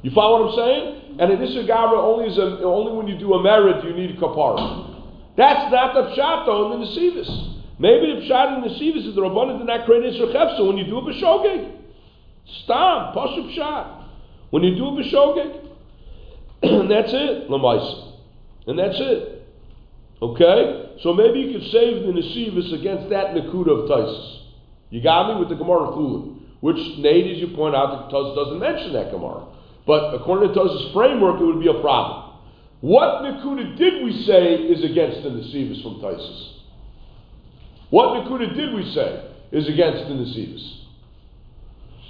You 0.01 0.11
follow 0.11 0.45
what 0.45 0.59
I'm 0.59 0.67
saying? 0.67 1.19
And 1.19 1.31
in 1.31 1.39
this 1.39 1.55
gabra 1.65 1.97
only 1.97 2.29
is 2.29 2.37
a, 2.37 2.63
only 2.63 2.91
when 2.91 3.07
you 3.07 3.17
do 3.17 3.33
a 3.33 3.41
merit 3.41 3.83
you 3.85 3.93
need 3.93 4.17
kapara. 4.17 4.91
That's 5.37 5.71
not 5.71 5.93
the 5.93 6.13
pshat 6.13 6.45
though 6.45 6.73
in 6.73 6.81
the 6.81 6.85
nesivis. 6.85 7.61
Maybe 7.79 8.13
the 8.13 8.21
pshat 8.27 8.57
in 8.57 8.61
the 8.61 8.67
nesivis 8.67 9.07
is 9.07 9.15
the 9.15 9.21
rabbanan 9.21 9.59
did 9.59 9.67
not 9.67 9.85
create 9.85 10.13
isur 10.13 10.33
chefsa 10.33 10.67
when 10.67 10.77
you 10.77 10.85
do 10.85 10.97
a 10.97 11.01
b'shogeg. 11.01 11.79
Stam, 12.63 13.13
pasuk 13.15 13.55
pshat. 13.55 14.03
When 14.49 14.63
you 14.63 14.75
do 14.75 14.87
a 14.87 14.91
b'shogeg, 14.91 15.61
that's 16.89 17.13
it. 17.13 17.49
Lamaisa. 17.49 18.12
And 18.67 18.79
that's 18.79 18.97
it. 18.99 19.47
Okay? 20.21 20.97
So 21.01 21.13
maybe 21.13 21.39
you 21.39 21.59
could 21.59 21.69
save 21.69 22.03
the 22.03 22.13
Nesivis 22.13 22.73
against 22.79 23.09
that 23.09 23.35
Nakuda 23.35 23.83
of 23.83 23.89
Taisus. 23.89 24.39
You 24.89 25.01
got 25.01 25.33
me 25.33 25.39
with 25.39 25.49
the 25.49 25.55
Gemara 25.55 25.87
Chulin. 25.91 26.39
Which, 26.61 26.77
Nate, 26.99 27.35
as 27.35 27.37
you 27.39 27.55
point 27.55 27.75
out, 27.75 28.09
the 28.09 28.35
doesn't 28.35 28.59
mention 28.59 28.93
that 28.93 29.11
Gemara. 29.11 29.47
But 29.85 30.15
according 30.15 30.53
to 30.53 30.55
Tuz's 30.55 30.93
framework, 30.93 31.41
it 31.41 31.43
would 31.43 31.59
be 31.59 31.67
a 31.67 31.81
problem. 31.81 32.39
What 32.79 33.23
Nakuda 33.23 33.77
did 33.77 34.03
we 34.03 34.23
say 34.23 34.55
is 34.55 34.83
against 34.83 35.23
the 35.23 35.29
Nesivis 35.29 35.83
from 35.83 35.95
Taisus? 35.95 36.59
What 37.89 38.23
Nakuda 38.23 38.55
did 38.55 38.73
we 38.73 38.89
say 38.93 39.29
is 39.51 39.67
against 39.67 40.07
the 40.07 40.15
Nesivis? 40.15 40.79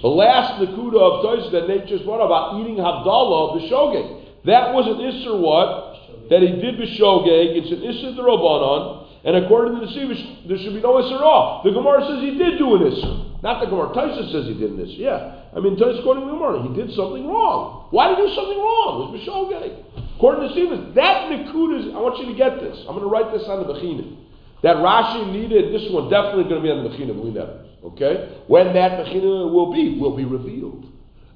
The 0.02 0.08
last 0.08 0.60
Nakuda 0.60 1.00
of 1.00 1.24
Taisus 1.24 1.52
that 1.52 1.66
Nate 1.66 1.86
just 1.86 2.04
brought 2.04 2.24
about 2.24 2.60
eating 2.60 2.76
Havdalah 2.76 3.54
of 3.54 3.60
the 3.60 3.68
Shogeg. 3.68 4.44
That 4.46 4.72
was 4.72 4.86
an 4.86 4.98
Isser 4.98 5.40
what? 5.40 5.93
That 6.30 6.40
he 6.40 6.52
did 6.60 6.76
b'shogeg, 6.78 7.56
it's 7.56 7.70
an 7.70 7.82
issa 7.84 8.16
derabanan, 8.16 9.08
and 9.24 9.36
according 9.36 9.80
to 9.80 9.86
the 9.86 9.92
Sivish, 9.92 10.48
there 10.48 10.58
should 10.58 10.74
be 10.74 10.80
no 10.80 10.98
issa 11.00 11.14
at 11.16 11.24
all. 11.24 11.62
The 11.64 11.72
Gemara 11.72 12.04
says 12.04 12.20
he 12.20 12.36
did 12.36 12.58
do 12.58 12.76
an 12.76 12.92
issa. 12.92 13.40
Not 13.42 13.60
the 13.60 13.66
Gemara. 13.66 13.92
Taisa 13.92 14.32
says 14.32 14.46
he 14.46 14.54
did 14.54 14.72
an 14.72 14.80
issa. 14.80 15.00
Yeah. 15.00 15.40
I 15.56 15.60
mean, 15.60 15.76
Taisa 15.76 16.00
according 16.00 16.24
to 16.24 16.30
the 16.30 16.36
Gemara, 16.36 16.60
he 16.64 16.76
did 16.76 16.92
something 16.92 17.26
wrong. 17.26 17.88
Why 17.90 18.08
did 18.08 18.18
he 18.18 18.28
do 18.28 18.34
something 18.34 18.58
wrong? 18.58 18.88
It 18.92 19.16
was 19.16 19.20
b'shogeg. 19.24 20.16
According 20.16 20.48
to 20.48 20.54
Sivish, 20.54 20.94
that 20.94 21.32
nikud 21.32 21.80
is, 21.80 21.94
I 21.94 21.98
want 21.98 22.20
you 22.20 22.26
to 22.26 22.36
get 22.36 22.60
this. 22.60 22.76
I'm 22.88 22.96
going 22.96 23.00
to 23.00 23.12
write 23.12 23.32
this 23.32 23.48
on 23.48 23.66
the 23.66 23.72
Bechina. 23.72 24.16
That 24.62 24.76
Rashi 24.76 25.32
needed, 25.32 25.72
this 25.72 25.90
one 25.92 26.08
definitely 26.08 26.44
going 26.44 26.60
to 26.60 26.64
be 26.64 26.70
on 26.70 26.84
the 26.84 26.90
Bechina, 26.90 27.16
we 27.16 27.30
never. 27.30 27.64
Okay? 27.84 28.40
When 28.46 28.72
that 28.72 29.00
Bechina 29.00 29.52
will 29.52 29.72
be, 29.72 29.98
will 29.98 30.16
be 30.16 30.24
revealed. 30.24 30.86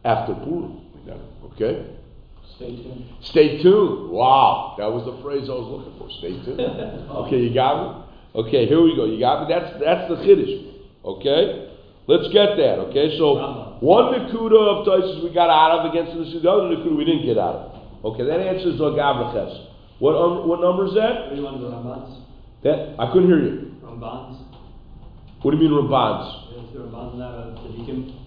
After 0.04 0.34
Purim. 0.34 0.80
Okay? 1.52 1.97
Stay 2.58 2.74
tuned. 2.74 3.04
Stay 3.22 3.62
tuned. 3.62 4.10
Wow, 4.10 4.74
that 4.78 4.90
was 4.90 5.06
the 5.06 5.22
phrase 5.22 5.46
I 5.46 5.54
was 5.54 5.70
looking 5.70 5.94
for. 5.94 6.10
Stay 6.18 6.34
tuned. 6.44 6.58
Okay, 6.58 7.38
you 7.38 7.54
got 7.54 7.78
me. 7.78 8.04
Okay, 8.34 8.66
here 8.66 8.82
we 8.82 8.96
go. 8.98 9.06
You 9.06 9.20
got 9.22 9.46
me. 9.46 9.54
That's 9.54 9.78
that's 9.78 10.10
the 10.10 10.16
chiddush. 10.26 10.74
Okay, 11.06 11.70
let's 12.10 12.26
get 12.34 12.58
that. 12.58 12.82
Okay, 12.90 13.14
so 13.16 13.78
one 13.78 14.10
nakuda 14.10 14.58
of 14.58 14.86
Taisus 14.90 15.22
we 15.22 15.30
got 15.32 15.50
out 15.54 15.78
of 15.78 15.94
against 15.94 16.18
the 16.18 16.40
the 16.40 16.50
other 16.50 16.74
nakuda 16.74 16.98
we 16.98 17.04
didn't 17.06 17.24
get 17.26 17.38
out 17.38 17.54
of. 17.54 18.10
Okay, 18.10 18.26
that 18.26 18.40
answers 18.42 18.76
the 18.76 18.90
Gavraches. 18.90 19.66
What 20.02 20.18
um, 20.18 20.48
what 20.48 20.58
number 20.60 20.86
is 20.86 20.94
that? 20.94 21.30
What 21.30 21.30
do 21.30 21.36
you 21.36 21.42
want, 21.46 21.60
the 21.62 21.70
Rambans? 21.70 22.26
That 22.66 22.98
I 22.98 23.06
couldn't 23.12 23.28
hear 23.30 23.38
you. 23.38 23.70
Rambans? 23.86 24.34
What 25.42 25.52
do 25.52 25.56
you 25.58 25.62
mean 25.62 25.78
Rambans? 25.78 26.58
Is 26.58 26.74
the 26.74 26.80
Rambans 26.90 27.12
in 27.14 27.18
that, 27.22 27.34
uh, 27.38 27.54
Tzadikim? 27.62 28.17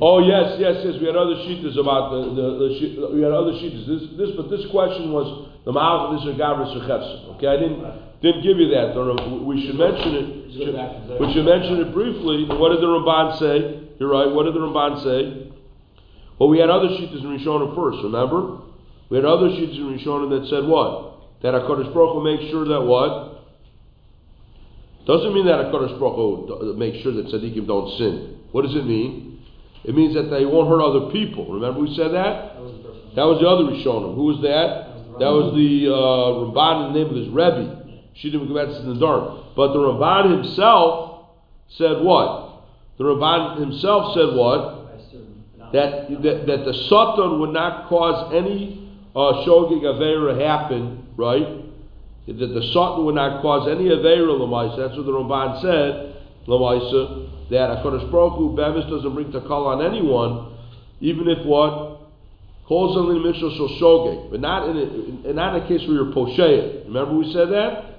Oh 0.00 0.18
yes, 0.18 0.58
yes, 0.58 0.82
yes. 0.82 0.94
We 1.00 1.06
had 1.06 1.16
other 1.16 1.38
sheetas 1.46 1.78
about 1.78 2.10
the 2.10 2.20
the, 2.34 2.46
the 2.58 2.68
she, 2.78 2.86
we 3.14 3.22
had 3.22 3.30
other 3.30 3.54
sheetas. 3.54 3.86
This 3.86 4.02
this 4.18 4.30
but 4.36 4.50
this 4.50 4.66
question 4.70 5.12
was 5.14 5.50
the 5.64 5.72
ma'al 5.72 6.18
this 6.18 6.26
is 6.26 6.34
gavras 6.34 6.74
Okay, 7.36 7.46
I 7.46 7.56
didn't 7.56 7.80
didn't 8.20 8.42
give 8.42 8.58
you 8.58 8.68
that. 8.74 8.98
We 9.46 9.62
should 9.62 9.78
mention 9.78 10.10
it. 10.14 10.26
Just 10.50 10.66
go 10.66 10.72
back. 10.74 11.20
We 11.20 11.32
should 11.32 11.46
mention 11.46 11.80
it 11.86 11.94
briefly. 11.94 12.50
What 12.50 12.74
did 12.74 12.82
the 12.82 12.90
Ramban 12.90 13.38
say? 13.38 13.88
You're 13.98 14.10
right. 14.10 14.26
What 14.26 14.44
did 14.44 14.54
the 14.54 14.60
Ramban 14.60 15.02
say? 15.06 15.52
Well, 16.38 16.48
we 16.48 16.58
had 16.58 16.68
other 16.68 16.88
sheetas 16.88 17.22
in 17.22 17.30
Rishonim 17.38 17.74
first. 17.74 18.02
Remember, 18.02 18.58
we 19.08 19.16
had 19.16 19.24
other 19.24 19.48
sheetas 19.48 19.78
in 19.78 19.98
Rishonim 19.98 20.34
that 20.34 20.48
said 20.50 20.66
what? 20.66 21.42
That 21.42 21.54
Hakadosh 21.54 21.94
Baruch 21.94 22.14
Hu 22.14 22.24
makes 22.24 22.50
sure 22.50 22.66
that 22.66 22.82
what? 22.82 23.46
Doesn't 25.06 25.32
mean 25.32 25.46
that 25.46 25.70
Hakadosh 25.70 25.98
Baruch 26.00 26.16
Hu 26.16 26.74
makes 26.74 26.98
sure 27.02 27.12
that 27.12 27.26
tzaddikim 27.26 27.66
don't 27.66 27.96
sin. 27.98 28.40
What 28.52 28.62
does 28.62 28.74
it 28.74 28.84
mean? 28.84 29.25
It 29.86 29.94
means 29.94 30.14
that 30.14 30.30
they 30.34 30.44
won't 30.44 30.68
hurt 30.68 30.82
other 30.82 31.12
people. 31.12 31.46
Remember 31.54 31.80
we 31.80 31.94
said 31.94 32.10
that? 32.10 32.58
That 32.58 32.60
was 32.60 32.74
the 32.76 32.82
first 32.82 33.04
one. 33.06 33.14
That 33.14 33.26
was 33.30 33.38
the 33.38 33.46
other 33.46 33.64
Rishonim. 33.70 34.14
Who 34.18 34.24
was 34.24 34.42
that? 34.42 34.86
That 35.22 35.30
was 35.32 35.54
the 35.54 35.88
uh, 35.88 36.44
Ramban 36.44 36.88
in 36.88 36.92
the 36.92 36.98
name 36.98 37.08
of 37.08 37.16
his 37.16 37.28
Rebbe. 37.30 37.86
She 38.14 38.30
didn't 38.30 38.48
go 38.48 38.54
back 38.58 38.68
to 38.74 38.82
the 38.82 38.98
dark. 38.98 39.54
But 39.54 39.72
the 39.72 39.78
Ramban 39.78 40.42
himself 40.42 41.30
said 41.78 42.02
what? 42.02 42.66
The 42.98 43.04
Ramban 43.04 43.60
himself 43.60 44.14
said 44.14 44.34
what? 44.34 44.90
I 44.90 44.98
assume 44.98 45.44
not. 45.56 45.72
That, 45.72 46.10
that, 46.22 46.46
that 46.46 46.60
the 46.66 46.74
Satan 46.90 47.40
would 47.40 47.54
not 47.54 47.88
cause 47.88 48.34
any 48.34 48.90
uh, 49.14 49.46
Shogig 49.46 49.86
Avera 49.86 50.36
happen, 50.40 51.06
right? 51.16 51.64
That 52.26 52.34
the 52.34 52.62
Satan 52.74 53.06
would 53.06 53.14
not 53.14 53.40
cause 53.40 53.68
any 53.70 53.84
Avera 53.88 54.34
Lamaisa. 54.34 54.76
That's 54.76 54.96
what 54.98 55.06
the 55.06 55.12
Ramban 55.12 55.62
said, 55.62 56.16
Lamaisa, 56.48 57.25
that 57.50 57.78
HaKadosh 57.78 58.10
Baruch 58.10 58.34
Hu, 58.38 58.56
Bemis 58.56 58.84
doesn't 58.90 59.14
bring 59.14 59.30
Takal 59.32 59.66
on 59.66 59.84
anyone, 59.84 60.56
even 61.00 61.28
if 61.28 61.44
what? 61.46 62.00
Calls 62.66 62.96
on 62.96 63.06
the 63.06 63.14
Mishal 63.22 63.56
Shal 63.56 63.68
Shogeg. 63.80 64.30
But 64.30 64.40
not 64.40 64.68
in, 64.68 64.76
a, 64.76 65.30
in, 65.30 65.36
not 65.36 65.54
in 65.54 65.62
a 65.62 65.68
case 65.68 65.86
where 65.86 66.02
you're 66.02 66.12
Posheya. 66.12 66.84
Remember 66.86 67.14
we 67.14 67.32
said 67.32 67.48
that? 67.50 67.96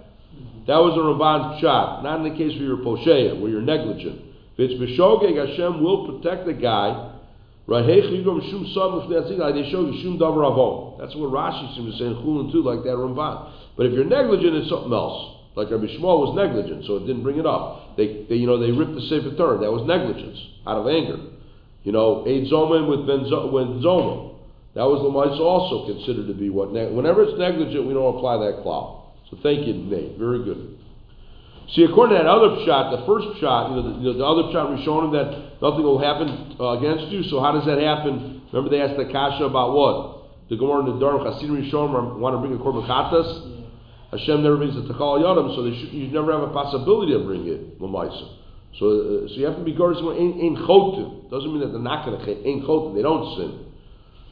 That 0.67 0.83
was 0.83 0.99
a 0.99 0.99
Ramban's 0.99 1.61
shot. 1.61 2.03
Not 2.03 2.19
in 2.19 2.27
the 2.27 2.35
case 2.35 2.51
where 2.59 2.67
you're 2.67 2.83
Posheya, 2.83 3.39
where 3.39 3.49
you're 3.49 3.61
negligent. 3.61 4.19
If 4.57 4.71
it's 4.71 4.75
B'Shogeg, 4.75 5.37
Hashem 5.39 5.81
will 5.81 6.19
protect 6.19 6.45
the 6.45 6.53
guy. 6.53 7.13
That's 7.67 7.95
what 11.15 11.31
Rashi 11.31 11.75
seems 11.75 11.91
to 11.93 11.99
say 11.99 12.05
in 12.05 12.15
Chulin 12.15 12.51
too, 12.51 12.63
like 12.63 12.83
that 12.83 12.95
Ramban. 12.95 13.51
But 13.75 13.85
if 13.87 13.93
you're 13.93 14.05
negligent, 14.05 14.55
it's 14.55 14.69
something 14.69 14.91
else. 14.91 15.35
Like 15.55 15.71
Rabbi 15.71 15.85
Shmuel 15.85 16.21
was 16.21 16.35
negligent, 16.35 16.85
so 16.85 16.97
it 16.97 17.07
didn't 17.07 17.23
bring 17.23 17.39
it 17.39 17.45
up. 17.45 17.76
They, 17.97 18.25
they 18.29 18.35
you 18.35 18.45
know, 18.45 18.61
they 18.61 18.71
ripped 18.71 18.93
the 18.93 19.01
Sefer 19.09 19.35
Torah. 19.35 19.57
That 19.57 19.73
was 19.73 19.83
negligence, 19.89 20.37
out 20.65 20.77
of 20.77 20.87
anger. 20.87 21.17
You 21.83 21.91
know, 21.91 22.21
Eid 22.23 22.45
Zoman 22.47 22.87
with 22.87 23.07
Ben 23.07 23.25
Zo- 23.27 23.49
with 23.49 23.81
Zoma. 23.81 24.35
That 24.77 24.85
was 24.85 25.01
Lamaisa 25.01 25.41
also 25.41 25.89
considered 25.89 26.27
to 26.29 26.37
be 26.37 26.53
what? 26.53 26.71
Ne- 26.71 26.93
whenever 26.93 27.23
it's 27.25 27.33
negligent, 27.39 27.87
we 27.89 27.97
don't 27.97 28.15
apply 28.15 28.37
that 28.45 28.61
cloud. 28.61 29.09
So 29.31 29.37
thank 29.41 29.65
you, 29.65 29.73
Nate. 29.73 30.17
Very 30.21 30.45
good. 30.45 30.77
See, 31.73 31.83
according 31.83 32.15
to 32.15 32.23
that 32.23 32.29
other 32.29 32.63
shot, 32.63 32.95
the 32.95 33.03
first 33.03 33.41
shot, 33.41 33.73
you 33.73 33.75
know, 33.75 33.83
the, 33.83 33.93
you 33.99 34.05
know, 34.13 34.15
the 34.15 34.23
other 34.23 34.53
shot 34.53 34.71
we 34.71 34.79
showed 34.85 35.03
him 35.09 35.11
that 35.17 35.59
nothing 35.59 35.83
will 35.83 35.99
happen 35.99 36.55
uh, 36.61 36.79
against 36.79 37.11
you. 37.11 37.23
So 37.27 37.41
how 37.41 37.51
does 37.51 37.65
that 37.65 37.81
happen? 37.81 38.45
Remember 38.53 38.69
they 38.69 38.79
asked 38.79 38.95
the 38.95 39.11
kasha 39.11 39.43
about 39.43 39.73
what? 39.73 40.29
The 40.47 40.55
Gemara 40.55 40.85
in 40.87 40.95
the 40.95 40.99
Durham 41.01 41.27
Chassidim 41.27 41.59
Rishon 41.59 41.91
want 42.21 42.35
to 42.35 42.39
bring 42.39 42.55
a 42.55 42.61
korban 42.61 42.87
chatas. 42.87 43.56
Hashem 44.17 44.43
never 44.43 44.57
brings 44.57 44.75
the 44.75 44.81
takal 44.93 45.21
yadam, 45.21 45.55
so 45.55 45.63
should, 45.63 45.93
you 45.93 46.07
never 46.07 46.31
have 46.31 46.41
a 46.41 46.53
possibility 46.53 47.13
of 47.13 47.25
bringing 47.25 47.47
it 47.47 47.79
lamaisa. 47.79 48.37
So, 48.79 48.85
uh, 48.85 49.27
so 49.27 49.33
you 49.35 49.45
have 49.45 49.57
to 49.57 49.63
be 49.63 49.73
guarded. 49.73 50.03
Ain't 50.03 50.41
ain't 50.41 50.57
chotim 50.59 51.29
doesn't 51.29 51.51
mean 51.51 51.61
that 51.61 51.71
they're 51.71 51.81
not 51.81 52.05
going 52.05 52.19
to 52.19 52.47
ain't 52.47 52.63
chotim. 52.63 52.95
They 52.95 53.01
don't 53.01 53.37
sin. 53.37 53.65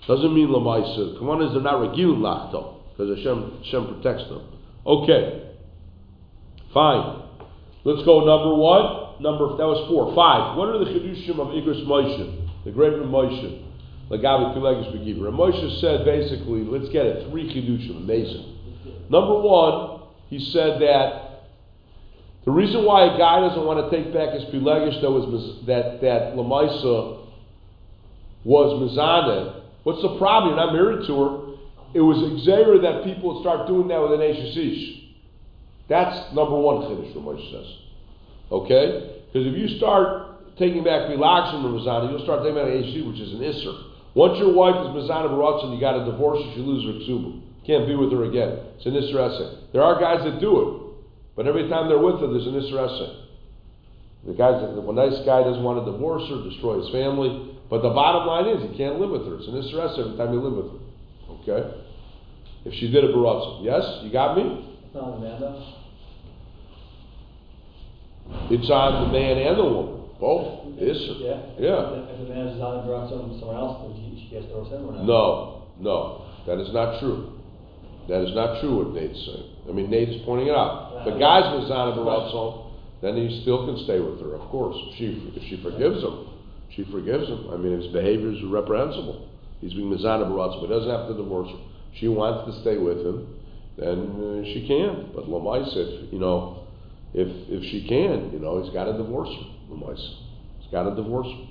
Doesn't 0.07 0.33
mean 0.33 0.47
lamaisa. 0.49 1.17
Come 1.17 1.29
on, 1.29 1.41
is 1.41 1.53
they're 1.53 1.61
not 1.61 1.81
regilim 1.81 2.21
lachto 2.21 2.81
because 2.91 3.17
Hashem 3.17 3.63
Hashem 3.63 3.95
protects 3.95 4.29
them. 4.29 4.47
Okay, 4.85 5.51
fine. 6.73 7.23
Let's 7.83 8.05
go 8.05 8.25
number 8.25 8.55
one. 8.55 9.21
Number 9.21 9.57
that 9.57 9.65
was 9.65 9.87
four. 9.87 10.13
Five. 10.13 10.57
What 10.57 10.69
are 10.69 10.79
the 10.79 10.91
chidushim 10.91 11.39
of 11.39 11.55
Igros 11.55 11.85
Moshe, 11.87 12.65
the 12.65 12.71
great 12.71 12.93
Moshe? 12.93 13.63
Lagavi 14.09 14.53
Pilegis 14.53 14.91
Begiver. 14.91 15.25
Rav 15.25 15.33
Moshe 15.33 15.81
said 15.81 16.05
basically, 16.05 16.61
let's 16.63 16.91
get 16.93 17.05
it. 17.05 17.29
Three 17.31 17.49
chidushim. 17.49 17.97
Amazing. 17.97 18.54
Number 19.09 19.39
one, 19.39 20.01
he 20.27 20.39
said 20.51 20.81
that 20.81 21.25
the 22.45 22.51
reason 22.51 22.85
why 22.85 23.05
a 23.05 23.17
guy 23.17 23.39
doesn't 23.41 23.65
want 23.65 23.89
to 23.89 23.95
take 23.95 24.13
back 24.13 24.33
his 24.33 24.43
Pilegish 24.45 25.01
that 25.01 25.09
was 25.09 25.65
that 25.65 26.01
that 26.01 26.35
Lamaisa 26.35 27.25
was 28.43 28.69
Mizaneh. 28.77 29.63
What's 29.83 30.01
the 30.01 30.17
problem? 30.17 30.53
You're 30.53 30.65
not 30.65 30.73
married 30.73 31.07
to 31.07 31.13
her. 31.21 31.45
It 31.93 32.01
was 32.01 32.17
Xavier 32.43 32.81
that 32.81 33.03
people 33.03 33.33
would 33.33 33.41
start 33.41 33.67
doing 33.67 33.87
that 33.87 34.01
with 34.01 34.13
an 34.13 34.21
Ish. 34.21 35.05
That's 35.87 36.33
number 36.33 36.57
one 36.57 36.85
chiddush, 36.85 37.13
Ramesh 37.13 37.51
says. 37.51 37.69
Okay? 38.51 39.21
Because 39.31 39.47
if 39.47 39.57
you 39.57 39.77
start 39.77 40.57
taking 40.57 40.83
back 40.83 41.09
relaxing 41.09 41.61
from 41.61 41.77
Mizana, 41.77 42.09
you'll 42.09 42.23
start 42.23 42.41
taking 42.41 42.57
back 42.57 42.67
HC, 42.67 43.05
which 43.05 43.21
is 43.21 43.33
an 43.33 43.41
Isser. 43.41 43.73
Once 44.13 44.39
your 44.39 44.53
wife 44.53 44.75
is 44.75 44.89
Mizana 44.97 45.29
Baratzin, 45.29 45.75
you 45.75 45.79
got 45.79 45.97
to 46.03 46.09
divorce 46.09 46.43
her, 46.43 46.51
she 46.53 46.61
loses 46.61 46.85
her 46.85 47.13
ksuba. 47.13 47.44
Can't 47.65 47.87
be 47.87 47.95
with 47.95 48.11
her 48.11 48.25
again. 48.25 48.59
It's 48.77 48.85
an 48.85 48.93
Isser. 48.93 49.73
There 49.73 49.81
are 49.81 49.99
guys 49.99 50.23
that 50.23 50.39
do 50.39 50.53
it, 50.61 50.69
but 51.35 51.47
every 51.47 51.67
time 51.67 51.89
they're 51.89 51.99
with 51.99 52.21
her, 52.21 52.27
there's 52.27 52.45
an 52.45 52.53
Isser. 52.53 53.25
The 54.25 54.33
guys, 54.33 54.61
the 54.61 54.81
nice 54.93 55.17
guy 55.25 55.41
doesn't 55.41 55.63
want 55.63 55.85
to 55.85 55.91
divorce 55.91 56.23
her, 56.29 56.49
destroy 56.49 56.81
his 56.81 56.89
family, 56.89 57.57
but 57.69 57.81
the 57.81 57.89
bottom 57.89 58.25
line 58.25 58.45
is 58.53 58.69
he 58.69 58.77
can't 58.77 58.99
live 58.99 59.09
with 59.09 59.25
her. 59.25 59.37
It's 59.37 59.47
an 59.47 59.57
Isser 59.57 59.97
every 59.97 60.17
time 60.17 60.33
you 60.33 60.41
live 60.41 60.57
with 60.61 60.69
her. 60.73 60.81
Okay? 61.41 61.61
If 62.65 62.73
she 62.73 62.91
did 62.91 63.03
a 63.03 63.09
Baratzin. 63.09 63.65
Yes? 63.65 63.83
You 64.01 64.11
got 64.11 64.37
me? 64.37 64.77
It's 64.85 64.93
not 64.93 65.17
Amanda. 65.17 65.73
It's 68.49 68.69
on 68.69 69.05
the 69.05 69.13
man 69.13 69.37
and 69.37 69.57
the 69.57 69.63
woman, 69.63 70.09
both. 70.19 70.81
Is 70.81 70.97
Yeah. 71.21 71.41
Yeah. 71.57 72.09
If 72.09 72.27
the 72.27 72.33
man 72.33 72.47
is 72.47 72.59
not 72.59 72.85
brought 72.85 73.09
some 73.09 73.37
someone 73.39 73.57
else, 73.57 73.85
then 73.85 74.17
she 74.17 74.35
has 74.35 74.45
to 74.45 74.49
divorce 74.49 74.69
him 74.69 74.89
or 74.89 74.93
not? 74.93 75.05
No, 75.05 75.63
no, 75.79 76.25
that 76.47 76.59
is 76.59 76.73
not 76.73 76.99
true. 76.99 77.34
That 78.07 78.21
is 78.21 78.35
not 78.35 78.61
true 78.61 78.85
what 78.85 78.93
Nate's 78.93 79.17
saying. 79.25 79.49
I 79.67 79.71
mean, 79.71 79.89
Nate 79.89 80.09
is 80.09 80.21
pointing 80.25 80.47
it 80.47 80.55
out. 80.55 81.01
If 81.01 81.13
the 81.13 81.19
guy's 81.19 81.43
Mizana 81.43 81.97
Baratzon, 81.97 82.71
then 83.01 83.17
he 83.17 83.41
still 83.41 83.65
can 83.65 83.83
stay 83.83 83.99
with 83.99 84.21
her, 84.21 84.35
of 84.35 84.47
course. 84.49 84.75
If 84.77 84.97
she, 84.97 85.31
if 85.35 85.43
she 85.49 85.61
forgives 85.61 86.03
him, 86.03 86.27
she 86.75 86.83
forgives 86.91 87.27
him. 87.27 87.49
I 87.51 87.57
mean, 87.57 87.81
his 87.81 87.91
behavior 87.91 88.31
is 88.31 88.43
reprehensible. 88.45 89.29
He's 89.59 89.73
being 89.73 89.89
Mizana 89.89 90.29
Baratzon, 90.29 90.61
but 90.61 90.69
doesn't 90.69 90.89
have 90.89 91.07
to 91.07 91.17
divorce 91.17 91.49
her. 91.49 91.57
She 91.99 92.07
wants 92.07 92.51
to 92.51 92.61
stay 92.61 92.77
with 92.77 92.99
him, 92.99 93.27
then 93.77 93.97
uh, 94.21 94.43
she 94.53 94.67
can. 94.67 95.11
But 95.15 95.25
Lamais, 95.25 95.65
if, 95.75 96.13
you 96.13 96.19
know, 96.19 96.67
if, 97.13 97.27
if 97.49 97.63
she 97.71 97.87
can, 97.87 98.31
you 98.31 98.39
know, 98.39 98.61
he's 98.61 98.73
got 98.73 98.85
to 98.85 98.93
divorce 98.93 99.29
her. 99.29 99.73
Lamais. 99.73 100.01
He's 100.59 100.71
got 100.71 100.83
to 100.89 100.95
divorce 100.95 101.27
her. 101.27 101.47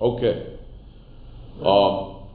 Okay. 0.00 0.58
Um, 1.64 2.28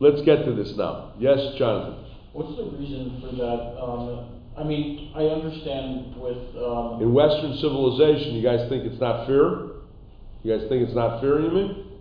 let's 0.00 0.22
get 0.22 0.44
to 0.46 0.54
this 0.54 0.72
now. 0.76 1.12
Yes, 1.18 1.38
Jonathan. 1.58 2.11
What's 2.32 2.56
the 2.56 2.64
reason 2.76 3.20
for 3.20 3.36
that? 3.36 3.60
Um, 3.76 4.40
I 4.56 4.64
mean, 4.64 5.12
I 5.16 5.24
understand 5.28 6.16
with, 6.16 6.56
um, 6.56 7.00
In 7.00 7.12
Western 7.12 7.56
civilization, 7.60 8.34
you 8.34 8.42
guys 8.42 8.68
think 8.68 8.84
it's 8.84 9.00
not 9.00 9.26
fair? 9.26 9.72
You 10.42 10.56
guys 10.56 10.68
think 10.68 10.84
it's 10.88 10.96
not 10.96 11.20
fair, 11.20 11.40
you 11.40 11.50
mean? 11.50 11.92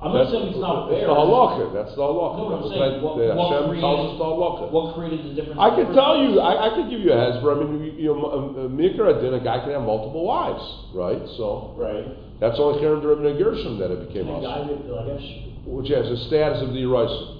I'm 0.00 0.14
not 0.14 0.30
saying 0.30 0.54
it's 0.54 0.62
not 0.62 0.88
fair. 0.88 1.02
It's 1.02 1.10
the 1.10 1.16
halacha, 1.16 1.74
that's 1.74 1.92
the 1.98 2.04
halacha. 2.06 2.38
No, 2.38 2.44
but 2.46 2.54
I'm 2.54 2.62
That's 2.62 2.76
saying, 2.78 3.02
what, 3.02 3.18
the 3.18 3.34
what 3.34 3.50
Hashem 3.50 3.82
tells 3.82 3.98
us 3.98 4.14
created, 4.14 4.62
the 4.62 4.70
what 4.70 4.86
created 4.94 5.20
the 5.26 5.32
difference? 5.34 5.58
I 5.58 5.70
can 5.74 5.88
tell 5.90 6.14
you, 6.22 6.30
I, 6.38 6.52
I 6.54 6.68
can 6.70 6.86
give 6.86 7.00
you 7.02 7.10
a 7.10 7.18
hezbollah. 7.18 7.66
I 7.66 7.72
mean, 7.72 7.98
you, 7.98 8.14
know, 8.14 8.30
a, 8.30 8.40
a 8.64 8.68
mikra 8.70 9.18
din, 9.18 9.34
a 9.34 9.42
guy 9.42 9.58
can 9.64 9.74
have 9.74 9.82
multiple 9.82 10.22
wives, 10.22 10.62
right? 10.94 11.18
So 11.34 11.74
Right. 11.74 12.06
that's 12.38 12.62
only 12.62 12.78
Karen 12.78 13.02
Deribin 13.02 13.26
and 13.26 13.42
Gershom 13.42 13.82
that 13.82 13.90
it 13.90 14.06
became 14.06 14.30
And 14.30 14.38
guy 14.38 14.62
us, 14.62 14.70
that, 14.70 14.86
like, 14.86 15.18
I 15.18 15.66
which 15.66 15.90
has 15.90 16.06
the 16.06 16.16
status 16.30 16.62
of 16.62 16.70
the 16.70 16.80
Eraisa. 16.86 17.37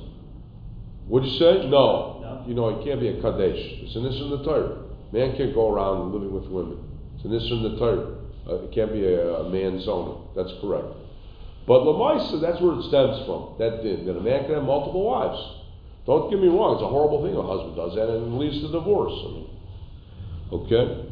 What'd 1.09 1.29
you 1.29 1.39
say? 1.39 1.69
No. 1.69 2.21
No. 2.21 2.45
You 2.47 2.55
know, 2.55 2.69
it 2.69 2.85
can't 2.85 3.01
be 3.01 3.09
a 3.09 3.21
kadesh. 3.21 3.59
It's 3.83 3.97
an 3.97 4.07
issue 4.07 4.25
in 4.25 4.31
the 4.31 4.45
Torah. 4.45 4.85
Man 5.13 5.37
can't 5.37 5.55
go 5.55 5.73
around 5.73 6.13
living 6.13 6.33
with 6.33 6.47
women. 6.47 6.79
It's 7.17 7.25
an 7.25 7.33
issue 7.33 7.55
in 7.55 7.63
the 7.73 7.79
Torah. 7.79 8.15
Uh, 8.49 8.65
it 8.65 8.73
can't 8.73 8.93
be 8.93 9.05
a, 9.05 9.45
a 9.45 9.49
man's 9.49 9.85
zone. 9.85 10.29
That's 10.37 10.53
correct. 10.61 10.87
But 11.67 11.85
Lamaisa, 11.85 12.41
that's 12.41 12.61
where 12.61 12.77
it 12.77 12.85
stems 12.89 13.25
from. 13.25 13.57
That 13.59 13.85
that 13.85 14.17
a 14.17 14.21
man 14.21 14.45
can 14.45 14.55
have 14.55 14.65
multiple 14.65 15.05
wives. 15.05 15.59
Don't 16.09 16.31
get 16.31 16.41
me 16.41 16.49
wrong, 16.49 16.81
it's 16.81 16.83
a 16.83 16.89
horrible 16.89 17.21
thing 17.21 17.37
a 17.37 17.45
husband 17.45 17.77
does 17.77 17.93
that 17.93 18.09
and 18.09 18.33
it 18.33 18.37
leads 18.41 18.65
to 18.65 18.73
divorce. 18.73 19.13
I 19.13 19.29
mean, 19.29 19.49
okay? 20.57 21.05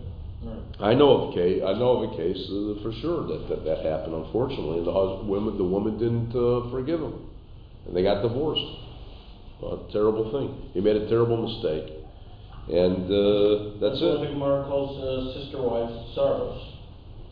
I 0.80 0.94
know 0.94 1.28
of 1.28 1.34
case, 1.34 1.60
I 1.60 1.76
know 1.76 2.00
of 2.00 2.12
a 2.12 2.16
case 2.16 2.40
uh, 2.48 2.80
for 2.80 2.92
sure 3.04 3.28
that, 3.28 3.48
that 3.48 3.64
that 3.68 3.84
happened. 3.84 4.14
Unfortunately, 4.14 4.78
and 4.78 4.86
the 4.86 4.92
husband, 4.96 5.28
women, 5.28 5.56
the 5.60 5.68
woman 5.68 5.98
didn't 6.00 6.32
uh, 6.32 6.70
forgive 6.70 7.00
him, 7.00 7.28
and 7.84 7.96
they 7.96 8.02
got 8.02 8.22
divorced. 8.22 8.64
A 9.56 9.90
terrible 9.90 10.30
thing. 10.32 10.70
He 10.74 10.80
made 10.80 10.96
a 10.96 11.08
terrible 11.08 11.40
mistake, 11.40 11.88
and 12.68 13.08
uh, 13.08 13.80
that's 13.80 13.96
what 14.04 14.20
the 14.20 14.28
it. 14.28 14.36
Gemara 14.36 14.68
calls 14.68 15.00
uh, 15.00 15.32
sister 15.32 15.64
wives 15.64 15.96
sorrows, 16.12 16.60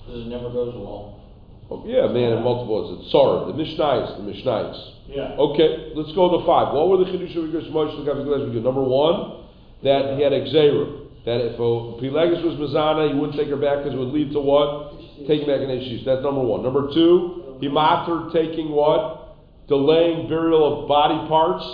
because 0.01 0.25
it 0.25 0.29
never 0.33 0.49
goes 0.49 0.73
well. 0.73 1.21
Oh, 1.69 1.85
yeah, 1.85 2.09
man, 2.09 2.33
and 2.33 2.45
multiple. 2.45 2.97
It's 2.97 3.13
sorry. 3.13 3.53
The 3.53 3.57
Mishnayos, 3.61 4.17
the 4.17 4.25
Mishnayos. 4.25 4.79
Yeah. 5.09 5.37
Okay, 5.37 5.93
let's 5.93 6.17
go 6.17 6.33
to 6.33 6.47
five. 6.49 6.73
What 6.73 6.89
were 6.89 7.05
the 7.05 7.13
Chidush 7.13 7.37
of 7.37 7.53
L'Gav 7.53 8.65
Number 8.65 8.83
one, 8.83 9.45
that 9.85 10.17
he 10.17 10.25
had 10.25 10.33
Xera. 10.33 11.05
That 11.29 11.41
if 11.41 11.61
a 11.61 11.69
Pelegus 12.01 12.41
was 12.45 12.57
Mazana, 12.57 13.13
he 13.13 13.19
wouldn't 13.19 13.37
take 13.39 13.49
her 13.49 13.61
back 13.61 13.85
because 13.85 13.93
it 13.93 14.01
would 14.01 14.13
lead 14.13 14.33
to 14.33 14.41
what? 14.41 14.97
Taking 15.29 15.45
back 15.49 15.61
an 15.61 15.71
issue. 15.71 16.05
That's 16.05 16.25
number 16.25 16.41
one. 16.41 16.63
Number 16.63 16.89
two, 16.93 17.57
he 17.61 17.69
matter 17.69 18.29
taking 18.33 18.73
what? 18.73 19.37
Delaying 19.69 20.29
burial 20.29 20.85
of 20.85 20.89
body 20.89 21.29
parts 21.29 21.65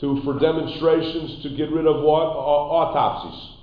to 0.00 0.20
for 0.24 0.38
demonstrations 0.38 1.42
to 1.42 1.50
get 1.56 1.70
rid 1.70 1.86
of 1.86 2.02
what? 2.02 2.26
Uh, 2.26 2.42
Au- 2.42 2.70
autopsies. 2.82 3.54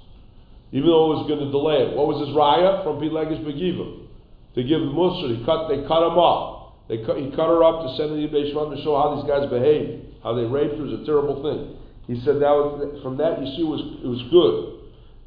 Even 0.72 0.88
though 0.88 1.12
it 1.12 1.16
was 1.20 1.28
going 1.28 1.44
to 1.44 1.52
delay 1.52 1.84
it. 1.84 1.96
What 1.96 2.08
was 2.08 2.24
his 2.24 2.32
raya 2.32 2.84
from 2.84 3.04
Pelegus 3.04 3.44
Begiva? 3.44 4.08
To 4.56 4.64
give 4.64 4.80
Musr, 4.80 5.36
he 5.36 5.44
cut, 5.44 5.68
they 5.68 5.84
cut 5.88 6.04
him 6.08 6.16
up. 6.20 6.88
They 6.88 7.04
cut, 7.04 7.20
he 7.20 7.32
cut 7.32 7.48
her 7.48 7.64
up 7.64 7.84
to 7.84 7.96
send 7.96 8.12
to 8.12 8.16
the 8.16 8.24
Yibei 8.28 8.52
Shemam 8.52 8.76
to 8.76 8.80
show 8.84 8.96
how 8.96 9.16
these 9.16 9.28
guys 9.28 9.48
behave, 9.52 10.12
how 10.24 10.36
they 10.36 10.44
raped 10.44 10.76
her. 10.76 10.84
Was 10.84 11.00
a 11.00 11.06
terrible 11.06 11.40
thing. 11.44 11.76
He 12.08 12.20
said 12.24 12.44
that 12.44 12.52
was, 12.52 13.00
from 13.04 13.16
that 13.20 13.40
you 13.40 13.48
see 13.56 13.64
it 13.64 13.72
was, 13.72 13.84
it 14.04 14.08
was 14.08 14.24
good. 14.32 14.80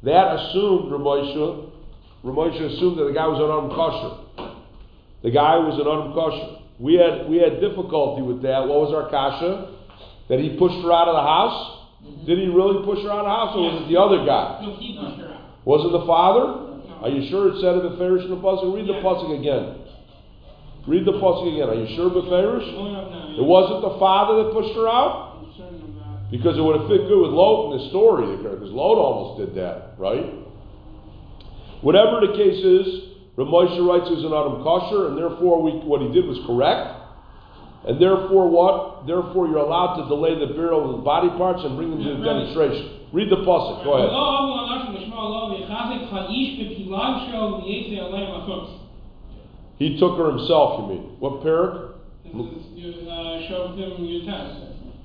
That 0.05 0.37
assumed 0.37 0.93
Ramosha, 0.93 1.69
Ramosha 2.25 2.61
assumed 2.73 2.97
that 2.99 3.05
the 3.05 3.13
guy 3.13 3.25
was 3.25 3.41
an 3.41 3.49
unarmed 3.49 3.73
kosher. 3.73 4.13
The 5.23 5.31
guy 5.31 5.57
was 5.57 5.77
an 5.81 5.85
unarmed 5.89 6.13
kosher. 6.13 6.61
We 6.77 7.01
had, 7.01 7.29
we 7.29 7.37
had 7.37 7.61
difficulty 7.61 8.21
with 8.21 8.41
that. 8.43 8.65
What 8.69 8.85
was 8.85 8.93
our 8.93 9.09
kasha? 9.09 9.73
That 10.29 10.39
he 10.39 10.57
pushed 10.57 10.81
her 10.81 10.91
out 10.91 11.07
of 11.07 11.15
the 11.15 11.25
house? 11.25 11.57
Mm-hmm. 12.01 12.25
Did 12.25 12.37
he 12.39 12.47
really 12.49 12.85
push 12.85 13.01
her 13.05 13.11
out 13.13 13.25
of 13.25 13.29
the 13.29 13.35
house, 13.35 13.51
or 13.53 13.61
was 13.69 13.75
it 13.85 13.93
the 13.93 13.97
other 14.01 14.25
guy? 14.25 14.65
No, 14.65 14.73
he 14.77 14.97
pushed 14.97 15.21
her 15.21 15.29
out. 15.33 15.65
Was 15.65 15.85
it 15.85 15.91
the 15.93 16.05
father? 16.05 16.65
Are 17.05 17.09
you 17.09 17.29
sure 17.29 17.53
it 17.53 17.61
said 17.61 17.77
it 17.77 17.85
Beferish 17.85 18.25
in 18.25 18.33
the 18.33 18.41
pasuk? 18.41 18.73
Read 18.73 18.89
the 18.89 18.97
pasuk 19.05 19.29
again. 19.37 19.85
Read 20.89 21.05
the 21.05 21.17
pasuk 21.21 21.53
again. 21.53 21.69
Are 21.69 21.77
you 21.77 21.89
sure 21.93 22.09
Beferish? 22.09 22.65
Going 22.73 22.95
up 22.97 23.09
now. 23.09 23.37
It 23.37 23.45
wasn't 23.45 23.85
the 23.85 23.99
father 24.01 24.41
that 24.41 24.53
pushed 24.53 24.73
her 24.73 24.89
out? 24.89 25.41
I'm 25.41 25.53
certain 25.53 25.81
of 25.81 25.93
that. 26.01 26.33
Because 26.33 26.57
it 26.57 26.63
would 26.65 26.81
have 26.81 26.89
fit 26.89 27.05
good 27.05 27.21
with 27.21 27.33
Lot 27.33 27.69
in 27.69 27.77
the 27.77 27.83
story, 27.93 28.37
because 28.37 28.73
Lot 28.73 28.97
almost 28.97 29.45
did 29.45 29.53
that, 29.61 29.93
right? 30.01 30.25
Whatever 31.85 32.25
the 32.25 32.33
case 32.33 32.61
is, 32.65 32.87
Ramosha 33.37 33.83
writes 33.83 34.07
he 34.07 34.15
was 34.15 34.23
an 34.23 34.33
Adam 34.33 34.63
kosher, 34.63 35.11
and 35.11 35.17
therefore 35.19 35.61
we, 35.61 35.77
what 35.83 36.01
he 36.01 36.09
did 36.09 36.25
was 36.25 36.39
correct. 36.47 36.94
And 37.87 38.01
therefore 38.01 38.49
what? 38.49 39.05
Therefore 39.05 39.47
you're 39.47 39.57
allowed 39.61 40.01
to 40.01 40.07
delay 40.09 40.33
the 40.39 40.53
burial 40.53 40.89
of 40.89 40.97
the 40.97 41.03
body 41.03 41.29
parts 41.37 41.61
and 41.63 41.77
bring 41.77 41.91
them 41.91 42.03
to 42.03 42.17
the 42.17 42.23
demonstration. 42.25 43.05
Read 43.13 43.29
the 43.29 43.37
passage. 43.45 43.85
Go 43.85 43.93
ahead. 43.93 44.09
He 49.77 49.99
took 49.99 50.17
her 50.17 50.31
himself, 50.31 50.81
you 50.81 50.87
mean? 50.95 51.03
What 51.19 51.43
parak? 51.43 51.93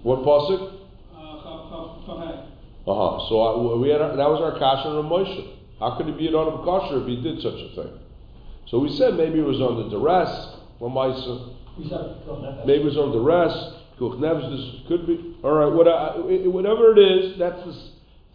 What 0.03 0.21
pasuk? 0.21 0.73
Uh 2.87 2.95
huh. 2.95 3.29
So 3.29 3.41
uh, 3.43 3.75
I, 3.75 3.79
we 3.79 3.91
had 3.91 4.01
our, 4.01 4.17
that 4.17 4.29
was 4.29 4.41
our 4.41 4.59
kasha 4.59 4.89
and 4.89 5.11
Moshe. 5.11 5.57
How 5.79 5.97
could 5.97 6.07
he 6.07 6.13
be 6.13 6.29
an 6.29 6.35
adam 6.35 6.65
kasher 6.65 7.03
if 7.03 7.07
he 7.07 7.21
did 7.21 7.43
such 7.43 7.61
a 7.61 7.75
thing? 7.77 7.93
So 8.69 8.79
we 8.79 8.89
said 8.97 9.15
maybe 9.15 9.39
it 9.39 9.45
was 9.45 9.61
under 9.61 9.89
duress, 9.91 10.31
lamaisa. 10.81 11.57
Maybe 12.67 12.83
it 12.83 12.85
was 12.85 12.99
under 12.99 13.19
duress. 13.19 13.53
Kuch 13.99 14.19
nefesh, 14.19 14.49
this 14.51 14.89
could 14.89 15.07
be. 15.07 15.37
All 15.45 15.53
right. 15.53 15.73
What, 15.73 15.87
uh, 15.87 16.15
whatever 16.51 16.97
it 16.97 17.01
is, 17.01 17.39
that's 17.39 17.63
the. 17.65 17.73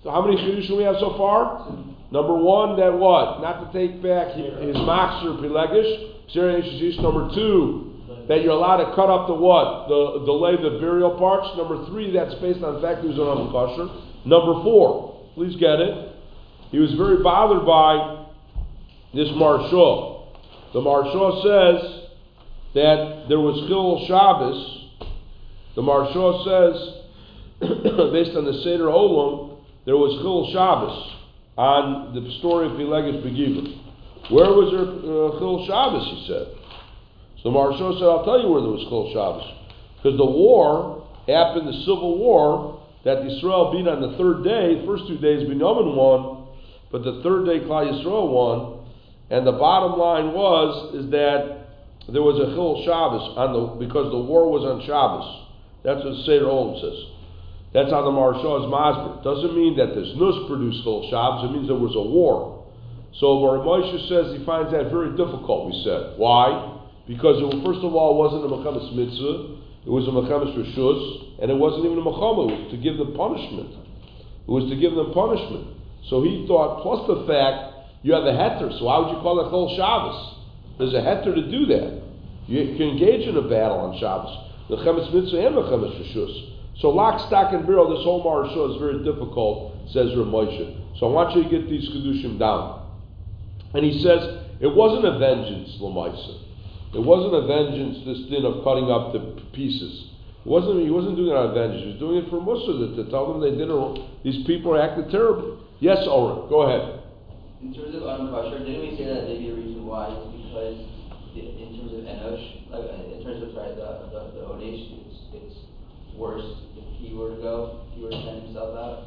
So 0.03 0.11
how 0.11 0.21
many 0.21 0.37
chidushim 0.37 0.77
we 0.77 0.83
have 0.83 0.97
so 0.99 1.17
far? 1.17 1.65
Number 2.11 2.35
one, 2.35 2.77
that 2.77 2.93
what? 2.93 3.41
Not 3.41 3.65
to 3.65 3.73
take 3.73 4.01
back 4.03 4.37
his 4.37 4.77
master 4.85 5.33
pilegish. 5.41 6.13
Number 7.01 7.33
two, 7.33 7.95
that 8.27 8.41
you're 8.41 8.53
allowed 8.53 8.85
to 8.85 8.95
cut 8.95 9.09
up 9.09 9.27
the 9.27 9.33
what? 9.33 9.87
The 9.87 10.25
delay 10.25 10.55
the 10.57 10.77
burial 10.79 11.17
parts. 11.17 11.49
Number 11.57 11.85
three, 11.87 12.11
that's 12.13 12.35
based 12.35 12.63
on 12.63 12.75
the 12.75 12.81
fact 12.81 13.01
he 13.01 13.07
was 13.07 13.17
Adam 13.17 13.49
kosher. 13.49 13.89
Number 14.25 14.61
four, 14.63 15.25
please 15.33 15.55
get 15.57 15.79
it. 15.79 16.13
He 16.69 16.77
was 16.77 16.93
very 16.93 17.23
bothered 17.23 17.65
by 17.65 18.25
this 19.13 19.29
Maharsha. 19.29 20.29
The 20.73 20.81
Maharsha 20.81 21.41
says 21.41 22.04
that 22.75 23.25
there 23.27 23.39
was 23.39 23.55
Chil 23.71 24.03
Shabbos. 24.05 24.59
The 25.75 25.81
Maharsha 25.81 26.43
says, 26.43 26.75
based 28.11 28.35
on 28.35 28.43
the 28.43 28.59
Seder 28.63 28.91
Olam, 28.91 29.63
there 29.85 29.95
was 29.95 30.11
Chil 30.19 30.51
Shabbos 30.51 31.15
on 31.55 32.13
the 32.13 32.21
story 32.39 32.67
of 32.67 32.73
Pilegus 32.73 33.23
Begiva. 33.23 33.63
Where 34.29 34.51
was 34.51 34.75
there 34.75 34.91
uh, 34.91 35.39
Chil 35.39 35.63
Shabbos, 35.65 36.03
he 36.03 36.27
said. 36.27 36.47
So 37.39 37.47
the 37.47 37.55
Maharsha 37.55 37.95
said, 37.95 38.07
I'll 38.11 38.27
tell 38.27 38.43
you 38.43 38.51
where 38.51 38.61
there 38.61 38.75
was 38.75 38.83
Chil 38.91 39.07
Shabbos. 39.15 39.47
Because 39.97 40.17
the 40.19 40.27
war 40.27 41.07
happened, 41.31 41.71
the 41.71 41.79
civil 41.87 42.19
war, 42.19 42.83
that 43.05 43.23
Israel 43.23 43.71
beat 43.71 43.87
on 43.87 44.01
the 44.01 44.17
third 44.17 44.43
day. 44.43 44.81
The 44.81 44.85
first 44.85 45.07
two 45.07 45.17
days 45.17 45.47
Binyamin 45.47 45.95
won, 45.95 46.51
but 46.91 47.05
the 47.05 47.21
third 47.23 47.45
day 47.45 47.63
Klal 47.63 47.87
Yisrael 47.87 48.27
won. 48.27 48.83
And 49.29 49.47
the 49.47 49.53
bottom 49.53 49.97
line 49.97 50.33
was 50.33 50.93
is 50.95 51.09
that 51.11 51.54
there 52.13 52.21
was 52.21 52.37
a 52.37 52.53
Chil 52.53 52.85
Shabbos 52.85 53.33
on 53.33 53.49
the 53.53 53.61
because 53.81 54.13
the 54.13 54.21
war 54.21 54.45
was 54.45 54.61
on 54.61 54.85
Shabbos. 54.85 55.25
That's 55.81 56.05
what 56.05 56.13
Seder 56.25 56.45
Olam 56.45 56.77
says. 56.77 56.97
That's 57.73 57.89
how 57.89 58.05
the 58.05 58.13
Maharsha 58.13 58.61
is. 58.61 58.69
Doesn't 59.25 59.53
mean 59.57 59.75
that 59.81 59.97
this 59.97 60.13
Nus 60.13 60.45
produced 60.45 60.85
Chil 60.85 61.09
Shabbos. 61.09 61.49
It 61.49 61.51
means 61.53 61.65
there 61.65 61.77
was 61.77 61.97
a 61.97 62.05
war. 62.05 62.55
So 63.17 63.41
Moshe 63.41 63.95
says 64.05 64.37
he 64.37 64.45
finds 64.45 64.69
that 64.75 64.91
very 64.93 65.17
difficult. 65.17 65.71
We 65.71 65.75
said 65.81 66.19
why? 66.19 66.77
Because 67.07 67.41
it, 67.41 67.49
first 67.65 67.81
of 67.85 67.93
all, 67.93 68.17
it 68.17 68.19
wasn't 68.21 68.43
a 68.45 68.51
Mechamis 68.53 68.89
mitzvah. 68.93 69.61
It 69.85 69.93
was 69.93 70.09
a 70.09 70.13
Mechamis 70.13 70.57
reshus, 70.57 71.41
and 71.41 71.53
it 71.53 71.57
wasn't 71.57 71.85
even 71.85 72.01
a 72.01 72.05
Mechama. 72.05 72.49
It 72.49 72.57
was 72.65 72.71
to 72.73 72.77
give 72.81 72.97
them 72.97 73.13
punishment. 73.13 73.77
It 74.45 74.51
was 74.51 74.65
to 74.69 74.75
give 74.75 74.97
them 74.97 75.13
punishment. 75.13 75.77
So 76.09 76.25
he 76.25 76.45
thought, 76.49 76.81
plus 76.81 77.05
the 77.05 77.25
fact 77.29 78.01
you 78.01 78.13
have 78.13 78.25
a 78.25 78.33
heter, 78.33 78.73
so 78.77 78.85
why 78.85 79.01
would 79.01 79.13
you 79.13 79.21
call 79.21 79.41
it 79.41 79.49
Chol 79.49 79.73
Shabbos? 79.77 80.44
There's 80.77 80.93
a 80.93 81.01
heter 81.01 81.33
to 81.33 81.51
do 81.51 81.65
that. 81.67 82.03
You 82.47 82.77
can 82.77 82.89
engage 82.89 83.27
in 83.27 83.37
a 83.37 83.41
battle 83.41 83.79
on 83.79 83.97
Shabbos. 83.99 84.31
Mechamis 84.69 85.13
mitzvah 85.13 85.47
and 85.47 85.55
Mechamis 85.55 85.93
reshus. 86.01 86.51
So 86.79 86.89
lock, 86.89 87.25
stock, 87.27 87.53
and 87.53 87.65
barrel, 87.65 87.89
this 87.95 88.03
whole 88.03 88.23
Maharsha 88.23 88.75
is 88.75 88.81
very 88.81 88.99
difficult, 89.03 89.73
says 89.93 90.11
Ramosha. 90.11 90.99
So 90.99 91.07
I 91.07 91.11
want 91.11 91.35
you 91.35 91.43
to 91.43 91.49
get 91.49 91.69
these 91.69 91.87
Kedushim 91.89 92.37
down. 92.37 92.83
And 93.73 93.83
he 93.85 94.03
says, 94.03 94.43
it 94.59 94.73
wasn't 94.73 95.05
a 95.05 95.17
vengeance, 95.17 95.77
Lamaisa. 95.79 96.43
It 96.95 97.03
wasn't 97.03 97.35
a 97.35 97.47
vengeance, 97.47 98.03
this 98.05 98.27
din 98.31 98.45
of 98.45 98.63
cutting 98.63 98.91
up 98.91 99.11
the 99.11 99.19
pieces. 99.51 100.11
It 100.43 100.47
wasn't, 100.47 100.83
he 100.83 100.91
wasn't 100.91 101.15
doing 101.15 101.31
it 101.31 101.35
out 101.35 101.51
of 101.51 101.55
vengeance. 101.55 101.83
He 101.83 101.91
was 101.95 101.99
doing 101.99 102.17
it 102.23 102.29
for 102.29 102.39
Musa 102.39 102.71
to, 102.95 103.09
tell 103.09 103.31
them 103.31 103.43
they 103.43 103.55
did 103.55 103.67
it, 103.67 104.01
these 104.23 104.45
people 104.45 104.79
acted 104.79 105.11
terribly. 105.11 105.59
Yes, 105.79 106.07
Oren, 106.07 106.47
go 106.47 106.63
ahead. 106.67 107.03
In 107.63 107.73
terms 107.73 107.95
of 107.95 108.03
Adam 108.03 108.31
Kosher, 108.31 108.59
didn't 108.59 108.79
we 108.79 108.95
say 108.95 109.11
that 109.11 109.27
maybe 109.27 109.49
a 109.49 109.55
reason 109.55 109.83
why 109.87 110.11
in 110.63 111.75
terms 111.75 111.91
of 111.93 111.99
Enosh, 112.07 112.71
like 112.71 112.87
uh, 112.87 113.15
in 113.15 113.23
terms 113.23 113.43
of 113.43 113.51
sorry, 113.53 113.75
the 113.75 114.07
the, 114.11 114.39
the 114.39 114.41
Odesh, 114.47 114.87
it's 115.03 115.17
it's 115.33 115.55
worse 116.17 116.45
if 116.77 116.85
he 116.99 117.13
were 117.13 117.35
to 117.35 117.41
go, 117.41 117.81
if 117.91 117.95
he 117.97 118.03
were 118.03 118.09
to 118.09 118.21
send 118.23 118.43
himself 118.43 118.77
out. 118.77 119.03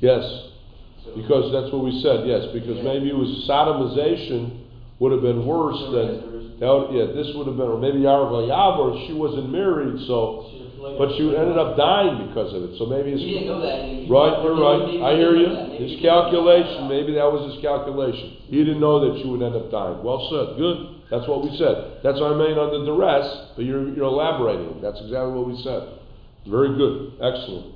Yes, 0.00 0.22
So 1.04 1.16
because 1.16 1.50
that's 1.50 1.72
what 1.72 1.82
we 1.82 2.00
said, 2.02 2.26
yes, 2.26 2.46
because 2.52 2.76
Yeah. 2.78 2.82
maybe 2.84 3.08
it 3.08 3.16
was 3.16 3.28
sodomization 3.48 4.62
would 5.00 5.12
have 5.12 5.22
been 5.22 5.46
worse 5.46 5.78
than, 5.90 6.58
would, 6.60 6.90
yeah, 6.94 7.06
this 7.14 7.34
would 7.34 7.46
have 7.46 7.56
been, 7.56 7.66
or 7.66 7.78
maybe 7.78 8.00
Yarva 8.00 8.46
Yavar, 8.46 9.06
she 9.06 9.12
wasn't 9.14 9.50
married, 9.50 9.98
so, 10.06 10.46
but 10.78 11.18
you 11.18 11.34
ended 11.34 11.58
up 11.58 11.76
dying 11.76 12.30
because 12.30 12.54
of 12.54 12.62
it, 12.70 12.78
so 12.78 12.86
maybe 12.86 13.10
it's. 13.10 13.22
He 13.22 13.34
didn't 13.34 13.50
know 13.50 13.58
that. 13.58 14.06
Right, 14.06 14.34
you're 14.46 14.54
right, 14.54 15.02
I 15.02 15.18
hear 15.18 15.34
you, 15.34 15.50
didn't 15.50 15.58
know 15.58 15.66
that. 15.66 15.74
Maybe 15.74 15.90
his 15.90 15.98
he 15.98 16.02
didn't 16.02 16.06
know 16.06 16.30
calculation, 16.30 16.78
maybe 16.86 17.10
that 17.18 17.28
was 17.28 17.42
his 17.50 17.58
calculation. 17.58 18.26
He 18.46 18.62
didn't 18.62 18.78
know 18.78 19.02
that 19.02 19.18
you 19.18 19.26
would 19.34 19.42
end 19.42 19.58
up 19.58 19.74
dying, 19.74 19.98
well 20.06 20.22
said, 20.30 20.54
good, 20.54 21.02
that's 21.10 21.26
what 21.26 21.42
we 21.42 21.50
said. 21.58 21.98
That's 22.06 22.22
what 22.22 22.30
I 22.30 22.36
mean 22.38 22.54
under 22.54 22.86
duress, 22.86 23.58
but 23.58 23.66
you're, 23.66 23.90
you're 23.90 24.06
elaborating, 24.06 24.78
that's 24.78 25.02
exactly 25.02 25.34
what 25.34 25.50
we 25.50 25.58
said. 25.66 25.98
Very 26.46 26.78
good, 26.78 27.18
excellent. 27.18 27.74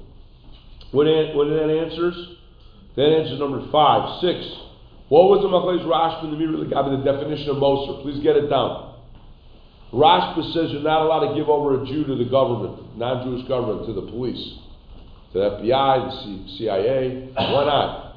What 0.95 1.11
an, 1.11 1.35
what 1.35 1.51
that 1.51 1.73
answers? 1.73 2.15
That 2.95 3.09
answers 3.09 3.41
number 3.41 3.67
five, 3.73 4.23
six. 4.23 4.39
What 5.09 5.29
was 5.29 5.43
the 5.45 5.51
Machlais 5.51 5.81
Rashba 5.85 6.25
in 6.25 6.31
the 6.33 6.41
Meiri 6.41 6.69
the 6.69 7.05
definition 7.05 7.51
of 7.51 7.59
Moser? 7.59 8.01
Please 8.01 8.23
get 8.23 8.37
it 8.37 8.49
down. 8.49 8.92
Rashba 9.93 10.53
says 10.55 10.73
you're 10.73 10.83
not 10.83 11.03
allowed 11.03 11.29
to 11.29 11.35
give 11.35 11.49
over 11.49 11.83
a 11.83 11.87
Jew 11.87 12.05
to 12.05 12.17
the 12.17 12.25
government, 12.25 12.97
non-Jewish 12.97 13.47
government, 13.47 13.87
to 13.87 13.93
the 13.93 14.03
police, 14.11 14.59
to 15.33 15.39
the 15.39 15.51
FBI, 15.51 16.11
the 16.11 16.23
C- 16.23 16.59
CIA. 16.59 17.29
Why 17.35 17.65
not? 17.65 18.17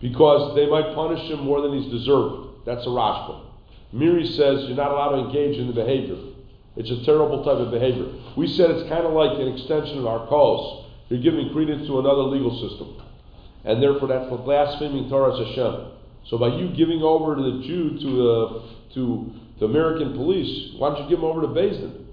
Because 0.00 0.56
they 0.56 0.66
might 0.66 0.94
punish 0.94 1.30
him 1.30 1.44
more 1.44 1.60
than 1.60 1.78
he's 1.78 1.92
deserved. 1.92 2.64
That's 2.64 2.84
a 2.86 2.88
Rashba. 2.88 3.44
Meiri 3.94 4.26
says 4.36 4.68
you're 4.68 4.76
not 4.76 4.92
allowed 4.92 5.20
to 5.20 5.28
engage 5.28 5.58
in 5.58 5.66
the 5.66 5.74
behavior. 5.74 6.16
It's 6.76 6.90
a 6.90 7.04
terrible 7.04 7.44
type 7.44 7.58
of 7.58 7.70
behavior. 7.70 8.06
We 8.36 8.46
said 8.46 8.70
it's 8.70 8.88
kind 8.88 9.04
of 9.04 9.12
like 9.12 9.38
an 9.38 9.48
extension 9.48 9.98
of 9.98 10.06
our 10.06 10.26
cause. 10.28 10.86
You're 11.08 11.20
giving 11.20 11.52
credence 11.52 11.86
to 11.88 11.98
another 11.98 12.22
legal 12.22 12.54
system. 12.56 13.02
And 13.64 13.82
therefore 13.82 14.08
that's 14.08 14.30
blaspheming 14.30 15.10
Torah 15.10 15.36
Hashem. 15.36 15.92
So 16.28 16.38
by 16.38 16.56
you 16.56 16.72
giving 16.74 17.02
over 17.02 17.34
to 17.34 17.42
the 17.42 17.66
Jew 17.66 17.98
to 17.98 18.16
the 18.16 18.62
to 18.94 19.32
the 19.60 19.66
American 19.66 20.14
police, 20.14 20.74
why 20.78 20.88
don't 20.90 21.04
you 21.04 21.08
give 21.08 21.20
them 21.20 21.28
over 21.28 21.42
to 21.42 21.48
Bezdin? 21.48 22.06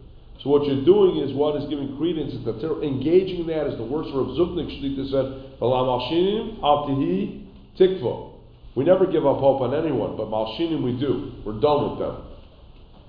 So 0.44 0.52
what 0.52 0.68
you're 0.68 0.86
doing 0.86 1.18
is 1.18 1.34
what 1.34 1.56
is 1.56 1.68
giving 1.70 1.98
credence 1.98 2.34
to 2.34 2.40
the 2.40 2.60
terror. 2.60 2.84
Engaging 2.84 3.42
in 3.42 3.48
that 3.48 3.68
is 3.68 3.78
the 3.78 3.84
worst. 3.84 4.10
Rav 4.14 4.28
Zuknik 4.38 4.70
Shlita 4.70 5.10
said, 5.10 5.60
"V'lam 5.60 5.88
alshinim 5.88 6.62
al 6.62 6.88
tihi 6.88 7.48
tikvo." 7.80 8.34
We 8.76 8.84
never 8.84 9.08
give 9.08 9.26
up 9.26 9.40
hope 9.40 9.62
on 9.62 9.74
anyone, 9.74 10.16
but 10.16 10.28
malshinim 10.30 10.84
we 10.84 10.94
do. 11.00 11.32
We're 11.44 11.60
done 11.60 11.90
with 11.90 12.00
them. 12.00 12.18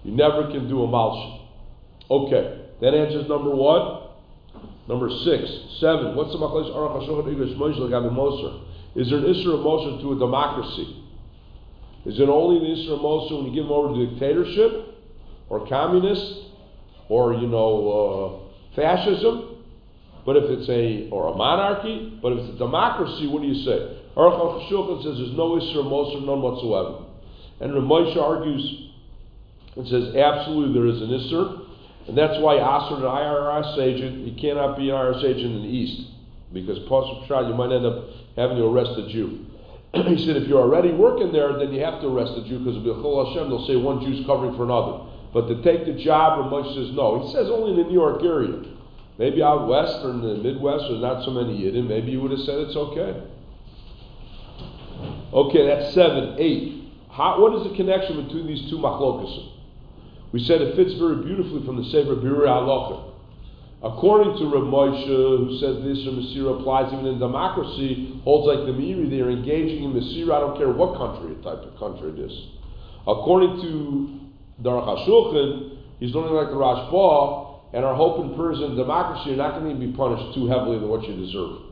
You 0.04 0.12
never 0.12 0.50
can 0.50 0.68
do 0.68 0.82
a 0.82 0.88
malshin. 0.88 1.40
Okay, 2.10 2.60
that 2.80 2.94
answers 2.94 3.28
number 3.28 3.50
what? 3.50 4.16
Number 4.88 5.10
six, 5.10 5.44
seven. 5.80 6.16
What's 6.16 6.32
the 6.32 6.38
machlokes 6.38 6.72
aruch 6.72 7.06
hashulchan 7.06 7.34
igros 7.34 7.54
moshe 7.58 8.12
moser? 8.12 8.64
Is 8.96 9.10
there 9.10 9.18
an 9.18 9.26
issue 9.26 9.52
of 9.52 9.60
moser 9.60 10.00
to 10.00 10.12
a 10.12 10.18
democracy? 10.18 10.97
Is 12.06 12.20
it 12.20 12.28
only 12.28 12.60
issue 12.72 12.92
of 12.92 13.02
moser 13.02 13.36
when 13.36 13.46
you 13.46 13.54
give 13.54 13.64
them 13.64 13.72
over 13.72 13.94
to 13.94 14.06
dictatorship, 14.10 14.94
or 15.48 15.66
communist, 15.68 16.50
or 17.08 17.34
you 17.34 17.46
know 17.46 18.50
uh, 18.74 18.76
fascism? 18.76 19.56
But 20.24 20.36
if 20.36 20.44
it's 20.44 20.68
a 20.68 21.08
or 21.10 21.32
a 21.32 21.34
monarchy, 21.34 22.18
but 22.22 22.32
if 22.32 22.38
it's 22.40 22.54
a 22.54 22.58
democracy, 22.58 23.26
what 23.26 23.42
do 23.42 23.48
you 23.48 23.64
say? 23.64 23.98
Aruch 24.16 24.68
HaShulchan 24.68 25.02
says 25.02 25.16
there's 25.18 25.36
no 25.36 25.56
of 25.56 25.86
moser, 25.86 26.20
none 26.20 26.42
whatsoever. 26.42 27.06
And 27.60 27.72
Ramosha 27.72 28.20
argues 28.20 28.90
and 29.76 29.86
says 29.86 30.14
absolutely 30.16 30.74
there 30.74 30.86
is 30.86 31.00
an 31.02 31.08
issur. 31.08 31.64
And 32.08 32.16
that's 32.16 32.40
why 32.40 32.56
Asr, 32.56 32.96
an 32.96 33.02
IRS 33.02 33.78
agent, 33.78 34.26
he 34.26 34.40
cannot 34.40 34.76
be 34.76 34.90
an 34.90 34.96
IRS 34.96 35.24
agent 35.24 35.56
in 35.56 35.62
the 35.62 35.68
East. 35.68 36.10
Because 36.52 36.78
Pasuk 36.88 37.28
Shah, 37.28 37.46
you 37.46 37.54
might 37.54 37.70
end 37.70 37.86
up 37.86 38.04
having 38.34 38.56
to 38.56 38.64
arrest 38.64 38.98
a 38.98 39.08
Jew. 39.12 39.46
He 39.94 40.26
said, 40.26 40.36
if 40.36 40.48
you're 40.48 40.60
already 40.60 40.92
working 40.92 41.32
there, 41.32 41.58
then 41.58 41.72
you 41.72 41.80
have 41.82 42.00
to 42.02 42.08
arrest 42.08 42.32
a 42.36 42.44
Jew, 42.48 42.58
because 42.58 42.76
of 42.76 42.82
B'chol 42.82 43.28
Hashem, 43.28 43.48
they'll 43.48 43.66
say 43.66 43.76
one 43.76 44.00
Jew's 44.00 44.24
covering 44.26 44.54
for 44.56 44.64
another. 44.64 45.04
But 45.32 45.48
to 45.48 45.62
take 45.62 45.86
the 45.86 45.92
job, 46.02 46.44
Ramosh 46.44 46.74
says 46.74 46.94
no. 46.94 47.24
He 47.24 47.32
says 47.32 47.48
only 47.48 47.72
in 47.72 47.76
the 47.78 47.84
New 47.84 47.94
York 47.94 48.22
area. 48.22 48.62
Maybe 49.18 49.42
out 49.42 49.66
west 49.66 50.04
or 50.04 50.10
in 50.10 50.20
the 50.20 50.36
Midwest, 50.36 50.84
there's 50.88 51.02
not 51.02 51.24
so 51.24 51.30
many 51.30 51.58
Yidden, 51.58 51.88
maybe 51.88 52.12
you 52.12 52.20
would 52.20 52.30
have 52.30 52.40
said 52.40 52.58
it's 52.58 52.76
okay. 52.76 53.22
Okay, 55.32 55.66
that's 55.66 55.94
seven. 55.94 56.36
Eight. 56.38 56.92
How, 57.10 57.40
what 57.40 57.54
is 57.54 57.70
the 57.70 57.76
connection 57.76 58.24
between 58.24 58.46
these 58.46 58.70
two 58.70 58.78
machlokas? 58.78 59.52
We 60.32 60.44
said 60.44 60.60
it 60.60 60.76
fits 60.76 60.94
very 60.94 61.16
beautifully 61.24 61.64
from 61.64 61.76
the 61.76 61.84
Sefer 61.84 62.14
Birur 62.14 62.46
Halacha. 62.46 63.07
According 63.80 64.38
to 64.38 64.44
Rav 64.50 64.66
Moshe, 64.66 65.06
who 65.06 65.54
says 65.62 65.78
this 65.86 66.02
or 66.02 66.18
Masira 66.18 66.58
applies 66.58 66.92
even 66.92 67.06
in 67.06 67.18
democracy, 67.20 68.20
holds 68.24 68.50
like 68.50 68.66
the 68.66 68.74
Meiri, 68.74 69.08
they 69.08 69.20
are 69.20 69.30
engaging 69.30 69.84
in 69.84 69.94
Masira, 69.94 70.34
I 70.34 70.40
don't 70.40 70.58
care 70.58 70.72
what 70.72 70.98
country, 70.98 71.38
type 71.46 71.62
of 71.62 71.78
country 71.78 72.10
it 72.10 72.18
is. 72.18 72.34
According 73.06 73.62
to 73.62 74.66
Darach 74.66 74.82
HaShulchan, 74.82 75.78
he's 76.00 76.12
learning 76.12 76.34
like 76.34 76.50
the 76.50 76.58
Rashba, 76.58 77.70
and 77.72 77.84
our 77.84 77.94
hope 77.94 78.18
and 78.18 78.34
prayers 78.34 78.58
in 78.58 78.74
democracy 78.74 79.32
are 79.34 79.36
not 79.36 79.60
going 79.60 79.70
to 79.70 79.78
be 79.78 79.92
punished 79.94 80.34
too 80.34 80.48
heavily 80.48 80.80
than 80.80 80.88
what 80.88 81.06
you 81.06 81.14
deserve. 81.14 81.62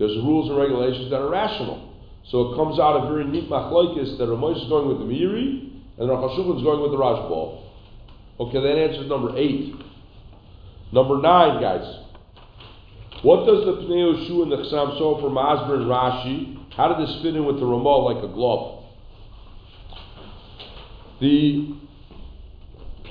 There's 0.00 0.18
rules 0.26 0.50
and 0.50 0.58
regulations 0.58 1.10
that 1.10 1.22
are 1.22 1.30
rational. 1.30 1.94
So 2.32 2.50
it 2.50 2.56
comes 2.56 2.80
out 2.80 3.06
a 3.06 3.06
very 3.06 3.24
neat 3.24 3.48
machlokes 3.48 4.18
that 4.18 4.26
Rav 4.26 4.38
Moshe 4.42 4.64
is 4.64 4.68
going 4.68 4.88
with 4.88 4.98
the 4.98 5.06
Meiri, 5.06 5.78
and 6.02 6.10
Darach 6.10 6.26
HaShulchan 6.26 6.58
is 6.58 6.64
going 6.66 6.82
with 6.82 6.90
the 6.90 6.98
Rashba. 6.98 7.62
Okay, 8.40 8.60
that 8.60 8.76
answers 8.76 9.08
number 9.08 9.38
eight. 9.38 9.85
Number 10.96 11.20
nine, 11.20 11.60
guys. 11.60 11.84
What 13.22 13.44
does 13.44 13.66
the 13.66 13.84
Pnei 13.84 14.26
Shu 14.26 14.42
and 14.42 14.50
the 14.50 14.56
Chasam 14.56 14.96
Sofer, 14.96 15.28
Masber 15.28 15.76
and 15.76 15.84
Rashi, 15.84 16.72
how 16.74 16.88
did 16.88 17.06
this 17.06 17.20
fit 17.20 17.36
in 17.36 17.44
with 17.44 17.60
the 17.60 17.66
Ramah 17.66 18.16
like 18.16 18.24
a 18.24 18.32
glove? 18.32 18.82
The 21.20 21.76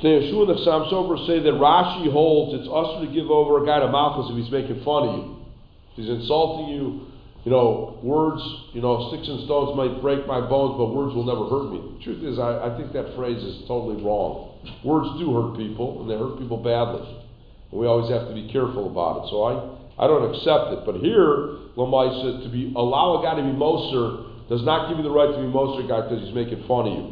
Pnei 0.02 0.32
Shu 0.32 0.42
and 0.42 0.50
the 0.50 0.66
Chasam 0.66 0.90
Sofer 0.92 1.28
say 1.28 1.44
that 1.46 1.54
Rashi 1.62 2.12
holds 2.12 2.60
it's 2.60 2.68
us 2.74 3.06
to 3.06 3.14
give 3.14 3.30
over 3.30 3.62
a 3.62 3.68
guy 3.68 3.80
to 3.82 3.88
Malchus 3.88 4.34
if 4.34 4.44
he's 4.44 4.52
making 4.52 4.84
fun 4.84 5.08
of 5.08 5.16
you. 5.22 5.46
If 5.92 5.96
he's 5.98 6.10
insulting 6.10 6.74
you, 6.74 7.06
you 7.44 7.52
know, 7.52 8.00
words, 8.02 8.42
you 8.74 8.82
know, 8.82 9.14
sticks 9.14 9.28
and 9.30 9.46
stones 9.46 9.78
might 9.78 10.02
break 10.02 10.26
my 10.26 10.42
bones, 10.42 10.74
but 10.82 10.90
words 10.90 11.14
will 11.14 11.30
never 11.30 11.46
hurt 11.46 11.70
me. 11.70 12.00
The 12.00 12.04
truth 12.04 12.34
is, 12.34 12.40
I, 12.40 12.66
I 12.66 12.78
think 12.78 12.94
that 12.94 13.14
phrase 13.16 13.38
is 13.38 13.62
totally 13.68 14.02
wrong. 14.02 14.58
Words 14.84 15.22
do 15.22 15.30
hurt 15.38 15.56
people, 15.56 16.02
and 16.02 16.10
they 16.10 16.18
hurt 16.18 16.40
people 16.42 16.58
badly. 16.58 17.25
We 17.72 17.88
always 17.88 18.10
have 18.12 18.28
to 18.28 18.34
be 18.34 18.52
careful 18.52 18.90
about 18.90 19.26
it. 19.26 19.30
So 19.30 19.44
I, 19.44 20.04
I 20.04 20.08
don't 20.08 20.34
accept 20.34 20.74
it. 20.74 20.80
But 20.86 21.02
here, 21.02 21.74
Lamaisa, 21.76 22.44
to 22.44 22.50
be 22.50 22.74
allow 22.76 23.20
a 23.20 23.24
guy 23.24 23.36
to 23.36 23.44
be 23.44 23.52
Moser 23.52 24.32
does 24.50 24.64
not 24.64 24.90
give 24.90 24.98
you 24.98 25.04
the 25.04 25.12
right 25.12 25.32
to 25.32 25.42
be 25.42 25.48
Moser 25.48 25.88
guy 25.88 26.02
because 26.08 26.24
he's 26.24 26.36
making 26.36 26.64
fun 26.68 26.88
of 26.88 26.94
you. 26.94 27.06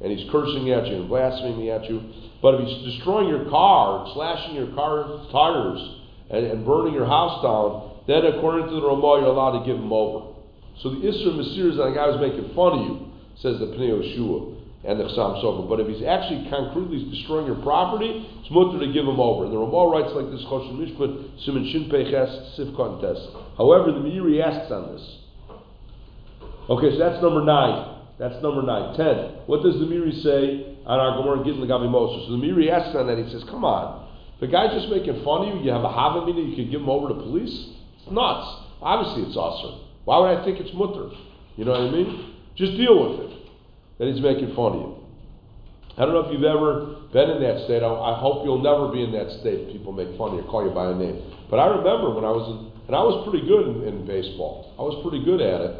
And 0.00 0.14
he's 0.14 0.30
cursing 0.30 0.70
at 0.70 0.86
you 0.86 1.02
and 1.02 1.08
blaspheming 1.08 1.68
at 1.70 1.88
you. 1.90 2.00
But 2.40 2.54
if 2.54 2.68
he's 2.68 2.94
destroying 2.94 3.28
your 3.28 3.50
car, 3.50 4.10
slashing 4.14 4.54
your 4.54 4.72
car 4.74 5.26
tires, 5.32 5.80
and, 6.30 6.46
and 6.46 6.64
burning 6.64 6.94
your 6.94 7.06
house 7.06 7.42
down, 7.42 8.04
then 8.06 8.24
according 8.26 8.68
to 8.68 8.74
the 8.74 8.86
Ramah, 8.86 9.20
you're 9.20 9.32
allowed 9.32 9.58
to 9.60 9.66
give 9.66 9.76
him 9.76 9.92
over. 9.92 10.34
So 10.82 10.90
the 10.90 11.02
Isra 11.02 11.34
Masir 11.34 11.72
is 11.72 11.76
that 11.78 11.90
the 11.90 11.94
guy 11.94 12.06
was 12.06 12.20
making 12.20 12.54
fun 12.54 12.78
of 12.78 12.86
you, 12.86 13.10
says 13.42 13.58
the 13.58 13.74
Pnei 13.74 14.14
Shua 14.14 14.57
and 14.84 15.00
the 15.00 15.04
Chasam 15.04 15.42
Sofer. 15.42 15.68
But 15.68 15.80
if 15.80 15.88
he's 15.88 16.06
actually 16.06 16.48
concretely 16.48 17.08
destroying 17.10 17.46
your 17.46 17.60
property, 17.62 18.26
it's 18.40 18.50
mutter 18.50 18.78
to 18.78 18.92
give 18.92 19.06
him 19.06 19.18
over. 19.18 19.44
And 19.44 19.52
the 19.52 19.58
Ramah 19.58 19.90
writes 19.90 20.14
like 20.14 20.30
this, 20.30 20.42
Choshen 20.46 20.78
Mishpat, 20.78 21.44
Simon 21.44 21.66
Shin 21.72 21.90
Peches, 21.90 22.30
Sivkon 22.58 23.00
Tes. 23.00 23.18
However, 23.56 23.92
the 23.92 23.98
Meiri 23.98 24.42
asks 24.42 24.70
on 24.70 24.94
this. 24.94 25.04
Okay, 26.70 26.92
so 26.92 26.98
that's 26.98 27.22
number 27.22 27.44
nine. 27.44 27.96
That's 28.18 28.40
number 28.42 28.62
nine. 28.62 28.94
Ten. 28.96 29.42
What 29.46 29.62
does 29.62 29.74
the 29.78 29.86
Meiri 29.86 30.14
say 30.22 30.76
on 30.86 31.00
our 31.00 31.18
Gemara 31.18 31.44
Gittin 31.44 31.60
Lagavi 31.62 31.90
Moses? 31.90 32.26
So 32.26 32.36
the 32.36 32.42
Meiri 32.42 32.70
asks 32.70 32.94
on 32.94 33.06
that, 33.08 33.18
he 33.18 33.28
says, 33.30 33.42
come 33.44 33.64
on. 33.64 34.06
The 34.40 34.46
guy's 34.46 34.70
just 34.70 34.88
making 34.88 35.24
fun 35.24 35.48
of 35.48 35.56
you, 35.56 35.62
you 35.64 35.72
have 35.72 35.82
a 35.82 35.88
Havamina, 35.88 36.50
you 36.50 36.54
could 36.54 36.70
give 36.70 36.80
him 36.80 36.88
over 36.88 37.08
to 37.08 37.14
police? 37.14 37.74
It's 37.98 38.10
nuts. 38.12 38.46
Obviously 38.80 39.24
it's 39.24 39.36
awesome. 39.36 39.86
Why 40.04 40.18
would 40.20 40.38
I 40.38 40.44
think 40.44 40.60
it's 40.60 40.72
mutter? 40.74 41.10
You 41.56 41.64
know 41.64 41.72
what 41.72 41.80
I 41.80 41.90
mean? 41.90 42.34
Just 42.54 42.76
deal 42.76 42.94
with 43.10 43.26
it. 43.26 43.47
That 43.98 44.06
he's 44.06 44.22
making 44.22 44.54
fun 44.54 44.72
of 44.72 44.80
you. 44.80 44.90
I 45.98 46.06
don't 46.06 46.14
know 46.14 46.22
if 46.22 46.30
you've 46.30 46.46
ever 46.46 47.10
been 47.10 47.34
in 47.34 47.42
that 47.42 47.66
state. 47.66 47.82
I, 47.82 47.90
I 47.90 48.14
hope 48.22 48.46
you'll 48.46 48.62
never 48.62 48.86
be 48.94 49.02
in 49.02 49.10
that 49.18 49.42
state. 49.42 49.74
People 49.74 49.90
make 49.90 50.14
fun 50.14 50.38
of 50.38 50.42
you, 50.42 50.46
call 50.46 50.62
you 50.62 50.70
by 50.70 50.90
a 50.90 50.94
name. 50.94 51.18
But 51.50 51.58
I 51.58 51.66
remember 51.74 52.14
when 52.14 52.22
I 52.22 52.30
was 52.30 52.46
in, 52.46 52.58
and 52.86 52.94
I 52.94 53.02
was 53.02 53.26
pretty 53.26 53.42
good 53.44 53.66
in, 53.66 53.76
in 53.90 54.06
baseball. 54.06 54.78
I 54.78 54.86
was 54.86 54.94
pretty 55.02 55.26
good 55.26 55.42
at 55.42 55.60
it. 55.60 55.74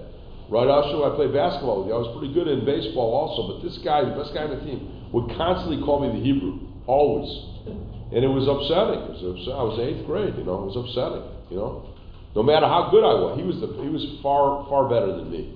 Right, 0.48 0.64
also 0.64 1.04
I 1.04 1.12
played 1.12 1.36
basketball 1.36 1.84
with 1.84 1.92
you. 1.92 1.94
I 1.94 2.00
was 2.00 2.08
pretty 2.16 2.32
good 2.32 2.48
in 2.48 2.64
baseball 2.64 3.12
also. 3.12 3.52
But 3.52 3.60
this 3.60 3.76
guy, 3.84 4.00
the 4.00 4.16
best 4.16 4.32
guy 4.32 4.48
on 4.48 4.56
the 4.56 4.64
team, 4.64 5.12
would 5.12 5.28
constantly 5.36 5.76
call 5.84 6.00
me 6.00 6.08
the 6.08 6.24
Hebrew, 6.24 6.64
always, 6.88 7.28
and 7.68 8.24
it 8.24 8.32
was 8.32 8.48
upsetting. 8.48 9.12
It 9.12 9.12
was 9.12 9.24
upset. 9.28 9.54
I 9.54 9.64
was 9.68 9.76
eighth 9.76 10.08
grade, 10.08 10.40
you 10.40 10.48
know. 10.48 10.64
It 10.64 10.72
was 10.72 10.78
upsetting, 10.80 11.20
you 11.52 11.60
know. 11.60 11.92
No 12.32 12.40
matter 12.40 12.64
how 12.64 12.88
good 12.88 13.04
I 13.04 13.12
was, 13.12 13.36
he 13.36 13.44
was 13.44 13.60
the, 13.60 13.68
he 13.76 13.92
was 13.92 14.00
far 14.24 14.64
far 14.72 14.88
better 14.88 15.20
than 15.20 15.28
me. 15.28 15.52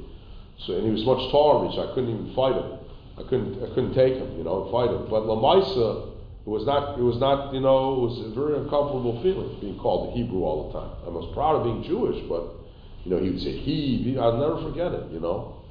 So 0.67 0.75
and 0.75 0.85
he 0.87 0.93
was 0.93 1.05
much 1.05 1.31
taller 1.31 1.67
than 1.67 1.75
I 1.75 1.95
couldn't 1.95 2.11
even 2.11 2.35
fight 2.35 2.55
him. 2.55 2.79
I 3.19 3.23
couldn't 3.29 3.63
I 3.63 3.69
couldn't 3.75 3.95
take 3.95 4.15
him, 4.15 4.39
you 4.39 4.45
know, 4.45 4.65
and 4.65 4.67
fight 4.71 4.91
him. 4.91 5.11
But 5.11 5.27
Lamaisa, 5.27 6.15
it 6.47 6.51
was 6.51 6.65
not 6.67 6.99
it 6.99 7.03
was 7.03 7.19
not 7.19 7.53
you 7.53 7.61
know 7.61 7.99
it 7.99 8.01
was 8.07 8.15
a 8.27 8.31
very 8.35 8.59
uncomfortable 8.59 9.19
feeling 9.23 9.59
being 9.61 9.79
called 9.79 10.11
a 10.11 10.17
Hebrew 10.17 10.43
all 10.47 10.71
the 10.71 10.79
time. 10.79 10.91
I 11.07 11.11
was 11.11 11.27
proud 11.35 11.61
of 11.61 11.65
being 11.67 11.83
Jewish, 11.83 12.23
but 12.29 12.63
you 13.05 13.11
know 13.11 13.19
he 13.19 13.31
would 13.31 13.43
say 13.43 13.53
he. 13.59 14.03
he 14.07 14.19
I'll 14.19 14.39
never 14.39 14.63
forget 14.63 14.95
it, 14.95 15.11
you 15.11 15.21
know. 15.21 15.63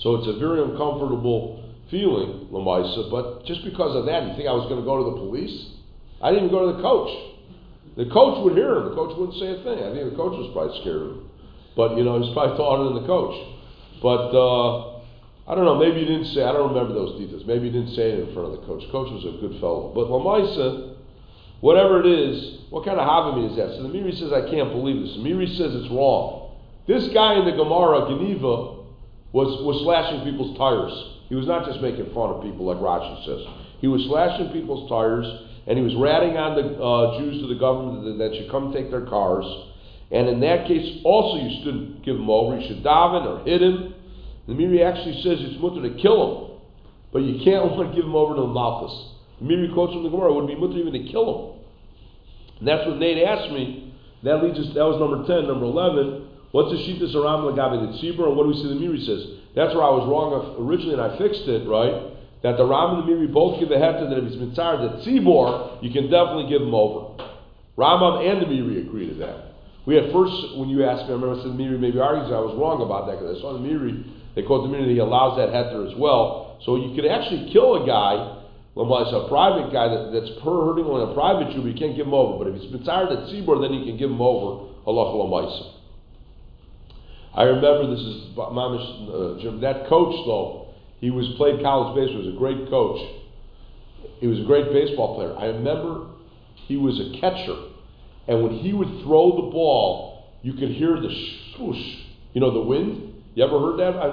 So 0.00 0.16
it's 0.16 0.28
a 0.28 0.36
very 0.40 0.64
uncomfortable 0.64 1.60
feeling, 1.90 2.48
Lamaisa. 2.52 3.10
But 3.10 3.44
just 3.44 3.64
because 3.64 3.96
of 3.96 4.06
that, 4.06 4.24
you 4.28 4.32
think 4.36 4.48
I 4.48 4.56
was 4.56 4.68
going 4.68 4.80
to 4.80 4.86
go 4.86 4.96
to 4.96 5.06
the 5.12 5.16
police? 5.24 5.76
I 6.22 6.30
didn't 6.30 6.48
even 6.48 6.56
go 6.56 6.70
to 6.70 6.76
the 6.76 6.82
coach. 6.82 7.12
The 7.96 8.08
coach 8.08 8.44
would 8.44 8.56
hear 8.56 8.80
him. 8.80 8.90
The 8.90 8.96
coach 8.96 9.16
wouldn't 9.18 9.36
say 9.36 9.52
a 9.52 9.60
thing. 9.60 9.82
I 9.84 9.92
think 9.92 10.08
the 10.08 10.16
coach 10.16 10.36
was 10.38 10.48
probably 10.56 10.78
scared 10.80 11.02
of 11.02 11.08
him. 11.16 11.30
But, 11.76 11.96
you 11.98 12.04
know, 12.04 12.20
he's 12.20 12.32
probably 12.32 12.56
taller 12.56 12.92
than 12.92 13.02
the 13.02 13.08
coach. 13.08 13.36
But, 14.02 14.32
uh, 14.32 15.00
I 15.50 15.54
don't 15.56 15.64
know. 15.64 15.74
Maybe 15.74 16.00
he 16.00 16.06
didn't 16.06 16.26
say, 16.26 16.44
I 16.44 16.52
don't 16.52 16.72
remember 16.72 16.94
those 16.94 17.18
details. 17.18 17.42
Maybe 17.44 17.66
he 17.66 17.72
didn't 17.72 17.94
say 17.96 18.12
it 18.12 18.20
in 18.20 18.32
front 18.32 18.54
of 18.54 18.60
the 18.60 18.66
coach. 18.66 18.84
Coach 18.92 19.10
was 19.10 19.24
a 19.26 19.34
good 19.40 19.58
fellow. 19.58 19.90
But 19.92 20.06
Lamaisa, 20.06 20.94
whatever 21.60 21.98
it 21.98 22.06
is, 22.06 22.60
what 22.70 22.84
kind 22.84 23.00
of 23.00 23.06
Havamid 23.08 23.50
is 23.50 23.56
that? 23.56 23.74
So 23.74 23.82
the 23.82 23.88
Meiri 23.88 24.16
says, 24.16 24.32
I 24.32 24.48
can't 24.48 24.70
believe 24.70 25.02
this. 25.02 25.18
The 25.18 25.26
Meiri 25.26 25.50
says 25.58 25.74
it's 25.74 25.90
wrong. 25.90 26.54
This 26.86 27.08
guy 27.12 27.34
in 27.34 27.46
the 27.46 27.58
Gemara, 27.58 28.06
Geneva, 28.14 28.78
was, 29.32 29.62
was 29.66 29.82
slashing 29.82 30.22
people's 30.22 30.56
tires. 30.56 30.94
He 31.28 31.34
was 31.34 31.46
not 31.46 31.66
just 31.66 31.80
making 31.80 32.14
fun 32.14 32.30
of 32.30 32.42
people 32.42 32.66
like 32.66 32.78
Rashi 32.78 33.26
says. 33.26 33.42
He 33.80 33.88
was 33.88 34.02
slashing 34.06 34.52
people's 34.52 34.88
tires 34.88 35.26
and 35.66 35.78
he 35.78 35.84
was 35.84 35.94
ratting 35.94 36.36
on 36.36 36.54
the 36.54 36.78
uh, 36.78 37.18
Jews 37.18 37.42
to 37.42 37.46
the 37.46 37.58
government 37.58 38.04
that, 38.04 38.18
that 38.22 38.36
should 38.38 38.50
come 38.50 38.72
take 38.72 38.90
their 38.90 39.06
cars. 39.06 39.46
And 40.10 40.28
in 40.28 40.40
that 40.40 40.66
case, 40.66 41.00
also 41.04 41.38
you 41.38 41.62
shouldn't 41.62 42.04
give 42.04 42.16
him 42.16 42.28
over. 42.28 42.58
You 42.58 42.66
should 42.66 42.82
daven 42.82 43.26
or 43.26 43.44
hit 43.44 43.62
him. 43.62 43.94
The 44.48 44.54
Meiri 44.54 44.82
actually 44.82 45.22
says 45.22 45.38
it's 45.38 45.62
mutter 45.62 45.82
to 45.86 45.94
kill 46.02 46.18
him, 46.18 46.58
but 47.12 47.22
you 47.22 47.38
can't 47.44 47.64
want 47.70 47.90
to 47.90 47.94
give 47.94 48.04
him 48.04 48.16
over 48.16 48.34
to 48.34 48.40
the 48.42 48.50
Malchus. 48.50 49.14
The 49.38 49.46
Meiri 49.46 49.72
quotes 49.72 49.92
from 49.92 50.02
the 50.02 50.10
Gemara, 50.10 50.32
it 50.32 50.34
would 50.34 50.48
be 50.48 50.56
mutter 50.58 50.78
even 50.78 50.92
to 50.92 51.04
kill 51.10 51.26
him. 51.30 51.60
And 52.58 52.68
that's 52.68 52.86
what 52.86 52.98
Nate 52.98 53.22
asked 53.22 53.52
me. 53.52 53.94
That 54.22 54.42
leads 54.42 54.58
us, 54.58 54.74
that 54.74 54.84
was 54.84 54.98
number 55.00 55.22
10. 55.24 55.48
Number 55.48 55.64
11, 55.64 56.28
what's 56.52 56.74
the 56.74 56.82
Shittas 56.82 57.14
Aram 57.14 57.46
Lagabi 57.46 57.88
the 57.88 57.96
Tzibur, 58.02 58.28
and 58.28 58.36
what 58.36 58.44
do 58.44 58.52
we 58.52 58.58
see 58.60 58.68
the 58.68 58.76
Meiri 58.76 59.00
says? 59.06 59.40
That's 59.54 59.72
where 59.74 59.86
I 59.86 59.94
was 59.94 60.04
wrong 60.10 60.34
originally, 60.60 60.98
and 60.98 61.02
I 61.02 61.16
fixed 61.16 61.46
it, 61.46 61.64
right? 61.64 62.12
That 62.42 62.56
the 62.58 62.66
Ram 62.66 62.98
and 62.98 63.06
the 63.06 63.06
Meiri 63.08 63.32
both 63.32 63.60
give 63.60 63.70
a 63.70 63.78
heta 63.78 64.10
that 64.10 64.18
if 64.18 64.24
he's 64.26 64.40
mitzar 64.42 64.82
the 64.82 65.06
Tzibor, 65.06 65.82
you 65.82 65.92
can 65.92 66.10
definitely 66.10 66.50
give 66.50 66.60
him 66.60 66.74
over. 66.74 67.16
Rambam 67.78 68.26
and 68.26 68.42
the 68.42 68.46
Meiri 68.46 68.86
agree 68.86 69.08
to 69.08 69.14
that. 69.22 69.49
We 69.86 69.94
had 69.96 70.12
first, 70.12 70.60
when 70.60 70.68
you 70.68 70.84
asked 70.84 71.08
me, 71.08 71.16
I 71.16 71.16
remember 71.16 71.40
I 71.40 71.42
said 71.42 71.52
the 71.52 71.60
Meiri 71.60 71.80
maybe 71.80 71.98
argues, 71.98 72.28
I 72.28 72.40
was 72.40 72.52
wrong 72.56 72.84
about 72.84 73.08
that 73.08 73.18
because 73.18 73.36
I 73.36 73.40
saw 73.40 73.56
the 73.56 73.64
Meiri, 73.64 74.04
they 74.36 74.42
quote 74.42 74.68
the 74.68 74.72
Meiri 74.72 74.92
that 74.92 74.96
he 74.96 75.00
allows 75.00 75.40
that 75.40 75.48
heter 75.50 75.88
as 75.88 75.96
well. 75.96 76.60
So 76.64 76.76
you 76.76 76.92
could 76.94 77.08
actually 77.08 77.48
kill 77.52 77.82
a 77.82 77.86
guy, 77.88 78.40
well, 78.76 78.86
a 78.92 79.28
private 79.28 79.72
guy 79.72 79.88
that, 79.88 80.12
that's 80.12 80.30
per 80.44 80.52
hurting 80.68 80.84
on 80.84 81.10
a 81.10 81.14
private 81.16 81.50
Jew, 81.56 81.64
but 81.64 81.72
you 81.72 81.78
can't 81.80 81.96
give 81.96 82.06
him 82.06 82.14
over. 82.14 82.36
But 82.38 82.52
if 82.52 82.60
he's 82.60 82.70
mitzar 82.70 83.08
the 83.08 83.28
Tzibor, 83.32 83.60
then 83.60 83.72
you 83.72 83.88
can 83.88 83.96
give 83.96 84.10
him 84.12 84.20
over. 84.20 84.68
Allah. 84.86 85.70
I 87.34 87.42
remember 87.44 87.90
this 87.90 88.00
is 88.00 88.36
Mamish, 88.36 89.46
uh, 89.46 89.60
that 89.60 89.88
coach 89.88 90.14
though. 90.26 90.68
He 91.00 91.10
was 91.10 91.26
played 91.36 91.62
college 91.62 91.96
baseball. 91.96 92.22
He 92.22 92.28
was 92.28 92.34
a 92.34 92.38
great 92.38 92.68
coach. 92.68 93.00
He 94.20 94.26
was 94.26 94.40
a 94.40 94.44
great 94.44 94.72
baseball 94.72 95.16
player. 95.16 95.34
I 95.36 95.46
remember 95.46 96.08
he 96.66 96.76
was 96.76 96.98
a 97.00 97.20
catcher, 97.20 97.69
and 98.30 98.44
when 98.44 98.62
he 98.62 98.72
would 98.72 99.02
throw 99.02 99.34
the 99.34 99.50
ball, 99.50 100.30
you 100.42 100.52
could 100.52 100.70
hear 100.70 100.94
the 100.94 101.10
swoosh. 101.56 101.82
You 102.32 102.40
know 102.40 102.54
the 102.54 102.62
wind. 102.62 103.12
You 103.34 103.42
ever 103.42 103.58
heard 103.58 103.80
that? 103.82 103.98
I, 103.98 104.06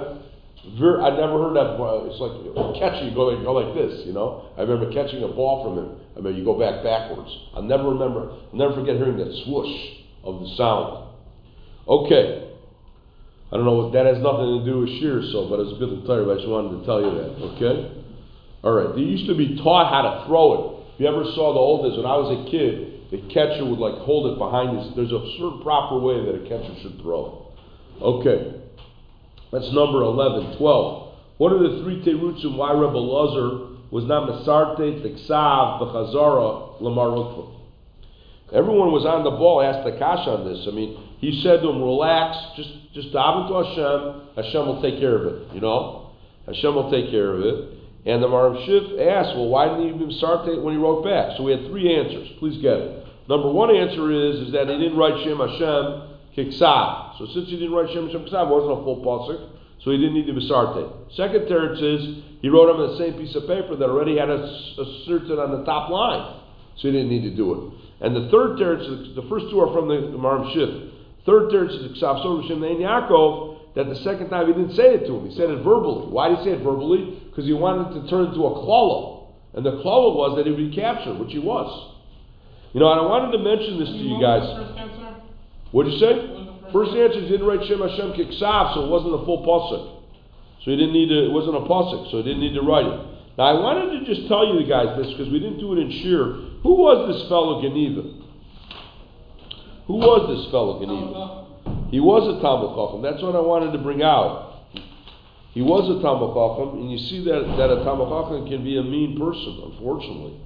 I 1.06 1.10
never 1.14 1.38
heard 1.38 1.54
that. 1.54 1.78
It's 1.78 2.18
like 2.18 2.82
catching. 2.82 3.10
You 3.10 3.14
go 3.14 3.30
like, 3.30 3.44
go 3.46 3.54
like 3.54 3.78
this. 3.78 4.02
You 4.06 4.12
know. 4.12 4.50
I 4.58 4.62
remember 4.62 4.90
catching 4.90 5.22
a 5.22 5.28
ball 5.28 5.62
from 5.62 5.78
him. 5.78 6.02
I 6.18 6.20
mean, 6.20 6.34
you 6.34 6.44
go 6.44 6.58
back 6.58 6.82
backwards. 6.82 7.30
I'll 7.54 7.62
never 7.62 7.94
remember. 7.94 8.34
I'll 8.50 8.58
never 8.58 8.74
forget 8.74 8.96
hearing 8.96 9.18
that 9.22 9.30
swoosh 9.46 9.70
of 10.24 10.42
the 10.42 10.50
sound. 10.58 11.14
Okay. 11.86 12.50
I 13.52 13.56
don't 13.56 13.64
know, 13.64 13.86
what 13.86 13.94
that 13.94 14.04
has 14.04 14.18
nothing 14.18 14.60
to 14.60 14.62
do 14.66 14.84
with 14.84 14.92
shear, 15.00 15.22
so, 15.32 15.48
but 15.48 15.56
it's 15.62 15.72
a 15.72 15.80
bit 15.80 15.88
tired, 16.04 16.28
But 16.28 16.36
I 16.36 16.44
just 16.44 16.52
wanted 16.52 16.76
to 16.76 16.84
tell 16.84 17.00
you 17.00 17.16
that, 17.16 17.30
okay? 17.56 17.96
Alright, 18.60 18.92
they 18.92 19.00
used 19.00 19.24
to 19.24 19.32
be 19.32 19.56
taught 19.56 19.88
how 19.88 20.04
to 20.04 20.28
throw 20.28 20.52
it. 20.52 20.60
If 20.92 21.00
you 21.00 21.08
ever 21.08 21.24
saw 21.32 21.56
the 21.56 21.62
old 21.62 21.88
days, 21.88 21.96
when 21.96 22.04
I 22.04 22.20
was 22.20 22.28
a 22.28 22.50
kid, 22.52 22.97
the 23.10 23.18
catcher 23.32 23.64
would 23.64 23.78
like 23.78 23.94
hold 24.04 24.32
it 24.32 24.38
behind 24.38 24.78
his, 24.78 24.94
there's 24.96 25.12
a 25.12 25.24
certain 25.38 25.62
proper 25.62 25.98
way 25.98 26.20
that 26.24 26.34
a 26.34 26.48
catcher 26.48 26.74
should 26.82 27.00
throw. 27.00 27.52
Okay. 28.00 28.60
That's 29.50 29.72
number 29.72 30.02
11. 30.02 30.58
12. 30.58 31.14
What 31.38 31.52
are 31.52 31.58
the 31.58 31.82
three 31.82 32.02
terutzim 32.04 32.56
why 32.56 32.72
Rebbe 32.72 32.98
Lazar 32.98 33.78
was 33.90 34.04
not 34.04 34.28
Masarte, 34.28 35.00
Tiksav, 35.00 35.80
Bechazara, 35.80 36.80
Lamar 36.80 37.08
Rukva? 37.08 37.54
Everyone 38.52 38.92
was 38.92 39.04
on 39.04 39.24
the 39.24 39.30
ball, 39.30 39.62
asked 39.62 39.84
the 39.84 39.96
Kash 39.98 40.26
on 40.26 40.44
this. 40.48 40.66
I 40.66 40.74
mean, 40.74 40.96
he 41.18 41.40
said 41.42 41.60
to 41.60 41.68
him, 41.68 41.82
relax, 41.82 42.36
just 42.56 42.70
just 42.98 43.12
daven 43.12 43.46
to 43.46 43.54
Hashem, 43.62 44.44
Hashem 44.44 44.66
will 44.66 44.82
take 44.82 44.98
care 44.98 45.14
of 45.14 45.26
it, 45.26 45.54
you 45.54 45.60
know? 45.60 46.10
Hashem 46.46 46.74
will 46.74 46.90
take 46.90 47.10
care 47.10 47.32
of 47.34 47.40
it. 47.40 47.78
And 48.06 48.22
the 48.22 48.26
Maharam 48.26 48.66
Shif 48.66 48.98
asked, 49.06 49.36
well, 49.36 49.48
why 49.48 49.68
didn't 49.68 49.88
he 49.88 49.94
even 49.94 50.10
start 50.18 50.46
when 50.62 50.74
he 50.74 50.80
wrote 50.80 51.04
back? 51.04 51.36
So 51.36 51.44
we 51.44 51.52
had 51.52 51.66
three 51.68 51.94
answers. 51.94 52.28
Please 52.38 52.60
get 52.62 52.74
it. 52.74 52.97
Number 53.28 53.52
one 53.52 53.74
answer 53.74 54.10
is, 54.10 54.48
is 54.48 54.52
that 54.52 54.68
he 54.68 54.78
didn't 54.78 54.96
write 54.96 55.22
Shem 55.22 55.36
Hashem 55.36 56.16
Kiksav. 56.32 57.18
So 57.18 57.26
since 57.34 57.48
he 57.48 57.60
didn't 57.60 57.72
write 57.72 57.92
Shem 57.92 58.06
Hashem 58.06 58.24
Kiksav, 58.24 58.48
it 58.48 58.52
wasn't 58.52 58.80
a 58.80 58.82
full 58.82 59.04
pasuk, 59.04 59.52
so 59.84 59.90
he 59.90 59.98
didn't 59.98 60.14
need 60.14 60.26
to 60.26 60.32
be 60.32 60.40
started. 60.46 60.88
Second 61.12 61.44
teretz 61.44 61.82
is, 61.82 62.24
he 62.40 62.48
wrote 62.48 62.72
on 62.72 62.80
the 62.80 62.96
same 62.96 63.20
piece 63.20 63.34
of 63.34 63.46
paper 63.46 63.76
that 63.76 63.84
already 63.84 64.16
had 64.16 64.30
a, 64.30 64.40
a 64.40 65.04
certain 65.04 65.38
on 65.38 65.52
the 65.52 65.64
top 65.64 65.90
line, 65.90 66.40
so 66.76 66.88
he 66.88 66.92
didn't 66.92 67.10
need 67.10 67.28
to 67.28 67.36
do 67.36 67.52
it. 67.52 67.60
And 68.00 68.16
the 68.16 68.30
third 68.30 68.56
teretz, 68.56 69.14
the 69.14 69.26
first 69.28 69.50
two 69.50 69.60
are 69.60 69.72
from 69.74 69.88
the, 69.88 70.08
the 70.08 70.18
Shif. 70.56 70.90
Third 71.26 71.52
teretz 71.52 71.76
is 71.76 72.00
Ksav 72.00 72.22
Sor 72.22 72.40
Hashem 72.40 72.60
Yaakov, 72.60 73.74
that 73.74 73.88
the 73.88 73.96
second 73.96 74.30
time 74.30 74.46
he 74.46 74.54
didn't 74.54 74.74
say 74.74 74.94
it 74.94 75.06
to 75.06 75.16
him. 75.16 75.28
He 75.28 75.36
said 75.36 75.50
it 75.50 75.62
verbally. 75.62 76.08
Why 76.08 76.30
did 76.30 76.38
he 76.38 76.44
say 76.44 76.50
it 76.52 76.64
verbally? 76.64 77.20
Because 77.28 77.44
he 77.44 77.52
wanted 77.52 78.00
to 78.00 78.08
turn 78.08 78.26
into 78.26 78.40
a 78.46 78.54
klala. 78.64 79.28
And 79.52 79.66
the 79.66 79.82
klala 79.84 80.16
was 80.16 80.36
that 80.36 80.46
he 80.46 80.52
would 80.52 80.70
be 80.70 80.74
captured, 80.74 81.18
which 81.18 81.32
he 81.32 81.38
was. 81.38 81.97
You 82.72 82.80
know, 82.80 82.92
and 82.92 83.00
I 83.00 83.04
wanted 83.04 83.32
to 83.32 83.42
mention 83.42 83.78
this 83.80 83.88
to 83.88 84.04
you 84.04 84.20
guys. 84.20 84.44
What 85.72 85.84
did 85.84 85.94
you 85.94 86.00
say? 86.00 86.38
First 86.72 86.92
answer, 86.92 87.20
he 87.20 87.28
didn't 87.28 87.46
write 87.46 87.64
Shem 87.64 87.80
Hashem 87.80 88.12
Kiksav, 88.12 88.74
so 88.74 88.84
it 88.84 88.90
wasn't 88.90 89.14
a 89.14 89.24
full 89.24 89.40
pasuk. 89.40 89.98
So 90.64 90.70
he 90.70 90.76
didn't 90.76 90.92
need 90.92 91.08
to, 91.08 91.24
it 91.24 91.32
wasn't 91.32 91.56
a 91.56 91.64
pasuk, 91.64 92.10
so 92.10 92.18
he 92.18 92.22
didn't 92.24 92.40
need 92.40 92.54
to 92.54 92.62
write 92.62 92.84
it. 92.84 93.00
Now 93.38 93.44
I 93.44 93.54
wanted 93.54 93.98
to 93.98 94.04
just 94.04 94.28
tell 94.28 94.44
you 94.44 94.66
guys 94.68 94.98
this 94.98 95.08
because 95.14 95.32
we 95.32 95.38
didn't 95.40 95.60
do 95.60 95.72
it 95.72 95.80
in 95.80 95.90
Shir. 96.02 96.60
Who 96.62 96.74
was 96.74 97.08
this 97.08 97.28
fellow 97.28 97.62
Geneva? 97.62 98.02
Who 99.86 99.96
was 99.96 100.28
this 100.28 100.50
fellow 100.50 100.80
Geneva? 100.80 101.48
He 101.90 102.00
was 102.00 102.28
a 102.28 102.42
Talmud 102.42 102.76
Chacham. 102.76 103.00
That's 103.00 103.22
what 103.22 103.34
I 103.34 103.40
wanted 103.40 103.72
to 103.72 103.78
bring 103.78 104.02
out. 104.02 104.60
He 105.56 105.62
was 105.62 105.88
a 105.88 106.02
Talmud 106.02 106.36
Chacham, 106.36 106.84
and 106.84 106.92
you 106.92 106.98
see 106.98 107.24
that, 107.24 107.56
that 107.56 107.72
a 107.72 107.84
Talmud 107.84 108.12
Chacham 108.12 108.44
can 108.50 108.62
be 108.62 108.76
a 108.76 108.82
mean 108.82 109.16
person, 109.16 109.72
unfortunately. 109.72 110.36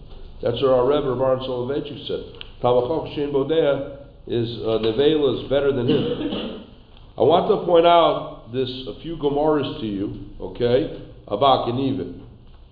That's 0.42 0.60
what 0.60 0.72
our 0.72 0.86
Rebbe, 0.86 1.14
Baron 1.14 1.40
Soloveitchik 1.40 2.06
said. 2.06 2.42
Chacham 2.60 3.14
Shem 3.14 3.30
Bodea 3.32 3.98
is, 4.26 4.58
uh, 4.58 4.82
Nevela 4.82 5.42
is 5.44 5.48
better 5.48 5.72
than 5.72 5.88
him. 5.88 6.64
I 7.18 7.22
want 7.22 7.48
to 7.48 7.64
point 7.64 7.86
out 7.86 8.52
this, 8.52 8.68
a 8.88 9.00
few 9.02 9.16
Gemaras 9.18 9.80
to 9.80 9.86
you, 9.86 10.26
okay, 10.40 11.06
about 11.28 11.68
Geneva. 11.68 12.04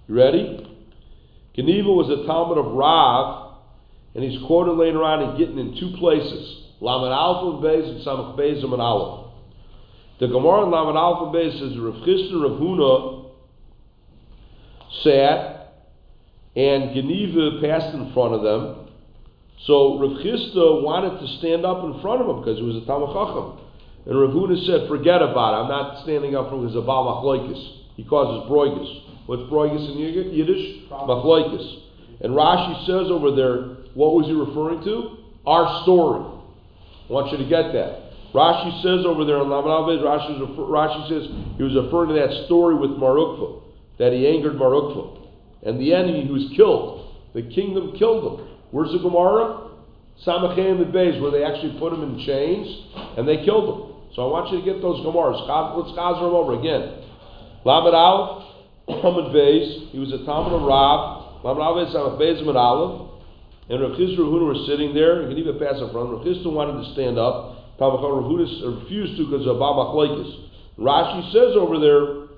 You 0.08 0.14
ready? 0.14 0.66
Geneva 1.54 1.88
was 1.92 2.10
a 2.10 2.26
Talmud 2.26 2.58
of 2.58 2.72
Rav, 2.72 3.58
and 4.14 4.24
he's 4.24 4.42
quoted 4.46 4.72
later 4.72 5.04
on 5.04 5.30
in 5.30 5.38
Gittin 5.38 5.58
in 5.58 5.78
two 5.78 5.96
places. 5.98 6.64
Lamed 6.80 7.12
Alpha 7.12 7.56
and 7.56 7.64
Beis 7.64 7.88
and 7.88 8.06
Samach 8.06 8.36
Beis 8.36 8.64
and 8.64 8.72
Aleph. 8.74 9.30
The 10.18 10.26
Gemara 10.26 10.64
in 10.64 10.70
Lamed 10.72 10.96
Alpha 10.96 11.26
and 11.26 11.34
Beis 11.34 11.52
says 11.52 11.78
Rav 11.78 12.02
Chisda 12.02 12.42
Rav 12.42 12.58
Huna 12.58 13.30
sat 15.04 15.59
and 16.56 16.94
Geneva 16.94 17.60
passed 17.62 17.94
in 17.94 18.12
front 18.12 18.34
of 18.34 18.42
them. 18.42 18.88
So 19.66 20.00
Rav 20.00 20.24
Chisda 20.24 20.82
wanted 20.82 21.20
to 21.20 21.26
stand 21.38 21.66
up 21.66 21.84
in 21.84 22.00
front 22.00 22.22
of 22.22 22.28
him 22.28 22.40
because 22.40 22.58
he 22.58 22.64
was 22.64 22.82
a 22.82 22.86
Talmud 22.86 23.12
Chacham. 23.12 23.60
And 24.06 24.18
Rav 24.18 24.30
Huna 24.30 24.56
said, 24.64 24.88
forget 24.88 25.20
about 25.20 25.52
it. 25.52 25.62
I'm 25.62 25.68
not 25.68 26.02
standing 26.02 26.34
up 26.34 26.48
from 26.48 26.64
his 26.64 26.74
Abal 26.74 27.04
Machloikis. 27.04 27.94
He 27.96 28.04
causes 28.04 28.48
broigus. 28.50 28.88
What's 29.26 29.42
broigus 29.52 29.84
in 29.92 29.98
Yiddish? 29.98 30.88
Machloikis. 30.88 31.82
And 32.22 32.32
Rashi 32.32 32.86
says 32.86 33.12
over 33.12 33.36
there, 33.36 33.76
what 33.94 34.16
was 34.16 34.26
he 34.26 34.32
referring 34.32 34.82
to? 34.84 35.18
Our 35.46 35.82
story. 35.84 36.24
I 37.08 37.12
want 37.12 37.30
you 37.32 37.38
to 37.38 37.48
get 37.48 37.72
that. 37.76 38.10
Rashi 38.32 38.82
says 38.82 39.04
over 39.04 39.24
there 39.24 39.42
in 39.42 39.48
Lamanaved, 39.48 40.00
Rashi, 40.00 40.56
Rashi 40.56 41.08
says 41.08 41.28
he 41.58 41.62
was 41.62 41.74
referring 41.74 42.14
to 42.14 42.16
that 42.16 42.46
story 42.46 42.76
with 42.76 42.90
Marukva, 42.90 43.62
that 43.98 44.12
he 44.12 44.26
angered 44.26 44.54
Marukva. 44.54 45.19
And 45.62 45.80
the 45.80 45.92
enemy 45.94 46.26
who 46.26 46.34
was 46.34 46.52
killed, 46.56 47.16
the 47.34 47.42
kingdom 47.42 47.94
killed 47.98 48.40
him. 48.40 48.48
Where's 48.70 48.92
the 48.92 48.98
Gemara? 48.98 49.70
Samachay 50.26 50.82
and 50.82 50.92
Bays, 50.92 51.20
where 51.20 51.30
they 51.30 51.44
actually 51.44 51.78
put 51.78 51.92
him 51.92 52.02
in 52.02 52.24
chains 52.24 52.68
and 53.16 53.26
they 53.26 53.44
killed 53.44 53.68
him. 53.68 53.80
So 54.14 54.26
I 54.26 54.28
want 54.28 54.52
you 54.52 54.60
to 54.60 54.64
get 54.64 54.82
those 54.82 55.00
Gemaras. 55.06 55.46
Let's 55.46 55.96
chazer 55.96 56.26
them 56.26 56.34
over 56.36 56.58
again. 56.58 57.06
Lamed 57.64 57.94
Aleph, 57.94 58.44
Lamed 59.04 59.32
Bays, 59.32 59.88
he 59.92 59.98
was 59.98 60.12
a 60.12 60.24
Talmud 60.24 60.52
of 60.52 60.62
Rav. 60.62 61.44
Lamed 61.44 61.60
Aleph, 61.60 61.88
Samach 61.94 62.18
Bays, 62.18 62.42
Lamed 62.42 62.56
Aleph. 62.56 63.10
And 63.70 63.80
Rav 63.80 63.92
Chisda 63.96 64.18
Rav 64.18 64.42
were 64.42 64.60
sitting 64.66 64.92
there. 64.92 65.22
You 65.22 65.28
can 65.28 65.38
even 65.38 65.56
pass 65.58 65.78
in 65.78 65.88
front. 65.94 66.10
Rav 66.10 66.26
Chisda 66.26 66.50
wanted 66.52 66.82
to 66.82 66.92
stand 66.92 67.16
up. 67.16 67.78
Talmud 67.78 68.02
Rav 68.02 68.28
refused 68.28 69.16
to 69.16 69.24
because 69.24 69.46
of 69.46 69.56
Abba. 69.56 69.94
Rashi 70.76 71.32
says 71.32 71.56
over 71.56 71.78
there 71.78 72.28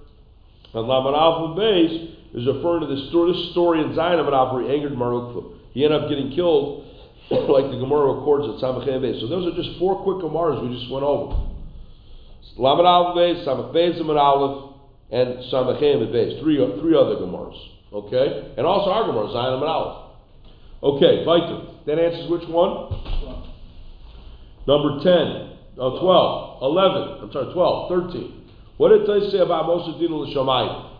And 0.74 0.86
Laman 0.86 1.14
Alpha 1.14 1.54
base 1.58 2.11
is 2.34 2.46
referring 2.46 2.80
to 2.80 2.88
this 2.88 3.10
story, 3.10 3.82
in 3.82 3.94
Zion 3.94 4.18
of 4.20 4.26
where 4.54 4.64
he 4.64 4.72
angered 4.72 4.92
Marukva. 4.92 5.58
He 5.72 5.84
ended 5.84 6.02
up 6.02 6.08
getting 6.08 6.32
killed, 6.34 6.84
like 7.30 7.70
the 7.70 7.78
Gemara 7.78 8.16
records 8.16 8.48
at 8.48 8.62
Samachem. 8.64 9.20
So 9.20 9.28
those 9.28 9.52
are 9.52 9.56
just 9.56 9.78
four 9.78 10.02
quick 10.02 10.24
Gemaras 10.24 10.62
we 10.66 10.74
just 10.74 10.90
went 10.90 11.04
over. 11.04 11.52
Laman 12.56 12.86
Alpha 12.86 13.14
base, 13.16 13.46
Samach 13.46 13.72
base, 13.72 13.98
and 13.98 14.10
Aleph, 14.10 14.74
and 15.10 15.44
Samachem 15.52 16.12
base. 16.12 16.40
Three, 16.42 16.56
three 16.80 16.96
other 16.96 17.16
Gemaras. 17.16 17.56
Okay? 17.92 18.54
And 18.56 18.66
also 18.66 18.90
our 18.90 19.06
Gemara, 19.06 19.32
Zion 19.32 19.54
and 19.54 19.64
Aleph. 19.64 20.02
Okay, 20.82 21.24
Vital. 21.24 21.82
That 21.86 21.98
answers 21.98 22.30
which 22.30 22.48
one? 22.48 22.90
Number 24.66 25.02
10, 25.02 25.78
oh, 25.78 26.00
12, 26.00 26.62
11, 26.62 27.02
I'm 27.22 27.32
sorry, 27.32 27.52
12, 27.52 28.12
13. 28.12 28.48
What 28.76 28.88
did 28.90 29.02
they 29.02 29.30
say 29.30 29.38
about 29.38 29.66
Moshe 29.66 30.00
Dinu 30.00 30.26
L'Shamayim? 30.26 30.91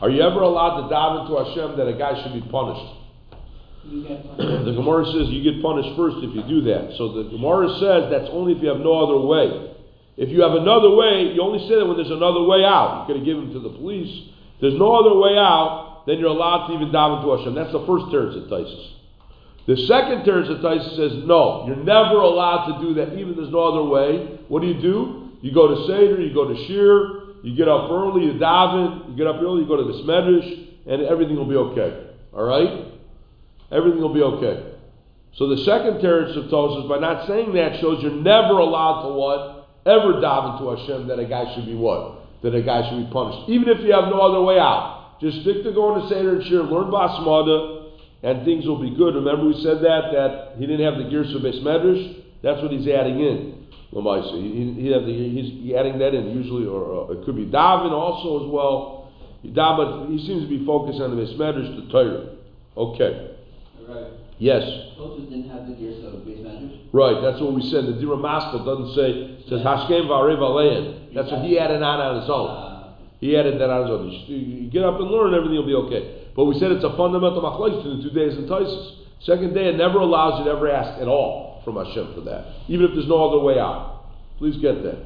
Are 0.00 0.08
you 0.08 0.22
ever 0.22 0.40
allowed 0.40 0.82
to 0.82 0.88
dive 0.88 1.20
into 1.20 1.36
Hashem 1.36 1.76
that 1.76 1.86
a 1.86 1.96
guy 1.96 2.16
should 2.22 2.32
be 2.32 2.44
punished? 2.48 2.80
Punished. 2.80 2.96
The 4.64 4.76
Gemara 4.76 5.04
says 5.06 5.28
you 5.32 5.42
get 5.42 5.62
punished 5.62 5.96
first 5.96 6.20
if 6.20 6.36
you 6.36 6.44
do 6.44 6.60
that. 6.68 6.96
So 6.96 7.12
the 7.16 7.28
Gemara 7.32 7.68
says 7.80 8.12
that's 8.12 8.28
only 8.32 8.52
if 8.52 8.62
you 8.62 8.68
have 8.68 8.80
no 8.80 8.96
other 9.00 9.20
way. 9.24 9.72
If 10.16 10.28
you 10.28 10.42
have 10.42 10.52
another 10.52 10.92
way, 10.94 11.32
you 11.32 11.40
only 11.40 11.64
say 11.68 11.80
that 11.80 11.86
when 11.86 11.96
there's 11.96 12.12
another 12.12 12.44
way 12.44 12.60
out. 12.64 13.00
You 13.00 13.04
could 13.08 13.16
have 13.20 13.24
given 13.24 13.48
him 13.48 13.52
to 13.56 13.60
the 13.60 13.72
police. 13.72 14.28
If 14.56 14.60
there's 14.60 14.76
no 14.76 14.92
other 15.00 15.16
way 15.16 15.36
out, 15.36 16.04
then 16.06 16.18
you're 16.18 16.28
allowed 16.32 16.68
to 16.68 16.74
even 16.74 16.92
dive 16.92 17.20
into 17.20 17.32
Hashem. 17.32 17.54
That's 17.54 17.72
the 17.72 17.84
first 17.88 18.12
teretz 18.12 18.36
of 18.36 18.52
Taisus. 18.52 18.84
The 19.66 19.76
second 19.88 20.28
teretz 20.28 20.52
of 20.52 20.60
Taisus 20.60 20.96
says 20.96 21.24
no, 21.24 21.64
you're 21.66 21.80
never 21.80 22.20
allowed 22.20 22.72
to 22.72 22.84
do 22.84 22.94
that. 23.00 23.16
Even 23.16 23.30
if 23.30 23.36
there's 23.36 23.52
no 23.52 23.64
other 23.64 23.84
way. 23.84 24.40
What 24.48 24.60
do 24.60 24.68
you 24.68 24.80
do? 24.80 25.32
You 25.40 25.54
go 25.54 25.68
to 25.68 25.86
Seder, 25.88 26.20
you 26.20 26.34
go 26.34 26.48
to 26.48 26.56
Shir, 26.68 27.19
you 27.42 27.56
get 27.56 27.68
up 27.68 27.90
early, 27.90 28.26
you 28.26 28.32
daven, 28.34 29.10
you 29.10 29.16
get 29.16 29.26
up 29.26 29.36
early, 29.36 29.62
you 29.62 29.68
go 29.68 29.76
to 29.76 29.84
the 29.84 30.02
Smedrish, 30.04 30.68
and 30.86 31.02
everything 31.02 31.36
will 31.36 31.48
be 31.48 31.56
okay. 31.56 32.10
All 32.32 32.44
right? 32.44 32.86
Everything 33.72 34.00
will 34.00 34.14
be 34.14 34.22
okay. 34.22 34.74
So 35.36 35.48
the 35.48 35.58
second 35.64 36.02
teretz 36.02 36.36
of 36.36 36.50
Tosas, 36.50 36.88
by 36.88 36.98
not 36.98 37.26
saying 37.26 37.54
that, 37.54 37.80
shows 37.80 38.02
you're 38.02 38.12
never 38.12 38.58
allowed 38.58 39.08
to 39.08 39.14
what? 39.14 39.68
Ever 39.86 40.20
daven 40.20 40.58
to 40.58 40.76
Hashem 40.76 41.08
that 41.08 41.18
a 41.18 41.24
guy 41.24 41.54
should 41.54 41.66
be 41.66 41.74
what? 41.74 42.42
That 42.42 42.54
a 42.54 42.62
guy 42.62 42.88
should 42.88 43.06
be 43.06 43.12
punished. 43.12 43.48
Even 43.48 43.68
if 43.68 43.80
you 43.80 43.92
have 43.92 44.10
no 44.10 44.20
other 44.20 44.42
way 44.42 44.58
out. 44.58 45.20
Just 45.20 45.42
stick 45.42 45.62
to 45.64 45.72
going 45.72 46.00
to 46.00 46.08
Seder 46.08 46.36
and 46.36 46.44
Shir, 46.46 46.62
learn 46.62 46.90
Basmada, 46.90 47.92
and 48.22 48.44
things 48.44 48.66
will 48.66 48.80
be 48.80 48.94
good. 48.96 49.14
Remember 49.14 49.46
we 49.46 49.62
said 49.62 49.78
that, 49.78 50.12
that 50.12 50.54
he 50.58 50.66
didn't 50.66 50.84
have 50.84 51.02
the 51.02 51.10
Gears 51.10 51.34
of 51.34 51.42
Medrash? 51.42 52.22
That's 52.42 52.60
what 52.62 52.72
he's 52.72 52.88
adding 52.88 53.20
in. 53.20 53.59
Lamaisa. 53.92 54.40
He, 54.40 54.72
he 54.74 55.42
he's 55.42 55.74
adding 55.74 55.98
that 55.98 56.14
in 56.14 56.30
usually, 56.36 56.66
or 56.66 57.10
uh, 57.10 57.12
it 57.12 57.24
could 57.24 57.36
be 57.36 57.46
Davin 57.46 57.90
also 57.90 58.44
as 58.44 58.50
well. 58.50 59.12
But 59.42 60.06
he 60.08 60.18
seems 60.26 60.44
to 60.44 60.48
be 60.48 60.64
focused 60.64 61.00
on 61.00 61.16
the 61.16 61.22
Medrash, 61.22 61.86
the 61.86 61.90
Torah. 61.90 62.36
Okay. 62.76 63.36
Right. 63.88 64.06
Yes. 64.38 64.62
Tosus 64.96 65.28
didn't 65.28 65.50
have 65.50 65.66
the 65.66 65.74
gears 65.74 66.04
of 66.04 66.24
base 66.24 66.38
measures. 66.40 66.72
Right, 66.92 67.20
that's 67.20 67.40
what 67.40 67.52
we 67.52 67.62
said. 67.70 67.86
The 67.86 68.00
Dira 68.00 68.16
Maskell 68.16 68.64
doesn't 68.64 68.94
say, 68.94 69.10
it 69.10 69.48
says 69.48 69.60
Hashkem 69.60 70.08
Varev 70.08 70.38
Alein. 70.38 71.14
That's 71.14 71.30
what 71.30 71.44
he 71.44 71.58
added 71.58 71.82
on 71.82 72.00
on 72.00 72.20
his 72.20 72.30
own. 72.30 72.48
Uh, 72.48 72.94
He 73.20 73.36
added 73.36 73.60
that 73.60 73.68
on 73.68 73.82
his 73.82 73.90
own. 73.90 74.08
You, 74.28 74.70
get 74.70 74.84
up 74.84 75.00
and 75.00 75.10
learn, 75.10 75.34
everything 75.34 75.56
will 75.56 75.66
be 75.66 75.74
okay. 75.88 76.28
But 76.36 76.44
we 76.44 76.58
said 76.58 76.70
it's 76.72 76.84
a 76.84 76.96
fundamental 76.96 77.42
machlokes 77.42 77.84
in 77.84 77.98
the 77.98 78.02
two 78.08 78.14
days 78.14 78.38
in 78.38 78.46
Taisus. 78.46 79.04
Second 79.20 79.52
day, 79.52 79.68
it 79.68 79.76
never 79.76 79.98
allows 79.98 80.38
you 80.38 80.44
to 80.46 80.52
ever 80.52 80.70
ask 80.70 81.00
at 81.00 81.08
all 81.08 81.49
from 81.64 81.76
Hashem 81.76 82.14
for 82.14 82.22
that, 82.22 82.46
even 82.68 82.86
if 82.86 82.92
there's 82.92 83.08
no 83.08 83.28
other 83.28 83.42
way 83.42 83.58
out. 83.58 84.04
Please 84.38 84.56
get 84.56 84.82
that. 84.82 84.98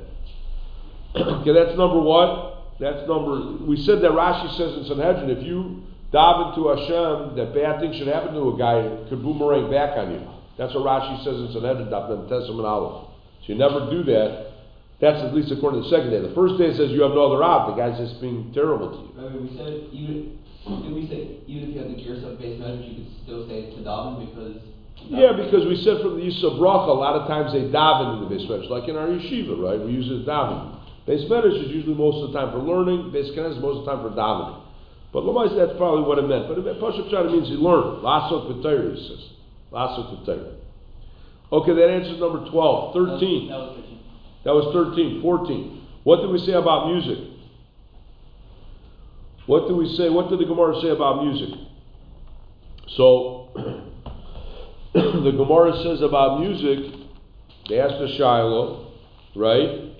okay, 1.17 1.53
that's 1.53 1.77
number 1.77 2.01
one. 2.01 2.55
That's 2.79 3.07
number. 3.07 3.65
We 3.65 3.77
said 3.83 4.01
that 4.03 4.11
Rashi 4.11 4.51
says 4.57 4.79
in 4.79 4.85
Sanhedrin, 4.87 5.31
if 5.31 5.43
you 5.45 5.83
dive 6.13 6.49
into 6.49 6.69
Hashem, 6.69 7.37
that 7.37 7.55
bad 7.55 7.81
things 7.81 7.97
should 7.97 8.09
happen 8.09 8.35
to 8.35 8.55
a 8.55 8.59
guy, 8.59 8.79
it 8.79 9.09
could 9.09 9.23
boomerang 9.23 9.71
back 9.71 9.97
on 9.99 10.13
you. 10.13 10.23
That's 10.59 10.75
what 10.75 10.85
Rashi 10.87 11.23
says 11.25 11.39
in 11.39 11.53
Sanhedrin, 11.53 11.87
Daf 11.87 12.07
Testament 12.29 12.67
Aleph. 12.67 13.11
So 13.43 13.53
you 13.53 13.59
never 13.59 13.91
do 13.91 14.03
that. 14.05 14.55
That's 15.01 15.21
at 15.23 15.35
least 15.35 15.51
according 15.51 15.83
to 15.83 15.89
the 15.89 15.95
second 15.95 16.11
day. 16.11 16.21
The 16.21 16.35
first 16.35 16.59
day 16.59 16.73
says 16.73 16.91
you 16.91 17.03
have 17.03 17.13
no 17.13 17.27
other 17.31 17.43
op. 17.43 17.75
The 17.75 17.83
guy's 17.83 17.99
just 17.99 18.21
being 18.21 18.55
terrible 18.55 18.91
to 18.91 18.99
you. 19.03 19.11
Remember, 19.15 19.39
we 19.43 19.51
said 19.59 19.91
even 19.93 20.39
did 20.65 20.95
we 20.95 21.07
say 21.07 21.43
even 21.47 21.69
if 21.69 21.75
you 21.75 21.81
had 21.83 21.91
the 21.91 21.99
gears 22.01 22.25
of 22.25 22.39
base 22.39 22.59
measures, 22.59 22.87
you 22.87 23.05
could 23.05 23.13
still 23.23 23.49
say 23.49 23.69
it's 23.69 23.77
Tadavin 23.77 24.31
because. 24.31 24.74
Yeah, 25.09 25.33
because 25.37 25.67
we 25.67 25.77
said 25.77 26.01
from 26.01 26.17
the 26.17 26.25
Yisra 26.25 26.57
Bracha, 26.57 26.89
a 26.89 26.97
lot 26.97 27.17
of 27.17 27.29
times 27.29 27.53
they 27.53 27.69
daven 27.69 28.17
in 28.17 28.29
the 28.29 28.35
Beis 28.35 28.49
Medrash, 28.49 28.71
like 28.71 28.89
in 28.89 28.97
our 28.97 29.09
yeshiva, 29.09 29.61
right? 29.61 29.79
We 29.79 29.93
use 29.93 30.09
it 30.09 30.23
as 30.23 30.27
davening. 30.27 30.81
Beis 31.07 31.29
Medrash 31.29 31.63
is 31.63 31.71
usually 31.71 31.95
most 31.95 32.25
of 32.25 32.33
the 32.33 32.39
time 32.39 32.53
for 32.53 32.59
learning. 32.59 33.13
Beis 33.13 33.37
Knesset 33.37 33.57
is 33.57 33.63
most 33.63 33.81
of 33.81 33.85
the 33.85 33.93
time 33.93 34.03
for 34.03 34.11
davening. 34.17 34.65
But 35.13 35.25
Lamais, 35.25 35.55
that's 35.55 35.77
probably 35.79 36.03
what 36.03 36.19
it 36.19 36.27
meant. 36.27 36.49
But 36.49 36.59
Pashup 36.81 37.11
Shad 37.11 37.27
means 37.27 37.49
you 37.49 37.59
learn. 37.59 38.03
Lasot 38.03 38.51
V'Torah, 38.51 38.97
he 38.97 39.09
says. 39.09 39.31
Lasot 39.71 40.27
V'Torah. 40.27 40.57
Okay, 41.53 41.75
that 41.75 41.89
answers 41.89 42.19
number 42.19 42.51
12. 42.51 42.95
13. 42.95 43.49
That 43.49 43.59
was 43.59 43.77
13. 43.77 43.99
That 44.45 44.55
was 44.55 44.75
13. 44.75 45.23
14. 45.23 45.87
What 46.03 46.21
did 46.21 46.31
we 46.31 46.39
say 46.39 46.53
about 46.53 46.91
music? 46.91 47.19
What 49.47 49.69
did 49.69 49.77
we 49.77 49.95
say? 49.97 50.09
What 50.09 50.31
did 50.31 50.41
the 50.41 50.47
Gemara 50.47 50.81
say 50.81 50.89
about 50.89 51.23
music? 51.23 51.61
So, 52.97 53.53
the 55.25 55.33
Gemara 55.33 55.83
says 55.83 56.03
about 56.03 56.39
music, 56.39 56.95
they 57.69 57.81
asked 57.81 57.99
the 57.99 58.15
Shiloh, 58.17 58.93
right? 59.35 59.91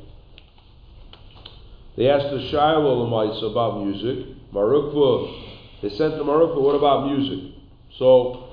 They 1.97 2.09
asked 2.09 2.31
the 2.31 2.49
Shiloh 2.49 3.05
Lamaisa 3.05 3.51
about 3.51 3.85
music. 3.85 4.37
Mar 4.53 4.67
Ukva, 4.67 5.83
they 5.83 5.89
sent 5.89 6.15
to 6.15 6.23
Mar 6.23 6.37
Ukva, 6.37 6.63
what 6.63 6.77
about 6.77 7.11
music? 7.11 7.57
So, 7.99 8.53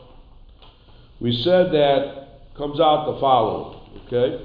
we 1.19 1.31
said 1.43 1.71
that 1.73 2.55
comes 2.57 2.79
out 2.79 3.13
the 3.13 3.19
following, 3.19 3.79
okay? 4.07 4.43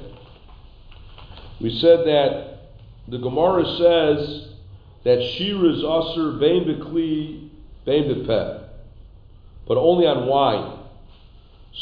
We 1.62 1.78
said 1.80 2.00
that 2.00 2.58
the 3.08 3.16
Gemara 3.16 3.64
says 3.64 4.48
that 5.04 5.22
Shir 5.38 5.70
is 5.70 5.82
usher 5.82 6.38
bein 6.38 6.66
bekli, 6.66 7.48
bein 7.86 8.04
bepeh, 8.04 8.68
but 9.66 9.78
only 9.78 10.06
on 10.06 10.26
wine. 10.26 10.85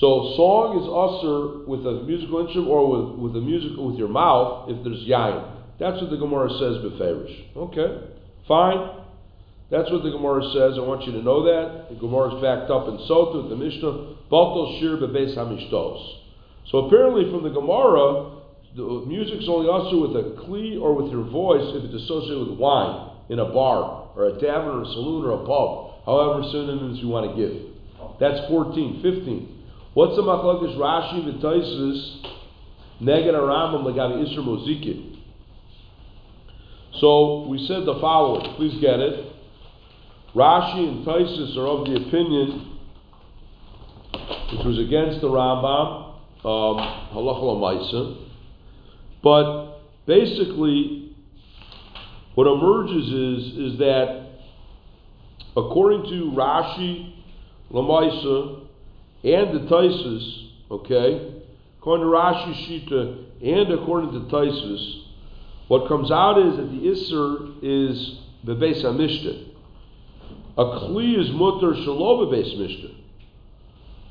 So 0.00 0.34
song 0.34 0.82
is 0.82 0.86
usher 0.90 1.70
with 1.70 1.86
a 1.86 2.02
musical 2.02 2.42
instrument 2.42 2.66
or 2.66 2.82
with, 2.90 3.30
with 3.30 3.34
a 3.38 3.44
musical 3.44 3.86
with 3.86 3.94
your 3.94 4.10
mouth 4.10 4.66
if 4.66 4.82
there's 4.82 5.06
yayin. 5.06 5.54
That's 5.78 6.02
what 6.02 6.10
the 6.10 6.18
Gemara 6.18 6.50
says 6.58 6.82
beferish. 6.82 7.30
Okay, 7.54 8.10
fine. 8.50 9.06
That's 9.70 9.90
what 9.94 10.02
the 10.02 10.10
Gemara 10.10 10.42
says. 10.50 10.74
I 10.78 10.82
want 10.82 11.06
you 11.06 11.14
to 11.14 11.22
know 11.22 11.46
that. 11.46 11.94
The 11.94 11.98
Gemara 12.02 12.34
is 12.34 12.42
backed 12.42 12.74
up 12.74 12.90
in 12.90 12.98
Sota, 13.06 13.46
the 13.48 13.54
Mishnah, 13.54 14.26
Balto 14.30 14.82
Shir 14.82 14.98
Bebeis 14.98 15.38
Hamishtos. 15.38 16.02
So 16.70 16.90
apparently 16.90 17.30
from 17.30 17.46
the 17.46 17.54
Gemara, 17.54 18.42
the 18.74 19.06
music's 19.06 19.46
only 19.46 19.70
also 19.70 20.10
with 20.10 20.18
a 20.18 20.42
kli 20.42 20.74
or 20.74 20.94
with 20.98 21.10
your 21.14 21.22
voice 21.30 21.70
if 21.78 21.86
it's 21.86 22.02
associated 22.02 22.50
with 22.50 22.58
wine 22.58 23.14
in 23.30 23.38
a 23.38 23.46
bar 23.46 24.10
or 24.18 24.26
a 24.26 24.40
tavern 24.42 24.74
or 24.74 24.82
a 24.82 24.90
saloon 24.90 25.22
or 25.22 25.38
a 25.38 25.46
pub, 25.46 26.02
however 26.02 26.42
synonyms 26.50 26.98
you 26.98 27.06
want 27.06 27.30
to 27.30 27.34
give. 27.38 27.54
That's 28.18 28.42
14. 28.50 29.02
15. 29.02 29.53
What's 29.94 30.16
the 30.16 30.22
machlokes 30.22 30.76
Rashi 30.76 31.24
v'Taisus 31.24 32.22
neged 33.00 33.32
Rambam 33.32 33.84
legavi 33.84 34.26
Isra 34.26 34.44
Moziki? 34.44 35.20
So 36.98 37.46
we 37.48 37.64
said 37.68 37.86
the 37.86 37.98
following. 38.00 38.54
Please 38.56 38.80
get 38.80 38.98
it. 38.98 39.32
Rashi 40.34 40.88
and 40.88 41.06
Taisus 41.06 41.56
are 41.56 41.68
of 41.68 41.86
the 41.86 41.94
opinion, 41.94 42.76
which 44.50 44.66
was 44.66 44.78
against 44.84 45.20
the 45.20 45.28
Rambam, 45.28 46.10
um, 46.44 46.76
but 49.22 49.80
basically, 50.06 51.16
what 52.34 52.48
emerges 52.48 53.06
is, 53.06 53.72
is 53.72 53.78
that 53.78 54.30
according 55.56 56.02
to 56.10 56.32
Rashi, 56.36 57.14
Lamaisa, 57.72 58.63
and 59.24 59.56
the 59.56 59.70
Taisus, 59.70 60.50
okay, 60.70 61.42
according 61.78 62.06
to 62.06 62.12
Rashi 62.12 62.54
Shita 62.66 63.24
and 63.42 63.72
according 63.72 64.12
to 64.12 64.34
Taisus, 64.34 65.02
what 65.68 65.88
comes 65.88 66.10
out 66.10 66.38
is 66.38 66.56
that 66.56 66.70
the 66.70 66.86
Isser 66.86 67.56
is 67.62 68.18
the 68.44 68.54
Bebeis 68.54 68.84
HaMishta. 68.84 69.48
A 70.56 70.64
Kli 70.64 71.18
is 71.18 71.30
Mutter 71.32 71.74
Shalom 71.82 72.28
Bebeis 72.28 72.54
Mishta. 72.56 72.94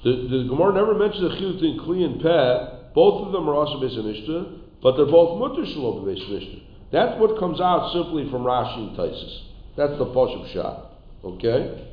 The, 0.04 0.12
the 0.12 0.48
Gemara 0.50 0.74
never 0.74 0.96
mentions 0.96 1.34
a 1.34 1.38
Chil 1.38 1.54
between 1.54 1.80
Kli 1.80 2.06
and 2.06 2.22
Peh. 2.22 2.94
Both 2.94 3.28
of 3.28 3.32
them 3.32 3.48
are 3.48 3.56
also 3.56 3.80
Beis 3.80 3.98
HaMishta. 3.98 4.64
But 4.84 4.98
they're 4.98 5.06
both 5.06 5.40
mutter 5.40 5.66
shalom 5.66 6.04
b'beis 6.04 6.30
mishnah. 6.30 6.60
That's 6.92 7.20
what 7.20 7.40
comes 7.40 7.62
out 7.62 7.94
simply 7.94 8.30
from 8.30 8.44
Rashi 8.44 8.90
and 8.90 8.98
Taisus. 8.98 9.44
That's 9.78 9.98
the 9.98 10.06
poshup 10.06 10.54
shot. 10.54 10.92
Okay? 11.24 11.88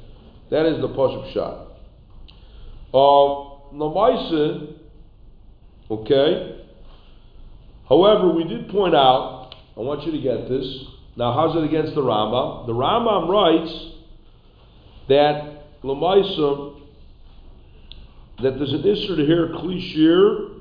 That 0.50 0.66
is 0.66 0.80
the 0.80 0.88
poshup 0.88 1.32
shot. 1.32 1.68
Uh, 2.93 3.51
okay? 5.91 6.57
However, 7.88 8.32
we 8.32 8.45
did 8.45 8.68
point 8.68 8.95
out, 8.95 9.55
I 9.76 9.80
want 9.80 10.05
you 10.05 10.12
to 10.12 10.20
get 10.20 10.49
this. 10.49 10.84
Now, 11.16 11.32
how's 11.32 11.57
it 11.57 11.64
against 11.64 11.95
the 11.95 12.03
Rambam? 12.03 12.66
The 12.66 12.72
Rambam 12.72 13.28
writes 13.28 13.72
that 15.09 15.82
Lamaisa, 15.82 16.80
that 18.43 18.59
there's 18.59 18.72
an 18.72 18.86
issue 18.86 19.16
to 19.16 19.26
hear 19.26 19.49
klishir, 19.49 20.61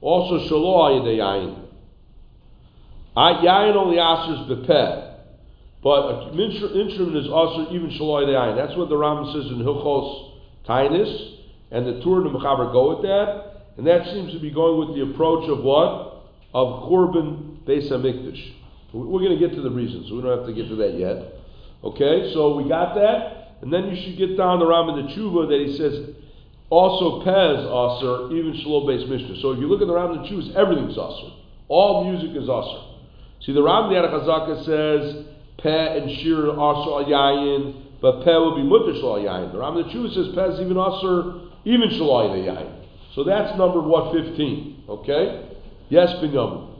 also 0.00 0.48
shalo 0.48 1.02
yayin. 1.02 1.64
Yayin 3.16 3.74
only 3.74 3.98
answers 3.98 4.48
bepeh, 4.48 5.14
but 5.82 5.90
a 5.90 6.30
instrument 6.32 7.16
is 7.16 7.28
also 7.28 7.72
even 7.72 7.90
shalo 7.90 8.24
yayin. 8.24 8.56
That's 8.56 8.76
what 8.76 8.88
the 8.88 8.94
Rambam 8.94 9.32
says 9.32 9.50
in 9.50 9.58
Hilchos 9.58 10.32
Tainis, 10.66 11.37
and 11.70 11.86
the 11.86 12.00
Tur 12.02 12.24
and 12.24 12.26
the 12.26 12.38
Mechaber 12.38 12.72
go 12.72 12.96
with 12.96 13.02
that, 13.02 13.72
and 13.76 13.86
that 13.86 14.06
seems 14.06 14.32
to 14.32 14.40
be 14.40 14.50
going 14.50 14.78
with 14.78 14.96
the 14.96 15.12
approach 15.12 15.48
of 15.48 15.62
what? 15.62 16.24
Of 16.54 16.88
Churban 16.90 17.62
Beis 17.64 17.90
Hamikdash. 17.90 18.54
We're 18.92 19.20
going 19.20 19.38
to 19.38 19.46
get 19.46 19.54
to 19.54 19.62
the 19.62 19.70
reasons, 19.70 20.08
so 20.08 20.16
we 20.16 20.22
don't 20.22 20.38
have 20.38 20.46
to 20.46 20.54
get 20.54 20.68
to 20.68 20.76
that 20.76 20.94
yet. 20.98 21.34
Okay, 21.84 22.32
so 22.32 22.56
we 22.56 22.68
got 22.68 22.94
that, 22.94 23.60
and 23.62 23.72
then 23.72 23.86
you 23.88 24.02
should 24.02 24.16
get 24.18 24.36
down 24.36 24.58
the 24.58 24.66
Ram 24.66 24.88
in 24.88 25.06
the 25.06 25.12
Tshuva 25.12 25.48
that 25.48 25.60
he 25.60 25.76
says 25.76 26.16
also 26.70 27.24
Pez 27.24 27.64
Aser, 27.64 28.34
even 28.34 28.58
Shalom 28.62 28.86
based 28.86 29.08
Mishnah. 29.08 29.40
So 29.40 29.52
if 29.52 29.60
you 29.60 29.68
look 29.68 29.80
at 29.80 29.86
the 29.86 29.94
Ram 29.94 30.16
the 30.16 30.28
Tshuva, 30.28 30.56
everything's 30.56 30.96
Aser. 30.96 31.32
All 31.68 32.10
music 32.10 32.30
is 32.36 32.48
Aser. 32.48 32.82
See, 33.44 33.52
the 33.52 33.62
Ram 33.62 33.88
the 33.88 33.94
Chazaka 33.94 34.64
says 34.64 35.24
Peh 35.58 35.98
and 35.98 36.10
Shir 36.18 36.50
Aser 36.50 36.56
al 36.56 37.04
Yayin, 37.04 38.00
but 38.00 38.24
Peh 38.24 38.36
will 38.36 38.56
be 38.56 38.62
Mutter 38.64 38.94
Shal 39.00 39.20
Yayin. 39.20 39.52
The 39.52 39.58
Ram 39.58 39.76
in 39.76 39.86
the 39.86 39.92
Tshuva 39.92 40.14
says 40.14 40.34
Pez 40.34 40.60
even 40.60 40.76
Aser, 40.76 41.47
even 41.68 41.90
Shal 41.90 42.32
Yayin. 42.32 42.84
So 43.14 43.24
that's 43.24 43.56
number 43.58 43.80
what 43.80 44.12
15. 44.12 44.84
Okay? 44.88 45.50
Yes, 45.90 46.08
Binyamin. 46.22 46.74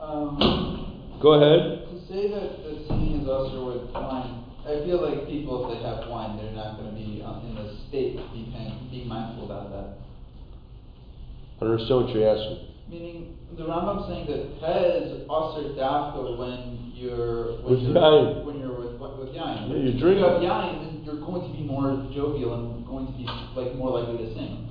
Um, 0.00 1.18
Go 1.20 1.34
ahead. 1.34 1.88
To 1.88 1.96
say 2.08 2.28
that, 2.28 2.62
the 2.64 2.84
singing 2.88 3.22
is 3.22 3.28
also 3.28 3.64
with 3.72 3.92
wine, 3.92 4.44
I 4.64 4.84
feel 4.84 5.00
like 5.00 5.26
people, 5.28 5.68
if 5.68 5.76
they 5.76 5.84
have 5.84 6.08
wine, 6.08 6.36
they're 6.36 6.52
not 6.52 6.76
going 6.76 6.88
to 6.88 6.96
be 6.96 7.22
uh, 7.24 7.40
in 7.44 7.54
the 7.54 7.76
state 7.88 8.16
to 8.16 8.22
be 8.32 8.48
being 8.90 9.08
mindful 9.08 9.44
about 9.44 9.70
that. 9.72 9.98
I 11.60 11.64
understand 11.64 12.04
what 12.04 12.14
you're 12.14 12.28
asking. 12.28 12.68
Meaning, 12.88 13.38
the 13.56 13.64
Rambam 13.64 14.08
saying 14.08 14.26
that 14.28 14.60
Pez 14.60 15.24
aser 15.24 15.72
dafka 15.80 16.36
when 16.36 16.92
you're 16.94 17.56
when 17.64 17.72
With 17.72 17.80
you're, 17.80 17.94
yain. 17.96 18.44
when 18.44 18.58
you're 18.60 18.76
with 18.76 19.00
with 19.00 19.32
yain. 19.32 19.68
Yeah, 19.68 19.76
you're 19.76 19.96
If 19.96 20.18
you 20.18 20.24
have 20.24 20.42
yain, 20.44 20.83
you're 21.04 21.20
going 21.20 21.44
to 21.44 21.52
be 21.56 21.62
more 21.62 21.92
jovial 22.14 22.54
and 22.56 22.86
going 22.86 23.06
to 23.06 23.12
be 23.12 23.24
like 23.54 23.74
more 23.76 24.00
likely 24.00 24.18
to 24.24 24.34
sing. 24.34 24.64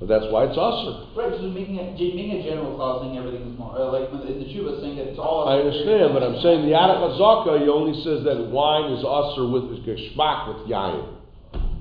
But 0.00 0.08
that's 0.08 0.32
why 0.32 0.48
it's 0.48 0.56
Aser. 0.56 1.12
Right, 1.12 1.28
so 1.36 1.44
making 1.52 1.76
a 1.76 1.92
making 1.92 2.40
a 2.40 2.42
general 2.42 2.72
clause 2.76 3.04
saying 3.04 3.20
everything 3.20 3.52
is 3.52 3.58
more 3.60 3.76
uh, 3.76 3.92
like 3.92 4.08
in 4.08 4.40
the 4.40 4.48
Shuba 4.48 4.80
saying 4.80 4.96
that 4.96 5.12
it's 5.12 5.20
all. 5.20 5.44
I 5.44 5.60
understand, 5.60 6.16
but 6.16 6.24
I'm 6.24 6.40
saying 6.40 6.64
the 6.64 6.72
Yadach 6.72 7.04
Azaka, 7.04 7.60
he 7.60 7.68
only 7.68 7.92
says 8.00 8.24
that 8.24 8.48
wine 8.48 8.96
is 8.96 9.04
Aser 9.04 9.44
with 9.44 9.84
geschmack 9.84 10.48
with 10.48 10.72
yain. 10.72 11.20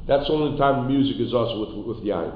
That's 0.03 0.27
the 0.27 0.35
only 0.35 0.59
time 0.59 0.87
music 0.91 1.15
is 1.15 1.31
Aser 1.31 1.63
with, 1.63 1.71
with 1.87 2.03
yain. 2.03 2.35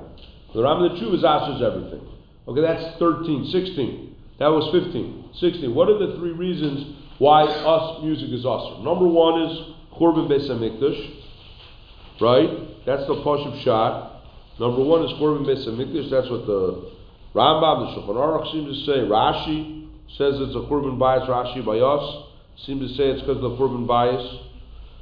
The 0.55 0.63
Ram 0.63 0.87
the 0.87 0.95
Tshuva 0.95 1.19
is 1.19 1.25
Aser's 1.27 1.59
everything. 1.59 2.07
Okay, 2.47 2.61
that's 2.63 2.99
13, 2.99 3.51
16. 3.51 4.15
That 4.39 4.55
was 4.55 4.71
15. 4.71 5.35
16. 5.35 5.73
What 5.75 5.89
are 5.89 5.99
the 5.99 6.15
three 6.15 6.31
reasons 6.31 6.95
why 7.19 7.43
us 7.43 8.03
music 8.03 8.31
is 8.31 8.47
Aser? 8.47 8.79
Number 8.87 9.07
one 9.07 9.51
is 9.51 9.51
Churban 9.99 10.31
Beis 10.31 10.47
HaMikdash. 10.47 11.22
Right? 12.21 12.85
That's 12.85 13.05
the 13.07 13.15
Pashup 13.25 13.63
shot. 13.63 14.21
Number 14.59 14.83
one 14.83 15.03
is 15.03 15.11
Churban 15.13 15.45
Beis 15.45 15.67
Hamikdash. 15.67 16.11
That's 16.11 16.29
what 16.29 16.45
the 16.45 16.91
Rambam, 17.33 17.95
the 17.95 18.01
Shulchan 18.01 18.15
Aruch 18.15 18.51
seem 18.51 18.65
to 18.65 18.75
say. 18.85 18.99
Rashi 19.09 19.89
says 20.17 20.35
it's 20.39 20.55
a 20.55 20.69
Churban 20.69 20.99
bias. 20.99 21.27
Rashi 21.27 21.65
by 21.65 21.79
us 21.79 22.27
seem 22.65 22.79
to 22.79 22.87
say 22.89 23.09
it's 23.09 23.21
because 23.21 23.37
of 23.37 23.41
the 23.41 23.57
Churban 23.57 23.87
bias. 23.87 24.23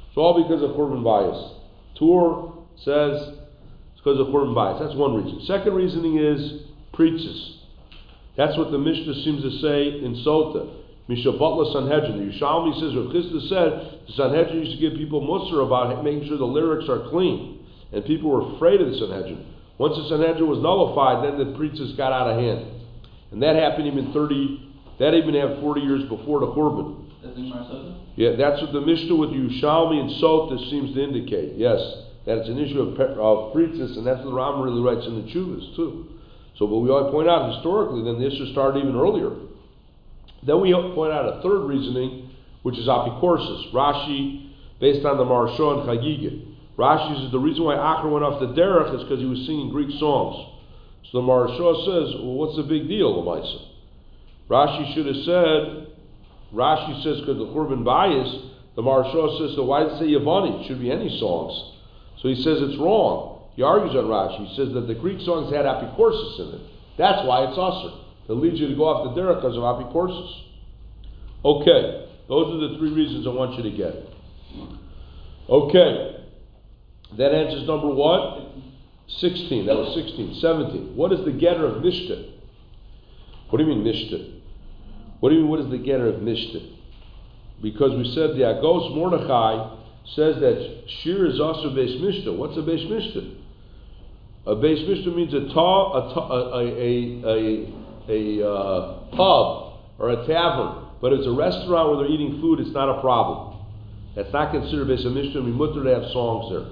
It's 0.08 0.16
all 0.16 0.42
because 0.42 0.62
of 0.62 0.70
Churban 0.70 1.04
bias. 1.04 1.52
Tur 1.98 2.52
says 2.78 3.36
it's 3.92 4.00
because 4.02 4.18
of 4.18 4.28
Churban 4.28 4.54
bias. 4.54 4.80
That's 4.80 4.96
one 4.96 5.22
reason. 5.22 5.44
Second 5.46 5.74
reasoning 5.74 6.16
is 6.16 6.62
preaches. 6.94 7.58
That's 8.36 8.56
what 8.56 8.70
the 8.70 8.78
Mishnah 8.78 9.14
seems 9.22 9.42
to 9.42 9.50
say 9.60 10.02
in 10.02 10.22
Sota. 10.24 10.81
Misha 11.08 11.32
Butler 11.32 11.72
Sanhedrin. 11.72 12.18
The 12.18 12.32
Yushalmi 12.32 12.78
says, 12.78 12.94
Rav 12.94 13.10
Chisda 13.10 13.40
said, 13.48 13.70
the 14.06 14.12
Sanhedrin 14.14 14.64
used 14.64 14.78
to 14.78 14.80
give 14.80 14.98
people 14.98 15.20
musr 15.20 15.66
about 15.66 16.04
making 16.04 16.28
sure 16.28 16.38
the 16.38 16.44
lyrics 16.44 16.88
are 16.88 17.10
clean 17.10 17.66
and 17.92 18.04
people 18.04 18.30
were 18.30 18.56
afraid 18.56 18.80
of 18.80 18.88
the 18.88 18.98
Sanhedrin. 18.98 19.46
Once 19.78 19.96
the 19.96 20.08
Sanhedrin 20.08 20.48
was 20.48 20.60
nullified, 20.60 21.24
then 21.24 21.38
the 21.38 21.56
preachers 21.56 21.92
got 21.96 22.12
out 22.12 22.30
of 22.30 22.40
hand. 22.40 22.64
And 23.32 23.42
that 23.42 23.56
happened 23.56 23.86
even 23.86 24.12
30, 24.12 24.96
that 24.98 25.14
even 25.14 25.34
happened 25.34 25.60
40 25.60 25.80
years 25.80 26.02
before 26.08 26.40
the 26.40 26.52
Churban. 26.54 27.08
That's 27.22 27.36
in 27.36 27.50
Marsota? 27.50 27.98
Yeah, 28.16 28.36
that's 28.36 28.60
what 28.60 28.72
the 28.72 28.80
Mishnah 28.80 29.16
with 29.16 29.30
Yushalmi 29.30 30.00
and 30.00 30.10
Sota 30.22 30.58
seems 30.70 30.94
to 30.94 31.02
indicate. 31.02 31.56
Yes, 31.56 31.80
that 32.26 32.38
it's 32.38 32.48
an 32.48 32.58
issue 32.58 32.80
of, 32.80 33.00
of 33.18 33.52
preachers, 33.52 33.96
and 33.96 34.06
that's 34.06 34.18
what 34.24 34.30
the 34.30 34.36
Ram 34.36 34.60
really 34.60 34.80
writes 34.80 35.06
in 35.06 35.24
the 35.24 35.28
Chuvas, 35.32 35.76
too. 35.76 36.08
So, 36.58 36.66
but 36.66 36.78
we 36.78 36.90
ought 36.90 37.06
to 37.08 37.12
point 37.12 37.28
out 37.28 37.52
historically, 37.54 38.04
then 38.04 38.20
the 38.20 38.26
issue 38.28 38.52
started 38.52 38.84
even 38.84 38.96
earlier. 38.96 39.32
Then 40.44 40.60
we 40.60 40.72
point 40.72 41.12
out 41.12 41.38
a 41.38 41.42
third 41.42 41.66
reasoning, 41.66 42.30
which 42.62 42.78
is 42.78 42.86
apicorsis. 42.86 43.72
Rashi, 43.72 44.50
based 44.80 45.06
on 45.06 45.16
the 45.16 45.24
Maharsha 45.24 45.80
and 45.80 45.88
Chagiga. 45.88 46.52
Rashi 46.76 47.22
says 47.22 47.30
the 47.30 47.38
reason 47.38 47.64
why 47.64 47.76
Acher 47.76 48.10
went 48.10 48.24
off 48.24 48.40
the 48.40 48.48
derech 48.48 48.94
is 48.96 49.02
because 49.02 49.20
he 49.20 49.26
was 49.26 49.46
singing 49.46 49.70
Greek 49.70 49.90
songs. 50.00 50.48
So 51.10 51.20
the 51.20 51.26
Maharsha 51.26 51.84
says, 51.84 52.20
well, 52.20 52.34
what's 52.34 52.56
the 52.56 52.64
big 52.64 52.88
deal, 52.88 53.22
Lamaisa? 53.22 53.68
Rashi 54.48 54.94
should 54.94 55.06
have 55.06 55.22
said, 55.24 55.86
Rashi 56.52 57.02
says 57.04 57.20
because 57.20 57.38
the 57.38 57.46
Churban 57.46 57.84
bias, 57.84 58.28
the 58.74 58.82
Maharsha 58.82 59.38
says, 59.38 59.54
so 59.54 59.64
why 59.64 59.84
did 59.84 59.92
it 59.92 59.98
say 59.98 60.06
Yavani? 60.06 60.62
It 60.62 60.66
should 60.66 60.80
be 60.80 60.90
any 60.90 61.08
songs. 61.20 61.78
So 62.20 62.28
he 62.28 62.34
says 62.36 62.58
it's 62.62 62.78
wrong. 62.78 63.44
He 63.54 63.62
argues 63.62 63.94
on 63.94 64.04
Rashi. 64.04 64.48
He 64.48 64.56
says 64.56 64.72
that 64.74 64.88
the 64.88 64.94
Greek 64.94 65.20
songs 65.20 65.52
had 65.52 65.66
apicorsis 65.66 66.40
in 66.40 66.54
it. 66.54 66.60
That's 66.96 67.26
why 67.26 67.44
it's 67.44 67.58
usher. 67.58 68.01
It 68.28 68.32
leads 68.32 68.60
you 68.60 68.68
to 68.68 68.76
go 68.76 68.84
off 68.84 69.14
the 69.14 69.20
derech 69.20 69.36
because 69.36 69.56
of 69.56 69.62
apicorsis. 69.62 70.30
Okay, 71.44 72.06
those 72.28 72.54
are 72.54 72.68
the 72.68 72.78
three 72.78 72.92
reasons 72.92 73.26
I 73.26 73.30
want 73.30 73.56
you 73.56 73.62
to 73.68 73.76
get. 73.76 74.12
Okay. 75.48 76.12
That 77.18 77.34
answers 77.34 77.66
number 77.66 77.88
what? 77.88 78.48
16. 79.20 79.66
That 79.66 79.76
was 79.76 79.94
16. 79.94 80.40
17. 80.40 80.96
What 80.96 81.12
is 81.12 81.24
the 81.24 81.32
getter 81.32 81.66
of 81.66 81.82
Nishta? 81.82 82.32
What 83.50 83.58
do 83.58 83.64
you 83.64 83.74
mean 83.74 83.84
Nishta? 83.84 84.40
What 85.20 85.28
do 85.28 85.34
you 85.34 85.42
mean, 85.42 85.50
what 85.50 85.60
is 85.60 85.70
the 85.70 85.78
getter 85.78 86.08
of 86.08 86.16
Nishta? 86.16 86.76
Because 87.62 87.92
we 87.96 88.10
said 88.14 88.30
the 88.30 88.42
Agos 88.42 88.94
Mordechai 88.94 89.76
says 90.16 90.36
that 90.40 90.84
Shir 91.02 91.26
is 91.26 91.38
also 91.38 91.68
Beis 91.70 92.00
Mishta. 92.00 92.36
What's 92.36 92.56
a 92.56 92.60
Beis 92.60 92.88
Mishta? 92.88 93.36
A 94.46 94.56
Beis 94.56 94.88
Mishta 94.88 95.14
means 95.14 95.34
a, 95.34 95.52
ta, 95.52 95.92
a, 95.92 96.14
ta, 96.14 96.28
a, 96.32 96.58
a, 96.58 97.22
a, 97.22 97.28
a 97.28 97.81
uh, 98.08 99.16
pub 99.16 99.80
or 99.98 100.10
a 100.10 100.26
tavern, 100.26 100.86
but 101.00 101.12
it's 101.12 101.26
a 101.26 101.32
restaurant 101.32 101.90
where 101.90 101.98
they're 101.98 102.14
eating 102.14 102.40
food, 102.40 102.60
it's 102.60 102.74
not 102.74 102.88
a 102.88 103.00
problem. 103.00 103.60
That's 104.14 104.32
not 104.32 104.52
considered 104.52 104.88
Beis 104.88 105.04
Mishta. 105.06 105.42
We 105.42 105.52
mutter 105.52 105.82
to 105.84 105.90
have 105.94 106.10
songs 106.12 106.52
there. 106.52 106.66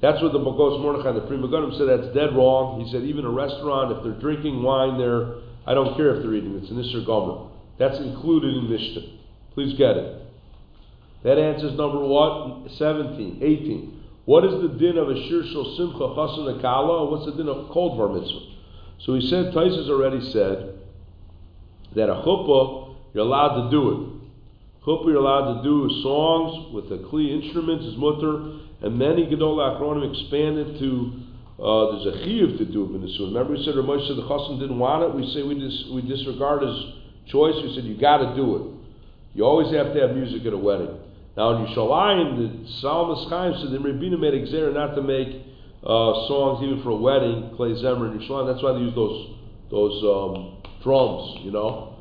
That's 0.00 0.22
what 0.22 0.32
the 0.32 0.38
Bogos 0.38 0.80
Mordechai, 0.80 1.12
the 1.12 1.26
Pri 1.26 1.36
Megadim, 1.36 1.76
said 1.76 1.88
that's 1.88 2.14
dead 2.14 2.34
wrong. 2.34 2.80
He 2.80 2.90
said 2.92 3.02
even 3.02 3.24
a 3.24 3.30
restaurant, 3.30 3.92
if 3.92 4.02
they're 4.04 4.20
drinking 4.20 4.62
wine 4.62 4.96
there, 4.96 5.42
I 5.66 5.74
don't 5.74 5.96
care 5.96 6.14
if 6.14 6.22
they're 6.22 6.34
eating, 6.34 6.56
it's 6.56 6.70
an 6.70 6.78
Isser 6.78 7.04
Gomer. 7.04 7.50
That's 7.78 7.98
included 7.98 8.56
in 8.56 8.70
Mishnah. 8.70 9.18
Please 9.54 9.76
get 9.76 9.96
it. 9.96 10.22
That 11.24 11.38
answers 11.38 11.76
number 11.76 11.98
what? 11.98 12.70
17. 12.78 13.40
18. 13.42 14.04
What 14.24 14.44
is 14.44 14.62
the 14.62 14.68
din 14.78 14.98
of 14.98 15.08
a 15.08 15.14
Shir 15.28 15.42
Shal 15.50 15.74
Simcha 15.76 16.14
Chasan 16.14 16.60
Akala? 16.60 17.10
What's 17.10 17.26
the 17.26 17.32
din 17.32 17.48
of 17.48 17.70
Cold 17.70 17.98
Bar 17.98 18.08
Mitzvah? 18.08 18.57
So 19.00 19.14
he 19.14 19.28
said, 19.28 19.52
Taisus 19.54 19.88
already 19.88 20.20
said 20.32 20.78
that 21.94 22.10
a 22.10 22.22
chuppah, 22.22 22.96
you're 23.14 23.24
allowed 23.24 23.64
to 23.64 23.70
do 23.70 23.90
it. 23.90 24.84
Chuppah, 24.84 25.06
you're 25.06 25.16
allowed 25.16 25.58
to 25.58 25.62
do 25.62 25.88
songs 26.02 26.74
with 26.74 26.88
the 26.88 26.98
Kli 27.08 27.42
instruments, 27.42 27.84
is 27.84 27.96
mutter, 27.96 28.58
and 28.80 28.98
then 28.98 28.98
many 28.98 29.26
Gedol 29.26 29.58
Achronim 29.58 30.10
expanded 30.10 30.78
to 30.78 31.22
uh, 31.58 31.90
there's 31.90 32.14
a 32.14 32.18
chiyuv 32.22 32.56
to 32.58 32.64
do 32.66 32.84
it 32.84 32.94
in 32.94 33.02
the 33.02 33.10
Remember, 33.18 33.52
we 33.54 33.64
said 33.64 33.74
Ramesh 33.74 34.06
said 34.06 34.16
the 34.16 34.22
chassan 34.22 34.60
didn't 34.60 34.78
want 34.78 35.02
it. 35.02 35.10
We 35.12 35.26
say 35.34 35.42
we 35.42 35.58
dis, 35.58 35.90
we 35.90 36.02
disregard 36.02 36.62
his 36.62 36.78
choice. 37.26 37.56
We 37.64 37.74
said 37.74 37.82
you 37.82 37.98
got 37.98 38.18
to 38.18 38.36
do 38.36 38.56
it. 38.56 38.62
You 39.34 39.44
always 39.44 39.74
have 39.74 39.92
to 39.92 40.00
have 40.00 40.14
music 40.14 40.46
at 40.46 40.52
a 40.52 40.56
wedding. 40.56 40.94
Now 41.36 41.58
in 41.58 41.66
Yushalayim, 41.66 42.38
the 42.38 42.70
Salmas 42.78 43.28
Chaim 43.28 43.54
said 43.58 43.72
the 43.72 43.78
Rebbeinu 43.78 44.20
made 44.20 44.34
exer 44.34 44.72
not 44.72 44.94
to 44.94 45.02
make 45.02 45.47
uh, 45.84 46.26
songs 46.26 46.62
even 46.64 46.82
for 46.82 46.90
a 46.90 46.96
wedding, 46.96 47.54
Klei 47.58 47.74
Zemer 47.82 48.10
in 48.10 48.18
Yushalayim. 48.18 48.52
That's 48.52 48.62
why 48.62 48.72
they 48.72 48.80
use 48.80 48.94
those 48.94 49.34
those 49.70 49.96
um, 50.02 50.62
drums, 50.82 51.44
you 51.44 51.52
know. 51.52 51.94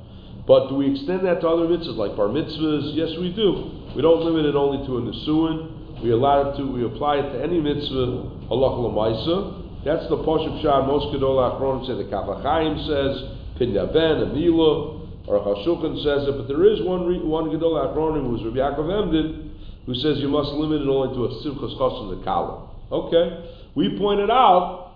But 0.47 0.69
do 0.69 0.75
we 0.75 0.95
extend 0.95 1.25
that 1.27 1.41
to 1.41 1.47
other 1.47 1.67
mitzvahs 1.67 1.97
like 1.97 2.15
bar 2.15 2.27
mitzvahs? 2.27 2.95
Yes, 2.95 3.11
we 3.19 3.33
do. 3.35 3.91
We 3.95 4.01
don't 4.01 4.23
limit 4.23 4.45
it 4.45 4.55
only 4.55 4.85
to 4.87 4.97
a 4.97 5.01
nisuin. 5.01 6.01
We 6.03 6.11
allow 6.11 6.49
it 6.49 6.57
to. 6.57 6.63
We 6.63 6.85
apply 6.85 7.17
it 7.17 7.33
to 7.33 7.43
any 7.43 7.59
mitzvah. 7.59 8.49
Allah 8.49 8.71
lemaisa. 8.79 9.67
That's 9.83 10.07
the 10.09 10.17
Poshup 10.17 10.61
Shah. 10.61 10.85
Most 10.85 11.13
Gedol 11.13 11.37
Achronim 11.37 11.85
say 11.85 12.01
the 12.01 12.09
Kaf 12.09 12.25
HaChaim 12.25 12.75
says 12.87 13.59
Pinyaben, 13.59 14.31
Amila. 14.31 14.97
Aruch 15.27 15.43
HaShulchan 15.43 16.03
says 16.03 16.27
it, 16.27 16.37
but 16.37 16.47
there 16.47 16.63
is 16.71 16.79
one 16.83 17.05
re, 17.05 17.19
one 17.19 17.51
Gedol 17.51 17.75
Achronim 17.75 18.31
who's 18.31 18.43
Rabbi 18.43 18.63
Yaakov 18.63 18.87
Emden, 18.87 19.51
who 19.85 19.93
says 19.95 20.19
you 20.19 20.29
must 20.29 20.51
limit 20.51 20.81
it 20.81 20.87
only 20.87 21.13
to 21.15 21.25
a 21.25 21.29
Simchas 21.43 21.77
Chosim 21.77 22.17
the 22.17 22.23
Kala. 22.23 22.69
Okay, 22.91 23.43
we 23.75 23.97
pointed 23.97 24.29
out 24.29 24.93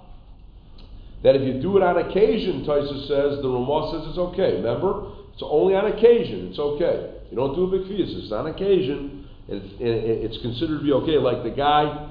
that 1.24 1.36
if 1.36 1.42
you 1.42 1.62
do 1.62 1.78
it 1.78 1.84
on 1.84 1.98
occasion, 1.98 2.66
Taisa 2.66 3.08
says, 3.08 3.42
the 3.42 3.50
Ramah 3.50 3.94
says 3.94 4.10
it's 4.10 4.18
okay. 4.18 4.58
Remember? 4.58 5.14
It's 5.34 5.44
only 5.46 5.76
on 5.76 5.86
occasion, 5.86 6.50
it's 6.50 6.60
okay. 6.60 7.22
You 7.30 7.38
don't 7.38 7.56
do 7.56 7.70
a 7.70 7.80
big 7.80 7.88
feast, 7.88 8.12
it's 8.18 8.32
on 8.32 8.48
occasion, 8.48 9.28
and 9.48 9.62
it's, 9.62 9.74
it's 9.80 10.42
considered 10.42 10.80
to 10.80 10.84
be 10.84 10.92
okay. 10.92 11.18
Like 11.18 11.44
the 11.44 11.54
guy, 11.54 12.10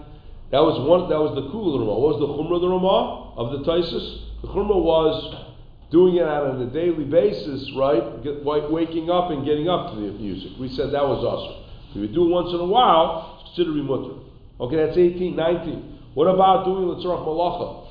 that 0.51 0.63
was 0.63 0.79
one, 0.87 1.11
that 1.11 1.19
was 1.19 1.35
the 1.35 1.51
cool 1.51 1.79
Ramah. 1.79 1.95
What 1.95 2.17
was 2.17 2.21
the 2.23 2.31
Chumrah 2.31 2.61
the 2.63 2.71
Ramah 2.71 3.35
of 3.37 3.47
the 3.55 3.61
Taisus? 3.67 4.43
The 4.43 4.49
Chumrah 4.49 4.83
was 4.83 5.51
doing 5.91 6.17
it 6.17 6.23
on 6.23 6.63
a 6.63 6.71
daily 6.71 7.05
basis, 7.05 7.71
right? 7.77 8.23
Get, 8.23 8.43
waking 8.45 9.11
up 9.11 9.31
and 9.31 9.45
getting 9.45 9.69
up 9.69 9.93
to 9.93 10.01
the 10.01 10.15
music. 10.17 10.53
We 10.59 10.71
said 10.75 10.95
that 10.95 11.03
was 11.03 11.23
us. 11.27 11.71
If 11.91 11.97
you 11.97 12.09
do 12.09 12.27
it 12.27 12.31
once 12.31 12.55
in 12.55 12.61
a 12.61 12.67
while, 12.67 13.43
it's 13.43 13.55
considered 13.55 13.75
to 13.75 13.83
be 13.83 13.87
mutter. 13.87 14.23
Okay, 14.61 14.77
that's 14.77 14.97
18, 14.97 15.35
19. 15.35 16.00
What 16.15 16.27
about 16.27 16.65
doing 16.65 16.85
Litzarach 16.85 17.25
Malacha? 17.25 17.89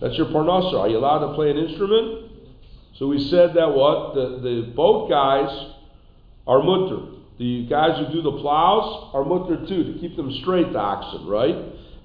That's 0.00 0.16
your 0.16 0.26
parnasa. 0.26 0.74
Are 0.78 0.88
you 0.88 0.98
allowed 0.98 1.26
to 1.28 1.34
play 1.34 1.50
an 1.50 1.56
instrument? 1.56 2.30
So 2.98 3.08
we 3.08 3.28
said 3.28 3.54
that 3.54 3.74
what? 3.74 4.14
The, 4.14 4.38
the 4.42 4.72
boat 4.74 5.10
guys 5.10 5.50
are 6.46 6.62
mutter. 6.62 7.14
The 7.38 7.66
guys 7.68 7.98
who 7.98 8.12
do 8.12 8.22
the 8.22 8.38
plows 8.38 9.10
are 9.14 9.24
mutter 9.24 9.66
too, 9.66 9.92
to 9.92 9.98
keep 10.00 10.16
them 10.16 10.32
straight, 10.42 10.72
the 10.72 10.78
oxen, 10.78 11.26
right? 11.26 11.54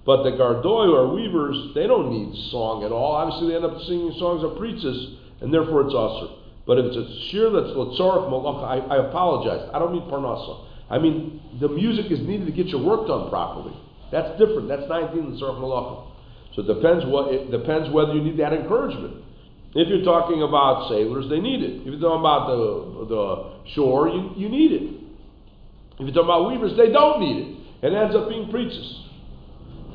But 0.06 0.24
the 0.24 0.32
gardoi 0.32 0.94
or 0.94 1.14
weavers, 1.14 1.74
they 1.74 1.88
don't 1.88 2.12
need 2.12 2.52
song 2.52 2.84
at 2.84 2.92
all. 2.92 3.14
Obviously, 3.14 3.50
they 3.50 3.56
end 3.56 3.66
up 3.66 3.82
singing 3.84 4.14
songs 4.20 4.44
of 4.44 4.58
preachers, 4.58 5.16
and 5.42 5.54
therefore 5.54 5.86
it's 5.86 5.96
usher. 5.96 6.34
But 6.66 6.78
if 6.80 6.86
it's 6.86 6.98
a 6.98 7.30
shir 7.32 7.50
that's 7.50 7.74
latzorach 7.76 8.30
malacha, 8.30 8.90
I, 8.90 8.96
I 8.96 9.10
apologize. 9.10 9.70
I 9.74 9.80
don't 9.80 9.92
mean 9.94 10.10
parnasa. 10.10 10.66
I 10.90 11.00
mean 11.00 11.42
the 11.60 11.70
music 11.70 12.12
is 12.12 12.20
needed 12.20 12.46
to 12.46 12.52
get 12.52 12.68
your 12.68 12.84
work 12.84 13.08
done 13.08 13.30
properly. 13.30 13.74
That's 14.14 14.38
different. 14.38 14.70
That's 14.70 14.86
19 14.86 15.42
latzorach 15.42 15.58
malacha. 15.58 16.14
So 16.54 16.62
it 16.62 16.70
depends 16.70 17.02
what 17.10 17.34
it 17.34 17.50
depends 17.50 17.90
whether 17.90 18.14
you 18.14 18.22
need 18.22 18.38
that 18.38 18.54
encouragement. 18.54 19.26
If 19.74 19.90
you're 19.90 20.06
talking 20.06 20.46
about 20.46 20.88
sailors, 20.94 21.26
they 21.34 21.42
need 21.42 21.66
it. 21.66 21.82
If 21.82 21.98
you're 21.98 22.00
talking 22.00 22.22
about 22.22 22.46
the 22.46 23.10
the 23.10 23.74
shore, 23.74 24.08
you, 24.08 24.38
you 24.38 24.50
need 24.50 24.72
it. 24.72 24.86
If 25.98 26.06
you're 26.06 26.14
talking 26.14 26.30
about 26.30 26.46
weavers, 26.46 26.78
they 26.78 26.94
don't 26.94 27.26
need 27.26 27.38
it. 27.42 27.90
It 27.90 27.98
ends 27.98 28.16
up 28.16 28.30
being 28.30 28.54
preachers. 28.54 29.02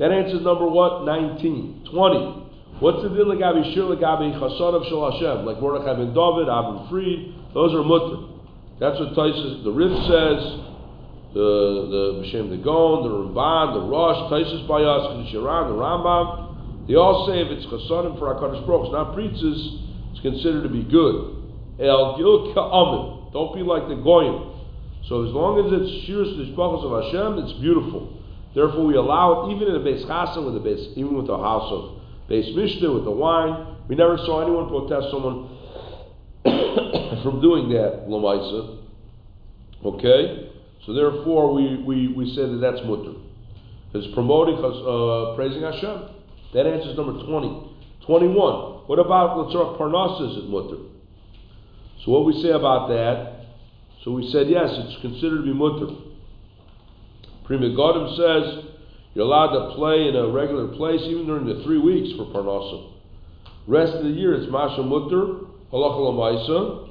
That 0.03 0.11
answers 0.11 0.43
number 0.43 0.67
what? 0.67 1.07
19. 1.07 1.87
20. 1.91 2.39
What's 2.83 3.03
the 3.03 3.09
deal 3.15 3.31
Gabi 3.39 3.73
Shir 3.73 3.87
Gabi 3.95 4.35
Chasadav 4.35 4.83
Shal 4.91 5.11
Hashem? 5.11 5.45
Like 5.47 5.63
Mordechai 5.63 5.95
ben 5.95 6.11
David, 6.11 6.51
Abram 6.51 6.91
Fried, 6.91 7.55
those 7.55 7.71
are 7.71 7.83
mutter. 7.83 8.35
That's 8.79 8.99
what 8.99 9.15
Taisus, 9.15 9.63
the 9.63 9.71
Rif 9.71 9.91
says, 10.07 10.68
the 11.33 11.41
the 11.89 12.03
Mishem 12.25 12.49
the 12.49 12.57
Gon, 12.57 13.03
the 13.03 13.09
Ramban, 13.09 13.73
the 13.73 13.85
Rosh, 13.85 14.31
Taisus 14.31 14.67
Bayas, 14.67 15.31
the 15.31 15.37
Shiran, 15.37 15.69
the 15.69 15.77
Rambam. 15.77 16.87
They 16.87 16.95
all 16.95 17.27
say 17.27 17.41
if 17.41 17.47
it's 17.51 17.65
chasadim 17.67 18.17
for 18.17 18.33
HaKadosh 18.33 18.65
Baruch 18.65 18.85
it's 18.85 18.93
not 18.93 19.13
preachers, 19.13 19.59
it's 20.11 20.21
considered 20.21 20.63
to 20.63 20.69
be 20.69 20.83
good. 20.83 21.37
El 21.79 22.17
Gil 22.17 22.53
Ka'amin. 22.53 23.31
Don't 23.31 23.53
be 23.53 23.61
like 23.61 23.87
the 23.87 23.95
Goyim. 23.95 24.57
So 25.07 25.25
as 25.25 25.31
long 25.31 25.61
as 25.61 25.69
it's 25.69 26.09
Shiras 26.09 26.33
Nishpachos 26.33 26.81
of 26.81 26.91
Hashem, 27.05 27.45
it's 27.45 27.53
beautiful. 27.61 28.19
Therefore, 28.55 28.85
we 28.85 28.95
allow 28.95 29.45
it 29.45 29.55
even 29.55 29.67
in 29.69 29.75
a 29.75 29.83
base 29.83 30.03
chassan, 30.05 30.45
with 30.45 30.57
a 30.57 30.59
base, 30.59 30.81
even 30.97 31.15
with 31.15 31.27
the 31.27 31.37
house 31.37 31.71
of 31.71 32.01
base 32.27 32.49
mishnah, 32.55 32.91
with 32.91 33.05
the 33.05 33.11
wine. 33.11 33.77
We 33.87 33.95
never 33.95 34.17
saw 34.17 34.41
anyone 34.41 34.67
protest 34.67 35.11
someone 35.11 35.49
from 37.23 37.41
doing 37.41 37.69
that, 37.69 38.09
Lamaisa. 38.09 38.77
Okay? 39.85 40.48
So 40.89 40.95
therefore, 40.95 41.53
we, 41.53 41.83
we, 41.83 42.07
we 42.07 42.33
say 42.33 42.49
that 42.49 42.57
that's 42.57 42.81
mutter. 42.83 43.13
It's 43.93 44.11
promoting, 44.15 44.55
uh, 44.57 45.35
praising 45.35 45.61
Hashem. 45.61 46.09
That 46.55 46.65
answers 46.65 46.97
number 46.97 47.23
20. 47.27 47.75
21. 48.07 48.33
What 48.87 48.97
about 48.97 49.37
Latzarach 49.37 49.77
Parnassus 49.77 50.39
at 50.43 50.49
Mutter? 50.49 50.81
So 52.03 52.11
what 52.11 52.25
we 52.25 52.41
say 52.41 52.49
about 52.49 52.87
that? 52.89 53.45
So 54.03 54.13
we 54.13 54.31
said 54.31 54.49
yes, 54.49 54.71
it's 54.73 54.99
considered 55.01 55.37
to 55.37 55.43
be 55.43 55.53
Mutter. 55.53 55.93
Pri 57.45 57.57
Megadim 57.59 58.09
says 58.17 58.65
you're 59.13 59.25
allowed 59.25 59.53
to 59.53 59.75
play 59.75 60.07
in 60.07 60.15
a 60.15 60.27
regular 60.29 60.69
place 60.69 61.01
even 61.03 61.27
during 61.27 61.45
the 61.45 61.63
three 61.65 61.77
weeks 61.77 62.17
for 62.17 62.25
Parnassa. 62.33 62.93
Rest 63.67 63.93
of 63.93 64.05
the 64.05 64.09
year 64.09 64.33
it's 64.33 64.51
Masha 64.51 64.81
Mutter, 64.81 65.45
Halacha 65.71 66.89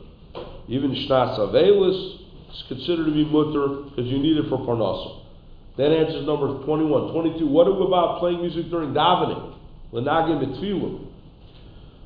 even 0.69 0.93
Shnas 0.93 1.37
Avelis 1.41 2.18
is 2.51 2.65
considered 2.69 3.07
to 3.07 3.13
be 3.13 3.25
Mutter 3.25 3.89
because 3.89 4.11
you 4.11 4.19
need 4.19 4.37
it 4.37 4.49
for 4.49 4.59
Parnassa. 4.59 5.23
That 5.77 5.95
answers 5.95 6.27
number 6.27 6.65
21. 6.65 7.13
22. 7.13 7.47
What 7.47 7.69
about 7.69 8.19
playing 8.19 8.41
music 8.41 8.71
during 8.71 8.91
davening? 8.91 9.55
Lenagim 9.93 10.43
betfilim. 10.43 11.07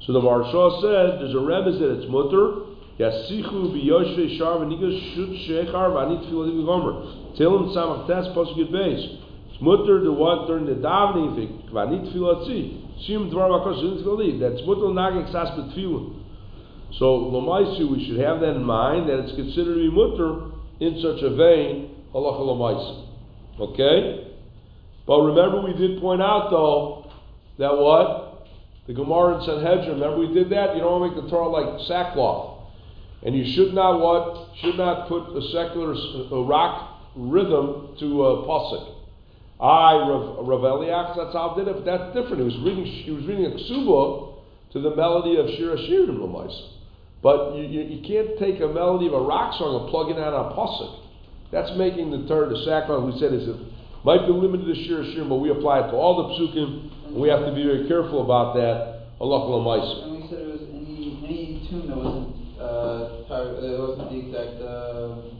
So 0.06 0.12
the 0.12 0.20
Maharsha 0.20 0.80
said, 0.82 1.20
there's 1.20 1.34
a 1.34 1.40
remez 1.40 1.78
that 1.78 2.02
it's 2.02 2.10
mutter. 2.10 2.68
Yasichu 2.98 3.72
biyoshve 3.72 4.36
shar 4.36 4.58
v'nigas 4.58 5.14
shut 5.14 5.30
shechar 5.48 5.88
v'anit 5.88 6.28
tfilim 6.28 6.66
gomer. 6.66 6.92
Tilim 7.38 7.72
samach 7.74 8.06
tes 8.06 8.28
posuk 8.36 8.58
yud 8.58 8.70
beis. 8.70 9.18
It's 9.50 9.62
mutter 9.62 10.04
to 10.04 10.12
what 10.12 10.46
during 10.46 10.66
the 10.66 10.74
davening 10.74 11.70
v'anit 11.72 12.12
tfilatzi. 12.12 13.08
Shim 13.08 13.32
dvar 13.32 13.48
makos 13.48 13.80
shouldn't 13.80 14.04
believe. 14.04 14.38
That's 14.38 14.60
mutter 14.66 14.92
nagik 14.92 15.32
sas 15.32 15.48
betfilim. 15.58 16.21
So 16.98 17.30
lomaisu, 17.30 17.90
we 17.90 18.06
should 18.06 18.18
have 18.18 18.40
that 18.40 18.56
in 18.56 18.64
mind 18.64 19.08
that 19.08 19.20
it's 19.20 19.34
considered 19.34 19.74
to 19.74 19.80
be 19.80 19.90
mutter 19.90 20.52
in 20.80 21.00
such 21.00 21.22
a 21.22 21.34
vein. 21.34 21.96
Halacha 22.14 22.40
lomaisu. 22.40 23.08
Okay? 23.60 24.34
But 25.06 25.20
remember, 25.22 25.62
we 25.62 25.72
did 25.74 26.00
point 26.00 26.22
out 26.22 26.50
though 26.50 27.10
that 27.58 27.76
what? 27.76 28.48
The 28.86 28.94
Gemara 28.94 29.38
in 29.38 29.44
Sanhedrin, 29.46 30.00
remember 30.00 30.18
we 30.18 30.34
did 30.34 30.50
that? 30.50 30.74
You 30.74 30.82
don't 30.82 31.00
want 31.00 31.14
to 31.14 31.20
make 31.20 31.24
the 31.24 31.30
Torah 31.30 31.48
like 31.48 31.86
sackcloth. 31.86 32.58
And 33.22 33.36
you 33.36 33.44
should 33.54 33.74
not 33.74 34.00
what? 34.00 34.48
Should 34.60 34.76
not 34.76 35.08
put 35.08 35.36
a 35.36 35.42
secular 35.52 35.94
a 35.94 36.42
rock 36.42 37.00
rhythm 37.14 37.94
to 38.00 38.24
a 38.24 38.46
pasuk. 38.46 38.96
I, 39.60 39.94
Rav, 39.94 40.46
Rav 40.46 40.60
Eliach, 40.60 41.16
that's 41.16 41.32
how 41.32 41.54
did 41.56 41.68
it, 41.68 41.84
that's 41.84 42.12
different. 42.14 42.38
He 42.38 42.42
was 42.42 42.58
reading, 42.58 42.84
he 42.84 43.10
was 43.12 43.24
reading 43.26 43.46
a 43.46 43.50
ksuba 43.50 44.34
to 44.72 44.80
the 44.80 44.96
melody 44.96 45.36
of 45.36 45.46
Shira 45.50 45.76
Shirim 45.76 46.18
Lamaisa. 46.18 46.81
But 47.22 47.54
you, 47.54 47.62
you, 47.62 47.80
you, 47.86 48.00
can't 48.02 48.34
take 48.42 48.58
a 48.58 48.66
melody 48.66 49.06
of 49.06 49.14
a 49.14 49.22
rock 49.22 49.54
song 49.54 49.78
and 49.78 49.90
plug 49.94 50.10
it 50.10 50.18
out 50.18 50.34
on 50.34 50.50
a 50.50 50.54
pasuk. 50.58 51.06
That's 51.54 51.70
making 51.78 52.10
the 52.10 52.26
Torah 52.26 52.50
the 52.50 52.58
sackcloth. 52.66 53.06
We 53.06 53.14
said 53.22 53.30
is 53.30 53.46
it 53.46 53.56
might 54.02 54.26
be 54.26 54.34
limited 54.34 54.66
to 54.66 54.76
Shir 54.90 55.06
Shir, 55.14 55.22
but 55.28 55.38
we 55.38 55.54
apply 55.54 55.86
it 55.86 55.94
to 55.94 55.96
all 55.96 56.18
the 56.18 56.34
psukim, 56.34 56.90
and 57.06 57.16
we 57.22 57.30
have 57.30 57.46
to 57.46 57.54
be 57.54 57.62
very 57.62 57.86
careful 57.86 58.26
about 58.26 58.58
that. 58.58 59.14
Allah 59.22 59.38
And 59.38 60.18
we 60.18 60.26
said 60.26 60.42
it 60.42 60.50
was 60.50 60.66
any 60.74 61.22
any 61.22 61.62
tune 61.70 61.86
that 61.86 61.94
wasn't 61.94 62.34
uh, 62.58 63.22
it 63.30 63.78
wasn't 63.78 64.10
the 64.10 64.18
exact. 64.18 64.58
Uh, 64.58 65.38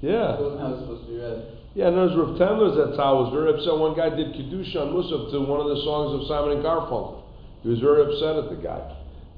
yeah. 0.00 0.40
It 0.40 0.40
wasn't 0.40 0.60
how 0.64 0.72
it 0.72 0.80
was 0.80 0.80
supposed 0.88 1.04
to 1.04 1.12
be 1.12 1.20
read. 1.20 1.60
Yeah, 1.76 1.92
and 1.92 2.00
there's 2.00 2.16
Rav 2.16 2.40
Tendler's 2.40 2.96
how 2.96 3.14
I 3.14 3.16
was 3.20 3.30
very 3.36 3.52
upset. 3.52 3.76
One 3.76 3.92
guy 3.92 4.08
did 4.08 4.32
Kiddush 4.32 4.74
on 4.74 4.96
Musaf 4.96 5.30
to 5.36 5.44
one 5.44 5.60
of 5.60 5.68
the 5.68 5.84
songs 5.84 6.16
of 6.16 6.26
Simon 6.26 6.58
and 6.58 6.64
Garfunkel. 6.64 7.22
He 7.62 7.68
was 7.68 7.78
very 7.78 8.08
upset 8.08 8.40
at 8.40 8.48
the 8.48 8.56
guy. 8.56 8.80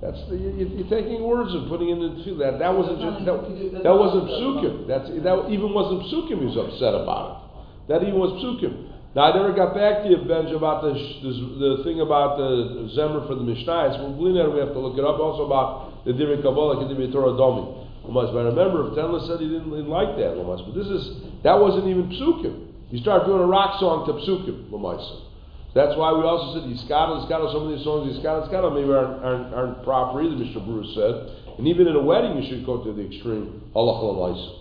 That's 0.02 0.18
the, 0.26 0.34
you, 0.34 0.82
are 0.82 0.90
taking 0.90 1.22
words 1.22 1.54
and 1.54 1.70
putting 1.70 1.94
it 1.94 2.02
into 2.02 2.34
that. 2.42 2.58
That 2.58 2.74
wasn't 2.74 2.98
just, 2.98 3.22
that, 3.22 3.86
that 3.86 3.94
wasn't 3.94 4.34
psukim. 4.34 4.90
That's 4.90 5.06
that 5.22 5.46
even 5.46 5.70
wasn't 5.70 6.10
psukim. 6.10 6.42
He 6.42 6.46
was 6.50 6.58
upset 6.58 6.90
about 6.90 7.22
it. 7.30 7.38
That 7.86 8.02
even 8.02 8.18
was 8.18 8.34
psukim. 8.42 8.90
Now 9.14 9.30
I 9.30 9.38
never 9.38 9.54
got 9.54 9.78
back 9.78 10.02
to 10.02 10.10
you, 10.10 10.26
Benj, 10.26 10.50
about 10.50 10.82
the 10.82 10.98
the 10.98 11.86
thing 11.86 12.02
about 12.02 12.34
the 12.34 12.90
zemer 12.98 13.22
for 13.30 13.38
the 13.38 13.46
Mishnah. 13.46 13.94
So 13.94 14.10
we 14.18 14.34
have 14.34 14.74
to 14.74 14.80
look 14.82 14.98
it 14.98 15.06
up. 15.06 15.22
Also 15.22 15.46
about 15.46 16.02
the 16.02 16.10
Divrei 16.10 16.42
Kabbalah, 16.42 16.82
and 16.82 16.90
Divrei 16.90 17.06
Torah 17.14 17.38
Domi. 17.38 17.86
But 18.02 18.34
I 18.34 18.50
remember, 18.50 18.90
if 18.90 18.98
Tendler 18.98 19.22
said 19.30 19.38
he 19.38 19.46
didn't, 19.46 19.70
didn't 19.70 19.86
like 19.86 20.18
that, 20.18 20.34
But 20.34 20.74
this 20.74 20.90
is 20.90 21.22
that 21.46 21.54
wasn't 21.54 21.86
even 21.86 22.10
psukim. 22.10 22.90
You 22.90 22.98
start 22.98 23.22
doing 23.30 23.38
a 23.38 23.46
rock 23.46 23.78
song 23.78 24.02
to 24.10 24.18
psukim, 24.18 24.66
Lamaisa. 24.74 25.30
That's 25.74 25.96
why 25.96 26.12
we 26.12 26.20
also 26.20 26.60
said 26.60 26.68
Yiskata, 26.68 27.24
Yiskata, 27.24 27.48
some 27.48 27.64
of 27.64 27.72
these 27.72 27.84
songs, 27.84 28.12
Yiskata, 28.12 28.44
Yiskata 28.48 28.68
maybe 28.76 28.92
aren't, 28.92 29.24
aren't, 29.24 29.54
aren't 29.54 29.84
proper 29.84 30.20
either, 30.20 30.36
Mr. 30.36 30.60
Bruce 30.60 30.92
said. 30.92 31.56
And 31.56 31.66
even 31.66 31.88
in 31.88 31.96
a 31.96 32.02
wedding, 32.02 32.36
you 32.36 32.44
should 32.48 32.66
go 32.66 32.84
to 32.84 32.92
the 32.92 33.00
extreme. 33.00 33.72
Halacha 33.74 34.58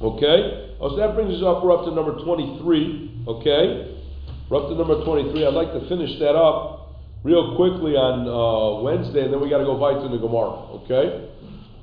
Okay? 0.00 0.76
Oh, 0.80 0.90
so 0.90 0.96
that 0.96 1.14
brings 1.14 1.34
us 1.36 1.42
up, 1.44 1.62
we're 1.62 1.76
up 1.76 1.84
to 1.84 1.92
number 1.92 2.16
23. 2.24 3.26
Okay? 3.28 4.00
We're 4.48 4.64
up 4.64 4.72
to 4.72 4.74
number 4.80 5.04
23. 5.04 5.44
I'd 5.44 5.52
like 5.52 5.76
to 5.76 5.84
finish 5.92 6.16
that 6.20 6.32
up 6.32 6.96
real 7.20 7.56
quickly 7.56 7.92
on 7.92 8.24
uh, 8.24 8.80
Wednesday, 8.80 9.28
and 9.28 9.32
then 9.32 9.44
we 9.44 9.50
got 9.50 9.58
to 9.58 9.68
go 9.68 9.76
fight 9.76 10.00
to 10.00 10.08
the 10.08 10.16
Gemara. 10.16 10.72
Okay? 10.88 11.28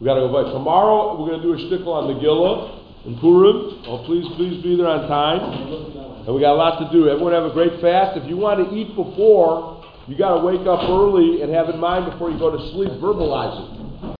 We 0.01 0.09
got 0.09 0.17
to 0.17 0.25
go 0.25 0.33
fight. 0.33 0.49
Tomorrow, 0.49 1.21
we're 1.21 1.29
going 1.29 1.41
to 1.41 1.45
do 1.45 1.53
a 1.53 1.61
shtickle 1.69 1.93
on 1.93 2.09
the 2.09 2.17
Megillah 2.17 3.05
in 3.05 3.19
Purim. 3.21 3.85
Oh, 3.85 4.01
please, 4.09 4.25
please 4.33 4.63
be 4.63 4.73
there 4.73 4.89
on 4.89 5.05
time. 5.05 6.04
And 6.25 6.33
we 6.33 6.41
got 6.41 6.53
a 6.53 6.57
lot 6.57 6.79
to 6.81 6.89
do. 6.91 7.07
Everyone 7.07 7.33
have 7.33 7.45
a 7.45 7.53
great 7.53 7.79
fast. 7.81 8.17
If 8.17 8.27
you 8.27 8.35
want 8.35 8.57
to 8.57 8.75
eat 8.75 8.95
before, 8.95 9.85
you 10.07 10.17
got 10.17 10.39
to 10.39 10.45
wake 10.45 10.65
up 10.65 10.89
early 10.89 11.41
and 11.41 11.53
have 11.53 11.69
in 11.69 11.79
mind 11.79 12.11
before 12.11 12.31
you 12.31 12.39
go 12.39 12.49
to 12.49 12.57
sleep, 12.73 12.89
verbalize 12.97 13.61
it. 13.61 13.74